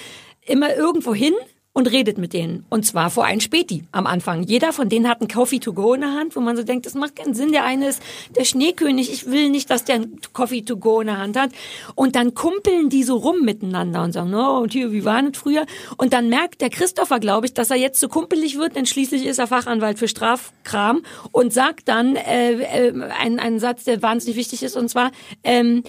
immer 0.46 0.74
irgendwo 0.74 1.14
hin 1.14 1.34
und 1.78 1.92
redet 1.92 2.18
mit 2.18 2.32
denen. 2.32 2.66
Und 2.70 2.84
zwar 2.84 3.08
vor 3.08 3.24
ein 3.24 3.40
Späti 3.40 3.84
am 3.92 4.08
Anfang. 4.08 4.42
Jeder 4.42 4.72
von 4.72 4.88
denen 4.88 5.08
hat 5.08 5.20
einen 5.20 5.28
Coffee 5.28 5.60
to 5.60 5.72
go 5.72 5.94
in 5.94 6.00
der 6.00 6.12
Hand, 6.12 6.34
wo 6.34 6.40
man 6.40 6.56
so 6.56 6.64
denkt, 6.64 6.86
das 6.86 6.94
macht 6.94 7.14
keinen 7.14 7.34
Sinn. 7.34 7.52
Der 7.52 7.64
eine 7.64 7.90
ist 7.90 8.02
der 8.36 8.44
Schneekönig. 8.44 9.12
Ich 9.12 9.26
will 9.26 9.48
nicht, 9.48 9.70
dass 9.70 9.84
der 9.84 9.94
einen 9.94 10.18
Coffee 10.32 10.62
to 10.62 10.76
go 10.76 11.00
in 11.00 11.06
der 11.06 11.18
Hand 11.18 11.38
hat. 11.38 11.52
Und 11.94 12.16
dann 12.16 12.34
kumpeln 12.34 12.88
die 12.88 13.04
so 13.04 13.14
rum 13.14 13.44
miteinander 13.44 14.02
und 14.02 14.10
sagen, 14.10 14.30
no, 14.30 14.58
und 14.58 14.72
hier, 14.72 14.90
wie 14.90 15.04
war 15.04 15.22
das 15.22 15.38
früher? 15.40 15.66
Und 15.98 16.12
dann 16.12 16.28
merkt 16.28 16.62
der 16.62 16.70
Christopher, 16.70 17.20
glaube 17.20 17.46
ich, 17.46 17.54
dass 17.54 17.70
er 17.70 17.76
jetzt 17.76 18.00
so 18.00 18.08
kumpelig 18.08 18.58
wird, 18.58 18.74
denn 18.74 18.84
schließlich 18.84 19.24
ist 19.24 19.38
er 19.38 19.46
Fachanwalt 19.46 20.00
für 20.00 20.08
Strafkram 20.08 21.02
und 21.30 21.52
sagt 21.52 21.86
dann 21.86 22.16
äh, 22.16 22.54
äh, 22.54 23.02
einen, 23.20 23.38
einen 23.38 23.60
Satz, 23.60 23.84
der 23.84 24.02
wahnsinnig 24.02 24.36
wichtig 24.36 24.64
ist, 24.64 24.76
und 24.76 24.88
zwar, 24.88 25.12
ähm, 25.44 25.84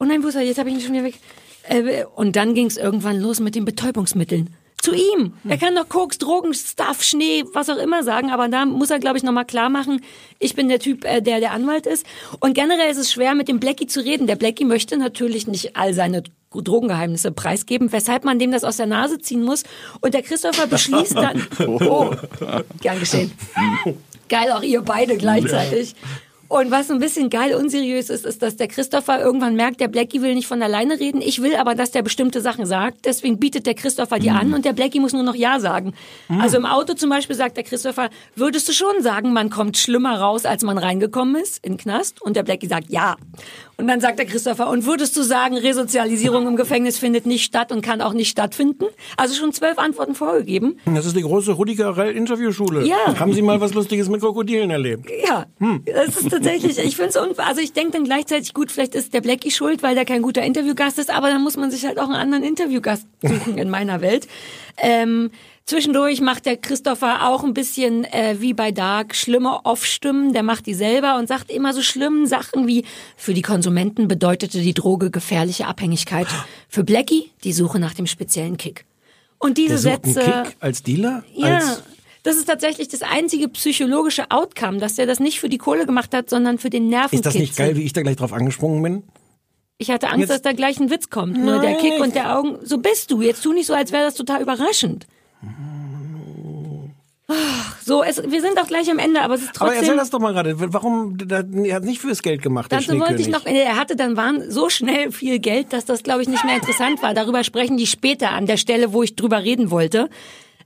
oh 0.00 0.06
nein, 0.06 0.22
wo 0.22 0.28
ist 0.28 0.36
er? 0.36 0.40
Jetzt 0.40 0.56
habe 0.56 0.70
ich 0.70 0.76
ihn 0.76 0.80
schon 0.80 0.94
wieder 0.94 1.04
weg. 1.04 1.18
Äh, 1.68 2.06
und 2.14 2.34
dann 2.34 2.54
ging 2.54 2.66
es 2.66 2.78
irgendwann 2.78 3.20
los 3.20 3.40
mit 3.40 3.54
den 3.54 3.66
Betäubungsmitteln. 3.66 4.48
Zu 4.84 4.94
ihm. 4.94 5.32
Er 5.48 5.56
kann 5.56 5.74
doch 5.74 5.88
Koks, 5.88 6.18
Drogen, 6.18 6.52
Stuff, 6.52 7.02
Schnee, 7.02 7.44
was 7.54 7.70
auch 7.70 7.78
immer 7.78 8.02
sagen, 8.02 8.30
aber 8.30 8.48
da 8.48 8.66
muss 8.66 8.90
er, 8.90 8.98
glaube 8.98 9.16
ich, 9.16 9.22
nochmal 9.22 9.46
klar 9.46 9.70
machen, 9.70 10.02
ich 10.38 10.54
bin 10.54 10.68
der 10.68 10.78
Typ, 10.78 11.06
äh, 11.06 11.22
der 11.22 11.40
der 11.40 11.52
Anwalt 11.52 11.86
ist. 11.86 12.04
Und 12.40 12.52
generell 12.52 12.90
ist 12.90 12.98
es 12.98 13.10
schwer, 13.10 13.34
mit 13.34 13.48
dem 13.48 13.60
Blackie 13.60 13.86
zu 13.86 14.04
reden. 14.04 14.26
Der 14.26 14.36
Blackie 14.36 14.66
möchte 14.66 14.98
natürlich 14.98 15.46
nicht 15.46 15.74
all 15.74 15.94
seine 15.94 16.22
Drogengeheimnisse 16.52 17.32
preisgeben, 17.32 17.92
weshalb 17.92 18.24
man 18.24 18.38
dem 18.38 18.52
das 18.52 18.62
aus 18.62 18.76
der 18.76 18.84
Nase 18.84 19.18
ziehen 19.18 19.42
muss. 19.42 19.62
Und 20.02 20.12
der 20.12 20.22
Christopher 20.22 20.66
beschließt 20.66 21.16
dann, 21.16 21.46
oh, 21.66 22.14
gern 22.82 23.00
geschehen. 23.00 23.32
Geil, 24.28 24.52
auch 24.52 24.62
ihr 24.62 24.82
beide 24.82 25.16
gleichzeitig. 25.16 25.94
Und 26.48 26.70
was 26.70 26.90
ein 26.90 26.98
bisschen 26.98 27.30
geil 27.30 27.54
unseriös 27.54 28.10
ist, 28.10 28.24
ist, 28.24 28.42
dass 28.42 28.56
der 28.56 28.68
Christopher 28.68 29.20
irgendwann 29.20 29.54
merkt, 29.56 29.80
der 29.80 29.88
Blackie 29.88 30.22
will 30.22 30.34
nicht 30.34 30.46
von 30.46 30.62
alleine 30.62 31.00
reden. 31.00 31.20
Ich 31.20 31.42
will 31.42 31.56
aber, 31.56 31.74
dass 31.74 31.90
der 31.90 32.02
bestimmte 32.02 32.40
Sachen 32.40 32.66
sagt. 32.66 33.06
Deswegen 33.06 33.38
bietet 33.38 33.66
der 33.66 33.74
Christopher 33.74 34.18
die 34.18 34.30
an 34.30 34.52
und 34.54 34.64
der 34.64 34.72
Blackie 34.72 35.00
muss 35.00 35.12
nur 35.12 35.22
noch 35.22 35.34
Ja 35.34 35.60
sagen. 35.60 35.94
Also 36.40 36.56
im 36.56 36.66
Auto 36.66 36.94
zum 36.94 37.10
Beispiel 37.10 37.36
sagt 37.36 37.56
der 37.56 37.64
Christopher, 37.64 38.10
würdest 38.34 38.68
du 38.68 38.72
schon 38.72 39.02
sagen, 39.02 39.32
man 39.32 39.50
kommt 39.50 39.76
schlimmer 39.78 40.18
raus, 40.18 40.44
als 40.44 40.62
man 40.62 40.78
reingekommen 40.78 41.36
ist 41.36 41.64
in 41.64 41.72
den 41.72 41.78
Knast? 41.78 42.20
Und 42.22 42.36
der 42.36 42.42
Blackie 42.42 42.66
sagt 42.66 42.90
Ja. 42.90 43.16
Und 43.76 43.88
dann 43.88 44.00
sagt 44.00 44.18
der 44.18 44.26
Christopher, 44.26 44.68
und 44.68 44.86
würdest 44.86 45.16
du 45.16 45.22
sagen, 45.22 45.56
Resozialisierung 45.56 46.46
im 46.46 46.56
Gefängnis 46.56 46.98
findet 46.98 47.26
nicht 47.26 47.44
statt 47.44 47.72
und 47.72 47.82
kann 47.82 48.00
auch 48.00 48.12
nicht 48.12 48.30
stattfinden? 48.30 48.84
Also 49.16 49.34
schon 49.34 49.52
zwölf 49.52 49.78
Antworten 49.78 50.14
vorgegeben. 50.14 50.78
Das 50.86 51.06
ist 51.06 51.16
die 51.16 51.22
große 51.22 51.52
Rudiger 51.52 52.04
Interviewschule. 52.10 52.86
Ja. 52.86 53.18
Haben 53.18 53.32
Sie 53.32 53.42
mal 53.42 53.60
was 53.60 53.74
Lustiges 53.74 54.08
mit 54.08 54.20
Krokodilen 54.20 54.70
erlebt? 54.70 55.10
Ja, 55.26 55.46
das 55.86 56.16
ist 56.16 56.30
tatsächlich, 56.30 56.78
ich 56.78 56.96
finde 56.96 57.10
es, 57.10 57.38
also 57.38 57.60
ich 57.60 57.72
denke 57.72 57.92
dann 57.92 58.04
gleichzeitig, 58.04 58.54
gut, 58.54 58.70
vielleicht 58.70 58.94
ist 58.94 59.12
der 59.12 59.20
Blackie 59.20 59.50
schuld, 59.50 59.82
weil 59.82 59.94
der 59.94 60.04
kein 60.04 60.22
guter 60.22 60.42
Interviewgast 60.42 60.98
ist, 60.98 61.10
aber 61.10 61.28
dann 61.28 61.42
muss 61.42 61.56
man 61.56 61.70
sich 61.70 61.84
halt 61.84 61.98
auch 61.98 62.04
einen 62.04 62.14
anderen 62.14 62.44
Interviewgast 62.44 63.06
suchen 63.22 63.58
in 63.58 63.70
meiner 63.70 64.00
Welt. 64.00 64.28
Ähm, 64.78 65.30
zwischendurch 65.66 66.20
macht 66.20 66.46
der 66.46 66.56
Christopher 66.56 67.28
auch 67.28 67.44
ein 67.44 67.54
bisschen 67.54 68.04
äh, 68.04 68.36
wie 68.40 68.54
bei 68.54 68.70
Dark 68.72 69.14
schlimme 69.14 69.64
Off-Stimmen, 69.64 70.32
der 70.32 70.42
macht 70.42 70.66
die 70.66 70.74
selber 70.74 71.16
und 71.16 71.28
sagt 71.28 71.50
immer 71.50 71.72
so 71.72 71.82
schlimmen 71.82 72.26
Sachen 72.26 72.66
wie, 72.66 72.84
für 73.16 73.34
die 73.34 73.42
Konsumenten 73.42 74.08
bedeutete 74.08 74.60
die 74.60 74.74
Droge 74.74 75.10
gefährliche 75.10 75.66
Abhängigkeit, 75.66 76.26
für 76.68 76.84
Blackie 76.84 77.30
die 77.44 77.52
Suche 77.52 77.78
nach 77.78 77.94
dem 77.94 78.06
speziellen 78.06 78.56
Kick. 78.56 78.84
Und 79.38 79.58
diese 79.58 79.78
Sätze... 79.78 80.20
Kick 80.20 80.56
als 80.60 80.82
Dealer? 80.82 81.24
Ja, 81.34 81.56
Als 81.56 81.82
das 82.22 82.36
ist 82.36 82.46
tatsächlich 82.46 82.88
das 82.88 83.02
einzige 83.02 83.48
psychologische 83.48 84.30
Outcome, 84.30 84.78
dass 84.78 84.94
der 84.94 85.04
das 85.04 85.20
nicht 85.20 85.40
für 85.40 85.50
die 85.50 85.58
Kohle 85.58 85.84
gemacht 85.84 86.14
hat, 86.14 86.30
sondern 86.30 86.56
für 86.56 86.70
den 86.70 86.88
Nervenkitzel. 86.88 87.18
ist 87.18 87.26
das 87.26 87.34
nicht 87.34 87.56
geil, 87.56 87.76
wie 87.76 87.82
ich 87.82 87.92
da 87.92 88.00
gleich 88.00 88.16
drauf 88.16 88.32
angesprungen 88.32 88.82
bin? 88.82 89.02
Ich 89.76 89.90
hatte 89.90 90.08
Angst, 90.08 90.20
Jetzt- 90.20 90.30
dass 90.30 90.42
da 90.42 90.52
gleich 90.52 90.80
ein 90.80 90.90
Witz 90.90 91.10
kommt. 91.10 91.36
Nur 91.36 91.60
der 91.60 91.72
Nein, 91.72 91.80
Kick 91.80 92.00
und 92.00 92.14
der 92.14 92.38
Augen. 92.38 92.56
So 92.64 92.78
bist 92.78 93.10
du. 93.10 93.20
Jetzt 93.20 93.42
tu 93.42 93.52
nicht 93.52 93.66
so, 93.66 93.74
als 93.74 93.92
wäre 93.92 94.04
das 94.04 94.14
total 94.14 94.40
überraschend. 94.40 95.06
So, 97.86 98.02
es, 98.02 98.22
wir 98.22 98.40
sind 98.40 98.58
auch 98.58 98.66
gleich 98.66 98.90
am 98.90 98.98
Ende, 98.98 99.20
aber 99.20 99.34
es 99.34 99.42
ist 99.42 99.48
Aber 99.60 99.70
trotzdem. 99.70 99.82
erzähl 99.82 99.96
das 99.96 100.10
doch 100.10 100.18
mal 100.18 100.32
gerade. 100.32 100.54
Warum, 100.72 101.18
er 101.28 101.76
hat 101.76 101.84
nicht 101.84 102.00
fürs 102.00 102.22
Geld 102.22 102.42
gemacht, 102.42 102.72
der 102.72 102.80
Dazu 102.80 102.98
wollte 102.98 103.20
ich 103.20 103.28
noch, 103.28 103.44
er 103.44 103.76
hatte 103.76 103.94
dann 103.96 104.16
waren 104.16 104.50
so 104.50 104.70
schnell 104.70 105.12
viel 105.12 105.38
Geld, 105.38 105.72
dass 105.72 105.84
das, 105.84 106.02
glaube 106.02 106.22
ich, 106.22 106.28
nicht 106.28 106.44
mehr 106.44 106.56
interessant 106.56 107.02
war. 107.02 107.12
Darüber 107.12 107.44
sprechen 107.44 107.76
die 107.76 107.86
später 107.86 108.30
an 108.30 108.46
der 108.46 108.56
Stelle, 108.56 108.92
wo 108.92 109.02
ich 109.02 109.16
drüber 109.16 109.42
reden 109.42 109.70
wollte. 109.70 110.08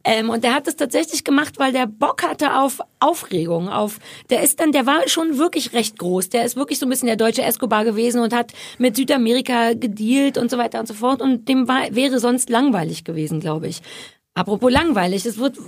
Ähm, 0.04 0.30
und 0.30 0.44
der 0.44 0.54
hat 0.54 0.68
es 0.68 0.76
tatsächlich 0.76 1.24
gemacht, 1.24 1.58
weil 1.58 1.72
der 1.72 1.86
Bock 1.86 2.22
hatte 2.22 2.56
auf 2.56 2.80
Aufregung, 3.00 3.68
auf, 3.68 3.98
der 4.30 4.42
ist 4.42 4.60
dann, 4.60 4.70
der 4.70 4.86
war 4.86 5.08
schon 5.08 5.38
wirklich 5.38 5.72
recht 5.72 5.98
groß. 5.98 6.28
Der 6.28 6.44
ist 6.44 6.56
wirklich 6.56 6.78
so 6.78 6.86
ein 6.86 6.88
bisschen 6.88 7.08
der 7.08 7.16
deutsche 7.16 7.42
Escobar 7.42 7.84
gewesen 7.84 8.20
und 8.22 8.32
hat 8.32 8.52
mit 8.78 8.96
Südamerika 8.96 9.74
gedealt 9.74 10.38
und 10.38 10.50
so 10.50 10.56
weiter 10.56 10.78
und 10.80 10.86
so 10.86 10.94
fort. 10.94 11.20
Und 11.20 11.48
dem 11.48 11.66
war, 11.66 11.82
wäre 11.90 12.20
sonst 12.20 12.48
langweilig 12.48 13.04
gewesen, 13.04 13.40
glaube 13.40 13.66
ich. 13.66 13.82
Apropos 14.38 14.70
langweilig, 14.70 15.26
es 15.26 15.38
wird 15.38 15.58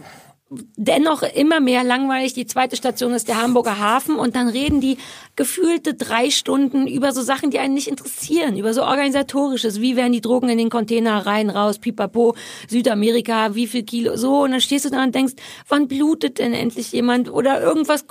dennoch 0.77 1.23
immer 1.23 1.61
mehr 1.61 1.83
langweilig. 1.83 2.35
Die 2.35 2.47
zweite 2.47 2.77
Station 2.77 3.15
ist 3.15 3.27
der 3.27 3.43
Hamburger 3.43 3.79
Hafen 3.79 4.17
und 4.17 4.37
dann 4.37 4.49
reden 4.49 4.81
die 4.81 4.97
gefühlte 5.35 5.95
drei 5.95 6.31
Stunden 6.31 6.87
über 6.87 7.13
so 7.13 7.23
Sachen, 7.23 7.51
die 7.51 7.59
einen 7.59 7.75
nicht 7.75 7.89
interessieren, 7.89 8.57
über 8.57 8.73
so 8.73 8.83
organisatorisches, 8.83 9.81
wie 9.81 9.97
werden 9.97 10.13
die 10.13 10.21
Drogen 10.21 10.49
in 10.49 10.59
den 10.59 10.71
Container 10.71 11.27
rein, 11.27 11.51
raus, 11.51 11.79
pipapo, 11.79 12.37
Südamerika, 12.69 13.55
wie 13.55 13.67
viel 13.67 13.83
Kilo, 13.83 14.17
so 14.17 14.43
und 14.43 14.53
dann 14.53 14.61
stehst 14.61 14.85
du 14.85 14.91
da 14.91 15.03
und 15.03 15.15
denkst, 15.15 15.35
wann 15.69 15.89
blutet 15.89 16.39
denn 16.39 16.53
endlich 16.53 16.93
jemand 16.93 17.29
oder 17.33 17.61
irgendwas, 17.61 18.05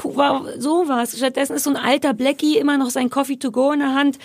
sowas. 0.58 1.18
Stattdessen 1.18 1.56
ist 1.56 1.64
so 1.64 1.70
ein 1.70 1.78
alter 1.78 2.14
Blackie 2.14 2.58
immer 2.58 2.78
noch 2.78 2.90
sein 2.90 3.10
Coffee 3.10 3.38
to 3.38 3.52
go 3.52 3.72
in 3.72 3.80
der 3.80 3.94
Hand, 3.94 4.18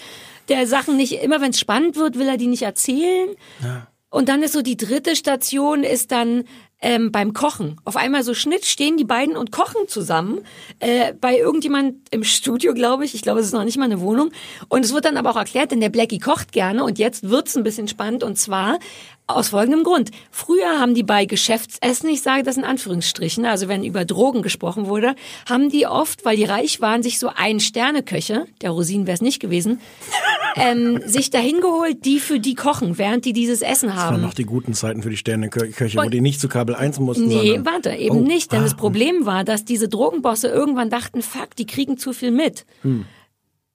der 0.48 0.66
Sachen 0.66 0.96
nicht, 0.96 1.22
immer 1.22 1.40
wenn 1.40 1.50
es 1.50 1.58
spannend 1.58 1.96
wird, 1.96 2.18
will 2.18 2.28
er 2.28 2.36
die 2.36 2.48
nicht 2.48 2.62
erzählen. 2.62 3.30
Ja. 3.62 3.86
Und 4.14 4.28
dann 4.28 4.44
ist 4.44 4.52
so 4.52 4.62
die 4.62 4.76
dritte 4.76 5.16
Station 5.16 5.82
ist 5.82 6.12
dann 6.12 6.44
ähm, 6.80 7.10
beim 7.10 7.32
Kochen. 7.32 7.80
Auf 7.84 7.96
einmal 7.96 8.22
so 8.22 8.32
Schnitt 8.32 8.64
stehen 8.64 8.96
die 8.96 9.02
beiden 9.02 9.36
und 9.36 9.50
kochen 9.50 9.88
zusammen 9.88 10.42
äh, 10.78 11.14
bei 11.14 11.36
irgendjemand 11.36 11.96
im 12.12 12.22
Studio, 12.22 12.74
glaube 12.74 13.04
ich. 13.04 13.16
Ich 13.16 13.22
glaube, 13.22 13.40
es 13.40 13.46
ist 13.46 13.54
noch 13.54 13.64
nicht 13.64 13.76
mal 13.76 13.86
eine 13.86 14.00
Wohnung. 14.00 14.30
Und 14.68 14.84
es 14.84 14.94
wird 14.94 15.04
dann 15.04 15.16
aber 15.16 15.30
auch 15.30 15.36
erklärt, 15.36 15.72
denn 15.72 15.80
der 15.80 15.88
Blackie 15.88 16.20
kocht 16.20 16.52
gerne 16.52 16.84
und 16.84 17.00
jetzt 17.00 17.28
wird's 17.28 17.56
ein 17.56 17.64
bisschen 17.64 17.88
spannend. 17.88 18.22
Und 18.22 18.38
zwar 18.38 18.78
aus 19.26 19.48
folgendem 19.48 19.84
Grund. 19.84 20.10
Früher 20.30 20.78
haben 20.78 20.94
die 20.94 21.02
bei 21.02 21.24
Geschäftsessen, 21.24 22.10
ich 22.10 22.20
sage 22.20 22.42
das 22.42 22.58
in 22.58 22.64
Anführungsstrichen, 22.64 23.46
also 23.46 23.68
wenn 23.68 23.82
über 23.82 24.04
Drogen 24.04 24.42
gesprochen 24.42 24.86
wurde, 24.86 25.14
haben 25.48 25.70
die 25.70 25.86
oft, 25.86 26.24
weil 26.26 26.36
die 26.36 26.44
reich 26.44 26.80
waren, 26.82 27.02
sich 27.02 27.18
so 27.18 27.30
ein 27.34 27.58
Sterneköche, 27.58 28.46
der 28.60 28.70
Rosinen 28.70 29.06
wäre 29.06 29.14
es 29.14 29.22
nicht 29.22 29.40
gewesen, 29.40 29.80
ähm, 30.56 31.00
sich 31.06 31.30
dahin 31.30 31.60
geholt, 31.60 32.04
die 32.04 32.20
für 32.20 32.38
die 32.38 32.54
kochen, 32.54 32.98
während 32.98 33.24
die 33.24 33.32
dieses 33.32 33.62
Essen 33.62 33.94
haben. 33.94 33.96
Das 33.96 34.10
waren 34.12 34.20
noch 34.20 34.34
die 34.34 34.44
guten 34.44 34.74
Zeiten 34.74 35.02
für 35.02 35.10
die 35.10 35.16
Sterneköche, 35.16 35.98
wo 35.98 36.08
die 36.10 36.20
nicht 36.20 36.40
zu 36.40 36.48
Kabel 36.48 36.74
1 36.74 37.00
mussten. 37.00 37.26
Nee, 37.26 37.60
warte, 37.62 37.92
eben 37.92 38.18
oh, 38.18 38.20
nicht. 38.20 38.52
Denn 38.52 38.60
ah, 38.60 38.64
das 38.64 38.76
Problem 38.76 39.24
war, 39.24 39.44
dass 39.44 39.64
diese 39.64 39.88
Drogenbosse 39.88 40.48
irgendwann 40.48 40.90
dachten, 40.90 41.22
fuck, 41.22 41.56
die 41.56 41.66
kriegen 41.66 41.96
zu 41.96 42.12
viel 42.12 42.30
mit. 42.30 42.66
Hm. 42.82 43.06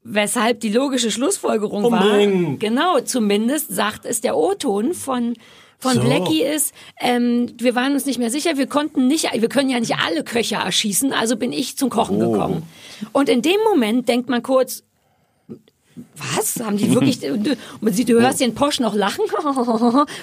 Weshalb 0.04 0.62
die 0.62 0.70
logische 0.70 1.12
Schlussfolgerung 1.12 1.84
Umbringen. 1.84 2.52
war, 2.52 2.58
genau, 2.58 3.00
zumindest 3.02 3.74
sagt 3.74 4.06
es 4.06 4.22
der 4.22 4.38
O-Ton 4.38 4.94
von 4.94 5.36
von 5.82 5.94
so. 5.94 6.02
Blackie 6.02 6.44
ist, 6.44 6.74
ähm, 7.00 7.54
wir 7.58 7.74
waren 7.74 7.94
uns 7.94 8.06
nicht 8.06 8.20
mehr 8.20 8.30
sicher, 8.30 8.58
wir 8.58 8.68
konnten 8.68 9.08
nicht, 9.08 9.30
wir 9.34 9.48
können 9.48 9.70
ja 9.70 9.80
nicht 9.80 9.96
alle 9.96 10.26
Köche 10.26 10.56
erschießen, 10.56 11.14
also 11.14 11.38
bin 11.38 11.54
ich 11.54 11.78
zum 11.78 11.90
Kochen 11.90 12.22
oh. 12.22 12.32
gekommen. 12.32 12.64
Und 13.14 13.30
in 13.30 13.42
dem 13.42 13.62
Moment 13.64 14.10
denkt 14.10 14.30
man 14.30 14.44
kurz, 14.44 14.84
was? 16.16 16.60
Haben 16.64 16.78
die 16.78 16.94
wirklich, 16.94 17.20
du, 17.20 17.38
du 17.38 18.22
hörst 18.22 18.40
den 18.40 18.56
Posch 18.56 18.80
noch 18.80 18.94
lachen, 18.94 19.24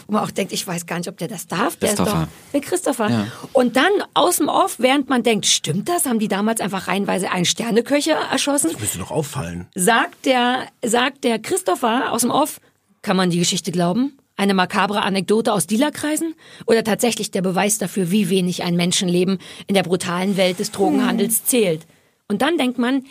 wo 0.07 0.13
man 0.13 0.23
auch 0.23 0.31
denkt, 0.31 0.53
ich 0.53 0.67
weiß 0.67 0.87
gar 0.87 0.99
nicht, 0.99 1.09
ob 1.09 1.17
der 1.19 1.29
das 1.29 1.47
darf. 1.47 1.77
Der 1.77 1.91
ist 1.91 1.99
doch, 1.99 2.27
der 2.53 2.61
Christopher. 2.61 3.11
Ja. 3.11 3.27
Und 3.53 3.77
dann 3.77 3.91
aus 4.15 4.37
dem 4.37 4.49
Off, 4.49 4.77
während 4.79 5.09
man 5.09 5.23
denkt, 5.23 5.47
stimmt 5.47 5.89
das? 5.89 6.07
Haben 6.07 6.19
die 6.19 6.29
damals 6.29 6.61
einfach 6.61 6.89
reihenweise 6.89 7.31
einen 7.31 7.45
Sterneköcher 7.45 8.17
erschossen? 8.31 8.71
Das 8.73 8.81
müsste 8.81 8.99
doch 8.99 9.11
auffallen. 9.11 9.67
Sagt 9.75 10.27
der, 10.27 10.67
sagt 10.85 11.25
der 11.25 11.39
Christopher 11.39 12.13
aus 12.13 12.23
dem 12.23 12.31
Off, 12.31 12.61
kann 13.03 13.17
man 13.17 13.31
die 13.31 13.39
Geschichte 13.39 13.73
glauben? 13.73 14.19
Eine 14.37 14.53
makabre 14.53 15.03
Anekdote 15.03 15.53
aus 15.53 15.67
Dealerkreisen? 15.67 16.35
Oder 16.67 16.85
tatsächlich 16.85 17.31
der 17.31 17.41
Beweis 17.41 17.79
dafür, 17.79 18.11
wie 18.11 18.29
wenig 18.29 18.63
ein 18.65 18.77
Menschenleben 18.77 19.39
in 19.67 19.75
der 19.75 19.83
brutalen 19.83 20.37
Welt 20.37 20.59
des 20.59 20.73
Drogenhandels 20.73 21.45
zählt? 21.45 21.87
Und 22.29 22.43
dann 22.43 22.59
denkt 22.59 22.79
man, 22.79 23.05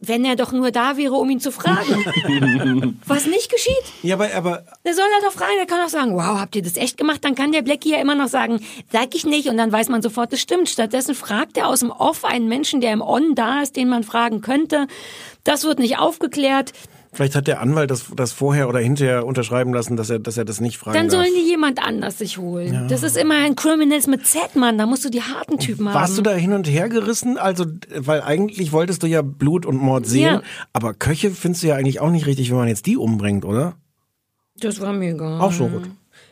wenn 0.00 0.24
er 0.24 0.36
doch 0.36 0.52
nur 0.52 0.70
da 0.70 0.96
wäre, 0.96 1.14
um 1.14 1.28
ihn 1.30 1.40
zu 1.40 1.50
fragen. 1.50 2.98
Was 3.06 3.26
nicht 3.26 3.50
geschieht. 3.50 3.74
Ja, 4.02 4.16
aber, 4.16 4.34
aber. 4.34 4.64
Der 4.84 4.94
soll 4.94 5.04
er 5.04 5.26
doch 5.26 5.32
fragen, 5.32 5.52
der 5.58 5.66
kann 5.66 5.84
auch 5.84 5.88
sagen, 5.88 6.14
wow, 6.14 6.38
habt 6.38 6.56
ihr 6.56 6.62
das 6.62 6.76
echt 6.76 6.96
gemacht? 6.96 7.24
Dann 7.24 7.34
kann 7.34 7.52
der 7.52 7.62
Blackie 7.62 7.92
ja 7.92 8.00
immer 8.00 8.14
noch 8.14 8.28
sagen, 8.28 8.60
sag 8.92 9.14
ich 9.14 9.24
nicht, 9.24 9.48
und 9.48 9.56
dann 9.56 9.72
weiß 9.72 9.88
man 9.88 10.02
sofort, 10.02 10.32
das 10.32 10.40
stimmt. 10.40 10.68
Stattdessen 10.68 11.14
fragt 11.14 11.56
er 11.56 11.68
aus 11.68 11.80
dem 11.80 11.90
Off 11.90 12.24
einen 12.24 12.48
Menschen, 12.48 12.80
der 12.80 12.92
im 12.92 13.02
On 13.02 13.34
da 13.34 13.62
ist, 13.62 13.76
den 13.76 13.88
man 13.88 14.04
fragen 14.04 14.40
könnte. 14.40 14.86
Das 15.44 15.64
wird 15.64 15.78
nicht 15.78 15.98
aufgeklärt. 15.98 16.72
Vielleicht 17.16 17.34
hat 17.34 17.46
der 17.46 17.62
Anwalt 17.62 17.90
das, 17.90 18.04
das 18.14 18.32
vorher 18.32 18.68
oder 18.68 18.78
hinterher 18.78 19.24
unterschreiben 19.24 19.72
lassen, 19.72 19.96
dass 19.96 20.10
er, 20.10 20.18
dass 20.18 20.36
er 20.36 20.44
das 20.44 20.60
nicht 20.60 20.76
fragen 20.76 20.98
Dann 20.98 21.08
sollen 21.08 21.32
darf. 21.32 21.42
die 21.42 21.48
jemand 21.48 21.82
anders 21.82 22.18
sich 22.18 22.36
holen. 22.36 22.74
Ja. 22.74 22.86
Das 22.88 23.02
ist 23.02 23.16
immer 23.16 23.36
ein 23.36 23.56
Criminals 23.56 24.06
mit 24.06 24.26
Z, 24.26 24.54
Mann. 24.54 24.76
Da 24.76 24.84
musst 24.84 25.02
du 25.06 25.08
die 25.08 25.22
harten 25.22 25.56
Typen 25.58 25.86
Warst 25.86 25.94
haben. 25.94 26.02
Warst 26.02 26.18
du 26.18 26.22
da 26.22 26.34
hin 26.34 26.52
und 26.52 26.68
her 26.68 26.90
gerissen? 26.90 27.38
Also, 27.38 27.64
weil 27.96 28.20
eigentlich 28.20 28.72
wolltest 28.72 29.02
du 29.02 29.06
ja 29.06 29.22
Blut 29.22 29.64
und 29.64 29.78
Mord 29.78 30.04
sehen. 30.04 30.24
Ja. 30.24 30.42
Aber 30.74 30.92
Köche 30.92 31.30
findest 31.30 31.62
du 31.62 31.68
ja 31.68 31.76
eigentlich 31.76 32.00
auch 32.00 32.10
nicht 32.10 32.26
richtig, 32.26 32.50
wenn 32.50 32.58
man 32.58 32.68
jetzt 32.68 32.84
die 32.84 32.98
umbringt, 32.98 33.46
oder? 33.46 33.76
Das 34.60 34.82
war 34.82 34.92
mir 34.92 35.14
egal. 35.14 35.40
Auch 35.40 35.52
so 35.52 35.68
gut. 35.68 35.84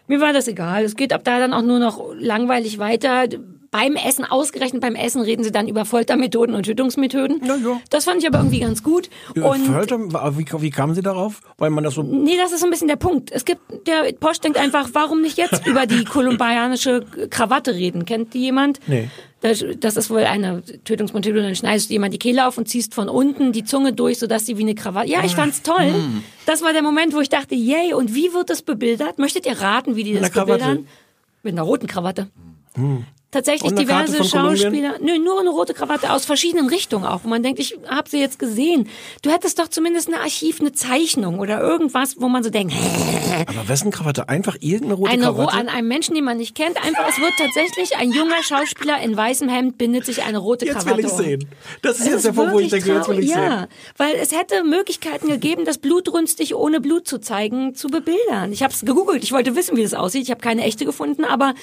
Mir 0.06 0.20
war 0.20 0.34
das 0.34 0.48
egal. 0.48 0.84
Es 0.84 0.96
geht 0.96 1.14
ab 1.14 1.22
da 1.24 1.38
dann 1.38 1.54
auch 1.54 1.62
nur 1.62 1.78
noch 1.78 2.12
langweilig 2.18 2.78
weiter 2.78 3.26
beim 3.74 3.96
Essen, 3.96 4.24
ausgerechnet 4.24 4.80
beim 4.80 4.94
Essen, 4.94 5.20
reden 5.20 5.42
sie 5.42 5.50
dann 5.50 5.66
über 5.66 5.84
Foltermethoden 5.84 6.54
und 6.54 6.62
Tötungsmethoden. 6.62 7.44
Ja, 7.44 7.56
ja. 7.56 7.80
Das 7.90 8.04
fand 8.04 8.22
ich 8.22 8.28
aber 8.28 8.38
irgendwie 8.38 8.60
ganz 8.60 8.84
gut. 8.84 9.10
Ja, 9.34 9.46
und 9.46 9.66
Folter, 9.66 9.98
wie, 10.38 10.46
wie 10.62 10.70
kamen 10.70 10.94
sie 10.94 11.02
darauf? 11.02 11.40
Weil 11.58 11.70
man 11.70 11.82
das 11.82 11.94
so. 11.94 12.04
Nee, 12.04 12.36
das 12.36 12.52
ist 12.52 12.60
so 12.60 12.68
ein 12.68 12.70
bisschen 12.70 12.86
der 12.86 12.94
Punkt. 12.94 13.32
Es 13.32 13.44
gibt, 13.44 13.60
der 13.88 14.12
Posch 14.12 14.38
denkt 14.38 14.58
einfach, 14.58 14.90
warum 14.92 15.22
nicht 15.22 15.38
jetzt 15.38 15.66
über 15.66 15.86
die 15.86 16.04
kolumbianische 16.04 17.04
Krawatte 17.30 17.74
reden? 17.74 18.04
Kennt 18.04 18.32
die 18.32 18.42
jemand? 18.42 18.78
Nee. 18.86 19.10
Das, 19.40 19.64
das 19.80 19.96
ist 19.96 20.08
wohl 20.08 20.22
eine 20.22 20.62
Tötungsmethode, 20.84 21.42
dann 21.42 21.56
schneidest 21.56 21.90
du 21.90 21.94
jemand 21.94 22.14
die 22.14 22.18
Kehle 22.18 22.46
auf 22.46 22.56
und 22.56 22.68
ziehst 22.68 22.94
von 22.94 23.08
unten 23.08 23.50
die 23.50 23.64
Zunge 23.64 23.92
durch, 23.92 24.20
sodass 24.20 24.46
sie 24.46 24.56
wie 24.56 24.62
eine 24.62 24.76
Krawatte. 24.76 25.10
Ja, 25.10 25.24
ich 25.24 25.34
fand's 25.34 25.62
toll. 25.62 25.92
Hm. 25.92 26.22
Das 26.46 26.62
war 26.62 26.72
der 26.72 26.82
Moment, 26.82 27.12
wo 27.12 27.20
ich 27.20 27.28
dachte, 27.28 27.56
yay, 27.56 27.92
und 27.92 28.14
wie 28.14 28.32
wird 28.32 28.50
das 28.50 28.62
bebildert? 28.62 29.18
Möchtet 29.18 29.46
ihr 29.46 29.60
raten, 29.60 29.96
wie 29.96 30.04
die 30.04 30.14
das 30.14 30.30
bebildern? 30.30 30.86
Mit 31.42 31.54
einer 31.54 31.62
roten 31.62 31.88
Krawatte. 31.88 32.28
Hm 32.76 33.04
tatsächlich 33.34 33.72
diverse 33.74 34.24
Schauspieler. 34.24 34.94
Nö, 35.00 35.18
nur 35.18 35.40
eine 35.40 35.50
rote 35.50 35.74
Krawatte 35.74 36.12
aus 36.12 36.24
verschiedenen 36.24 36.68
Richtungen 36.68 37.04
auch. 37.04 37.24
Wo 37.24 37.28
man 37.28 37.42
denkt, 37.42 37.58
ich 37.58 37.76
habe 37.88 38.08
sie 38.08 38.20
jetzt 38.20 38.38
gesehen. 38.38 38.88
Du 39.22 39.30
hättest 39.30 39.58
doch 39.58 39.68
zumindest 39.68 40.08
eine 40.08 40.20
Archiv, 40.20 40.60
eine 40.60 40.72
Zeichnung 40.72 41.40
oder 41.40 41.60
irgendwas, 41.60 42.20
wo 42.20 42.28
man 42.28 42.42
so 42.42 42.50
denkt. 42.50 42.74
Aber 43.46 43.68
wessen 43.68 43.90
Krawatte? 43.90 44.28
Einfach 44.28 44.56
irgendeine 44.60 44.94
rote 44.94 45.10
eine 45.10 45.22
Krawatte? 45.24 45.52
An 45.52 45.68
einem 45.68 45.88
Menschen, 45.88 46.14
den 46.14 46.24
man 46.24 46.36
nicht 46.36 46.54
kennt. 46.54 46.76
Einfach, 46.76 47.08
es 47.08 47.18
wird 47.18 47.32
tatsächlich 47.36 47.96
ein 47.96 48.12
junger 48.12 48.42
Schauspieler 48.42 49.00
in 49.02 49.16
weißem 49.16 49.48
Hemd 49.48 49.78
bindet 49.78 50.06
sich 50.06 50.22
eine 50.22 50.38
rote 50.38 50.64
jetzt 50.64 50.78
Krawatte. 50.78 51.02
Jetzt 51.02 51.18
will 51.18 51.24
ich 51.24 51.40
sehen. 51.40 51.48
Das 51.82 51.98
ist 51.98 52.06
es 52.06 52.12
jetzt 52.12 52.24
der 52.26 52.32
Punkt, 52.32 52.52
wo 52.52 52.60
ich 52.60 52.70
denke, 52.70 52.94
jetzt 52.94 53.08
will 53.08 53.18
ich 53.18 53.30
ja, 53.30 53.34
sehen. 53.34 53.44
Ja, 53.44 53.68
weil 53.96 54.14
es 54.14 54.32
hätte 54.32 54.62
Möglichkeiten 54.62 55.28
gegeben, 55.28 55.64
das 55.64 55.78
blutrünstig 55.78 56.54
ohne 56.54 56.80
Blut 56.80 57.08
zu 57.08 57.18
zeigen, 57.18 57.74
zu 57.74 57.88
bebildern. 57.88 58.52
Ich 58.52 58.62
habe 58.62 58.72
es 58.72 58.82
gegoogelt. 58.82 59.24
Ich 59.24 59.32
wollte 59.32 59.56
wissen, 59.56 59.76
wie 59.76 59.82
das 59.82 59.94
aussieht. 59.94 60.22
Ich 60.22 60.30
habe 60.30 60.40
keine 60.40 60.62
echte 60.62 60.84
gefunden, 60.84 61.24
aber 61.24 61.54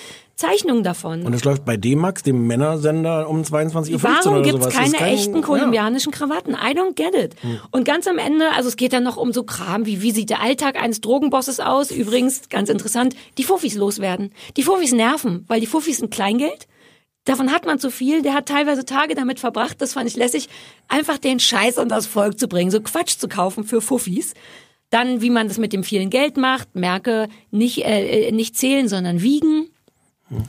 Zeichnungen 0.41 0.83
davon. 0.83 1.21
Und 1.21 1.33
es 1.33 1.43
läuft 1.43 1.65
bei 1.65 1.77
D-Max, 1.77 2.23
dem 2.23 2.47
Männersender, 2.47 3.29
um 3.29 3.43
22.15 3.43 3.93
Uhr 3.93 4.03
Warum 4.03 4.43
gibt's 4.43 4.63
sowas. 4.63 4.73
keine 4.73 4.97
kein, 4.97 5.13
echten 5.13 5.41
kolumbianischen 5.41 6.11
ja. 6.11 6.17
Krawatten? 6.17 6.55
I 6.55 6.75
don't 6.75 6.95
get 6.95 7.15
it. 7.15 7.35
Hm. 7.41 7.59
Und 7.69 7.85
ganz 7.85 8.07
am 8.07 8.17
Ende, 8.17 8.51
also 8.55 8.67
es 8.67 8.75
geht 8.75 8.93
dann 8.93 9.03
noch 9.03 9.17
um 9.17 9.33
so 9.33 9.43
Kram, 9.43 9.85
wie 9.85 10.01
wie 10.01 10.11
sieht 10.11 10.31
der 10.31 10.41
Alltag 10.41 10.81
eines 10.81 10.99
Drogenbosses 10.99 11.59
aus? 11.59 11.91
Übrigens, 11.91 12.49
ganz 12.49 12.69
interessant, 12.69 13.15
die 13.37 13.43
Fuffis 13.43 13.75
loswerden. 13.75 14.31
Die 14.57 14.63
Fuffis 14.63 14.91
nerven, 14.91 15.45
weil 15.47 15.59
die 15.59 15.67
Fuffis 15.67 15.97
sind 15.97 16.11
Kleingeld. 16.11 16.67
Davon 17.25 17.51
hat 17.51 17.65
man 17.65 17.77
zu 17.77 17.91
viel. 17.91 18.23
Der 18.23 18.33
hat 18.33 18.47
teilweise 18.47 18.83
Tage 18.83 19.13
damit 19.13 19.39
verbracht, 19.39 19.79
das 19.79 19.93
fand 19.93 20.09
ich 20.09 20.15
lässig, 20.15 20.49
einfach 20.87 21.19
den 21.19 21.39
Scheiß 21.39 21.77
an 21.77 21.87
das 21.87 22.07
Volk 22.07 22.39
zu 22.39 22.47
bringen, 22.47 22.71
so 22.71 22.81
Quatsch 22.81 23.17
zu 23.17 23.27
kaufen 23.27 23.63
für 23.63 23.79
Fuffis. 23.79 24.33
Dann, 24.89 25.21
wie 25.21 25.29
man 25.29 25.47
das 25.47 25.57
mit 25.57 25.71
dem 25.71 25.83
vielen 25.83 26.09
Geld 26.09 26.35
macht, 26.35 26.75
merke, 26.75 27.29
nicht, 27.49 27.85
äh, 27.85 28.27
äh 28.27 28.31
nicht 28.31 28.57
zählen, 28.57 28.89
sondern 28.89 29.21
wiegen. 29.21 29.70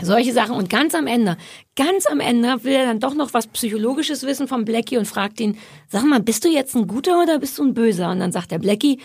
Solche 0.01 0.33
Sachen. 0.33 0.55
Und 0.55 0.71
ganz 0.71 0.95
am 0.95 1.07
Ende, 1.07 1.37
ganz 1.77 2.07
am 2.07 2.21
Ende 2.21 2.63
will 2.65 2.75
er 2.75 2.87
dann 2.87 3.01
doch 3.01 3.15
noch 3.15 3.35
was 3.35 3.49
Psychologisches 3.49 4.23
wissen 4.25 4.47
vom 4.47 4.65
Blackie 4.65 4.97
und 4.97 5.07
fragt 5.07 5.41
ihn, 5.41 5.59
sag 5.89 6.05
mal, 6.05 6.21
bist 6.21 6.45
du 6.45 6.49
jetzt 6.49 6.77
ein 6.77 6.87
guter 6.87 7.21
oder 7.21 7.39
bist 7.39 7.59
du 7.59 7.65
ein 7.65 7.75
böser? 7.75 8.11
Und 8.11 8.21
dann 8.21 8.33
sagt 8.33 8.53
der 8.53 8.59
Blackie, 8.59 9.01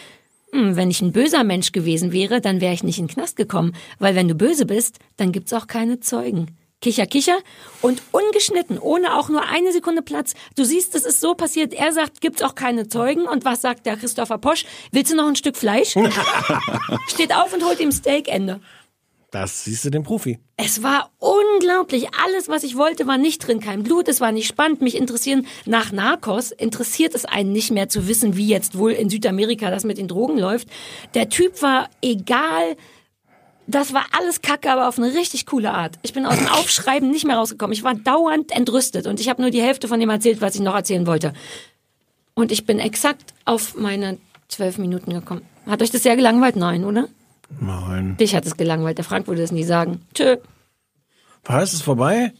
hm, 0.52 0.76
wenn 0.76 0.92
ich 0.92 1.02
ein 1.02 1.12
böser 1.12 1.44
Mensch 1.44 1.72
gewesen 1.72 2.12
wäre, 2.12 2.42
dann 2.42 2.62
wäre 2.62 2.74
ich 2.74 2.84
nicht 2.84 3.00
in 3.00 3.08
den 3.08 3.14
Knast 3.14 3.36
gekommen. 3.36 3.74
Weil 4.00 4.16
wenn 4.16 4.28
du 4.28 4.36
böse 4.36 4.66
bist, 4.66 5.00
dann 5.18 5.32
gibt's 5.32 5.54
auch 5.54 5.68
keine 5.68 6.00
Zeugen. 6.00 6.48
Kicher, 6.80 7.08
kicher 7.08 7.38
und 7.82 8.04
ungeschnitten, 8.12 8.78
ohne 8.78 9.18
auch 9.18 9.30
nur 9.30 9.50
eine 9.50 9.72
Sekunde 9.72 10.04
Platz. 10.04 10.36
Du 10.56 10.64
siehst, 10.64 10.94
es 10.94 11.08
ist 11.08 11.22
so 11.22 11.34
passiert. 11.34 11.74
Er 11.74 11.92
sagt, 11.92 12.22
gibt's 12.22 12.44
auch 12.44 12.54
keine 12.54 12.88
Zeugen. 12.88 13.24
Und 13.24 13.46
was 13.46 13.62
sagt 13.62 13.88
der 13.88 13.98
Christopher 13.98 14.38
Posch? 14.38 14.64
Willst 14.92 15.12
du 15.12 15.16
noch 15.16 15.28
ein 15.28 15.36
Stück 15.36 15.58
Fleisch? 15.58 15.96
Steht 17.08 17.34
auf 17.34 17.52
und 17.52 17.66
holt 17.66 17.80
ihm 17.80 17.92
Steak, 17.92 18.28
Ende. 18.28 18.62
Das 19.32 19.66
siehst 19.66 19.84
du 19.84 19.90
den 19.90 20.04
Profi. 20.04 20.40
Es 20.56 20.84
war 20.84 21.12
unglaublich. 21.20 22.08
Alles, 22.26 22.48
was 22.48 22.64
ich 22.64 22.78
wollte, 22.78 23.08
war 23.08 23.18
nicht 23.18 23.46
drin. 23.46 23.60
Kein 23.60 23.84
Blut, 23.84 24.08
es 24.08 24.22
war 24.22 24.32
nicht 24.32 24.48
spannend. 24.48 24.82
Mich 24.82 24.96
interessieren, 24.96 25.46
nach 25.66 25.92
Narcos 25.92 26.52
interessiert 26.52 27.14
es 27.14 27.26
einen 27.26 27.52
nicht 27.52 27.72
mehr 27.72 27.90
zu 27.90 28.08
wissen, 28.08 28.38
wie 28.38 28.48
jetzt 28.48 28.78
wohl 28.78 28.92
in 28.92 29.10
Südamerika 29.10 29.70
das 29.70 29.84
mit 29.84 29.98
den 29.98 30.08
Drogen 30.08 30.38
läuft. 30.38 30.70
Der 31.14 31.28
Typ 31.28 31.62
war 31.62 31.90
egal. 32.02 32.78
Das 33.68 33.94
war 33.94 34.06
alles 34.18 34.42
Kacke, 34.42 34.72
aber 34.72 34.88
auf 34.88 34.98
eine 34.98 35.14
richtig 35.14 35.46
coole 35.46 35.74
Art. 35.74 36.00
Ich 36.04 36.14
bin 36.14 36.26
aus 36.26 36.38
dem 36.38 36.48
Aufschreiben 36.48 37.12
nicht 37.12 37.26
mehr 37.26 37.36
rausgekommen. 37.36 37.74
Ich 37.74 37.84
war 37.84 37.96
dauernd 37.96 38.52
entrüstet 38.54 39.08
und 39.08 39.20
ich 39.20 39.28
habe 39.28 39.42
nur 39.42 39.52
die 39.52 39.62
Hälfte 39.62 39.90
von 39.90 40.00
dem 40.00 40.10
erzählt, 40.10 40.40
was 40.40 40.56
ich 40.56 40.62
noch 40.62 40.74
erzählen 40.74 41.06
wollte. 41.06 41.34
Und 42.34 42.54
ich 42.54 42.66
bin 42.66 42.80
exakt 42.80 43.34
auf 43.44 43.76
meine 43.76 44.20
zwölf 44.48 44.78
Minuten 44.78 45.12
gekommen. 45.12 45.42
Hat 45.66 45.82
euch 45.82 45.92
das 45.92 46.04
sehr 46.04 46.16
gelangweilt? 46.16 46.56
Nein, 46.56 46.86
oder? 46.86 47.10
Nein. 47.60 48.18
Dich 48.18 48.36
hat 48.36 48.46
es 48.46 48.58
gelangweilt. 48.58 48.98
Der 48.98 49.06
Frank 49.06 49.28
würde 49.28 49.42
das 49.42 49.52
nie 49.52 49.64
sagen. 49.64 50.02
Tschö. 50.14 50.38
Was, 51.46 51.74
ist 51.74 51.84
vorbei? 51.84 52.34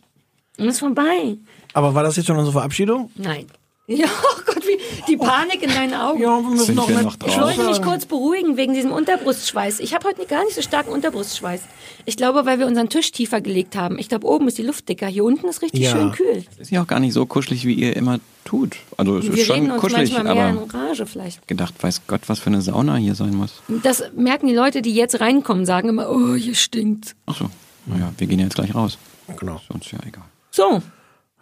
Ist 0.58 0.80
vorbei. 0.80 1.38
Aber 1.74 1.96
war 1.96 2.04
das 2.04 2.16
jetzt 2.16 2.26
schon 2.26 2.38
unsere 2.38 2.54
Verabschiedung? 2.54 3.12
Nein. 3.16 3.48
Ja, 3.90 4.06
oh 4.24 4.42
Gott, 4.46 4.64
wie 4.68 4.78
die 5.08 5.16
Panik 5.16 5.64
in 5.64 5.70
deinen 5.70 5.94
Augen. 5.94 6.22
Ja, 6.22 6.42
wir 6.42 6.50
müssen 6.50 6.76
noch 6.76 6.90
wir 6.90 7.02
noch 7.02 7.16
drauf? 7.16 7.30
Ich 7.32 7.40
wollte 7.42 7.64
mich 7.64 7.82
kurz 7.82 8.06
beruhigen 8.06 8.58
wegen 8.58 8.74
diesem 8.74 8.92
Unterbrustschweiß. 8.92 9.80
Ich 9.80 9.94
habe 9.94 10.06
heute 10.10 10.26
gar 10.26 10.44
nicht 10.44 10.56
so 10.56 10.62
starken 10.62 10.90
Unterbrustschweiß. 10.92 11.62
Ich 12.04 12.18
glaube, 12.18 12.46
weil 12.46 12.60
wir 12.60 12.68
unseren 12.68 12.90
Tisch 12.90 13.14
tiefer 13.14 13.40
gelegt 13.40 13.78
haben. 13.78 13.98
Ich 13.98 14.10
glaube, 14.10 14.28
oben 14.28 14.50
ist 14.50 14.58
die 14.58 14.64
Luft 14.64 14.90
dicker. 14.90 15.08
Hier 15.08 15.24
unten 15.24 15.48
ist 15.48 15.62
richtig 15.62 15.84
Ja. 15.84 15.92
schön 15.92 16.12
kühl. 16.12 16.44
Ist 16.58 16.70
ja 16.70 16.82
auch 16.84 16.88
gar 16.88 17.00
nicht 17.00 17.14
so 17.14 17.26
kuschelig, 17.26 17.64
wie 17.66 17.76
ihr 17.76 17.96
immer 17.96 18.20
tut. 18.44 18.76
Also 18.98 19.20
es 19.20 19.26
Wir 19.28 19.34
ist 19.38 19.46
schon 19.48 19.72
uns 19.72 19.80
kuschelig, 19.82 20.12
manchmal 20.12 20.36
mehr 20.36 20.50
in 20.50 20.58
aber 20.58 20.74
Rage 20.74 21.06
vielleicht. 21.06 21.48
gedacht, 21.48 21.74
weiß 21.82 22.02
Gott, 22.08 22.22
was 22.28 22.40
für 22.40 22.48
eine 22.48 22.62
Sauna 22.62 22.98
hier 22.98 23.16
sein 23.16 23.36
muss. 23.36 23.62
Das 23.84 24.04
merken 24.18 24.48
die 24.48 24.56
Leute, 24.56 24.82
die 24.82 24.94
jetzt 24.96 25.22
reinkommen, 25.22 25.66
sagen 25.66 25.88
immer, 25.88 26.10
oh, 26.12 26.36
hier 26.36 26.56
stinkt. 26.56 27.16
Ach 27.26 27.38
so, 27.38 27.50
naja, 27.86 28.12
wir 28.18 28.28
gehen 28.28 28.40
jetzt 28.40 28.56
gleich 28.56 28.76
raus. 28.76 28.98
Genau. 29.40 29.56
Ist 29.56 29.70
uns 29.74 29.90
ja 29.92 30.00
egal. 30.06 30.26
So, 30.52 30.82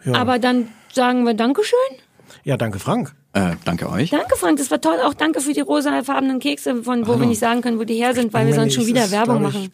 Ja. 0.03 0.13
aber 0.13 0.37
dann 0.37 0.67
sagen 0.93 1.25
wir 1.25 1.33
Dankeschön. 1.33 1.77
Ja, 2.45 2.55
danke 2.55 2.79
Frank. 2.79 3.13
Äh, 3.33 3.55
danke 3.65 3.89
euch. 3.89 4.11
Danke, 4.11 4.37
Frank, 4.37 4.57
das 4.59 4.71
war 4.71 4.79
toll. 4.79 4.95
Auch 5.05 5.13
danke 5.13 5.41
für 5.41 5.51
die 5.51 5.59
rosafarbenen 5.59 6.39
Kekse, 6.39 6.83
von 6.83 7.05
wo 7.05 7.19
wir 7.19 7.25
nicht 7.27 7.39
sagen 7.39 7.59
können, 7.61 7.77
wo 7.79 7.83
die 7.83 7.95
her 7.95 8.13
sind, 8.13 8.31
weil 8.33 8.47
wir 8.47 8.53
sonst 8.53 8.73
schon 8.75 8.85
wieder 8.87 9.11
Werbung 9.11 9.41
machen. 9.41 9.69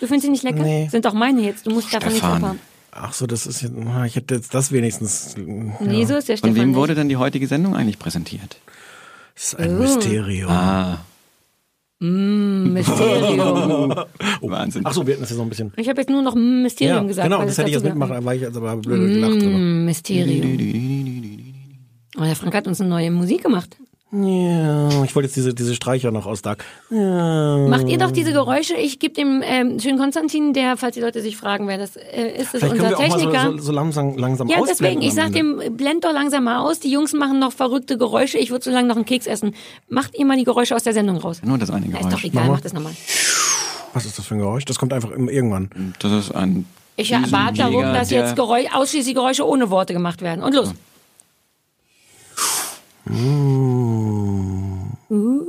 Du 0.00 0.06
findest 0.06 0.24
sie 0.24 0.30
nicht 0.30 0.42
lecker? 0.42 0.62
Nee. 0.62 0.88
Sind 0.90 1.04
doch 1.04 1.12
meine 1.12 1.42
jetzt. 1.42 1.66
Du 1.66 1.70
musst 1.70 1.92
davon 1.92 2.08
nicht 2.08 2.18
Stefan. 2.20 2.42
abhaben. 2.44 2.58
Ach 2.92 3.12
so, 3.12 3.26
das 3.26 3.46
ist 3.46 3.60
jetzt, 3.62 3.72
na, 3.76 4.06
ich 4.06 4.16
hätte 4.16 4.34
jetzt 4.36 4.54
das 4.54 4.72
wenigstens. 4.72 5.34
Nee, 5.36 6.04
so 6.06 6.14
ist 6.16 6.28
der 6.28 6.38
Von 6.38 6.50
Stefan 6.50 6.54
wem 6.56 6.68
nicht. 6.70 6.76
wurde 6.76 6.94
denn 6.94 7.08
die 7.10 7.16
heutige 7.18 7.46
Sendung 7.46 7.74
eigentlich 7.76 7.98
präsentiert? 7.98 8.56
Das 9.34 9.44
ist 9.44 9.58
ein 9.58 9.76
Oh. 9.76 9.82
Mysterium. 9.82 10.50
Ah, 10.50 10.98
Mysterium. 12.00 13.94
Wahnsinn. 14.42 14.82
Ach 14.84 14.92
so, 14.92 15.06
wir 15.06 15.14
hatten 15.14 15.22
das 15.22 15.30
ja 15.30 15.36
so 15.36 15.42
ein 15.42 15.48
bisschen. 15.48 15.72
Ich 15.76 15.88
habe 15.88 16.00
jetzt 16.00 16.10
nur 16.10 16.20
noch 16.22 16.34
mm, 16.34 16.62
Mysterium 16.62 16.96
Ja, 17.02 17.08
gesagt. 17.08 17.26
genau, 17.28 17.38
weil 17.40 17.46
das 17.46 17.58
hätte 17.58 17.68
ich 17.68 17.74
jetzt 17.74 17.84
mitmachen, 17.84 18.12
da 18.14 18.24
war 18.24 18.34
ich 18.34 18.42
jetzt 18.42 18.56
aber 18.56 18.76
blöd 18.76 19.14
gelacht 19.14 19.34
drüber. 19.40 19.58
Mm, 19.58 19.84
Mysterium. 19.84 20.52
Oh, 22.18 22.22
der 22.22 22.36
Frank 22.36 22.54
hat 22.54 22.66
uns 22.66 22.80
eine 22.80 22.90
neue 22.90 23.10
Musik 23.10 23.42
gemacht. 23.42 23.76
Ja, 24.14 25.02
ich 25.04 25.14
wollte 25.14 25.28
jetzt 25.28 25.36
diese, 25.36 25.54
diese 25.54 25.74
Streicher 25.74 26.10
noch 26.10 26.26
aus 26.26 26.42
Dark. 26.42 26.66
Ja. 26.90 27.56
Macht 27.66 27.88
ihr 27.88 27.96
doch 27.96 28.10
diese 28.10 28.34
Geräusche? 28.34 28.74
Ich 28.74 28.98
gebe 28.98 29.14
dem 29.14 29.42
ähm, 29.42 29.80
schönen 29.80 29.96
Konstantin, 29.98 30.52
der, 30.52 30.76
falls 30.76 30.96
die 30.96 31.00
Leute 31.00 31.22
sich 31.22 31.38
fragen, 31.38 31.66
wer 31.66 31.78
das 31.78 31.96
äh, 31.96 32.28
ist, 32.36 32.52
das 32.52 32.60
Vielleicht 32.60 32.76
können 32.76 32.80
unser 32.84 32.90
wir 32.90 32.98
auch 32.98 33.02
Techniker. 33.16 33.44
mal 33.44 33.50
so, 33.52 33.56
so, 33.56 33.62
so 33.64 33.72
langsam, 33.72 34.18
langsam 34.18 34.48
ja, 34.48 34.58
deswegen, 34.68 35.00
ich 35.00 35.14
sag 35.14 35.34
Ende. 35.34 35.64
dem, 35.64 35.76
blend 35.78 36.04
doch 36.04 36.12
langsam 36.12 36.44
mal 36.44 36.58
aus. 36.58 36.78
Die 36.78 36.90
Jungs 36.90 37.14
machen 37.14 37.38
noch 37.38 37.52
verrückte 37.52 37.96
Geräusche. 37.96 38.36
Ich 38.36 38.50
würde 38.50 38.62
so 38.62 38.70
lange 38.70 38.86
noch 38.86 38.96
einen 38.96 39.06
Keks 39.06 39.26
essen. 39.26 39.54
Macht 39.88 40.14
ihr 40.18 40.26
mal 40.26 40.36
die 40.36 40.44
Geräusche 40.44 40.76
aus 40.76 40.82
der 40.82 40.92
Sendung 40.92 41.16
raus. 41.16 41.40
Nur 41.42 41.56
das 41.56 41.70
eine 41.70 41.86
Na, 41.88 41.96
ist 42.00 42.04
doch 42.04 42.10
Geräusch. 42.10 42.24
egal, 42.24 42.48
macht 42.48 42.66
das 42.66 42.74
nochmal. 42.74 42.92
Was 43.94 44.04
ist 44.04 44.18
das 44.18 44.26
für 44.26 44.34
ein 44.34 44.40
Geräusch? 44.40 44.66
Das 44.66 44.78
kommt 44.78 44.92
einfach 44.92 45.10
irgendwann. 45.10 45.94
Das 46.00 46.12
ist 46.12 46.34
ein 46.34 46.66
Ich 46.96 47.10
erwarte 47.12 47.58
darum, 47.58 47.82
dass 47.82 48.10
jetzt 48.10 48.36
Geräusch, 48.36 48.66
ausschließlich 48.74 49.14
Geräusche 49.14 49.48
ohne 49.48 49.70
Worte 49.70 49.94
gemacht 49.94 50.20
werden. 50.20 50.42
Und 50.42 50.54
los. 50.54 50.74
Ooh. 53.10 54.96
Ooh. 55.10 55.48